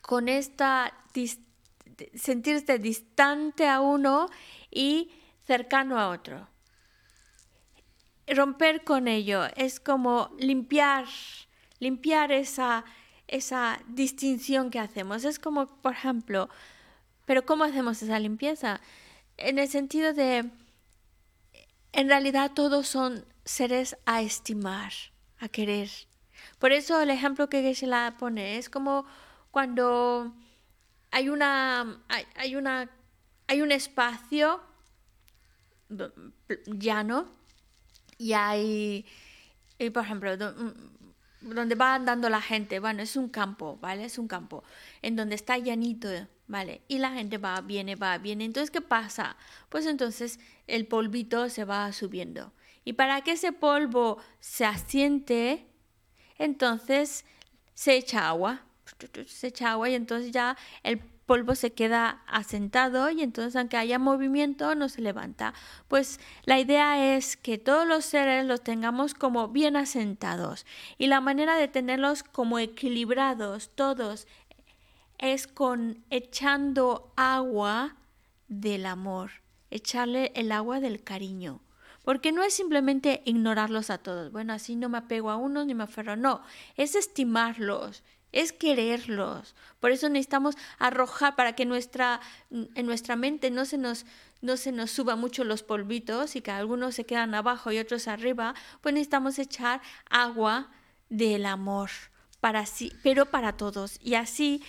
con 0.01 0.27
esta, 0.27 0.91
dis- 1.13 1.39
sentirse 2.15 2.79
distante 2.79 3.69
a 3.69 3.81
uno 3.81 4.27
y 4.71 5.11
cercano 5.45 5.99
a 5.99 6.09
otro. 6.09 6.47
Romper 8.27 8.83
con 8.83 9.07
ello 9.07 9.45
es 9.55 9.79
como 9.79 10.31
limpiar, 10.39 11.05
limpiar 11.79 12.31
esa, 12.31 12.85
esa 13.27 13.79
distinción 13.87 14.69
que 14.69 14.79
hacemos. 14.79 15.25
Es 15.25 15.39
como, 15.39 15.67
por 15.67 15.93
ejemplo, 15.93 16.49
pero 17.25 17.45
¿cómo 17.45 17.65
hacemos 17.65 18.01
esa 18.01 18.19
limpieza? 18.19 18.79
En 19.37 19.59
el 19.59 19.67
sentido 19.67 20.13
de, 20.13 20.49
en 21.91 22.07
realidad 22.07 22.51
todos 22.53 22.87
son 22.87 23.25
seres 23.43 23.97
a 24.05 24.21
estimar, 24.21 24.93
a 25.39 25.49
querer. 25.49 25.89
Por 26.59 26.71
eso 26.71 27.01
el 27.01 27.09
ejemplo 27.09 27.49
que 27.49 27.61
Geshe-la 27.61 28.15
pone 28.17 28.57
es 28.57 28.69
como 28.69 29.05
cuando 29.51 30.33
hay 31.11 31.29
una, 31.29 32.01
hay, 32.07 32.25
hay 32.35 32.55
una, 32.55 32.89
hay 33.47 33.61
un 33.61 33.71
espacio 33.71 34.61
llano 36.67 37.27
y 38.17 38.33
hay, 38.33 39.05
y 39.77 39.89
por 39.89 40.03
ejemplo, 40.03 40.35
mm, 40.35 41.53
donde 41.53 41.75
va 41.75 41.95
andando 41.95 42.29
la 42.29 42.41
gente, 42.41 42.79
bueno, 42.79 43.01
es 43.01 43.15
un 43.15 43.29
campo, 43.29 43.77
¿vale? 43.81 44.05
Es 44.05 44.17
un 44.17 44.27
campo 44.27 44.63
en 45.01 45.15
donde 45.15 45.35
está 45.35 45.57
llanito, 45.57 46.09
¿vale? 46.47 46.81
Y 46.87 46.99
la 46.99 47.11
gente 47.11 47.37
va, 47.37 47.59
viene, 47.61 47.95
va, 47.95 48.17
viene. 48.17 48.45
Entonces, 48.45 48.71
¿qué 48.71 48.81
pasa? 48.81 49.35
Pues 49.69 49.85
entonces 49.85 50.39
el 50.67 50.87
polvito 50.87 51.49
se 51.49 51.65
va 51.65 51.91
subiendo. 51.91 52.53
Y 52.85 52.93
para 52.93 53.21
que 53.21 53.33
ese 53.33 53.51
polvo 53.51 54.19
se 54.39 54.65
asiente, 54.65 55.67
entonces 56.37 57.25
se 57.73 57.95
echa 57.95 58.27
agua, 58.27 58.61
se 59.27 59.47
echa 59.47 59.71
agua 59.71 59.89
y 59.89 59.95
entonces 59.95 60.31
ya 60.31 60.57
el 60.83 60.99
polvo 61.25 61.55
se 61.55 61.71
queda 61.71 62.21
asentado 62.27 63.09
y 63.09 63.21
entonces 63.21 63.55
aunque 63.55 63.77
haya 63.77 63.99
movimiento 63.99 64.75
no 64.75 64.89
se 64.89 65.01
levanta. 65.01 65.53
Pues 65.87 66.19
la 66.43 66.59
idea 66.59 67.15
es 67.15 67.37
que 67.37 67.57
todos 67.57 67.87
los 67.87 68.05
seres 68.05 68.45
los 68.45 68.61
tengamos 68.61 69.13
como 69.13 69.47
bien 69.47 69.75
asentados 69.75 70.65
y 70.97 71.07
la 71.07 71.21
manera 71.21 71.55
de 71.55 71.67
tenerlos 71.67 72.23
como 72.23 72.59
equilibrados 72.59 73.71
todos 73.75 74.27
es 75.17 75.47
con 75.47 76.03
echando 76.09 77.13
agua 77.15 77.95
del 78.47 78.85
amor, 78.85 79.31
echarle 79.71 80.31
el 80.35 80.51
agua 80.51 80.79
del 80.79 81.03
cariño. 81.03 81.61
Porque 82.03 82.33
no 82.33 82.43
es 82.43 82.53
simplemente 82.53 83.21
ignorarlos 83.23 83.89
a 83.89 83.97
todos. 83.97 84.31
Bueno, 84.33 84.51
así 84.51 84.75
no 84.75 84.89
me 84.89 84.97
apego 84.97 85.29
a 85.29 85.37
unos 85.37 85.65
ni 85.65 85.73
me 85.73 85.85
aferro. 85.85 86.17
No, 86.17 86.41
es 86.75 86.95
estimarlos, 86.95 88.03
es 88.33 88.51
quererlos. 88.51 89.55
Por 89.79 89.91
eso 89.91 90.09
necesitamos 90.09 90.55
arrojar 90.77 91.35
para 91.37 91.53
que 91.53 91.65
nuestra, 91.65 92.19
en 92.51 92.85
nuestra 92.85 93.15
mente 93.15 93.49
no 93.49 93.63
se 93.63 93.77
nos 93.77 94.05
no 94.41 94.57
se 94.57 94.73
nos 94.73 94.91
suba 94.91 95.15
mucho 95.15 95.45
los 95.45 95.63
polvitos 95.63 96.35
y 96.35 96.41
que 96.41 96.51
algunos 96.51 96.95
se 96.95 97.05
quedan 97.05 97.33
abajo 97.33 97.71
y 97.71 97.79
otros 97.79 98.09
arriba, 98.09 98.55
pues 98.81 98.93
necesitamos 98.93 99.39
echar 99.39 99.81
agua 100.09 100.69
del 101.09 101.45
amor 101.45 101.89
para 102.41 102.65
sí, 102.65 102.91
pero 103.03 103.25
para 103.25 103.55
todos. 103.55 103.97
Y 104.01 104.15
así 104.15 104.61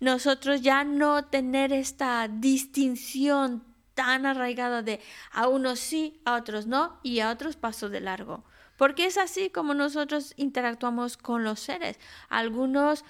nosotros 0.00 0.60
ya 0.60 0.84
no 0.84 1.24
tener 1.24 1.72
esta 1.72 2.28
distinción 2.28 3.64
tan 3.94 4.26
arraigada 4.26 4.82
de 4.82 5.00
a 5.32 5.48
unos 5.48 5.78
sí, 5.78 6.20
a 6.26 6.34
otros 6.34 6.66
no 6.66 7.00
y 7.02 7.20
a 7.20 7.30
otros 7.30 7.56
paso 7.56 7.88
de 7.88 8.00
largo 8.00 8.44
porque 8.82 9.06
es 9.06 9.16
así 9.16 9.48
como 9.48 9.74
nosotros 9.74 10.34
interactuamos 10.36 11.16
con 11.16 11.44
los 11.44 11.60
seres. 11.60 12.00
Algunos 12.28 13.04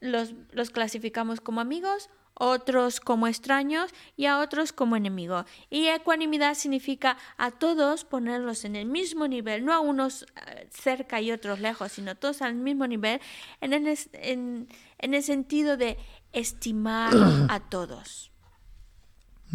los, 0.00 0.32
los 0.52 0.70
clasificamos 0.70 1.42
como 1.42 1.60
amigos, 1.60 2.08
otros 2.32 2.98
como 2.98 3.26
extraños 3.26 3.90
y 4.16 4.24
a 4.24 4.38
otros 4.38 4.72
como 4.72 4.96
enemigos. 4.96 5.44
Y 5.68 5.88
ecuanimidad 5.88 6.54
significa 6.54 7.18
a 7.36 7.50
todos 7.50 8.06
ponerlos 8.06 8.64
en 8.64 8.74
el 8.74 8.86
mismo 8.86 9.28
nivel, 9.28 9.66
no 9.66 9.74
a 9.74 9.80
unos 9.80 10.22
eh, 10.22 10.66
cerca 10.70 11.20
y 11.20 11.30
otros 11.30 11.60
lejos, 11.60 11.92
sino 11.92 12.16
todos 12.16 12.40
al 12.40 12.54
mismo 12.54 12.86
nivel, 12.86 13.20
en 13.60 13.74
el, 13.74 13.98
en, 14.14 14.66
en 14.96 15.12
el 15.12 15.22
sentido 15.22 15.76
de 15.76 15.98
estimar 16.32 17.12
a 17.50 17.60
todos. 17.68 18.32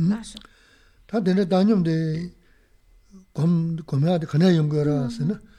Paso. 0.08 0.38
Mm 0.38 0.42
-hmm. 5.32 5.53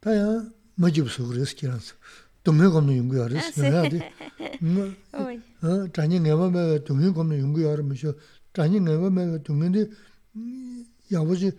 다야 0.00 0.50
뭐집서 0.76 1.26
그랬어 1.26 1.54
기란서 1.56 1.94
동네 2.44 2.68
곰는 2.68 2.96
연구하랬어 2.96 3.62
해야돼 3.62 4.12
Uy. 4.62 5.40
어 5.62 5.92
자니 5.92 6.20
내가면 6.20 6.84
동네 6.84 7.10
곰는 7.10 7.38
연구하면서 7.40 8.14
자니 8.52 8.80
내가면 8.80 9.42
동네데 9.42 9.90
야버지 11.12 11.52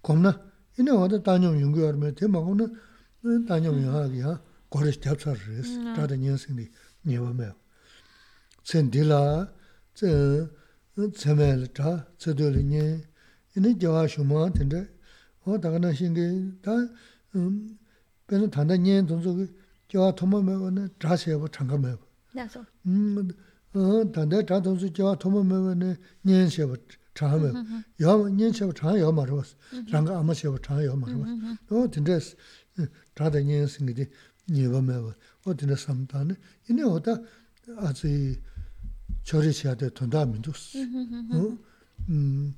곰나 0.00 0.40
이내 0.78 0.90
와도 0.90 1.22
다녀 1.22 1.48
연구하면 1.48 2.14
대마고는 2.14 3.46
다녀 3.46 3.68
연구하기야 3.68 4.42
거래스 4.70 5.00
잡사르스 5.00 5.94
다다 5.94 6.16
년생이 6.16 6.68
내가면 7.02 7.54
센딜라 8.64 9.52
저 9.94 10.48
tsēmēl 10.94 11.74
chā, 11.74 12.06
tsēdōli 12.22 12.62
nye, 12.70 13.02
inī 13.58 13.74
gyāwā 13.82 14.06
shūmā 14.06 14.46
tēndē, 14.54 14.86
wā 15.42 15.58
dāgana 15.58 15.90
shīngi, 15.90 16.26
tā 16.62 16.70
pēnā 16.70 16.70
tāndā 16.70 16.78
nye 16.78 16.92
tōnsō 16.94 17.17
kī 17.17 17.17
gyāwā 19.94 20.10
tōma 20.18 20.40
mēwa 20.42 20.70
nē, 20.74 20.88
chā 20.98 21.14
shēwa 21.20 21.48
chāngā 21.54 21.78
mēwa. 21.78 22.04
Eso. 22.34 22.64
tāndā 24.14 24.42
chā 24.42 24.58
tōnsō 24.64 24.90
gyāwā 24.96 25.14
tōma 25.22 25.42
mēwa 25.46 25.74
nē, 25.78 25.90
nye 26.24 26.46
shēwa 26.50 26.78
chāngā 27.14 27.38
mēwa. 27.42 27.82
Yāwa, 28.00 28.30
nye 28.32 28.50
shēwa 28.50 28.74
chāngā 28.74 28.96
yāwa 29.02 29.14
mā 29.18 29.26
rāwas, 29.28 29.54
chāngā 29.90 30.16
āma 30.18 30.34
shēwa 30.34 30.58
chāngā 30.64 30.88
yāwa 30.88 30.98
mā 30.98 31.06
rāwas. 31.12 31.58
wā 31.70 31.84
tēndē 31.94 32.16
chā 33.14 33.30
tā 33.30 33.44
nye 33.44 33.66
sīngi 33.70 33.94
tī 34.00 34.08
nye 34.50 34.66
wā 34.72 34.80
mēwa, 34.82 35.14
wā 35.44 35.54
tēndē 35.54 35.78
samtā 35.78 36.24
nē, 36.26 36.34
inī 36.72 36.82
wā 36.88 36.98
tā 37.04 37.18
ātsī 37.86 38.40
chōrī 39.24 39.54
chīyā 39.54 39.76
tē 39.78 39.92
tōndā 39.94 40.26
mīndūs. 40.26 40.74
음, 42.08 42.54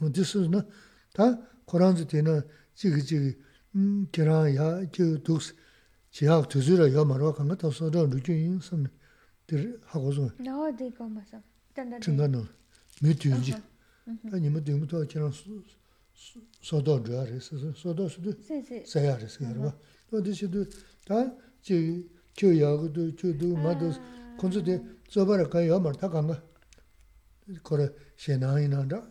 Disi 0.00 0.48
na, 0.48 0.64
ta 1.12 1.38
koranzi 1.66 2.06
tina 2.06 2.44
jigi 2.74 3.02
jigi 3.02 3.36
jiranzi 4.12 4.50
mm, 4.50 4.56
ya, 4.56 4.84
jigi 4.86 5.18
duksi, 5.24 5.52
jihaag 6.12 6.48
tuzira 6.48 6.86
ya 6.88 7.04
marwa 7.04 7.34
kanga 7.34 7.56
ta 7.56 7.70
soda 7.70 8.06
nukyu 8.06 8.34
yin 8.34 8.60
samni, 8.60 8.88
diri 9.46 9.74
hago 9.86 10.12
zunga. 10.12 10.32
Nao 10.38 10.70
di 10.72 10.90
kama 10.92 11.24
sam, 11.30 11.42
tanda 11.74 11.98
di. 11.98 12.04
Chinga 12.04 12.28
nana, 12.28 12.48
mi 13.02 13.14
dunzi. 13.14 13.54
Mhm. 14.06 14.30
Ta 14.30 14.36
nima 14.38 14.60
dungu 14.60 14.86
tola 14.86 15.04
jiranzi 15.04 15.42
쏟아 16.61 17.03
줘야 17.03 17.23
해서 17.23 17.57
쏟아 17.73 18.07
수도 18.07 18.31
Sí, 18.39 18.63
sí. 18.63 18.83
사야르스 18.85 19.43
여러분. 19.43 19.71
어디서도 20.11 20.65
다 21.05 21.35
지, 21.61 22.07
교야고도 22.37 23.15
저도 23.15 23.55
마도 23.55 23.91
콘서트 24.39 24.81
저바라 25.09 25.49
가요 25.49 25.79
말다 25.79 26.09
간가. 26.09 26.41
거래 27.63 27.89
신앙이나다. 28.15 29.05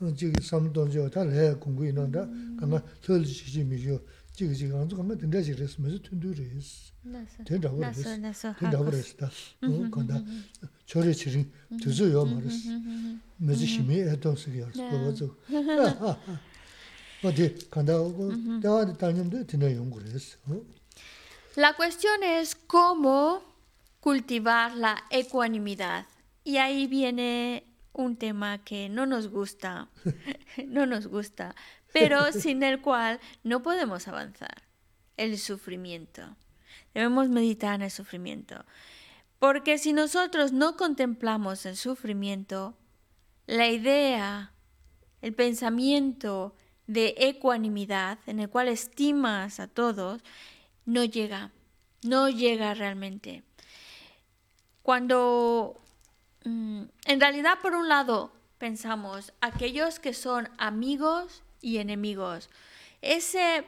어 0.00 0.14
지금 0.14 0.32
삼동저 0.40 1.08
다래 1.10 1.54
공부이나다. 1.54 2.26
간가 2.60 2.84
설지지미죠. 3.02 4.00
지금 4.34 4.54
지금 4.54 4.80
안 4.80 4.88
간가 4.88 5.16
된다지 5.16 5.54
그랬으면서 5.54 5.98
튼두리스. 6.02 6.90
Eso. 7.02 7.44
된다고 7.44 7.82
Eso, 7.82 8.02
그랬어. 8.02 8.28
eso. 8.28 8.54
된다고 8.58 8.84
그랬다. 8.90 9.30
어 9.62 9.90
간다. 9.90 10.22
저래 10.86 11.12
지금 11.12 11.50
두서요 11.80 12.24
말았어. 12.24 12.68
매지 13.38 13.64
힘이 13.66 14.00
했던 14.02 14.36
쓰기야. 14.36 14.70
그거죠. 14.70 15.36
어디 17.22 17.68
간다 17.70 17.98
오고 18.00 18.60
대화도 18.60 18.96
다니는데 18.96 19.46
드네 19.46 19.76
연구를 19.76 20.10
했어. 20.10 20.38
어? 20.46 20.62
La 21.56 21.74
cuestión 21.74 22.22
es 22.22 22.54
cómo 22.54 23.42
cultivar 24.00 24.76
la 24.76 24.96
ecuanimidad. 25.10 26.06
Y 26.46 26.56
ahí 26.58 26.86
viene 26.86 27.64
un 27.92 28.16
tema 28.16 28.58
que 28.64 28.88
no 28.88 29.04
nos 29.04 29.28
gusta, 29.28 29.88
no 30.66 30.86
nos 30.86 31.06
gusta, 31.08 31.54
pero 31.95 32.29
sin 32.33 32.61
el 32.61 32.81
cual 32.81 33.21
no 33.43 33.63
podemos 33.63 34.07
avanzar. 34.09 34.63
El 35.15 35.37
sufrimiento. 35.39 36.35
Debemos 36.93 37.29
meditar 37.29 37.75
en 37.75 37.83
el 37.83 37.91
sufrimiento. 37.91 38.65
Porque 39.39 39.77
si 39.77 39.93
nosotros 39.93 40.51
no 40.51 40.75
contemplamos 40.75 41.65
el 41.65 41.77
sufrimiento, 41.77 42.75
la 43.47 43.69
idea, 43.69 44.51
el 45.21 45.33
pensamiento 45.33 46.53
de 46.85 47.15
ecuanimidad 47.17 48.19
en 48.27 48.41
el 48.41 48.49
cual 48.49 48.67
estimas 48.67 49.61
a 49.61 49.67
todos, 49.67 50.21
no 50.85 51.05
llega, 51.05 51.51
no 52.03 52.27
llega 52.27 52.73
realmente. 52.73 53.43
Cuando 54.81 55.79
mm, 56.43 56.83
en 57.05 57.19
realidad 57.21 57.59
por 57.61 57.73
un 57.73 57.87
lado 57.87 58.33
pensamos 58.57 59.31
aquellos 59.39 59.99
que 59.99 60.13
son 60.13 60.49
amigos 60.57 61.44
y 61.65 61.79
enemigos, 61.79 62.49
ese 63.01 63.65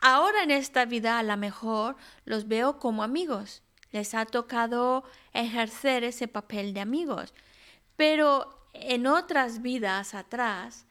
ahora 0.00 0.42
en 0.42 0.50
esta 0.50 0.84
vida 0.84 1.18
a 1.18 1.22
lo 1.22 1.36
mejor 1.38 1.96
los 2.26 2.48
veo 2.48 2.78
como 2.78 3.02
amigos, 3.02 3.62
les 3.92 4.12
ha 4.14 4.26
tocado 4.26 5.04
ejercer 5.32 6.04
ese 6.04 6.28
papel 6.28 6.74
de 6.74 6.80
amigos, 6.80 7.32
pero 7.96 8.68
en 8.74 9.06
otras 9.06 9.62
vidas 9.62 10.14
atrás 10.14 10.84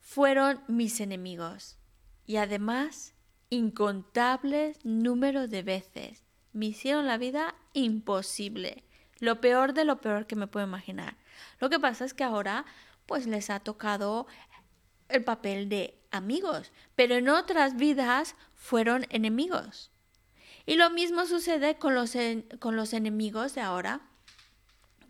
fueron 0.00 0.60
mis 0.68 1.00
enemigos. 1.00 1.78
Y 2.26 2.36
además 2.36 3.14
incontables 3.50 4.78
números 4.84 5.50
de 5.50 5.62
veces. 5.62 6.22
Me 6.52 6.66
hicieron 6.66 7.06
la 7.06 7.18
vida 7.18 7.54
imposible, 7.72 8.84
lo 9.18 9.40
peor 9.40 9.74
de 9.74 9.84
lo 9.84 10.00
peor 10.00 10.26
que 10.26 10.36
me 10.36 10.46
puedo 10.46 10.64
imaginar. 10.64 11.16
Lo 11.58 11.68
que 11.68 11.80
pasa 11.80 12.04
es 12.04 12.14
que 12.14 12.24
ahora 12.24 12.64
pues 13.06 13.26
les 13.26 13.50
ha 13.50 13.60
tocado 13.60 14.26
el 15.12 15.24
papel 15.24 15.68
de 15.68 15.98
amigos, 16.10 16.72
pero 16.96 17.14
en 17.14 17.28
otras 17.28 17.76
vidas 17.76 18.34
fueron 18.54 19.06
enemigos. 19.10 19.90
Y 20.66 20.76
lo 20.76 20.90
mismo 20.90 21.26
sucede 21.26 21.76
con 21.76 21.94
los, 21.94 22.14
con 22.60 22.76
los 22.76 22.92
enemigos 22.92 23.54
de 23.54 23.60
ahora. 23.60 24.00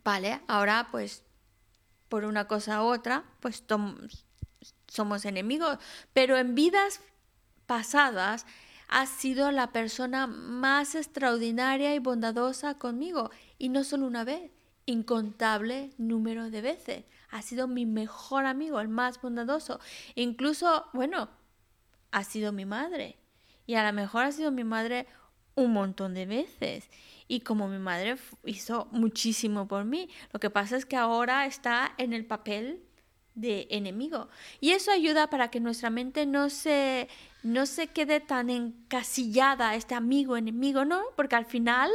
Vale, 0.05 0.41
ahora 0.49 0.89
pues 0.91 1.23
por 2.09 2.25
una 2.25 2.47
cosa 2.47 2.83
u 2.83 2.87
otra, 2.87 3.25
pues 3.41 3.65
somos 4.87 5.25
enemigos, 5.25 5.79
pero 6.13 6.37
en 6.37 6.55
vidas 6.55 7.01
pasadas 7.67 8.45
has 8.89 9.09
sido 9.09 9.51
la 9.51 9.73
persona 9.73 10.27
más 10.27 10.95
extraordinaria 10.95 11.95
y 11.95 11.99
bondadosa 11.99 12.75
conmigo, 12.79 13.31
y 13.59 13.71
no 13.71 13.85
solo 13.85 14.07
una 14.07 14.25
vez, 14.25 14.51
incontable 14.85 15.93
número 15.97 16.51
de 16.51 16.61
veces. 16.61 17.05
Ha 17.33 17.43
sido 17.43 17.67
mi 17.67 17.87
mejor 17.87 18.47
amigo, 18.47 18.79
el 18.79 18.89
más 18.89 19.21
bondadoso. 19.21 19.81
Incluso, 20.15 20.87
bueno, 20.93 21.31
ha 22.11 22.25
sido 22.25 22.53
mi 22.53 22.67
madre. 22.67 23.17
Y 23.67 23.75
a 23.75 23.85
lo 23.85 23.93
mejor 23.93 24.25
ha 24.25 24.33
sido 24.33 24.53
mi 24.53 24.65
madre 24.65 25.07
un 25.55 25.73
montón 25.73 26.13
de 26.13 26.27
veces. 26.27 26.89
Y 27.29 27.41
como 27.41 27.69
mi 27.69 27.79
madre 27.79 28.17
hizo 28.45 28.87
muchísimo 28.93 29.67
por 29.67 29.85
mí, 29.85 30.11
lo 30.31 30.41
que 30.41 30.51
pasa 30.51 30.77
es 30.77 30.85
que 30.85 30.97
ahora 30.97 31.47
está 31.47 31.95
en 31.97 32.13
el 32.13 32.27
papel 32.27 32.85
de 33.35 33.67
enemigo. 33.71 34.29
Y 34.61 34.73
eso 34.73 34.93
ayuda 34.93 35.31
para 35.31 35.51
que 35.51 35.59
nuestra 35.59 35.89
mente 35.89 36.27
no 36.27 36.51
se, 36.51 37.09
no 37.43 37.65
se 37.65 37.87
quede 37.87 38.21
tan 38.21 38.51
encasillada, 38.51 39.75
este 39.75 39.95
amigo, 39.95 40.37
enemigo, 40.37 40.85
¿no? 40.85 41.01
Porque 41.17 41.37
al 41.37 41.47
final 41.47 41.91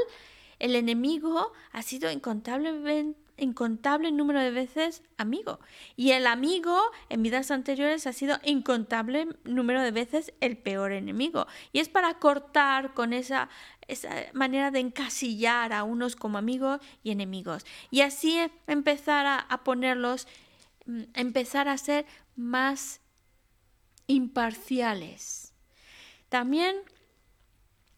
el 0.57 0.75
enemigo 0.75 1.53
ha 1.71 1.83
sido 1.83 2.09
incontablemente 2.09 3.26
incontable 3.37 4.11
número 4.11 4.39
de 4.39 4.51
veces 4.51 5.03
amigo. 5.17 5.59
Y 5.95 6.11
el 6.11 6.27
amigo 6.27 6.79
en 7.09 7.23
vidas 7.23 7.51
anteriores 7.51 8.07
ha 8.07 8.13
sido 8.13 8.39
incontable 8.43 9.27
número 9.43 9.81
de 9.81 9.91
veces 9.91 10.33
el 10.41 10.57
peor 10.57 10.91
enemigo. 10.91 11.47
Y 11.71 11.79
es 11.79 11.89
para 11.89 12.15
cortar 12.15 12.93
con 12.93 13.13
esa, 13.13 13.49
esa 13.87 14.09
manera 14.33 14.71
de 14.71 14.79
encasillar 14.79 15.73
a 15.73 15.83
unos 15.83 16.15
como 16.15 16.37
amigos 16.37 16.81
y 17.03 17.11
enemigos. 17.11 17.65
Y 17.91 18.01
así 18.01 18.39
empezar 18.67 19.25
a, 19.25 19.39
a 19.39 19.63
ponerlos 19.63 20.27
Mm, 20.87 21.03
empezar 21.15 21.67
a 21.67 21.77
ser 21.77 22.05
más 22.35 23.01
imparciales. 24.07 25.53
También 26.29 26.77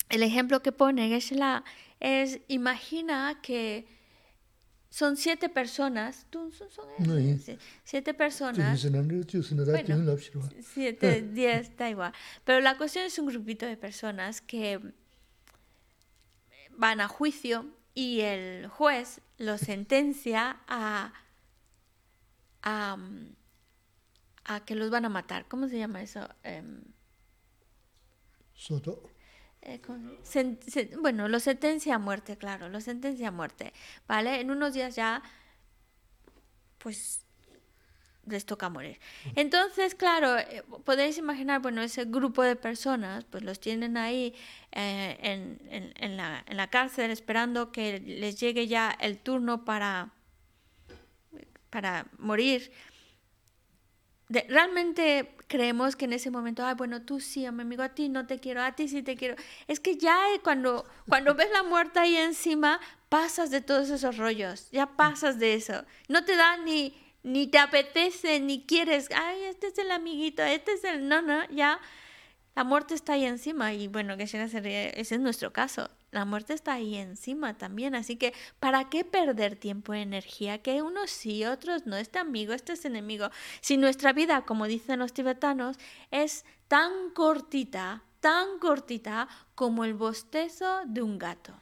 el 0.09 0.23
ejemplo 0.23 0.61
que 0.63 0.71
pone 0.71 1.07
Geshe-la 1.07 1.63
es, 1.99 2.41
imagina 2.47 3.39
que 3.43 3.87
son 4.89 5.17
siete 5.17 5.49
personas, 5.49 6.25
siete 7.83 8.13
personas, 8.13 8.79
siete, 10.73 11.21
diez, 11.33 11.77
da 11.77 11.89
igual, 11.89 12.13
pero 12.43 12.59
la 12.59 12.77
cuestión 12.77 13.05
es 13.05 13.17
un 13.19 13.27
grupito 13.27 13.65
de 13.65 13.77
personas 13.77 14.41
que 14.41 14.79
van 16.77 17.01
a 17.01 17.07
juicio 17.07 17.65
y 17.93 18.21
el 18.21 18.67
juez 18.67 19.21
los 19.37 19.61
sentencia 19.61 20.57
a 20.67 21.13
a, 22.63 22.97
que 24.65 24.75
los 24.75 24.89
van 24.89 25.05
a 25.05 25.09
matar. 25.09 25.47
¿Cómo 25.47 25.67
se 25.67 25.77
llama 25.77 26.01
eso? 26.01 26.27
Em, 26.43 26.81
Soto. 28.53 29.03
Eh, 29.61 29.81
bueno, 30.99 31.27
lo 31.27 31.39
sentencia 31.39 31.95
a 31.95 31.99
muerte, 31.99 32.37
claro, 32.37 32.69
lo 32.69 32.81
sentencia 32.81 33.27
a 33.27 33.31
muerte, 33.31 33.73
¿vale? 34.07 34.39
En 34.39 34.51
unos 34.51 34.73
días 34.73 34.95
ya, 34.95 35.21
pues, 36.77 37.25
les 38.25 38.45
toca 38.45 38.69
morir. 38.69 38.99
Entonces, 39.35 39.95
claro, 39.95 40.37
eh, 40.37 40.63
podéis 40.85 41.17
imaginar, 41.17 41.61
bueno, 41.61 41.81
ese 41.81 42.05
grupo 42.05 42.43
de 42.43 42.55
personas, 42.55 43.25
pues 43.25 43.43
los 43.43 43.59
tienen 43.59 43.97
ahí 43.97 44.33
eh, 44.71 45.17
en, 45.21 45.93
en, 45.95 46.17
la, 46.17 46.43
en 46.47 46.57
la 46.57 46.69
cárcel 46.69 47.11
esperando 47.11 47.71
que 47.71 47.99
les 47.99 48.39
llegue 48.39 48.67
ya 48.67 48.91
el 48.99 49.17
turno 49.17 49.65
para 49.65 50.13
para 51.69 52.07
morir, 52.17 52.71
realmente 54.29 55.35
creemos 55.49 55.97
que 55.97 56.05
en 56.05 56.13
ese 56.13 56.31
momento, 56.31 56.63
ay, 56.65 56.75
bueno, 56.75 57.01
tú 57.01 57.19
sí, 57.19 57.41
mi 57.51 57.63
amigo, 57.63 57.83
a 57.83 57.89
ti 57.89 58.07
no 58.07 58.25
te 58.27 58.39
quiero, 58.39 58.61
a 58.61 58.73
ti 58.73 58.87
sí 58.87 59.03
te 59.03 59.17
quiero. 59.17 59.35
Es 59.67 59.81
que 59.81 59.97
ya 59.97 60.17
cuando, 60.43 60.85
cuando 61.09 61.35
ves 61.35 61.49
la 61.51 61.63
muerte 61.63 61.99
ahí 61.99 62.15
encima, 62.15 62.79
pasas 63.09 63.49
de 63.49 63.59
todos 63.59 63.89
esos 63.89 64.15
rollos, 64.17 64.69
ya 64.71 64.85
pasas 64.95 65.39
de 65.39 65.55
eso. 65.55 65.83
No 66.07 66.23
te 66.23 66.35
da 66.37 66.55
ni, 66.57 66.93
ni 67.23 67.47
te 67.47 67.57
apetece, 67.57 68.39
ni 68.39 68.63
quieres, 68.63 69.09
ay, 69.13 69.43
este 69.45 69.67
es 69.67 69.77
el 69.79 69.91
amiguito, 69.91 70.43
este 70.43 70.73
es 70.73 70.83
el, 70.83 71.07
no, 71.09 71.21
no, 71.21 71.43
ya 71.49 71.79
la 72.55 72.63
muerte 72.63 72.93
está 72.93 73.13
ahí 73.13 73.25
encima. 73.25 73.73
Y 73.73 73.87
bueno, 73.87 74.15
que 74.17 74.23
ese 74.23 75.01
es 75.01 75.19
nuestro 75.19 75.51
caso 75.51 75.89
la 76.11 76.25
muerte 76.25 76.53
está 76.53 76.73
ahí 76.73 76.95
encima 76.95 77.57
también, 77.57 77.95
así 77.95 78.15
que 78.15 78.33
¿para 78.59 78.89
qué 78.89 79.03
perder 79.03 79.55
tiempo 79.55 79.93
y 79.93 79.99
energía? 79.99 80.59
Que 80.59 80.81
unos 80.81 81.11
sí, 81.11 81.45
otros 81.45 81.85
no, 81.85 81.95
este 81.97 82.19
amigo, 82.19 82.53
este 82.53 82.73
es 82.73 82.85
enemigo. 82.85 83.29
Si 83.61 83.77
nuestra 83.77 84.13
vida, 84.13 84.41
como 84.41 84.65
dicen 84.65 84.99
los 84.99 85.13
tibetanos, 85.13 85.77
es 86.11 86.45
tan 86.67 87.11
cortita, 87.13 88.03
tan 88.19 88.59
cortita 88.59 89.27
como 89.55 89.85
el 89.85 89.93
bostezo 89.93 90.81
de 90.85 91.01
un 91.01 91.17
gato. 91.19 91.53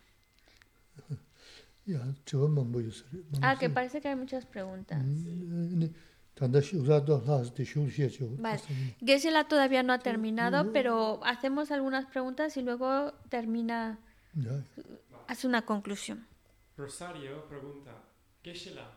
Ah, 3.42 3.58
que 3.58 3.70
parece 3.70 4.02
que 4.02 4.10
hay 4.10 4.16
muchas 4.16 4.46
preguntas. 4.46 5.02
Vale. 8.38 8.62
Gesela 9.04 9.48
todavía 9.48 9.84
no 9.84 9.94
ha 9.94 10.00
terminado, 10.00 10.72
pero 10.72 11.20
hacemos 11.24 11.72
algunas 11.72 12.06
preguntas 12.06 12.58
y 12.58 12.62
luego 12.62 13.14
termina 13.30 14.00
Haz 15.28 15.46
una 15.46 15.66
conclusión. 15.66 16.28
Rosario 16.78 17.48
pregunta, 17.48 17.92
Geshe-la, 18.44 18.88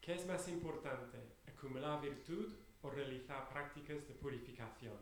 ¿qué 0.00 0.14
es 0.14 0.26
más 0.26 0.46
importante, 0.48 1.18
acumular 1.48 2.00
virtud 2.00 2.52
o 2.82 2.90
realizar 2.90 3.48
prácticas 3.48 4.06
de 4.06 4.14
purificación? 4.14 4.94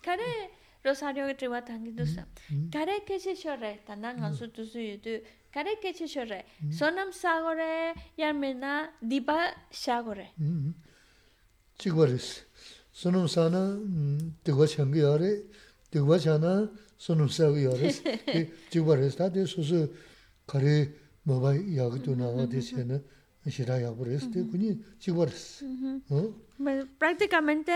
Kare 0.00 0.50
Rosario 0.84 1.26
que 1.26 1.34
triwa 1.34 1.64
tangi 1.64 1.92
dusa. 1.92 2.26
Kare 2.70 3.04
keche 3.04 3.34
shore, 3.34 3.82
tandan 3.84 4.20
gansu 4.20 4.48
tusu 4.48 4.78
yudu. 4.78 5.22
Kare 5.52 5.78
keche 5.82 6.06
shore, 6.06 6.44
sonam 6.70 7.12
sagore, 7.12 7.94
yarmena 8.16 8.92
dipa 9.02 9.54
shagore. 9.70 10.32
Chigwaris. 11.78 12.44
Sonam 12.92 13.28
sana, 13.28 13.78
digwa 14.44 14.66
changi 14.66 15.00
yare, 15.00 15.44
digwa 15.92 16.18
chana, 16.18 16.70
susu 19.46 19.88
kari 20.46 20.92
maba 21.24 21.54
nawa 21.54 22.46
na 23.44 23.50
shira 23.50 23.78
yagu 23.80 24.04
res, 24.04 24.30
de 24.30 24.42
kuni 24.42 24.78
jigwa 24.98 25.26
res. 25.26 25.64
Prácticamente, 26.98 27.72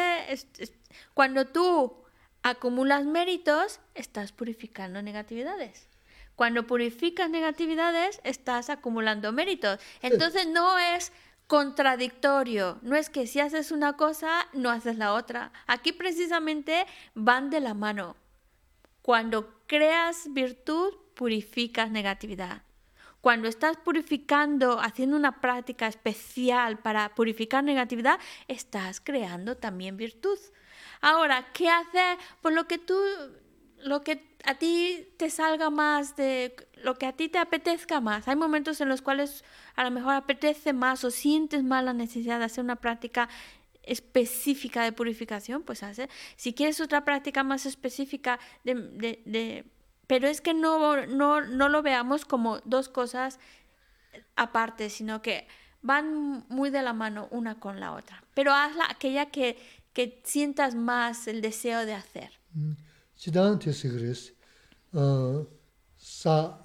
cuando 1.14 1.46
tú 1.46 1.94
acumulas 2.42 3.06
méritos, 3.06 3.78
estás 3.94 4.32
purificando 4.32 5.00
negatividades. 5.02 5.86
Cuando 6.34 6.66
purificas 6.66 7.30
negatividades, 7.30 8.20
estás 8.24 8.70
acumulando 8.70 9.32
méritos. 9.32 9.78
Entonces 10.02 10.48
no 10.48 10.78
es 10.78 11.12
contradictorio. 11.46 12.78
No 12.82 12.96
es 12.96 13.08
que 13.10 13.26
si 13.26 13.38
haces 13.38 13.70
una 13.70 13.96
cosa, 13.96 14.48
no 14.52 14.70
haces 14.70 14.96
la 14.98 15.12
otra. 15.12 15.52
Aquí 15.66 15.92
precisamente 15.92 16.86
van 17.14 17.50
de 17.50 17.60
la 17.60 17.74
mano. 17.74 18.16
Cuando 19.02 19.62
creas 19.66 20.32
virtud, 20.32 20.94
purificas 21.14 21.90
negatividad. 21.90 22.62
Cuando 23.20 23.48
estás 23.48 23.76
purificando, 23.76 24.80
haciendo 24.80 25.16
una 25.16 25.40
práctica 25.40 25.86
especial 25.86 26.78
para 26.78 27.14
purificar 27.14 27.62
negatividad, 27.62 28.18
estás 28.48 29.00
creando 29.00 29.56
también 29.56 29.96
virtud. 29.96 30.38
Ahora, 31.00 31.46
¿qué 31.52 31.68
hacer? 31.68 32.18
Pues 32.40 32.54
lo 32.54 32.66
que 32.66 32.78
tú, 32.78 32.96
lo 33.78 34.02
que 34.02 34.36
a 34.44 34.54
ti 34.56 35.08
te 35.18 35.30
salga 35.30 35.70
más 35.70 36.16
de 36.16 36.54
lo 36.74 36.96
que 36.96 37.06
a 37.06 37.12
ti 37.12 37.28
te 37.28 37.38
apetezca 37.38 38.00
más. 38.00 38.26
Hay 38.26 38.36
momentos 38.36 38.80
en 38.80 38.88
los 38.88 39.02
cuales 39.02 39.44
a 39.76 39.84
lo 39.84 39.90
mejor 39.90 40.14
apetece 40.14 40.72
más 40.72 41.04
o 41.04 41.10
sientes 41.10 41.62
más 41.62 41.84
la 41.84 41.92
necesidad 41.92 42.38
de 42.40 42.46
hacer 42.46 42.64
una 42.64 42.76
práctica 42.76 43.28
específica 43.82 44.84
de 44.84 44.92
purificación, 44.92 45.62
pues 45.62 45.82
hace. 45.82 46.08
Si 46.36 46.52
quieres 46.52 46.80
otra 46.80 47.04
práctica 47.04 47.42
más 47.42 47.66
específica 47.66 48.38
de, 48.64 49.64
pero 50.06 50.28
es 50.28 50.40
que 50.40 50.54
no, 50.54 51.06
no, 51.06 51.40
no 51.40 51.68
lo 51.68 51.82
veamos 51.82 52.24
como 52.24 52.60
dos 52.60 52.88
cosas 52.88 53.38
aparte, 54.36 54.90
sino 54.90 55.22
que 55.22 55.46
van 55.80 56.44
muy 56.48 56.70
de 56.70 56.82
la 56.82 56.92
mano 56.92 57.28
una 57.30 57.58
con 57.58 57.80
la 57.80 57.92
otra. 57.92 58.22
Pero 58.34 58.52
hazla 58.52 58.86
aquella 58.88 59.26
que, 59.30 59.58
que 59.92 60.20
sientas 60.24 60.74
más 60.74 61.26
el 61.28 61.40
deseo 61.40 61.84
de 61.86 61.94
hacer. 61.94 62.30
Mm. 62.54 62.72
chidang 63.22 63.58
te 63.58 63.72
sikris 63.72 64.34
sa 65.96 66.58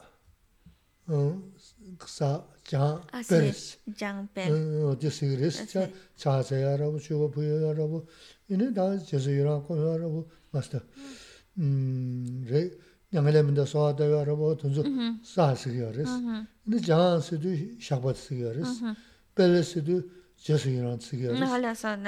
sa 2.05 2.43
장 2.67 3.01
베르스 3.29 3.77
장 3.95 4.27
베르스 4.33 4.83
어디 4.83 5.09
시그레스 5.09 5.67
자 5.67 5.89
자세야라고 6.17 6.99
주고 6.99 7.31
부여라고 7.31 8.05
이네 8.49 8.73
다 8.73 8.97
제세요라고 8.97 9.93
하라고 9.93 10.29
마스터 10.51 10.81
음레 11.57 12.71
양을에면다 13.13 13.63
소하다라고 13.63 14.57
돈주 14.57 14.83
사스리어레스 15.23 16.11
이네 16.67 16.81
장스도 16.81 17.49
샤바스리어레스 17.79 18.83
베르스도 19.33 20.01
제세요란 20.35 20.99
스리어레스 20.99 21.39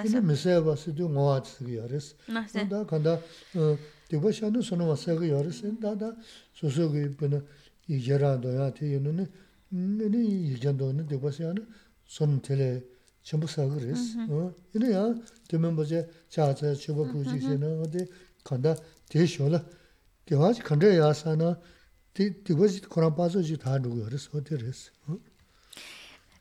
이네 0.09 0.19
메세바스도 0.21 1.07
모아스리어레스 1.07 2.15
근데 2.67 2.85
간다 2.85 3.17
디버샤노 4.09 4.61
소노마세가 4.61 5.25
요레스 5.25 5.79
다다 5.79 6.11
소소게 6.53 7.11
이제라도야 7.87 8.73
티요는 8.73 9.25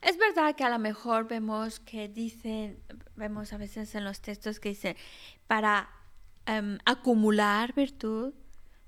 Es 0.01 0.17
verdad 0.17 0.55
que 0.57 0.65
a 0.65 0.71
lo 0.71 0.79
mejor 0.79 1.29
vemos 1.29 1.81
que 1.81 2.09
dicen, 2.09 2.79
vemos 3.17 3.53
a 3.53 3.59
veces 3.59 3.95
en 3.95 4.05
los 4.05 4.21
textos 4.21 4.61
que 4.61 4.71
dicen, 4.71 4.97
para 5.47 5.91
Em, 6.49 6.79
acumular 6.87 7.75
virtud, 7.75 8.33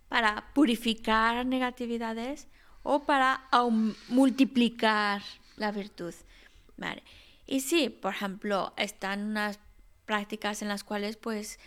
para 0.08 0.50
purificar 0.54 1.44
negatividades 1.44 2.48
o 2.82 3.04
para 3.04 3.48
multiplicar 4.08 5.22
la 5.56 5.70
virtud. 5.72 6.14
Y 7.46 7.60
sí, 7.60 7.88
por 7.88 8.14
ejemplo, 8.14 8.72
están 8.76 9.24
unas 9.24 9.58
prácticas 10.06 10.62
en 10.62 10.68
las 10.68 10.84
cuales 10.84 11.16
pues 11.16 11.58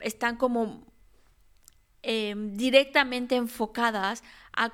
están 0.00 0.36
como 0.36 0.84
em, 2.02 2.54
directamente 2.56 3.36
enfocadas 3.36 4.22
a 4.52 4.72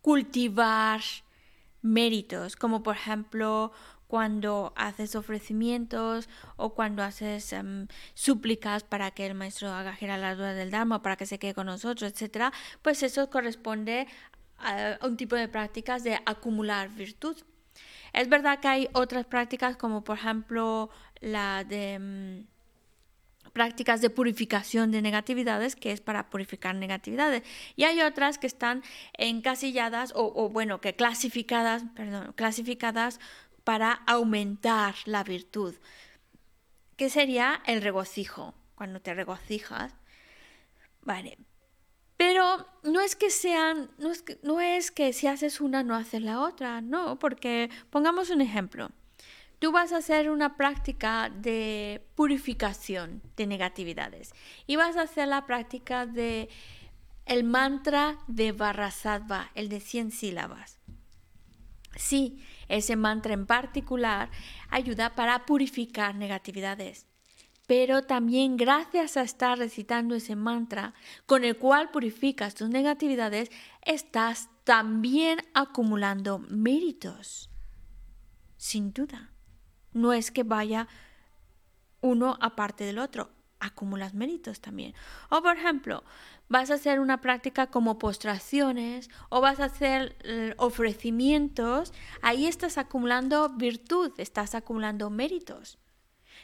cultivar 0.00 1.00
méritos, 1.82 2.56
como 2.56 2.82
por 2.82 2.96
ejemplo 2.96 3.72
cuando 4.06 4.72
haces 4.74 5.14
ofrecimientos 5.14 6.28
o 6.56 6.74
cuando 6.74 7.02
haces 7.02 7.52
em, 7.52 7.86
súplicas 8.14 8.82
para 8.82 9.10
que 9.10 9.26
el 9.26 9.34
maestro 9.34 9.70
haga 9.70 9.94
girar 9.94 10.18
la 10.18 10.34
duda 10.34 10.54
del 10.54 10.70
Dharma, 10.70 11.02
para 11.02 11.16
que 11.16 11.26
se 11.26 11.38
quede 11.38 11.54
con 11.54 11.66
nosotros, 11.66 12.10
etcétera, 12.10 12.52
pues 12.82 13.02
eso 13.02 13.28
corresponde 13.28 14.06
un 15.02 15.16
tipo 15.16 15.36
de 15.36 15.48
prácticas 15.48 16.04
de 16.04 16.20
acumular 16.26 16.88
virtud. 16.88 17.36
Es 18.12 18.28
verdad 18.28 18.60
que 18.60 18.68
hay 18.68 18.88
otras 18.92 19.26
prácticas 19.26 19.76
como 19.76 20.02
por 20.02 20.18
ejemplo 20.18 20.90
la 21.20 21.64
de 21.64 21.94
em, 21.94 22.46
prácticas 23.52 24.00
de 24.00 24.10
purificación 24.10 24.90
de 24.90 25.02
negatividades, 25.02 25.76
que 25.76 25.92
es 25.92 26.00
para 26.00 26.30
purificar 26.30 26.74
negatividades. 26.74 27.42
Y 27.76 27.84
hay 27.84 28.00
otras 28.02 28.38
que 28.38 28.46
están 28.46 28.82
encasilladas 29.14 30.12
o, 30.14 30.32
o 30.34 30.48
bueno, 30.48 30.80
que 30.80 30.94
clasificadas, 30.94 31.84
perdón, 31.94 32.32
clasificadas 32.34 33.20
para 33.64 33.92
aumentar 34.06 34.94
la 35.04 35.24
virtud, 35.24 35.74
que 36.96 37.10
sería 37.10 37.62
el 37.66 37.82
regocijo, 37.82 38.54
cuando 38.74 39.00
te 39.00 39.14
regocijas. 39.14 39.94
Vale. 41.02 41.38
Pero 42.18 42.66
no 42.82 43.00
es 43.00 43.14
que 43.14 43.30
sean, 43.30 43.90
no 43.96 44.10
es 44.10 44.22
que, 44.22 44.38
no 44.42 44.60
es 44.60 44.90
que 44.90 45.12
si 45.12 45.28
haces 45.28 45.60
una 45.60 45.84
no 45.84 45.94
haces 45.94 46.20
la 46.20 46.40
otra, 46.40 46.80
no, 46.80 47.18
porque 47.20 47.70
pongamos 47.90 48.30
un 48.30 48.40
ejemplo. 48.40 48.90
Tú 49.60 49.70
vas 49.70 49.92
a 49.92 49.98
hacer 49.98 50.28
una 50.28 50.56
práctica 50.56 51.30
de 51.30 52.04
purificación 52.16 53.22
de 53.36 53.46
negatividades 53.46 54.32
y 54.66 54.74
vas 54.74 54.96
a 54.96 55.02
hacer 55.02 55.28
la 55.28 55.46
práctica 55.46 56.06
de 56.06 56.48
el 57.24 57.44
mantra 57.44 58.18
de 58.26 58.50
Varasattva, 58.50 59.50
el 59.54 59.68
de 59.68 59.78
100 59.78 60.10
sílabas. 60.10 60.80
Sí, 61.94 62.44
ese 62.68 62.96
mantra 62.96 63.34
en 63.34 63.46
particular 63.46 64.30
ayuda 64.70 65.14
para 65.14 65.46
purificar 65.46 66.16
negatividades. 66.16 67.07
Pero 67.68 68.02
también 68.02 68.56
gracias 68.56 69.18
a 69.18 69.22
estar 69.22 69.58
recitando 69.58 70.14
ese 70.14 70.36
mantra 70.36 70.94
con 71.26 71.44
el 71.44 71.58
cual 71.58 71.90
purificas 71.90 72.54
tus 72.54 72.70
negatividades, 72.70 73.50
estás 73.82 74.48
también 74.64 75.40
acumulando 75.52 76.38
méritos. 76.38 77.50
Sin 78.56 78.94
duda. 78.94 79.32
No 79.92 80.14
es 80.14 80.30
que 80.30 80.44
vaya 80.44 80.88
uno 82.00 82.38
aparte 82.40 82.84
del 82.84 82.98
otro, 82.98 83.32
acumulas 83.60 84.14
méritos 84.14 84.62
también. 84.62 84.94
O 85.28 85.42
por 85.42 85.58
ejemplo, 85.58 86.04
vas 86.48 86.70
a 86.70 86.74
hacer 86.74 87.00
una 87.00 87.20
práctica 87.20 87.66
como 87.66 87.98
postraciones 87.98 89.10
o 89.28 89.42
vas 89.42 89.60
a 89.60 89.66
hacer 89.66 90.16
eh, 90.20 90.54
ofrecimientos, 90.56 91.92
ahí 92.22 92.46
estás 92.46 92.78
acumulando 92.78 93.50
virtud, 93.50 94.12
estás 94.16 94.54
acumulando 94.54 95.10
méritos. 95.10 95.78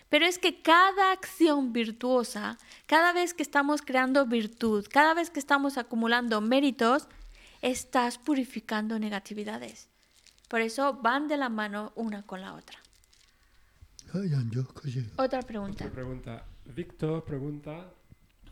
Pero 0.09 0.27
es 0.27 0.39
que 0.39 0.63
cada 0.63 1.13
acción 1.13 1.73
virtuosa, 1.73 2.59
cada 2.87 3.13
vez 3.13 3.35
que 3.35 3.43
estamos 3.43 3.83
creando 3.83 4.27
virtud, 4.27 4.87
cada 4.91 5.15
vez 5.15 5.31
que 5.31 5.41
estamos 5.41 5.77
acumulando 5.79 6.41
méritos, 6.41 7.09
estás 7.63 8.19
purificando 8.19 8.99
negatividades. 8.99 9.89
Por 10.49 10.61
eso 10.61 10.95
van 10.95 11.27
de 11.29 11.37
la 11.37 11.49
mano 11.49 11.93
una 11.97 12.23
con 12.23 12.41
la 12.41 12.55
otra. 12.55 12.79
Otra 15.17 15.43
pregunta. 15.43 15.85
Otra 15.85 15.93
pregunta. 15.93 16.45
Víctor 16.67 17.25
pregunta, 17.25 17.93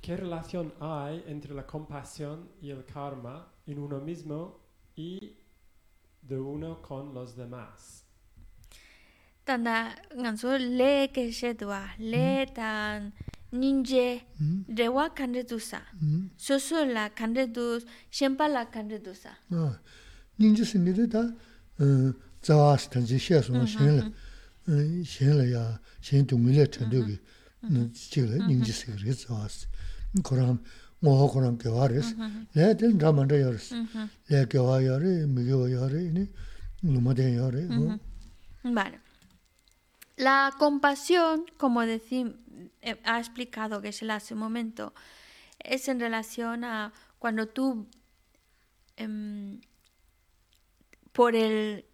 ¿qué 0.01 0.17
relación 0.17 0.75
hay 0.81 1.23
entre 1.27 1.55
la 1.55 1.67
compasión 1.67 2.51
y 2.61 2.71
el 2.71 2.85
karma 2.85 3.47
en 3.67 3.79
uno 3.79 4.01
mismo 4.01 4.59
y 4.97 5.37
de 6.23 6.41
uno 6.41 6.83
con 6.83 7.15
los 7.15 7.37
demás? 7.37 8.02
tanda 9.45 9.95
nganzo 10.17 10.59
le 10.59 11.09
ke 11.15 11.31
shedwa 11.33 11.81
le 11.99 12.47
tan 12.55 13.13
ninje 13.53 14.23
rewa 14.79 15.11
kande 15.15 15.43
dusa 15.43 15.81
soso 16.37 16.85
la 16.85 17.09
kande 17.11 17.53
dus 17.53 17.85
shempa 18.11 18.49
la 18.49 18.65
kande 18.67 18.99
dusa 19.03 19.33
ninje 20.39 20.65
se 20.65 20.79
mi 20.79 20.93
de 20.93 21.07
da 21.07 21.23
zawa 22.43 22.79
se 22.79 22.89
tan 22.89 23.05
je 23.05 23.19
xia 23.19 23.43
so 23.43 23.53
shen 23.67 24.13
le 24.67 25.05
shen 25.05 25.37
le 25.39 25.51
ya 25.51 25.81
shen 26.01 26.25
du 26.25 26.39
mi 26.39 26.53
le 26.53 26.67
chen 26.67 26.89
de 26.89 27.03
ge 27.03 27.19
ji 27.93 28.21
le 28.21 28.37
ninje 28.47 28.73
se 28.73 28.93
ge 28.97 29.13
zawa 29.13 29.49
se 29.49 29.67
koram 30.23 30.59
mo 31.03 31.29
koram 31.29 31.59
ge 31.59 31.69
wa 31.69 31.89
res 31.89 32.15
le 32.55 32.75
de 32.75 32.87
ra 33.03 33.13
man 33.13 33.27
de 33.27 33.37
yo 33.45 33.51
res 33.51 33.75
le 34.31 34.47
ge 34.47 34.59
wa 34.59 34.79
yo 34.81 34.99
re 34.99 35.27
mi 35.27 35.45
ge 35.45 35.55
wa 35.55 35.69
yo 35.69 35.89
re 35.89 36.11
ni 36.17 36.25
lu 36.83 37.01
ma 37.01 37.13
de 37.13 37.27
yo 37.39 37.51
re 37.51 37.67
ba 38.77 38.87
La 40.23 40.55
compasión, 40.57 41.47
como 41.57 41.81
decim, 41.81 42.37
ha 43.03 43.19
explicado 43.19 43.83
que 43.83 43.91
se 43.91 44.09
hace 44.09 44.35
un 44.35 44.39
momento, 44.39 44.95
es 45.59 45.89
en 45.89 45.99
relación 45.99 46.63
a 46.63 46.93
cuando 47.19 47.49
tú, 47.49 47.89
por 51.11 51.35
el 51.35 51.87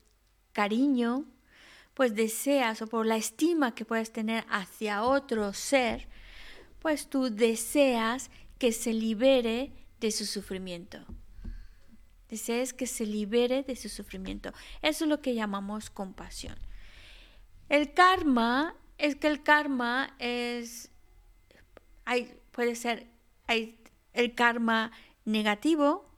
cariño, 0.52 1.24
pues 1.94 2.14
deseas 2.14 2.82
o 2.82 2.86
por 2.86 3.06
la 3.06 3.16
estima 3.16 3.74
que 3.74 3.86
puedes 3.86 4.12
tener 4.12 4.44
hacia 4.50 5.05
otro 5.05 5.55
ser, 5.55 6.06
pues 6.80 7.09
tú 7.09 7.30
deseas 7.30 8.30
que 8.59 8.72
se 8.72 8.92
libere 8.92 9.72
de 10.00 10.10
su 10.10 10.26
sufrimiento. 10.26 10.98
Deseas 12.28 12.74
que 12.74 12.86
se 12.86 13.06
libere 13.06 13.62
de 13.62 13.74
su 13.74 13.88
sufrimiento. 13.88 14.52
Eso 14.82 15.05
es 15.05 15.09
lo 15.09 15.22
que 15.22 15.34
llamamos 15.34 15.88
compasión. 15.88 16.67
El 17.68 17.92
karma 17.92 18.74
es 18.96 19.16
que 19.16 19.28
el 19.28 19.42
karma 19.42 20.14
es, 20.18 20.90
hay, 22.04 22.34
puede 22.50 22.74
ser 22.74 23.06
hay 23.48 23.78
el 24.12 24.34
karma 24.34 24.92
negativo, 25.24 26.08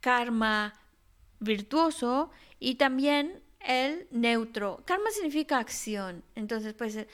karma 0.00 0.74
virtuoso 1.38 2.30
y 2.58 2.76
también 2.76 3.42
el 3.60 4.08
neutro. 4.10 4.82
Karma 4.86 5.10
significa 5.10 5.58
acción, 5.58 6.24
entonces 6.34 6.74
pues 6.74 7.06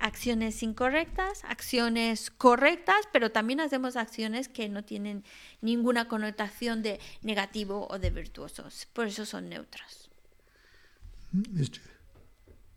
acciones 0.00 0.62
incorrectas, 0.62 1.44
acciones 1.44 2.30
correctas, 2.30 3.08
pero 3.12 3.30
también 3.30 3.60
hacemos 3.60 3.96
acciones 3.96 4.48
que 4.48 4.68
no 4.68 4.84
tienen 4.84 5.24
ninguna 5.60 6.08
connotación 6.08 6.82
de 6.82 7.00
negativo 7.22 7.86
o 7.88 7.98
de 7.98 8.10
virtuosos, 8.10 8.86
por 8.92 9.06
eso 9.06 9.24
son 9.26 9.48
neutras. 9.48 10.10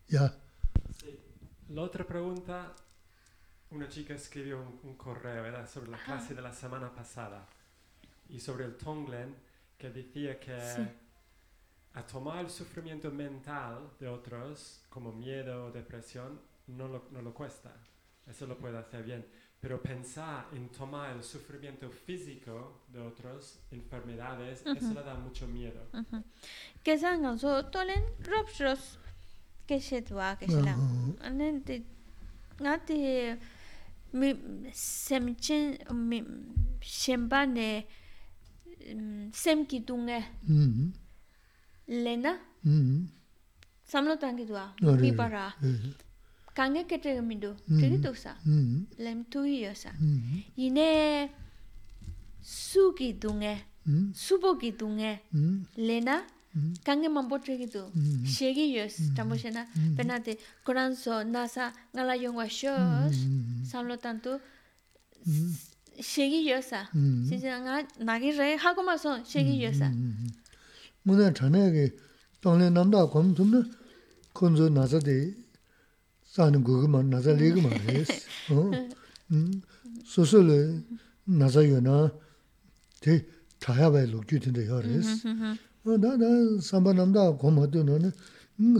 Ya. 0.08 0.32
La 1.68 1.82
otra 1.82 2.06
pregunta, 2.06 2.72
una 3.70 3.88
chica 3.88 4.14
escribió 4.14 4.60
un, 4.82 4.94
correo 4.96 5.66
sobre 5.66 5.90
la 5.90 5.98
clase 5.98 6.34
de 6.34 6.42
la 6.42 6.52
semana 6.52 6.94
pasada 6.94 7.46
y 8.28 8.38
sobre 8.38 8.64
el 8.64 8.76
Tonglen 8.76 9.34
que 9.76 9.90
decía 9.90 10.38
que 10.38 10.56
a 11.94 12.06
tomar 12.06 12.44
el 12.44 12.50
sufrimiento 12.50 13.10
mental 13.10 13.90
de 13.98 14.06
otros 14.06 14.82
como 14.88 15.12
miedo 15.12 15.66
o 15.66 15.72
depresión 15.72 16.40
no 16.68 16.88
lo, 16.88 17.08
no 17.10 17.20
lo 17.22 17.34
cuesta, 17.34 17.72
eso 18.26 18.46
lo 18.46 18.56
puede 18.58 18.78
hacer 18.78 19.02
bien, 19.02 19.26
pero 19.60 19.82
pensar 19.82 20.46
en 20.52 20.68
tomar 20.68 21.16
el 21.16 21.24
sufrimiento 21.24 21.90
físico 21.90 22.82
de 22.88 23.00
otros, 23.00 23.58
enfermedades, 23.70 24.64
eso 24.64 24.94
le 24.94 25.02
da 25.02 25.14
mucho 25.14 25.48
miedo. 25.48 25.82
Que 26.82 26.98
sangan 26.98 27.38
keshe 29.66 30.00
tuwa 30.02 30.36
keshe 30.36 30.60
la 30.62 30.74
ane 31.26 31.60
de 31.66 31.82
nga 32.60 32.78
de 32.86 33.36
mi 34.12 34.34
semchen 34.72 35.76
mi 35.92 36.22
shemba 36.80 37.46
ne 37.46 37.86
mm, 38.94 39.30
sem 39.32 39.66
ki 39.66 39.80
dunge 39.80 40.18
lena? 41.88 42.32
Samlo 43.84 44.16
tangi 44.16 44.46
tuwa 44.46 44.74
mi 44.80 45.12
para 45.12 45.52
kange 46.54 46.84
kete 46.88 47.20
mi 47.20 47.34
do 47.36 47.54
tiri 47.78 47.98
tuksa 47.98 48.32
lem 48.98 49.24
tuyi 49.30 49.62
yosa. 49.64 49.90
Yine 50.56 51.30
su 52.40 52.94
ki 52.98 53.12
dunge 53.12 53.54
supo 54.14 54.56
ki 54.58 54.70
dunge 54.72 55.20
lena? 55.76 56.22
강게 56.84 57.08
mambo 57.08 57.36
tregido 57.38 57.82
shegi 58.24 58.66
yos 58.76 58.94
tamboshena 59.16 59.62
penate 59.96 60.32
koranso 60.64 61.14
nasa 61.24 61.72
ngala 61.94 62.14
yongwa 62.16 62.48
shos 62.48 63.16
samlo 63.70 63.96
tanto 64.04 64.40
shegi 66.00 66.40
yosa 66.48 66.80
sinja 67.28 67.60
nga 67.62 67.74
nagi 68.08 68.30
re 68.38 68.56
hago 68.56 68.82
maso 68.88 69.10
shegi 69.30 69.54
yosa 69.64 69.88
muna 71.04 71.28
chanege 71.36 71.84
tongle 72.42 72.66
namda 72.76 73.00
kom 73.12 73.34
tumne 73.36 73.60
konzo 74.32 74.66
nasa 74.78 74.98
de 75.08 75.18
sanu 76.32 76.58
gugu 76.66 76.88
man 76.88 77.04
nasa 77.12 77.32
legu 77.40 77.60
man 77.66 77.76
es 77.96 78.10
sosole 80.12 80.58
nasa 81.40 81.60
yona 81.72 81.96
te 83.04 83.14
타야바이 83.60 84.06
로규 84.12 84.38
된다 84.38 84.60
요레스 84.64 85.26
dā 85.94 86.16
dā 86.18 86.28
sāmbā 86.58 86.90
namdā 86.96 87.30
gōmā 87.38 87.68
tō 87.70 87.84
nō 87.86 87.98
nē, 88.02 88.10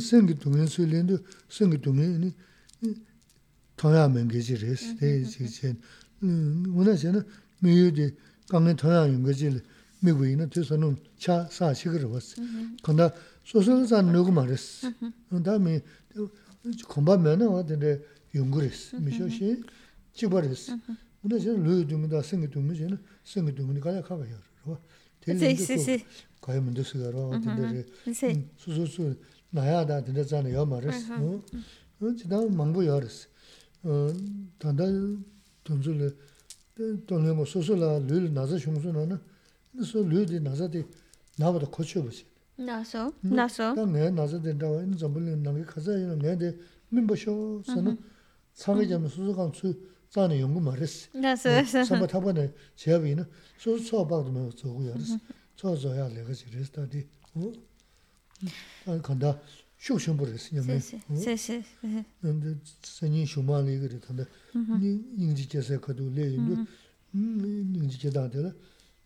sēngi 0.03 0.35
tōngi 0.43 0.67
sui 0.67 0.87
lēn 0.91 1.07
tō, 1.07 1.19
sēngi 1.47 1.79
tōngi 1.79 2.07
nē, 2.19 2.31
tōngyā 3.79 4.07
mēngi 4.11 4.43
jī 4.43 4.57
rēs, 4.59 4.83
tē 4.99 5.13
jī 5.23 5.47
chē. 5.47 5.71
Wō 6.27 6.83
nā 6.83 6.97
chē 6.99 7.13
nā, 7.15 7.23
mē 7.63 7.71
yu 7.77 7.93
jī 7.95 8.09
kāngi 8.51 8.75
tōngyā 8.83 9.05
yōngi 9.13 9.37
jī 9.39 9.53
lē, 9.55 9.63
mē 10.03 10.17
gu 10.19 10.27
yī 10.27 10.35
nā 10.41 10.49
tē 10.51 10.67
sō 10.67 10.81
nō 10.83 10.91
chā 11.23 11.47
sā 11.47 11.71
chī 11.79 11.95
kā 11.95 12.03
rā 12.03 12.11
wā 12.11 12.19
sī. 12.19 12.43
Kāndā 12.83 13.13
sō 13.47 13.63
sō 13.63 13.79
sā 13.87 14.03
nō 14.03 14.27
gu 14.27 14.35
mā 14.35 14.47
rēs, 14.51 14.67
dā 15.31 15.57
mē, 15.63 15.79
kōmbā 16.91 17.21
mē 17.23 17.39
nā 17.39 17.47
wā 17.55 17.63
tē 17.63 17.79
rē 17.87 17.95
yōngi 18.35 18.67
rēs, 18.67 18.83
mē 18.99 19.15
shō 19.15 19.31
shē, 19.31 19.55
chī 20.11 20.27
bā 20.27 20.43
rēs. 20.43 20.73
Wō 21.23 21.31
nā 21.31 21.39
chē 21.39 21.55
nā, 21.55 21.63
lō 21.63 21.81
yu 21.85 21.89
tōngi 21.95 22.11
dā 22.11 22.27
sēngi 22.27 22.51
tōngi 22.51 22.83
chē 22.83 22.91
nā, 22.91 22.99
sēngi 23.23 23.55
tōngi 23.55 23.79
nī 23.79 23.85
kāyā 23.85 24.03
kā 24.03 24.17
kā 24.19 24.25
yā 24.27 24.41
rā 24.43 24.73
wā. 24.75 24.81
yor, 25.26 25.36
rwa. 25.36 25.42
Teli 25.42 25.54
ndi 25.54 26.04
ku 26.40 26.46
kaya 26.46 26.62
mundu 26.62 26.84
siga 26.84 27.12
rwa, 27.12 27.38
dinde 27.38 27.64
re. 27.72 27.86
Su 28.58 28.72
su 28.74 28.86
su 28.86 29.16
naya 29.52 29.86
da 29.86 30.02
dinde 30.02 30.24
zani 30.24 30.52
yor 30.52 30.68
maris. 30.68 31.06
Chida 32.18 32.38
mangbu 32.50 32.84
yoris. 32.84 33.28
Tanda 34.60 34.86
tunzu 35.64 35.94
le, 35.94 36.14
tongi 37.06 37.32
ngo 37.34 37.46
su 37.46 37.62
su 37.62 37.76
la 37.76 38.00
luyo 38.00 38.30
naza 38.32 38.58
shungsu 38.58 38.92
na 38.92 39.06
na, 39.06 39.22
su 39.84 40.04
luyo 40.04 40.26
di 40.26 40.40
naza 40.40 40.68
di 40.68 40.84
nabada 41.38 41.66
kocho 41.66 42.04
basi. 42.04 42.26
나서 42.62 43.12
나서 43.22 43.74
다 43.74 43.86
내가 43.86 44.12
나서 44.12 44.40
된다고 44.40 44.82
있는 44.82 44.96
점을 44.96 45.42
남게 45.42 45.64
가서 45.66 45.98
내가 46.16 46.52
민버쇼 46.90 47.64
선은 47.66 47.98
상회점 48.54 49.08
수수관 49.08 49.52
수 49.54 49.74
자네 50.10 50.42
연구 50.42 50.60
말했어. 50.60 51.10
나서 51.18 51.64
선바 51.64 52.08
타번에 52.08 52.54
제압이는 52.76 53.26
소소 53.58 54.06
받으면 54.08 54.52
저거야. 54.56 54.94
저저야 55.56 56.10
내가 56.10 56.34
지레스다디. 56.34 57.08
어? 57.36 57.52
아 58.88 59.02
간다. 59.02 59.40
쇼쇼버스 59.80 60.54
냐면. 60.56 60.80
세세. 60.80 61.64
근데 62.22 62.56
선이 62.84 63.26
쇼마리 63.26 63.80
그래 63.80 64.00
근데 64.00 64.26
니 64.80 65.02
인지께서 65.18 65.80
가도 65.80 66.10
레인도 66.10 66.66
음 67.16 67.74
인지께다들 67.76 68.54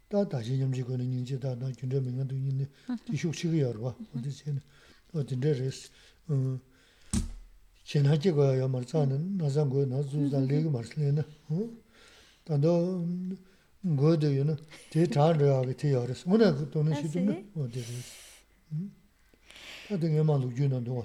다 0.10 0.28
다시 0.28 0.60
염지고는 0.60 1.06
인지 1.06 1.40
다 1.40 1.56
준비 1.78 1.99
명도 1.99 2.36
있는데 2.36 2.68
이슈 3.12 3.32
시기야 3.34 3.74
봐. 3.74 3.95
어디 4.16 4.32
전 4.36 4.60
어딘데 5.14 5.53
레스 5.53 5.90
어 6.28 6.60
shenhaji 7.91 8.33
kwaya 8.33 8.57
ya 8.57 8.69
marcaani 8.69 9.19
nasan 9.37 9.71
kwaya 9.71 9.87
na 9.87 10.03
zuzan 10.03 10.47
legi 10.47 10.69
marcali 10.69 11.12
na. 11.12 11.25
De 14.17 14.27
yu 14.37 14.45
na, 14.45 14.57
te 14.91 15.07
chan 15.07 15.39
raya 15.39 15.65
ka 15.67 15.75
te. 15.75 15.89
Una 16.27 16.53
tono 16.73 16.95
shidu 16.95 17.21
na, 17.21 17.35
o 17.57 17.67
de 17.67 17.81
yaris. 17.81 18.11
Hm? 18.71 18.89
Tade 19.89 20.07
nga 20.11 20.23
ma 20.25 20.39
na 20.39 20.81
duwa, 20.81 21.05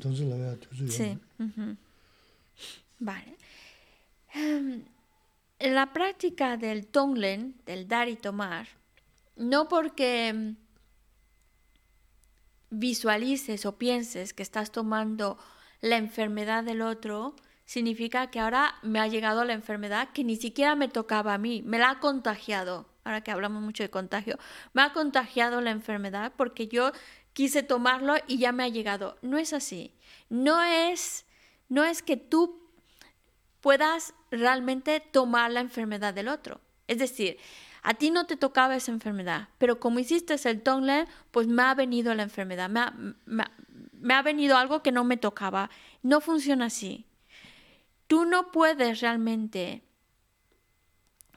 tonsi 0.00 0.24
la 0.24 0.36
ya 0.36 0.56
ya. 0.56 1.16
Vale. 3.00 3.32
Em, 4.34 4.82
la 5.60 5.86
práctica 5.92 6.56
del 6.56 6.86
tonglen, 6.86 7.54
del 7.64 7.86
dar 7.86 8.08
y 8.08 8.16
tomar, 8.16 8.66
no 9.36 9.68
porque... 9.68 10.28
Em, 10.28 10.56
visualices 12.70 13.66
o 13.66 13.78
pienses 13.78 14.34
que 14.34 14.42
estás 14.42 14.70
tomando 14.70 15.38
la 15.80 15.96
enfermedad 15.96 16.64
del 16.64 16.82
otro, 16.82 17.36
significa 17.64 18.30
que 18.30 18.40
ahora 18.40 18.74
me 18.82 19.00
ha 19.00 19.06
llegado 19.06 19.44
la 19.44 19.52
enfermedad 19.52 20.10
que 20.12 20.24
ni 20.24 20.36
siquiera 20.36 20.74
me 20.74 20.88
tocaba 20.88 21.34
a 21.34 21.38
mí, 21.38 21.62
me 21.64 21.78
la 21.78 21.90
ha 21.90 22.00
contagiado. 22.00 22.86
Ahora 23.04 23.22
que 23.22 23.30
hablamos 23.30 23.62
mucho 23.62 23.82
de 23.82 23.90
contagio, 23.90 24.38
me 24.74 24.82
ha 24.82 24.92
contagiado 24.92 25.60
la 25.60 25.70
enfermedad 25.70 26.32
porque 26.36 26.68
yo 26.68 26.92
quise 27.32 27.62
tomarlo 27.62 28.16
y 28.26 28.38
ya 28.38 28.52
me 28.52 28.64
ha 28.64 28.68
llegado. 28.68 29.16
No 29.22 29.38
es 29.38 29.52
así. 29.52 29.94
No 30.28 30.62
es 30.62 31.24
no 31.68 31.84
es 31.84 32.02
que 32.02 32.16
tú 32.16 32.68
puedas 33.60 34.14
realmente 34.30 35.00
tomar 35.00 35.50
la 35.50 35.60
enfermedad 35.60 36.14
del 36.14 36.28
otro. 36.28 36.60
Es 36.86 36.98
decir, 36.98 37.38
a 37.82 37.94
ti 37.94 38.10
no 38.10 38.26
te 38.26 38.36
tocaba 38.36 38.76
esa 38.76 38.92
enfermedad, 38.92 39.48
pero 39.58 39.80
como 39.80 39.98
hiciste 39.98 40.36
el 40.48 40.62
Tonglen, 40.62 41.06
pues 41.30 41.46
me 41.46 41.62
ha 41.62 41.74
venido 41.74 42.14
la 42.14 42.22
enfermedad, 42.22 42.68
me 42.68 42.80
ha, 42.80 42.94
me 44.00 44.14
ha 44.14 44.22
venido 44.22 44.56
algo 44.56 44.82
que 44.82 44.92
no 44.92 45.04
me 45.04 45.16
tocaba. 45.16 45.70
No 46.02 46.20
funciona 46.20 46.66
así. 46.66 47.06
Tú 48.06 48.24
no 48.24 48.50
puedes 48.50 49.00
realmente 49.00 49.82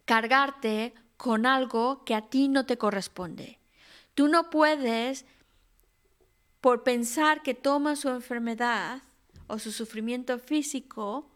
cargarte 0.05 0.93
con 1.17 1.45
algo 1.45 2.03
que 2.05 2.15
a 2.15 2.29
ti 2.29 2.47
no 2.47 2.65
te 2.65 2.77
corresponde. 2.77 3.59
Tú 4.13 4.27
no 4.27 4.49
puedes, 4.49 5.25
por 6.59 6.83
pensar 6.83 7.43
que 7.43 7.53
toma 7.53 7.95
su 7.95 8.09
enfermedad 8.09 9.01
o 9.47 9.59
su 9.59 9.71
sufrimiento 9.71 10.39
físico, 10.39 11.30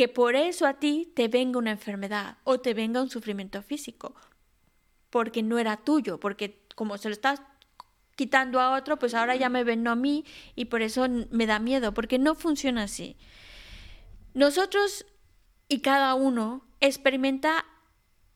que 0.00 0.08
por 0.08 0.34
eso 0.34 0.66
a 0.66 0.78
ti 0.78 1.12
te 1.14 1.28
venga 1.28 1.58
una 1.58 1.72
enfermedad 1.72 2.38
o 2.44 2.58
te 2.58 2.72
venga 2.72 3.02
un 3.02 3.10
sufrimiento 3.10 3.60
físico, 3.60 4.14
porque 5.10 5.42
no 5.42 5.58
era 5.58 5.76
tuyo, 5.76 6.18
porque 6.18 6.64
como 6.74 6.96
se 6.96 7.10
lo 7.10 7.12
estás 7.12 7.42
quitando 8.16 8.60
a 8.60 8.78
otro, 8.78 8.98
pues 8.98 9.12
ahora 9.12 9.36
ya 9.36 9.50
me 9.50 9.62
ven 9.62 9.86
a 9.86 9.94
mí 9.96 10.24
y 10.56 10.64
por 10.64 10.80
eso 10.80 11.06
me 11.30 11.44
da 11.44 11.58
miedo, 11.58 11.92
porque 11.92 12.18
no 12.18 12.34
funciona 12.34 12.84
así. 12.84 13.18
Nosotros 14.32 15.04
y 15.68 15.80
cada 15.80 16.14
uno 16.14 16.64
experimenta 16.80 17.66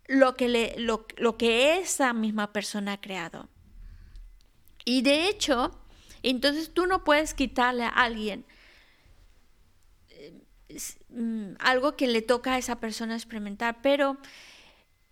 lo 0.06 0.36
que, 0.36 0.74
lo, 0.76 1.06
lo 1.16 1.38
que 1.38 1.78
esa 1.78 2.12
misma 2.12 2.52
persona 2.52 2.92
ha 2.92 3.00
creado. 3.00 3.48
Y 4.84 5.00
de 5.00 5.30
hecho, 5.30 5.70
entonces 6.22 6.74
tú 6.74 6.86
no 6.86 7.04
puedes 7.04 7.32
quitarle 7.32 7.84
a 7.84 7.88
alguien 7.88 8.44
mm, 11.14 11.56
algo 11.58 11.96
que 11.96 12.06
le 12.06 12.22
toca 12.22 12.54
a 12.54 12.58
esa 12.58 12.76
persona 12.80 13.14
experimentar, 13.14 13.80
pero 13.82 14.18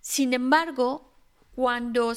sin 0.00 0.34
embargo, 0.34 1.12
cuando, 1.54 2.14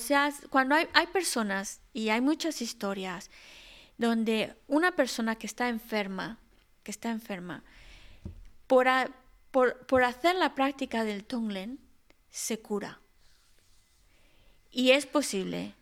cuando 0.50 0.76
hay, 0.76 0.88
hay 0.94 1.08
personas 1.08 1.82
y 1.94 2.10
hay 2.10 2.22
muchas 2.22 2.62
historias 2.62 3.30
donde 3.98 4.56
una 4.68 4.96
persona 4.96 5.36
que 5.36 5.48
está 5.48 5.70
enferma, 5.70 6.40
que 6.84 6.92
está 6.92 7.12
enferma, 7.12 7.64
por, 8.68 8.88
por, 9.52 9.78
por 9.86 10.04
hacer 10.04 10.36
la 10.36 10.56
práctica 10.56 11.04
del 11.04 11.24
Tonglen, 11.24 11.80
se 12.30 12.60
cura. 12.60 13.00
Y 14.72 14.92
es 14.92 15.06
posible. 15.06 15.74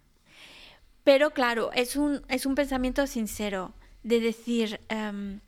Pero 1.04 1.32
claro, 1.32 1.72
es 1.74 1.96
un, 1.96 2.24
es 2.28 2.46
un 2.46 2.56
pensamiento 2.56 3.08
sincero 3.08 3.74
de 4.04 4.20
decir, 4.20 4.80
em, 4.90 5.40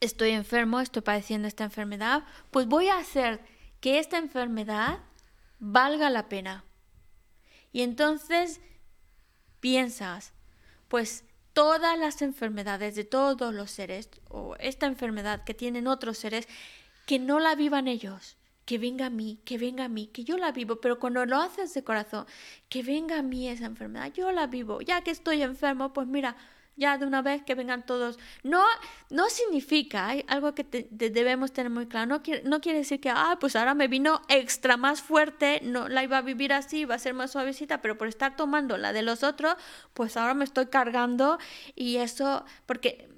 estoy 0.00 0.30
enfermo, 0.30 0.80
estoy 0.80 1.02
padeciendo 1.02 1.48
esta 1.48 1.64
enfermedad, 1.64 2.24
pues 2.50 2.66
voy 2.66 2.88
a 2.88 2.98
hacer 2.98 3.40
que 3.80 3.98
esta 3.98 4.18
enfermedad 4.18 4.98
valga 5.58 6.10
la 6.10 6.28
pena. 6.28 6.64
Y 7.72 7.82
entonces 7.82 8.60
piensas, 9.60 10.32
pues 10.88 11.24
todas 11.52 11.98
las 11.98 12.22
enfermedades 12.22 12.94
de 12.94 13.04
todos 13.04 13.52
los 13.52 13.70
seres, 13.70 14.08
o 14.28 14.56
esta 14.58 14.86
enfermedad 14.86 15.44
que 15.44 15.54
tienen 15.54 15.86
otros 15.86 16.18
seres, 16.18 16.46
que 17.06 17.18
no 17.18 17.40
la 17.40 17.54
vivan 17.54 17.88
ellos, 17.88 18.36
que 18.64 18.78
venga 18.78 19.06
a 19.06 19.10
mí, 19.10 19.40
que 19.44 19.58
venga 19.58 19.86
a 19.86 19.88
mí, 19.88 20.08
que 20.08 20.24
yo 20.24 20.36
la 20.36 20.52
vivo, 20.52 20.80
pero 20.80 20.98
cuando 20.98 21.24
lo 21.24 21.40
haces 21.40 21.72
de 21.74 21.82
corazón, 21.82 22.26
que 22.68 22.82
venga 22.82 23.18
a 23.18 23.22
mí 23.22 23.48
esa 23.48 23.66
enfermedad, 23.66 24.12
yo 24.12 24.30
la 24.30 24.46
vivo, 24.46 24.80
ya 24.82 25.00
que 25.00 25.10
estoy 25.10 25.42
enfermo, 25.42 25.92
pues 25.92 26.06
mira, 26.06 26.36
ya 26.78 26.96
de 26.96 27.04
una 27.04 27.20
vez 27.20 27.42
que 27.42 27.54
vengan 27.54 27.84
todos. 27.84 28.18
No, 28.42 28.64
no 29.10 29.28
significa, 29.28 30.06
hay 30.06 30.24
algo 30.28 30.54
que 30.54 30.88
debemos 30.90 31.52
tener 31.52 31.70
muy 31.70 31.86
claro, 31.86 32.06
no 32.06 32.22
quiere, 32.22 32.42
no 32.44 32.60
quiere 32.60 32.78
decir 32.78 33.00
que, 33.00 33.10
ah, 33.10 33.36
pues 33.40 33.56
ahora 33.56 33.74
me 33.74 33.88
vino 33.88 34.22
extra 34.28 34.76
más 34.76 35.02
fuerte, 35.02 35.60
no 35.64 35.88
la 35.88 36.04
iba 36.04 36.18
a 36.18 36.22
vivir 36.22 36.52
así, 36.52 36.84
va 36.84 36.94
a 36.94 36.98
ser 36.98 37.14
más 37.14 37.32
suavecita, 37.32 37.82
pero 37.82 37.98
por 37.98 38.08
estar 38.08 38.36
tomando 38.36 38.78
la 38.78 38.92
de 38.92 39.02
los 39.02 39.24
otros, 39.24 39.56
pues 39.92 40.16
ahora 40.16 40.34
me 40.34 40.44
estoy 40.44 40.66
cargando 40.66 41.38
y 41.74 41.96
eso, 41.96 42.44
porque 42.64 43.08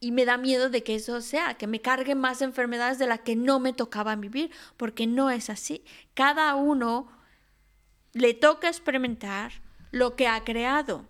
y 0.00 0.12
me 0.12 0.24
da 0.24 0.36
miedo 0.36 0.68
de 0.68 0.82
que 0.82 0.94
eso 0.94 1.20
sea, 1.20 1.54
que 1.54 1.66
me 1.66 1.80
cargue 1.80 2.14
más 2.14 2.42
enfermedades 2.42 2.98
de 2.98 3.06
las 3.06 3.20
que 3.20 3.36
no 3.36 3.60
me 3.60 3.72
tocaba 3.72 4.16
vivir, 4.16 4.50
porque 4.76 5.06
no 5.06 5.30
es 5.30 5.50
así. 5.50 5.84
Cada 6.14 6.54
uno 6.54 7.10
le 8.12 8.34
toca 8.34 8.68
experimentar 8.68 9.52
lo 9.90 10.16
que 10.16 10.26
ha 10.26 10.42
creado. 10.44 11.06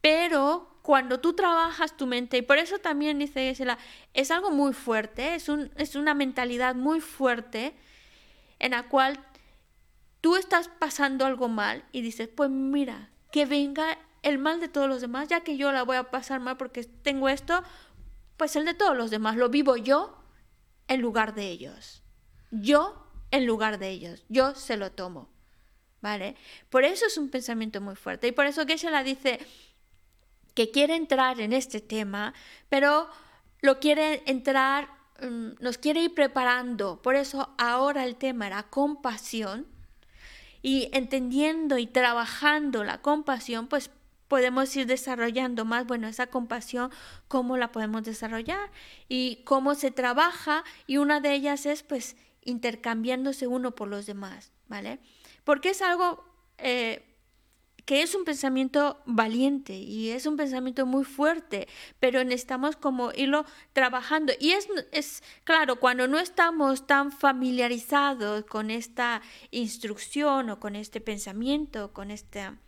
Pero 0.00 0.69
cuando 0.82 1.20
tú 1.20 1.34
trabajas 1.34 1.96
tu 1.96 2.06
mente, 2.06 2.38
y 2.38 2.42
por 2.42 2.58
eso 2.58 2.78
también 2.78 3.18
dice 3.18 3.48
Gisela, 3.48 3.78
es 4.14 4.30
algo 4.30 4.50
muy 4.50 4.72
fuerte, 4.72 5.34
es, 5.34 5.48
un, 5.48 5.70
es 5.76 5.94
una 5.94 6.14
mentalidad 6.14 6.74
muy 6.74 7.00
fuerte 7.00 7.74
en 8.58 8.72
la 8.72 8.88
cual 8.88 9.24
tú 10.20 10.36
estás 10.36 10.68
pasando 10.68 11.26
algo 11.26 11.48
mal 11.48 11.84
y 11.92 12.02
dices, 12.02 12.28
pues 12.28 12.50
mira, 12.50 13.10
que 13.30 13.46
venga 13.46 13.98
el 14.22 14.38
mal 14.38 14.60
de 14.60 14.68
todos 14.68 14.88
los 14.88 15.00
demás, 15.00 15.28
ya 15.28 15.40
que 15.40 15.56
yo 15.56 15.72
la 15.72 15.82
voy 15.82 15.96
a 15.96 16.10
pasar 16.10 16.40
mal 16.40 16.56
porque 16.56 16.84
tengo 16.84 17.28
esto, 17.28 17.62
pues 18.36 18.56
el 18.56 18.64
de 18.64 18.74
todos 18.74 18.96
los 18.96 19.10
demás 19.10 19.36
lo 19.36 19.48
vivo 19.48 19.76
yo 19.76 20.16
en 20.88 21.00
lugar 21.00 21.34
de 21.34 21.48
ellos. 21.48 22.02
Yo 22.50 23.06
en 23.30 23.46
lugar 23.46 23.78
de 23.78 23.90
ellos. 23.90 24.24
Yo 24.28 24.54
se 24.54 24.76
lo 24.76 24.92
tomo. 24.92 25.30
¿Vale? 26.00 26.34
Por 26.70 26.84
eso 26.84 27.06
es 27.06 27.18
un 27.18 27.28
pensamiento 27.28 27.80
muy 27.80 27.94
fuerte. 27.94 28.28
Y 28.28 28.32
por 28.32 28.46
eso 28.46 28.62
ella 28.66 28.90
la 28.90 29.04
dice 29.04 29.38
que 30.54 30.70
quiere 30.70 30.96
entrar 30.96 31.40
en 31.40 31.52
este 31.52 31.80
tema, 31.80 32.34
pero 32.68 33.08
lo 33.60 33.78
quiere 33.78 34.22
entrar, 34.26 34.88
mm, 35.20 35.50
nos 35.60 35.78
quiere 35.78 36.02
ir 36.02 36.14
preparando. 36.14 37.00
Por 37.02 37.16
eso 37.16 37.54
ahora 37.58 38.04
el 38.04 38.16
tema 38.16 38.46
era 38.46 38.64
compasión. 38.64 39.66
Y 40.62 40.90
entendiendo 40.92 41.78
y 41.78 41.86
trabajando 41.86 42.84
la 42.84 43.00
compasión, 43.00 43.66
pues 43.66 43.90
podemos 44.30 44.76
ir 44.76 44.86
desarrollando 44.86 45.64
más, 45.64 45.86
bueno, 45.86 46.06
esa 46.06 46.28
compasión, 46.28 46.92
cómo 47.26 47.56
la 47.56 47.72
podemos 47.72 48.04
desarrollar 48.04 48.70
y 49.08 49.42
cómo 49.44 49.74
se 49.74 49.90
trabaja 49.90 50.62
y 50.86 50.98
una 50.98 51.18
de 51.18 51.32
ellas 51.32 51.66
es 51.66 51.82
pues 51.82 52.16
intercambiándose 52.44 53.48
uno 53.48 53.74
por 53.74 53.88
los 53.88 54.06
demás, 54.06 54.52
¿vale? 54.68 55.00
Porque 55.42 55.70
es 55.70 55.82
algo 55.82 56.24
eh, 56.58 57.09
que 57.84 58.02
es 58.02 58.14
un 58.14 58.24
pensamiento 58.24 59.02
valiente 59.06 59.74
y 59.74 60.10
es 60.10 60.26
un 60.26 60.36
pensamiento 60.36 60.86
muy 60.86 61.04
fuerte, 61.04 61.68
pero 61.98 62.22
necesitamos 62.24 62.76
como 62.76 63.12
irlo 63.12 63.44
trabajando. 63.72 64.32
Y 64.38 64.50
es, 64.52 64.68
es 64.92 65.22
claro, 65.44 65.76
cuando 65.76 66.08
no 66.08 66.18
estamos 66.18 66.86
tan 66.86 67.12
familiarizados 67.12 68.44
con 68.44 68.70
esta 68.70 69.22
instrucción 69.50 70.50
o 70.50 70.60
con 70.60 70.76
este 70.76 71.00
pensamiento, 71.00 71.92
con 71.92 72.10
esta 72.10 72.58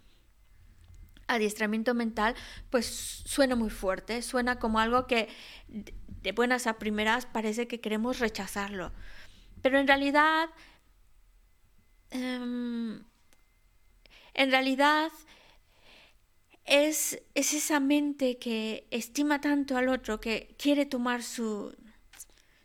adiestramiento 1.27 1.95
mental, 1.95 2.35
pues 2.71 2.87
suena 2.87 3.57
muy 3.57 3.71
fuerte, 3.71 4.23
suena 4.23 4.59
como 4.59 4.79
algo 4.79 5.07
que 5.07 5.29
de 5.69 6.33
buenas 6.33 6.67
a 6.67 6.79
primeras 6.79 7.27
parece 7.27 7.67
que 7.67 7.81
queremos 7.81 8.19
rechazarlo. 8.19 8.93
Pero 9.63 9.79
en 9.79 9.87
realidad, 9.87 10.51
em, 12.11 13.05
en 14.35 14.51
realidad 14.51 15.11
es, 16.65 17.21
es 17.35 17.53
esa 17.53 17.81
mente 17.81 18.39
que 18.39 18.87
estima 18.91 19.41
tanto 19.41 19.77
al 19.77 19.89
otro, 19.89 20.21
que 20.21 20.55
quiere 20.59 20.87
tomar 20.87 21.23
su, 21.23 21.75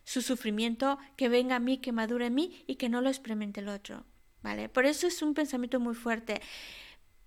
su 0.04 0.22
sufrimiento, 0.22 0.98
que 1.16 1.30
venga 1.30 1.58
a 1.58 1.60
mí, 1.60 1.80
que 1.80 1.92
madure 1.92 2.28
en 2.28 2.36
mí 2.36 2.64
y 2.68 2.76
que 2.76 2.90
no 2.90 3.02
lo 3.02 3.10
experimente 3.10 3.60
el 3.60 3.70
otro. 3.70 4.06
¿Vale? 4.42 4.70
Por 4.70 4.86
eso 4.86 5.08
es 5.08 5.22
un 5.22 5.34
pensamiento 5.34 5.80
muy 5.80 5.96
fuerte. 5.96 6.42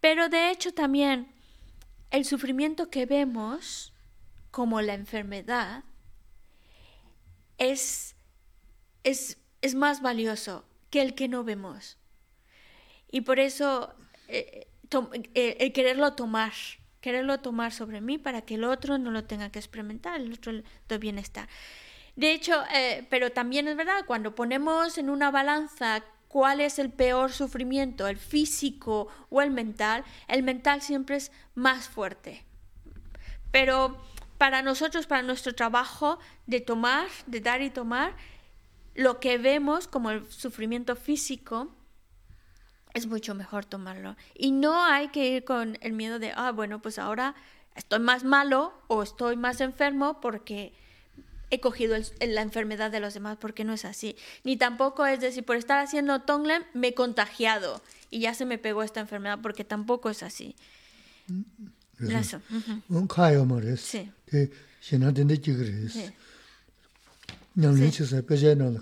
Pero 0.00 0.28
de 0.28 0.50
hecho 0.50 0.72
también 0.72 1.28
el 2.10 2.24
sufrimiento 2.24 2.90
que 2.90 3.06
vemos 3.06 3.92
como 4.50 4.80
la 4.80 4.94
enfermedad 4.94 5.84
es, 7.58 8.16
es, 9.04 9.36
más 9.74 10.00
valioso 10.00 10.64
que 10.90 11.02
el 11.02 11.14
que 11.14 11.28
no 11.28 11.44
vemos. 11.44 11.98
Y 13.10 13.20
por 13.20 13.38
eso 13.38 13.94
eh, 14.30 14.68
eh, 15.34 15.56
el 15.60 15.72
quererlo 15.72 16.14
tomar, 16.14 16.52
quererlo 17.00 17.40
tomar 17.40 17.72
sobre 17.72 18.00
mí 18.00 18.18
para 18.18 18.42
que 18.42 18.54
el 18.54 18.64
otro 18.64 18.98
no 18.98 19.10
lo 19.10 19.24
tenga 19.24 19.50
que 19.50 19.58
experimentar, 19.58 20.20
el 20.20 20.32
otro 20.32 20.52
de 20.88 20.98
bienestar. 20.98 21.48
De 22.16 22.32
hecho, 22.32 22.62
eh, 22.74 23.06
pero 23.08 23.30
también 23.30 23.68
es 23.68 23.76
verdad, 23.76 24.04
cuando 24.06 24.34
ponemos 24.34 24.98
en 24.98 25.10
una 25.10 25.30
balanza 25.30 26.04
cuál 26.28 26.60
es 26.60 26.78
el 26.78 26.90
peor 26.90 27.32
sufrimiento, 27.32 28.06
el 28.06 28.18
físico 28.18 29.08
o 29.30 29.42
el 29.42 29.50
mental, 29.50 30.04
el 30.28 30.42
mental 30.42 30.82
siempre 30.82 31.16
es 31.16 31.32
más 31.54 31.88
fuerte. 31.88 32.44
Pero 33.50 33.96
para 34.38 34.62
nosotros, 34.62 35.06
para 35.06 35.22
nuestro 35.22 35.54
trabajo 35.54 36.18
de 36.46 36.60
tomar, 36.60 37.08
de 37.26 37.40
dar 37.40 37.62
y 37.62 37.70
tomar, 37.70 38.14
lo 38.94 39.20
que 39.20 39.38
vemos 39.38 39.88
como 39.88 40.10
el 40.10 40.30
sufrimiento 40.30 40.96
físico, 40.96 41.74
es 42.94 43.06
mucho 43.06 43.34
mejor 43.34 43.64
tomarlo. 43.64 44.16
Y 44.34 44.52
no 44.52 44.84
hay 44.84 45.08
que 45.08 45.28
ir 45.28 45.44
con 45.44 45.78
el 45.80 45.92
miedo 45.92 46.18
de, 46.18 46.32
ah, 46.34 46.52
bueno, 46.52 46.80
pues 46.82 46.98
ahora 46.98 47.34
estoy 47.74 48.00
más 48.00 48.24
malo 48.24 48.72
o 48.88 49.02
estoy 49.02 49.36
más 49.36 49.60
enfermo 49.60 50.20
porque 50.20 50.72
he 51.50 51.60
cogido 51.60 51.96
la 52.20 52.42
enfermedad 52.42 52.90
de 52.90 53.00
los 53.00 53.14
demás 53.14 53.36
porque 53.40 53.64
no 53.64 53.72
es 53.72 53.84
así. 53.84 54.16
Ni 54.44 54.56
tampoco 54.56 55.06
es 55.06 55.20
decir, 55.20 55.44
por 55.44 55.56
estar 55.56 55.78
haciendo 55.78 56.20
Tonglen 56.20 56.64
me 56.74 56.88
he 56.88 56.94
contagiado 56.94 57.82
y 58.10 58.20
ya 58.20 58.34
se 58.34 58.44
me 58.44 58.58
pegó 58.58 58.82
esta 58.82 59.00
enfermedad 59.00 59.40
porque 59.42 59.64
tampoco 59.64 60.10
es 60.10 60.22
así. 60.22 60.54
Eso. 61.98 62.40
Un 62.88 63.08
mores. 63.46 63.80
Sí. 63.80 64.10
Que 64.26 64.50
chigres. 65.40 65.92
Sí. 65.92 66.12
Peje 68.26 68.56
na 68.56 68.70
la 68.70 68.80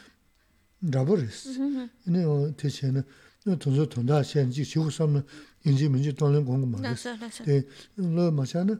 라버리스 0.83 1.59
네 2.05 2.23
대체는 2.55 3.03
너 3.43 3.57
돈서 3.57 3.89
돈다 3.89 4.21
현지 4.21 4.63
지구 4.63 4.89
삼는 4.89 5.23
인지 5.65 5.89
문제 5.89 6.13
돈는 6.13 6.45
공부 6.45 6.65
말이스 6.65 7.09
네 7.43 7.63
마찬가지 8.31 8.79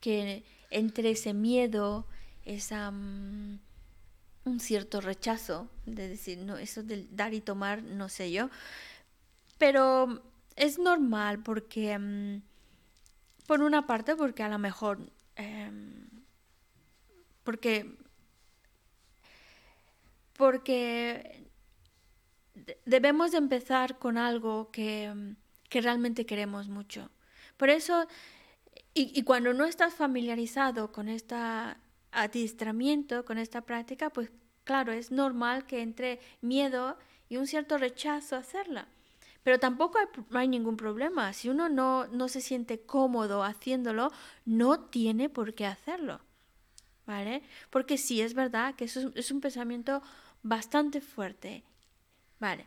que 0.00 0.44
entre 0.70 1.10
ese 1.10 1.34
miedo, 1.34 2.06
esa, 2.44 2.90
um, 2.90 3.58
un 4.44 4.60
cierto 4.60 5.00
rechazo, 5.00 5.68
de 5.86 6.08
decir, 6.08 6.38
no, 6.38 6.56
eso 6.56 6.82
de 6.82 7.06
dar 7.10 7.34
y 7.34 7.40
tomar, 7.40 7.82
no 7.82 8.08
sé 8.08 8.30
yo, 8.32 8.50
pero 9.58 10.22
es 10.56 10.78
normal 10.78 11.42
porque, 11.42 11.96
um, 11.96 12.42
por 13.46 13.62
una 13.62 13.86
parte, 13.86 14.16
porque 14.16 14.42
a 14.42 14.48
lo 14.48 14.58
mejor, 14.58 14.98
um, 15.38 16.22
porque, 17.44 17.96
porque 20.34 21.48
debemos 22.84 23.32
de 23.32 23.38
empezar 23.38 23.98
con 23.98 24.18
algo 24.18 24.70
que, 24.70 25.34
que, 25.68 25.80
realmente 25.80 26.26
queremos 26.26 26.68
mucho. 26.68 27.10
Por 27.56 27.70
eso, 27.70 28.06
y, 28.98 29.12
y, 29.14 29.22
cuando 29.22 29.52
no 29.54 29.64
estás 29.64 29.94
familiarizado 29.94 30.92
con 30.92 31.08
este 31.08 31.36
adiestramiento, 32.12 33.24
con 33.24 33.38
esta 33.38 33.62
práctica, 33.62 34.10
pues 34.10 34.30
claro, 34.64 34.92
es 34.92 35.10
normal 35.10 35.66
que 35.66 35.82
entre 35.82 36.20
miedo 36.40 36.98
y 37.28 37.36
un 37.36 37.46
cierto 37.46 37.78
rechazo 37.78 38.36
a 38.36 38.40
hacerla. 38.40 38.88
Pero 39.42 39.58
tampoco 39.58 39.98
hay, 39.98 40.06
hay 40.32 40.48
ningún 40.48 40.76
problema. 40.76 41.32
Si 41.32 41.48
uno 41.48 41.68
no, 41.68 42.06
no 42.08 42.28
se 42.28 42.40
siente 42.40 42.80
cómodo 42.80 43.44
haciéndolo, 43.44 44.10
no 44.44 44.80
tiene 44.80 45.28
por 45.28 45.54
qué 45.54 45.66
hacerlo. 45.66 46.20
¿Vale? 47.06 47.42
Porque 47.70 47.96
sí, 47.96 48.20
es 48.20 48.34
verdad 48.34 48.74
que 48.74 48.84
eso 48.84 49.00
es, 49.00 49.06
es 49.16 49.30
un 49.30 49.40
pensamiento 49.40 50.02
bastante 50.42 51.00
fuerte 51.00 51.64
Vale. 52.40 52.66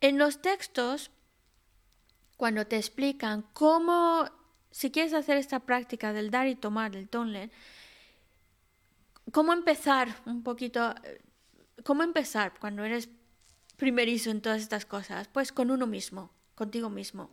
En 0.00 0.18
los 0.18 0.40
textos, 0.40 1.10
cuando 2.36 2.66
te 2.66 2.76
explican 2.76 3.42
cómo, 3.52 4.28
si 4.72 4.90
quieres 4.90 5.14
hacer 5.14 5.36
esta 5.36 5.60
práctica 5.60 6.12
del 6.12 6.30
dar 6.30 6.48
y 6.48 6.56
tomar 6.56 6.90
del 6.90 7.08
tonlen, 7.08 7.52
cómo 9.30 9.52
empezar 9.52 10.08
un 10.26 10.42
poquito, 10.42 10.94
cómo 11.84 12.02
empezar 12.02 12.54
cuando 12.58 12.82
eres 12.82 13.08
primerizo 13.76 14.30
en 14.30 14.40
todas 14.40 14.60
estas 14.60 14.86
cosas, 14.86 15.28
pues 15.28 15.52
con 15.52 15.70
uno 15.70 15.86
mismo, 15.86 16.30
contigo 16.54 16.90
mismo. 16.90 17.30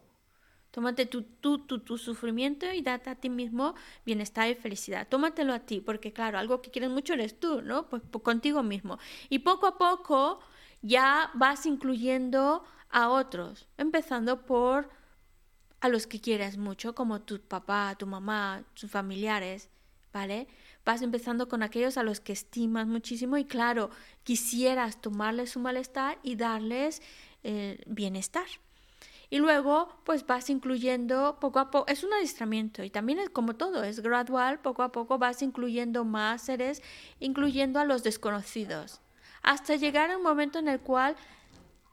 Tómate 0.72 1.08
tu, 1.08 1.24
tu, 1.24 1.66
tu, 1.66 1.80
tu, 1.80 1.98
sufrimiento 1.98 2.72
y 2.72 2.82
date 2.82 3.10
a 3.10 3.16
ti 3.16 3.30
mismo 3.30 3.74
bienestar 4.06 4.50
y 4.50 4.56
felicidad. 4.56 5.08
Tómatelo 5.08 5.52
a 5.54 5.60
ti, 5.60 5.82
porque 5.82 6.14
claro, 6.14 6.38
algo 6.38 6.62
que 6.62 6.70
quieres 6.70 6.92
mucho 6.92 7.14
eres 7.14 7.40
tú, 7.40 7.64
¿no? 7.64 7.90
Pues 7.90 8.04
contigo 8.22 8.62
mismo. 8.62 9.00
Y 9.30 9.40
poco 9.40 9.66
a 9.66 9.80
poco 9.80 10.42
ya 10.84 11.32
vas 11.34 11.66
incluyendo 11.66 12.64
a 12.92 13.10
otros, 13.10 13.68
empezando 13.78 14.46
por 14.46 14.90
a 15.82 15.90
los 15.90 16.08
que 16.08 16.20
quieres 16.20 16.58
mucho, 16.58 16.96
como 16.96 17.22
tu 17.22 17.40
papá, 17.40 17.96
tu 17.98 18.06
mamá, 18.08 18.64
tus 18.74 18.90
familiares, 18.90 19.70
¿vale? 20.14 20.48
Vas 20.86 21.02
empezando 21.02 21.48
con 21.48 21.64
aquellos 21.64 21.98
a 21.98 22.04
los 22.04 22.20
que 22.20 22.34
estimas 22.34 22.88
muchísimo 22.88 23.38
y 23.38 23.46
claro, 23.46 23.90
quisieras 24.24 25.02
tomarles 25.02 25.52
su 25.52 25.60
malestar 25.60 26.20
y 26.24 26.36
darles 26.36 27.02
eh, 27.44 27.82
bienestar. 27.88 28.48
Y 29.32 29.38
luego, 29.38 30.02
pues 30.06 30.26
vas 30.26 30.50
incluyendo 30.50 31.38
poco 31.40 31.60
a 31.60 31.70
poco, 31.70 31.92
es 31.92 32.04
un 32.04 32.14
adiestramiento 32.14 32.84
y 32.84 32.90
también 32.90 33.20
es 33.20 33.30
como 33.30 33.56
todo, 33.56 33.84
es 33.84 34.00
gradual, 34.00 34.60
poco 34.60 34.82
a 34.82 34.92
poco 34.92 35.20
vas 35.20 35.44
incluyendo 35.44 36.04
más 36.04 36.42
seres, 36.42 36.82
incluyendo 37.20 37.80
a 37.80 37.86
los 37.86 38.04
desconocidos 38.04 39.02
hasta 39.42 39.76
llegar 39.76 40.12
a 40.12 40.18
un 40.18 40.24
momento 40.24 40.60
en 40.60 40.68
el 40.68 40.80
cual 40.80 41.16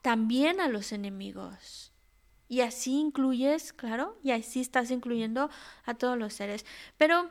también 0.02 0.60
a 0.60 0.68
los 0.68 0.92
enemigos. 0.92 1.85
Y 2.48 2.60
así 2.60 2.98
incluyes, 2.98 3.72
claro, 3.72 4.16
y 4.22 4.30
así 4.30 4.60
estás 4.60 4.90
incluyendo 4.90 5.50
a 5.84 5.94
todos 5.94 6.16
los 6.16 6.34
seres. 6.34 6.64
Pero 6.96 7.30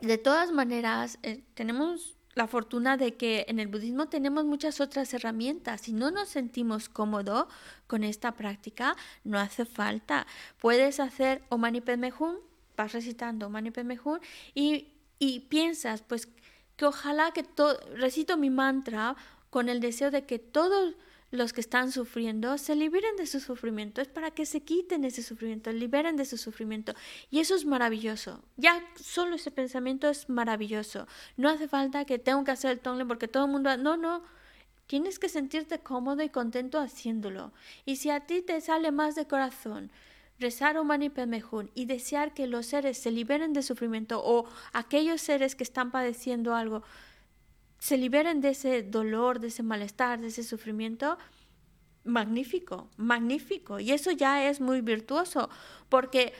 de 0.00 0.18
todas 0.18 0.50
maneras, 0.52 1.18
eh, 1.22 1.44
tenemos 1.54 2.16
la 2.34 2.46
fortuna 2.46 2.96
de 2.96 3.16
que 3.16 3.44
en 3.48 3.58
el 3.58 3.68
budismo 3.68 4.08
tenemos 4.08 4.44
muchas 4.44 4.80
otras 4.80 5.12
herramientas. 5.14 5.82
Si 5.82 5.92
no 5.92 6.10
nos 6.10 6.28
sentimos 6.28 6.88
cómodos 6.88 7.46
con 7.86 8.04
esta 8.04 8.32
práctica, 8.32 8.96
no 9.24 9.38
hace 9.38 9.64
falta. 9.64 10.26
Puedes 10.58 11.00
hacer 11.00 11.42
Omani 11.48 11.80
Padme 11.80 12.12
Hum, 12.18 12.36
vas 12.76 12.92
recitando 12.92 13.46
Omani 13.46 13.70
Padme 13.70 13.98
Hum 14.02 14.18
y, 14.54 14.88
y 15.18 15.40
piensas, 15.40 16.02
pues 16.02 16.28
que 16.76 16.86
ojalá 16.86 17.32
que 17.32 17.42
todo, 17.42 17.78
recito 17.96 18.36
mi 18.36 18.48
mantra 18.48 19.16
con 19.50 19.68
el 19.68 19.80
deseo 19.80 20.10
de 20.10 20.24
que 20.24 20.38
todos 20.38 20.94
los 21.30 21.52
que 21.52 21.60
están 21.60 21.92
sufriendo 21.92 22.58
se 22.58 22.74
liberen 22.74 23.16
de 23.16 23.26
su 23.26 23.40
sufrimiento, 23.40 24.00
es 24.00 24.08
para 24.08 24.30
que 24.32 24.46
se 24.46 24.62
quiten 24.62 25.04
ese 25.04 25.22
sufrimiento, 25.22 25.72
liberen 25.72 26.16
de 26.16 26.24
su 26.24 26.36
sufrimiento. 26.36 26.94
Y 27.30 27.40
eso 27.40 27.54
es 27.54 27.64
maravilloso. 27.64 28.42
Ya 28.56 28.82
solo 28.96 29.36
ese 29.36 29.50
pensamiento 29.50 30.08
es 30.08 30.28
maravilloso. 30.28 31.06
No 31.36 31.48
hace 31.48 31.68
falta 31.68 32.04
que 32.04 32.18
tenga 32.18 32.44
que 32.44 32.50
hacer 32.50 32.72
el 32.72 32.80
tongle 32.80 33.06
porque 33.06 33.28
todo 33.28 33.44
el 33.46 33.52
mundo... 33.52 33.76
No, 33.76 33.96
no. 33.96 34.22
Tienes 34.86 35.20
que 35.20 35.28
sentirte 35.28 35.78
cómodo 35.78 36.22
y 36.24 36.30
contento 36.30 36.80
haciéndolo. 36.80 37.52
Y 37.84 37.96
si 37.96 38.10
a 38.10 38.20
ti 38.26 38.42
te 38.42 38.60
sale 38.60 38.90
más 38.90 39.14
de 39.14 39.26
corazón 39.26 39.92
rezar 40.40 40.78
o 40.78 40.84
Mani 40.84 41.12
y 41.74 41.84
desear 41.84 42.32
que 42.32 42.46
los 42.46 42.66
seres 42.66 42.98
se 42.98 43.10
liberen 43.10 43.52
de 43.52 43.62
sufrimiento 43.62 44.22
o 44.24 44.48
aquellos 44.72 45.20
seres 45.20 45.54
que 45.54 45.62
están 45.62 45.90
padeciendo 45.90 46.54
algo 46.54 46.82
se 47.80 47.96
liberen 47.96 48.40
de 48.40 48.50
ese 48.50 48.82
dolor, 48.82 49.40
de 49.40 49.48
ese 49.48 49.62
malestar, 49.62 50.20
de 50.20 50.28
ese 50.28 50.44
sufrimiento, 50.44 51.16
magnífico, 52.04 52.88
magnífico. 52.98 53.80
Y 53.80 53.90
eso 53.90 54.10
ya 54.10 54.48
es 54.48 54.60
muy 54.60 54.82
virtuoso, 54.82 55.48
porque, 55.88 56.34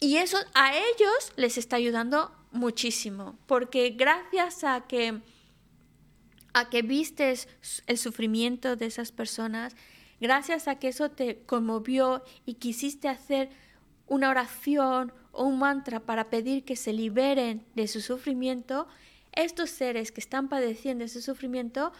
y 0.00 0.16
eso 0.16 0.38
a 0.54 0.74
ellos 0.74 1.32
les 1.36 1.58
está 1.58 1.76
ayudando 1.76 2.32
muchísimo, 2.50 3.38
porque 3.46 3.90
gracias 3.90 4.64
a 4.64 4.86
que, 4.86 5.20
a 6.54 6.70
que 6.70 6.80
vistes 6.80 7.46
el 7.86 7.98
sufrimiento 7.98 8.74
de 8.74 8.86
esas 8.86 9.12
personas, 9.12 9.76
gracias 10.18 10.66
a 10.66 10.78
que 10.78 10.88
eso 10.88 11.10
te 11.10 11.42
conmovió 11.44 12.24
y 12.46 12.54
quisiste 12.54 13.08
hacer 13.08 13.50
una 14.06 14.30
oración 14.30 15.12
o 15.32 15.44
un 15.44 15.58
mantra 15.58 16.00
para 16.00 16.30
pedir 16.30 16.64
que 16.64 16.74
se 16.74 16.94
liberen 16.94 17.66
de 17.74 17.86
su 17.86 18.00
sufrimiento, 18.00 18.88
estos 19.32 19.70
seres 19.70 20.12
que 20.12 20.20
están 20.20 20.48
padeciendo 20.48 21.04
ese 21.04 21.22
sufrimiento 21.22 21.92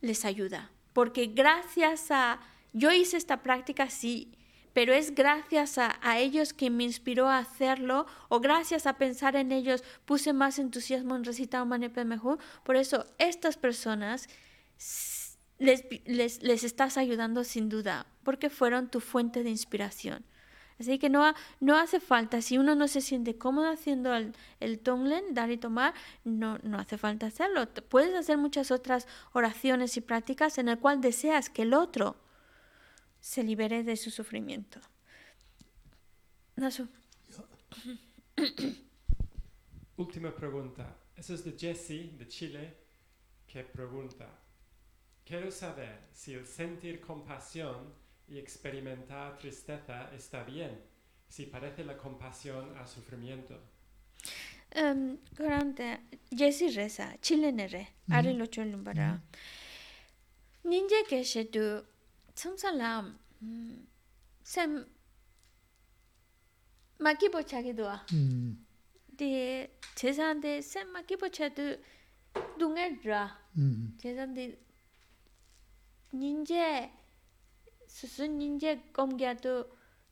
les 0.00 0.24
ayuda. 0.24 0.70
Porque 0.92 1.26
gracias 1.26 2.10
a... 2.10 2.40
Yo 2.72 2.90
hice 2.90 3.16
esta 3.16 3.42
práctica, 3.42 3.90
sí, 3.90 4.32
pero 4.72 4.94
es 4.94 5.14
gracias 5.14 5.76
a, 5.78 6.18
ellos 6.18 6.52
que 6.52 6.70
me 6.70 6.84
inspiró 6.84 7.28
a 7.28 7.38
hacerlo 7.38 8.06
o 8.28 8.40
gracias 8.40 8.86
a 8.86 8.96
pensar 8.96 9.36
en 9.36 9.52
ellos 9.52 9.84
puse 10.06 10.32
más 10.32 10.58
entusiasmo 10.58 11.14
en 11.14 11.24
recitar 11.24 11.66
Manepe 11.66 12.04
mejor. 12.04 12.38
Por 12.64 12.76
eso 12.76 13.06
estas 13.18 13.56
personas 13.56 14.28
les, 15.58 15.84
les, 16.06 16.64
estás 16.64 16.96
ayudando 16.96 17.44
sin 17.44 17.68
duda, 17.68 18.06
porque 18.24 18.50
fueron 18.50 18.90
tu 18.90 19.00
fuente 19.00 19.42
de 19.42 19.50
inspiración. 19.50 20.24
Así 20.82 20.98
que 20.98 21.08
no, 21.08 21.32
no 21.60 21.76
hace 21.76 22.00
falta, 22.00 22.42
si 22.42 22.58
uno 22.58 22.74
no 22.74 22.88
se 22.88 23.00
siente 23.00 23.36
cómodo 23.36 23.70
haciendo 23.70 24.14
el, 24.14 24.34
el 24.60 24.78
tonglen, 24.78 25.34
dar 25.34 25.50
y 25.50 25.56
tomar, 25.56 25.94
no, 26.24 26.58
no 26.62 26.78
hace 26.78 26.98
falta 26.98 27.26
hacerlo. 27.26 27.68
Puedes 27.88 28.14
hacer 28.14 28.36
muchas 28.38 28.70
otras 28.70 29.06
oraciones 29.32 29.96
y 29.96 30.00
prácticas 30.00 30.58
en 30.58 30.68
el 30.68 30.78
cual 30.78 31.00
deseas 31.00 31.50
que 31.50 31.62
el 31.62 31.74
otro 31.74 32.16
se 33.20 33.42
libere 33.42 33.84
de 33.84 33.96
su 33.96 34.10
sufrimiento. 34.10 34.80
Nasu. 36.56 36.88
Última 39.96 40.34
pregunta. 40.34 40.96
Eso 41.16 41.34
es 41.34 41.44
de 41.44 41.52
Jesse, 41.52 42.18
de 42.18 42.26
Chile, 42.26 42.76
que 43.46 43.62
pregunta, 43.62 44.28
Quiero 45.24 45.50
saber 45.50 46.08
si 46.12 46.34
el 46.34 46.46
sentir 46.46 47.00
compasión 47.00 47.94
y 48.28 48.38
experimentar 48.38 49.38
tristeza 49.38 50.10
está 50.14 50.42
bien, 50.44 50.80
si 51.28 51.46
parece 51.46 51.84
la 51.84 51.96
compasión 51.96 52.76
a 52.78 52.86
sufrimiento. 52.86 53.58
Um, 54.74 55.18
Corante, 55.36 56.00
Jesse 56.30 56.70
reza, 56.70 57.16
chile 57.20 57.52
nere, 57.52 57.88
ari 58.10 58.32
lo 58.34 58.46
cholum 58.46 58.82
bara. 58.84 59.20
Ninja 60.64 61.04
que 61.08 61.24
she 61.24 61.44
tu, 61.44 61.84
samsalam, 62.34 63.18
sem, 64.42 64.86
makibo 66.98 67.42
chagi 67.42 67.74
dua. 67.74 68.04
음. 68.12 68.64
De, 69.18 69.68
chesande, 69.94 70.62
sem 70.62 70.88
makibo 70.92 71.28
chadu, 71.28 71.76
dunga 72.58 72.88
dra. 73.02 73.36
음. 73.58 73.98
Chesande, 77.91 78.37
ninja, 78.37 78.75
susu 78.75 78.77
ninja 78.77 78.77
komgya 78.93 79.35
tu, 79.41 79.65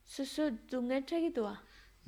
susu 0.06 0.52
dunga 0.70 1.02
chagi 1.06 1.34
dua. 1.34 1.58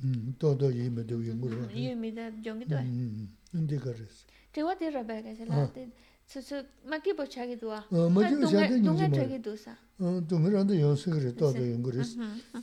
음. 0.04 0.34
또도 0.38 0.70
이메도 0.70 1.26
연구를. 1.26 1.68
Yumida 1.74 2.30
jongi 2.42 2.66
dua. 2.68 2.82
음. 2.82 3.28
근데 3.50 3.76
그랬어. 3.78 4.26
Tewa 4.52 4.76
te 4.78 4.90
rabeka 4.90 5.34
se 5.34 5.44
Ah. 5.50 5.56
la 5.56 5.66
te 5.72 5.90
susu 6.26 6.64
makibo 6.86 7.26
chagi 7.26 7.56
dua. 7.58 7.84
어, 7.90 8.08
마지막 8.08 8.46
시간에 8.46 8.80
dunga 8.82 9.06
이제 9.06 9.14
chagi 9.14 9.42
dusa. 9.42 9.74
어, 9.98 10.22
동물한테 10.28 10.80
연습을 10.80 11.34
또도 11.36 11.58
연구를. 11.58 12.02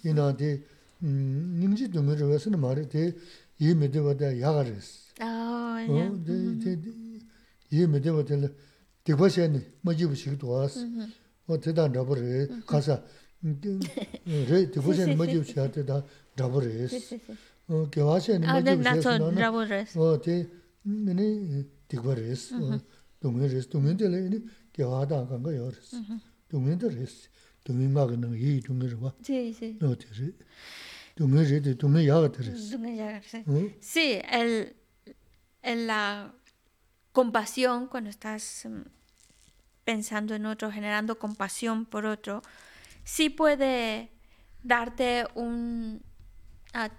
이나한테 0.05 0.63
음, 1.03 1.57
님지 1.59 1.91
동물을 1.91 2.27
와서는 2.31 2.59
말이 2.59 2.87
이메도 3.59 4.03
보다 4.03 4.39
야가랬어. 4.39 5.13
아, 5.19 5.85
어, 5.87 5.97
야. 5.99 6.11
데, 6.23 6.59
데, 6.59 6.81
데, 6.81 6.91
이메도 7.71 8.13
보다 8.15 8.35
대과시에 9.03 9.51
마지막 9.81 10.15
시기도 10.15 10.49
왔어. 10.49 10.79
어, 11.49 11.59
대단 11.59 11.93
잡으래. 11.93 12.47
가서 12.65 13.03
래 13.41 14.71
대과시에 14.71 15.15
마지막 15.15 15.43
시한테 15.45 15.85
다 15.85 16.03
잡으래. 16.35 16.85
Sí, 16.87 16.97
sí, 16.99 17.19
sí. 17.19 17.37
어, 17.67 17.89
개화시에 17.89 18.39
Ah, 18.41 18.61
de 18.63 18.75
마지막 18.75 18.81
naso 18.81 19.09
시에서 19.13 19.31
rabo 19.35 19.63
res. 19.65 19.97
어, 19.97 20.21
대 20.21 20.47
미네 20.83 21.65
대과랬어. 21.87 22.57
어, 22.57 22.79
동물에서 23.19 23.69
동물들이 23.69 24.45
개화다 24.73 25.27
간 25.27 25.41
거였어. 25.43 25.97
동물들이었어. 26.49 27.29
동물마가는 27.63 28.33
이 28.37 28.61
동물을 28.61 28.97
와. 29.01 29.13
Sí, 29.21 29.49
sí. 29.53 29.77
어, 29.81 29.95
되지. 29.97 30.33
동물이 31.15 31.77
동물 31.77 32.07
야가 32.07 32.31
들었어. 32.31 32.77
Dunga 32.77 32.89
ya, 32.93 33.21
sí. 33.21 33.43
어? 33.47 33.71
Sí, 33.81 34.21
el, 34.29 34.75
el- 35.63 35.87
la 35.87 36.33
compasión, 37.13 37.87
cuando 37.87 38.09
estás 38.09 38.65
mm, 38.65 38.83
pensando 39.84 40.34
en 40.34 40.46
otro, 40.46 40.70
generando 40.70 41.18
compasión 41.18 41.84
por 41.84 42.06
otro, 42.06 42.42
sí 43.04 43.30
puede 43.30 44.10
darte 44.62 45.26
un 45.34 46.02
ah, 46.72 46.90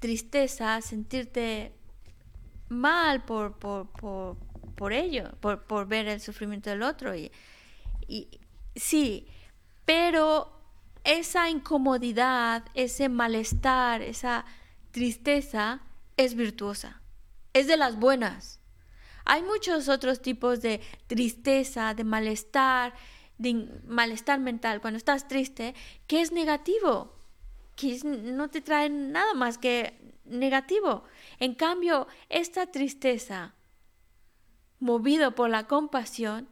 tristeza, 0.00 0.80
sentirte 0.80 1.72
mal 2.68 3.24
por, 3.24 3.58
por, 3.58 3.90
por, 3.90 4.36
por 4.74 4.92
ello, 4.92 5.32
por, 5.40 5.64
por 5.64 5.86
ver 5.86 6.08
el 6.08 6.20
sufrimiento 6.20 6.70
del 6.70 6.82
otro. 6.82 7.14
Y, 7.14 7.30
y 8.08 8.40
sí, 8.74 9.28
pero 9.84 10.60
esa 11.04 11.50
incomodidad, 11.50 12.64
ese 12.74 13.08
malestar, 13.08 14.02
esa 14.02 14.44
tristeza 14.90 15.80
es 16.16 16.34
virtuosa, 16.34 17.00
es 17.52 17.66
de 17.66 17.76
las 17.76 17.96
buenas. 17.96 18.61
Hay 19.24 19.42
muchos 19.42 19.88
otros 19.88 20.20
tipos 20.20 20.60
de 20.60 20.80
tristeza, 21.06 21.94
de 21.94 22.04
malestar, 22.04 22.94
de 23.38 23.68
malestar 23.86 24.40
mental, 24.40 24.80
cuando 24.80 24.98
estás 24.98 25.28
triste, 25.28 25.74
que 26.06 26.20
es 26.20 26.32
negativo, 26.32 27.16
que 27.76 27.98
no 28.04 28.50
te 28.50 28.60
trae 28.60 28.90
nada 28.90 29.34
más 29.34 29.58
que 29.58 30.14
negativo. 30.24 31.04
En 31.38 31.54
cambio, 31.54 32.06
esta 32.28 32.66
tristeza, 32.66 33.54
movido 34.78 35.34
por 35.34 35.50
la 35.50 35.66
compasión, 35.66 36.48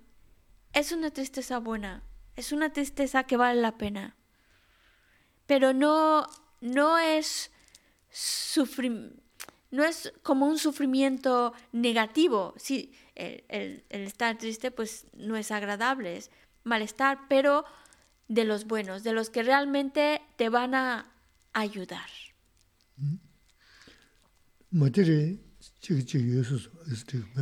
es 0.73 0.93
una 0.93 1.11
tristeza 1.11 1.59
buena, 1.59 2.03
es 2.37 2.53
una 2.53 2.73
tristeza 2.73 3.25
que 3.25 3.37
vale 3.37 3.61
la 3.61 3.77
pena. 3.77 4.17
Pero 5.47 5.73
no, 5.73 6.27
no 6.61 6.99
es 6.99 7.51
sufri- 8.13 9.20
no 9.71 9.85
es 9.85 10.13
como 10.23 10.47
un 10.47 10.59
sufrimiento 10.59 11.53
negativo. 11.73 12.55
Sí, 12.57 12.93
el, 13.15 13.45
el, 13.89 14.03
estar 14.03 14.37
triste 14.39 14.71
pues 14.71 15.07
no 15.15 15.37
es 15.37 15.51
agradable, 15.51 16.17
es 16.17 16.31
malestar, 16.65 17.21
pero 17.29 17.65
de 18.29 18.45
los 18.45 18.67
buenos, 18.67 19.03
de 19.03 19.13
los 19.13 19.31
que 19.31 19.43
realmente 19.43 20.23
te 20.37 20.49
van 20.49 20.75
a 20.75 21.13
ayudar. 21.53 22.09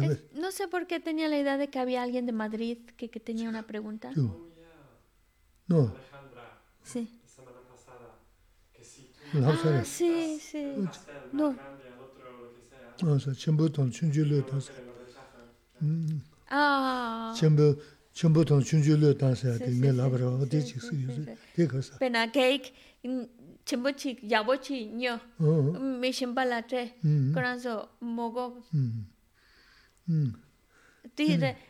Eh, 0.01 0.31
no 0.35 0.51
sé 0.51 0.67
por 0.67 0.87
qué 0.87 0.99
tenía 0.99 1.29
la 1.29 1.39
idea 1.39 1.59
de 1.59 1.69
que 1.69 1.79
había 1.79 2.03
alguien 2.03 2.27
de 2.27 2.33
Madrid 2.33 2.79
que, 2.97 3.11
que 3.11 3.21
tenía 3.21 3.49
una 3.49 3.67
pregunta. 3.67 4.13
No. 5.67 5.95
Sí. 6.83 7.21
La 7.23 7.29
semana 7.29 7.61
pasada. 7.69 8.19
Que 8.73 8.83
sí. 8.85 9.13
Ah, 9.35 9.85
sí, 9.85 10.41
sí. 10.41 10.75
No 11.33 11.55
chenpo 13.35 13.69
tong 13.69 13.91
chunju 13.93 14.27
Pena 21.99 22.33
keik, 22.33 22.73
shenpa 26.13 26.45
la 26.45 26.67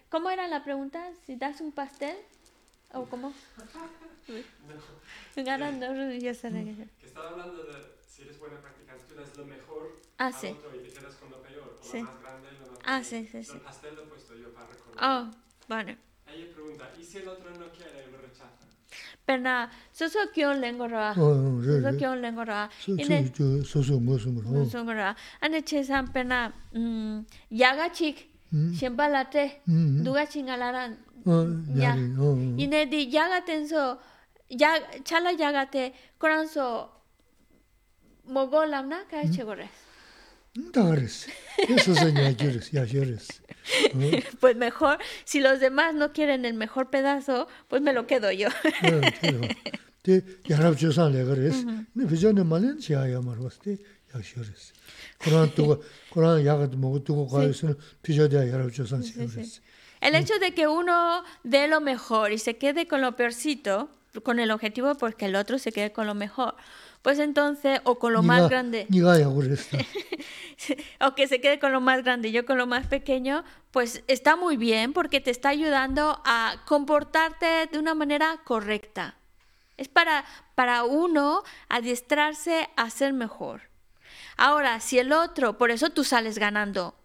¿Cómo 0.09 0.30
era 0.30 0.48
la 0.48 0.64
pregunta? 0.64 1.12
¿Si 1.26 1.36
das 1.36 1.60
un 1.60 1.72
pastel? 1.72 2.16
¿O 2.94 3.05
cómo? 3.06 3.34
Ganando, 5.36 6.12
ya 6.14 6.32
se 6.34 6.50
Que 6.50 7.06
estaba 7.06 7.28
hablando 7.28 7.64
de 7.64 7.74
si 8.06 8.22
eres 8.22 8.38
buena 8.38 8.56
practicante, 8.60 9.05
tú 9.09 9.14
das 9.16 9.36
lo 9.36 9.44
mejor. 9.44 9.97
Ah, 10.18 10.32
sí. 10.32 10.56
Sí. 11.80 12.08
Ah, 12.84 13.02
sí, 13.04 13.26
sí, 13.30 13.44
sí. 13.44 13.62
Lo 13.94 14.02
he 14.02 14.10
puesto 14.10 14.34
yo 14.36 14.50
para 14.52 14.66
recordar. 14.72 14.98
Oh, 15.00 15.30
vale. 15.68 15.98
Ella 16.32 16.46
pregunta, 16.50 16.88
¿y 16.98 17.02
si 17.04 17.18
el 17.18 17.28
otro 17.28 17.54
no 17.54 17.70
quiere 17.72 17.92
lo 17.92 18.18
rechaza? 18.18 18.66
Pero 19.24 19.42
nada, 19.42 19.70
soso 19.92 20.18
kyo 20.34 20.54
lengo 20.54 20.88
ra, 20.88 21.14
soso 21.14 21.96
kyo 21.96 22.14
lengo 22.16 22.44
ine 22.96 23.26
soso 23.64 24.00
ngo 24.00 24.18
sungo 24.18 24.42
ra, 24.42 24.64
sungo 24.64 24.92
ane 25.40 25.62
che 25.62 25.84
yaga 27.50 27.90
chik, 27.92 28.16
duga 30.04 30.26
chingalara, 30.26 30.96
ya, 31.74 31.94
ine 32.56 32.86
di 32.86 33.10
yaga 33.10 33.42
chala 35.04 35.30
yaga 35.32 35.66
te, 35.70 35.92
koranso 36.18 36.90
mogolam 38.26 38.88
na 38.88 39.04
kaya 39.10 39.28
che 39.28 39.44
gores. 39.44 39.88
Dores. 40.54 41.28
Esos 41.68 42.00
Pues 44.40 44.56
mejor, 44.56 44.98
si 45.24 45.40
los 45.40 45.60
demás 45.60 45.94
no 45.94 46.12
quieren 46.12 46.44
el 46.44 46.54
mejor 46.54 46.90
pedazo, 46.90 47.48
pues 47.68 47.82
me 47.82 47.92
lo 47.92 48.06
quedo 48.06 48.30
yo. 48.32 48.48
El 60.00 60.14
hecho 60.14 60.38
de 60.38 60.54
que 60.54 60.68
uno 60.68 61.24
dé 61.42 61.66
lo 61.68 61.80
mejor 61.80 62.32
y 62.32 62.38
se 62.38 62.56
quede 62.56 62.86
con 62.86 63.00
lo 63.00 63.16
peorcito, 63.16 63.90
con 64.22 64.38
el 64.38 64.50
objetivo 64.50 64.94
porque 64.94 65.26
el 65.26 65.36
otro 65.36 65.58
se 65.58 65.72
quede 65.72 65.92
con 65.92 66.06
lo 66.06 66.14
mejor. 66.14 66.54
Pues 67.02 67.18
entonces, 67.18 67.80
o 67.84 67.98
con 67.98 68.12
lo 68.12 68.22
más 68.22 68.48
grande. 68.48 68.86
o 71.00 71.14
que 71.14 71.28
se 71.28 71.40
quede 71.40 71.58
con 71.58 71.72
lo 71.72 71.80
más 71.80 72.02
grande 72.02 72.28
y 72.28 72.32
yo 72.32 72.44
con 72.44 72.58
lo 72.58 72.66
más 72.66 72.86
pequeño, 72.86 73.44
pues 73.70 74.02
está 74.08 74.36
muy 74.36 74.56
bien 74.56 74.92
porque 74.92 75.20
te 75.20 75.30
está 75.30 75.50
ayudando 75.50 76.20
a 76.24 76.56
comportarte 76.66 77.68
de 77.70 77.78
una 77.78 77.94
manera 77.94 78.40
correcta. 78.44 79.14
Es 79.76 79.88
para, 79.88 80.24
para 80.56 80.84
uno 80.84 81.44
adiestrarse 81.68 82.68
a 82.76 82.90
ser 82.90 83.12
mejor. 83.12 83.62
Ahora, 84.36 84.80
si 84.80 84.98
el 84.98 85.12
otro, 85.12 85.56
por 85.56 85.70
eso 85.70 85.90
tú 85.90 86.02
sales 86.02 86.38
ganando, 86.38 86.97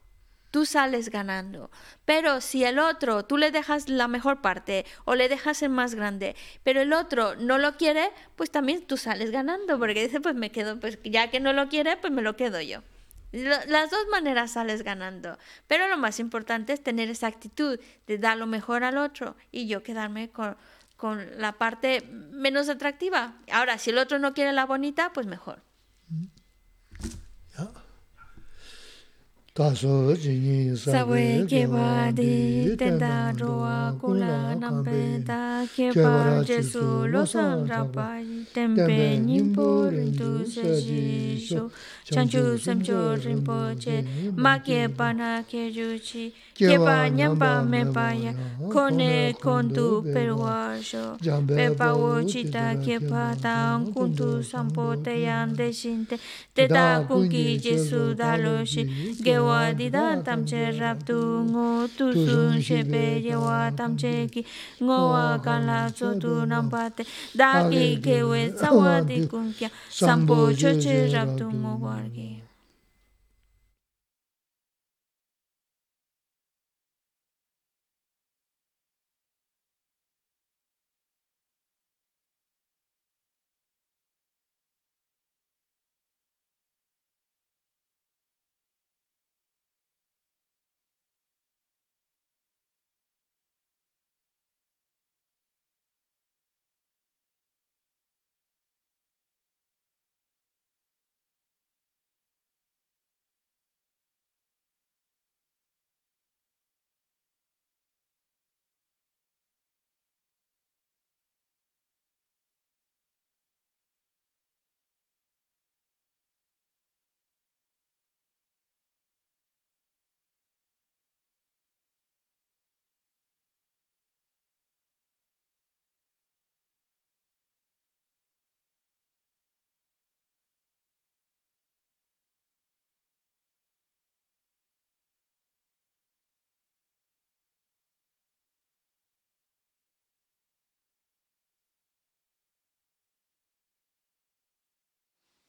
tú 0.54 0.68
sales 0.68 1.10
ganando. 1.10 1.72
Pero 2.06 2.40
si 2.40 2.64
el 2.64 2.78
otro, 2.78 3.26
tú 3.26 3.38
le 3.38 3.50
dejas 3.50 3.90
la 3.90 4.08
mejor 4.08 4.40
parte 4.40 4.86
o 5.04 5.16
le 5.16 5.28
dejas 5.28 5.64
el 5.64 5.72
más 5.72 5.96
grande, 5.96 6.36
pero 6.62 6.80
el 6.80 6.94
otro 6.94 7.36
no 7.38 7.58
lo 7.58 7.76
quiere, 7.76 8.12
pues 8.36 8.52
también 8.52 8.86
tú 8.86 8.96
sales 8.96 9.32
ganando, 9.32 9.80
porque 9.80 10.04
dice, 10.04 10.22
pues 10.22 10.36
me 10.36 10.52
quedo, 10.52 10.80
pues 10.80 11.00
ya 11.04 11.32
que 11.32 11.40
no 11.40 11.54
lo 11.54 11.70
quiere, 11.70 11.98
pues 11.98 12.14
me 12.14 12.22
lo 12.22 12.36
quedo 12.36 12.62
yo. 12.62 12.84
Las 13.32 13.90
dos 13.90 14.06
maneras 14.12 14.52
sales 14.52 14.84
ganando, 14.84 15.40
pero 15.66 15.88
lo 15.88 15.98
más 15.98 16.20
importante 16.20 16.74
es 16.74 16.84
tener 16.84 17.10
esa 17.10 17.26
actitud 17.26 17.80
de 18.06 18.18
dar 18.20 18.38
lo 18.38 18.46
mejor 18.46 18.84
al 18.84 19.00
otro 19.00 19.36
y 19.52 19.66
yo 19.66 19.82
quedarme 19.82 20.30
con, 20.30 20.56
con 20.98 21.42
la 21.42 21.54
parte 21.54 22.04
menos 22.12 22.70
atractiva. 22.70 23.34
Ahora, 23.52 23.80
si 23.80 23.90
el 23.90 23.98
otro 23.98 24.20
no 24.20 24.36
quiere 24.36 24.54
la 24.54 24.68
bonita, 24.68 25.14
pues 25.14 25.26
mejor. 25.26 25.64
다소 29.54 30.16
진이 30.16 30.76
사베 30.76 31.46
개바디 31.46 32.76
텐다 32.76 33.32
로아 33.38 33.96
콜라 34.02 34.56
남베다 34.56 35.66
개바 35.76 36.44
제수 36.44 37.06
로상 37.06 37.68
라바이 37.68 38.46
템베 38.52 39.20
님포르도 39.20 40.44
세지쇼. 40.44 41.70
chanchu 42.12 42.58
samcho 42.58 43.16
rinpoche 43.16 44.04
ma 44.36 44.60
kepa 44.60 45.14
na 45.16 45.44
kejuchi 45.44 46.34
kepa 46.54 47.10
nyampa 47.10 47.64
mepa 47.64 48.14
ya 48.14 48.34
kone 48.74 49.34
kondu 49.40 50.04
perwa 50.14 50.76
sho 50.84 51.16
pepa 51.48 51.96
wo 51.96 52.22
chita 52.24 52.76
kepa 52.84 53.36
tang 53.42 53.94
kuntu 53.94 54.44
sampo 54.44 54.96
te 55.02 55.24
yam 55.24 55.56
de 55.56 55.72
shinte 55.72 56.20
teta 56.54 57.06
kunki 57.08 57.58
jesu 57.58 58.14
dalo 58.14 58.66
shi 58.66 58.84
ge 59.24 59.38
yewa 59.44 59.74
dida 59.74 60.24
tamche 60.24 60.72
rabdu 60.80 61.44
ngo 61.52 61.88
tu 61.98 62.14
sun 62.14 62.62
shepe 62.62 63.20
yewa 63.28 63.72
tamche 63.76 64.28
ki 64.32 64.46
ngo 64.82 64.98
wa 65.12 65.40
kanla 65.40 65.92
tsotu 65.92 66.46
nampate 66.48 67.04
da 67.36 67.68
ki 67.70 68.00
kewe 68.04 68.54
tsawa 68.56 69.02
di 69.04 69.28
kunkya 69.28 69.70
sampo 69.90 70.48
choche 70.56 71.12
rabdu 71.12 71.52
ngo 71.52 71.72
wargi 71.84 72.43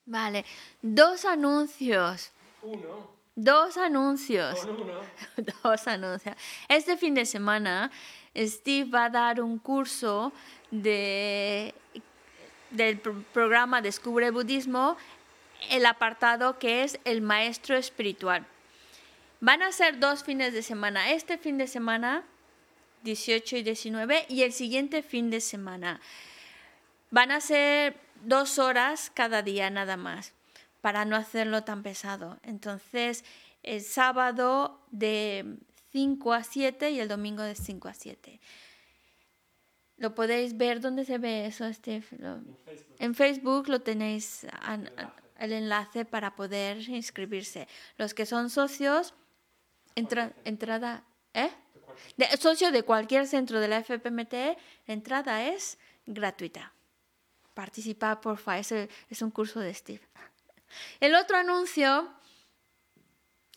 Vale, 0.06 0.44
dos 0.82 1.24
anuncios. 1.24 2.30
Uno. 2.62 3.12
Dos 3.36 3.76
anuncios. 3.76 4.60
Con 4.60 4.80
uno. 4.82 5.00
Dos 5.64 5.88
anuncios. 5.88 6.36
Este 6.68 6.96
fin 6.96 7.14
de 7.14 7.26
semana 7.26 7.90
Steve 8.36 8.88
va 8.88 9.06
a 9.06 9.10
dar 9.10 9.40
un 9.40 9.58
curso 9.58 10.32
de, 10.70 11.74
del 12.70 12.98
pro- 13.00 13.24
programa 13.32 13.82
Descubre 13.82 14.30
Budismo, 14.30 14.96
el 15.70 15.84
apartado 15.86 16.58
que 16.60 16.84
es 16.84 17.00
el 17.04 17.22
maestro 17.22 17.76
espiritual. 17.76 18.46
Van 19.40 19.62
a 19.62 19.72
ser 19.72 19.98
dos 19.98 20.22
fines 20.22 20.52
de 20.52 20.62
semana. 20.62 21.10
Este 21.10 21.36
fin 21.36 21.58
de 21.58 21.66
semana, 21.66 22.22
18 23.02 23.56
y 23.58 23.62
19, 23.64 24.26
y 24.28 24.42
el 24.42 24.52
siguiente 24.52 25.02
fin 25.02 25.28
de 25.30 25.40
semana. 25.40 26.00
Van 27.10 27.30
a 27.32 27.40
ser 27.40 27.96
dos 28.26 28.58
horas 28.58 29.10
cada 29.14 29.42
día 29.42 29.70
nada 29.70 29.96
más, 29.96 30.32
para 30.80 31.04
no 31.04 31.16
hacerlo 31.16 31.64
tan 31.64 31.82
pesado. 31.82 32.38
Entonces, 32.42 33.24
el 33.62 33.80
sábado 33.82 34.80
de 34.90 35.56
5 35.92 36.32
a 36.32 36.42
7 36.44 36.90
y 36.90 37.00
el 37.00 37.08
domingo 37.08 37.42
de 37.42 37.54
5 37.54 37.88
a 37.88 37.94
7. 37.94 38.40
Lo 39.96 40.14
podéis 40.14 40.56
ver, 40.56 40.80
¿dónde 40.80 41.04
se 41.04 41.18
ve 41.18 41.46
eso, 41.46 41.72
Steve? 41.72 42.04
Lo- 42.18 42.34
En 42.36 42.56
Facebook. 42.64 42.96
en 42.98 43.14
Facebook 43.14 43.68
lo 43.68 43.80
tenéis 43.80 44.46
an- 44.60 44.90
el 45.38 45.52
enlace 45.52 46.04
para 46.04 46.34
poder 46.34 46.80
inscribirse. 46.88 47.68
Los 47.96 48.12
que 48.12 48.26
son 48.26 48.50
socios, 48.50 49.14
entra- 49.94 50.32
entrada, 50.44 51.04
¿eh? 51.32 51.50
De, 52.16 52.26
socio 52.38 52.72
de 52.72 52.82
cualquier 52.82 53.26
centro 53.28 53.60
de 53.60 53.68
la 53.68 53.78
FPMT, 53.78 54.58
entrada 54.88 55.44
es 55.46 55.78
gratuita. 56.06 56.72
Participa, 57.54 58.20
porfa, 58.20 58.58
es, 58.58 58.72
el- 58.72 58.90
es 59.08 59.22
un 59.22 59.30
curso 59.30 59.60
de 59.60 59.72
Steve. 59.72 60.02
El 61.00 61.14
otro 61.14 61.36
anuncio 61.36 62.12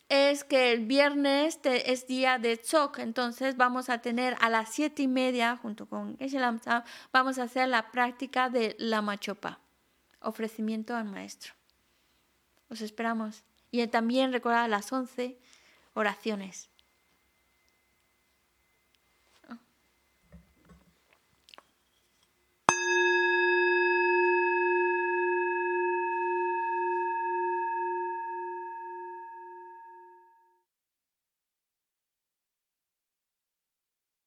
es 0.10 0.44
que 0.44 0.72
el 0.72 0.86
viernes 0.86 1.60
es 1.64 2.08
día 2.08 2.38
de 2.40 2.56
Tzok, 2.58 3.00
entonces 3.00 3.58
vamos 3.58 3.90
a 3.90 4.00
tener 4.02 4.38
a 4.40 4.50
las 4.50 4.70
siete 4.70 5.02
y 5.02 5.08
media, 5.08 5.58
junto 5.58 5.88
con 5.88 6.18
vamos 7.12 7.40
a 7.40 7.44
hacer 7.44 7.68
la 7.68 7.92
práctica 7.92 8.50
de 8.50 8.76
la 8.80 9.02
machopa, 9.02 9.60
ofrecimiento 10.22 10.96
al 10.96 11.06
maestro. 11.06 11.54
Os 12.70 12.82
esperamos. 12.82 13.44
Y 13.72 13.86
también 13.88 14.32
recordad 14.32 14.64
a 14.64 14.68
las 14.70 14.92
11 14.94 15.38
oraciones. 15.94 16.70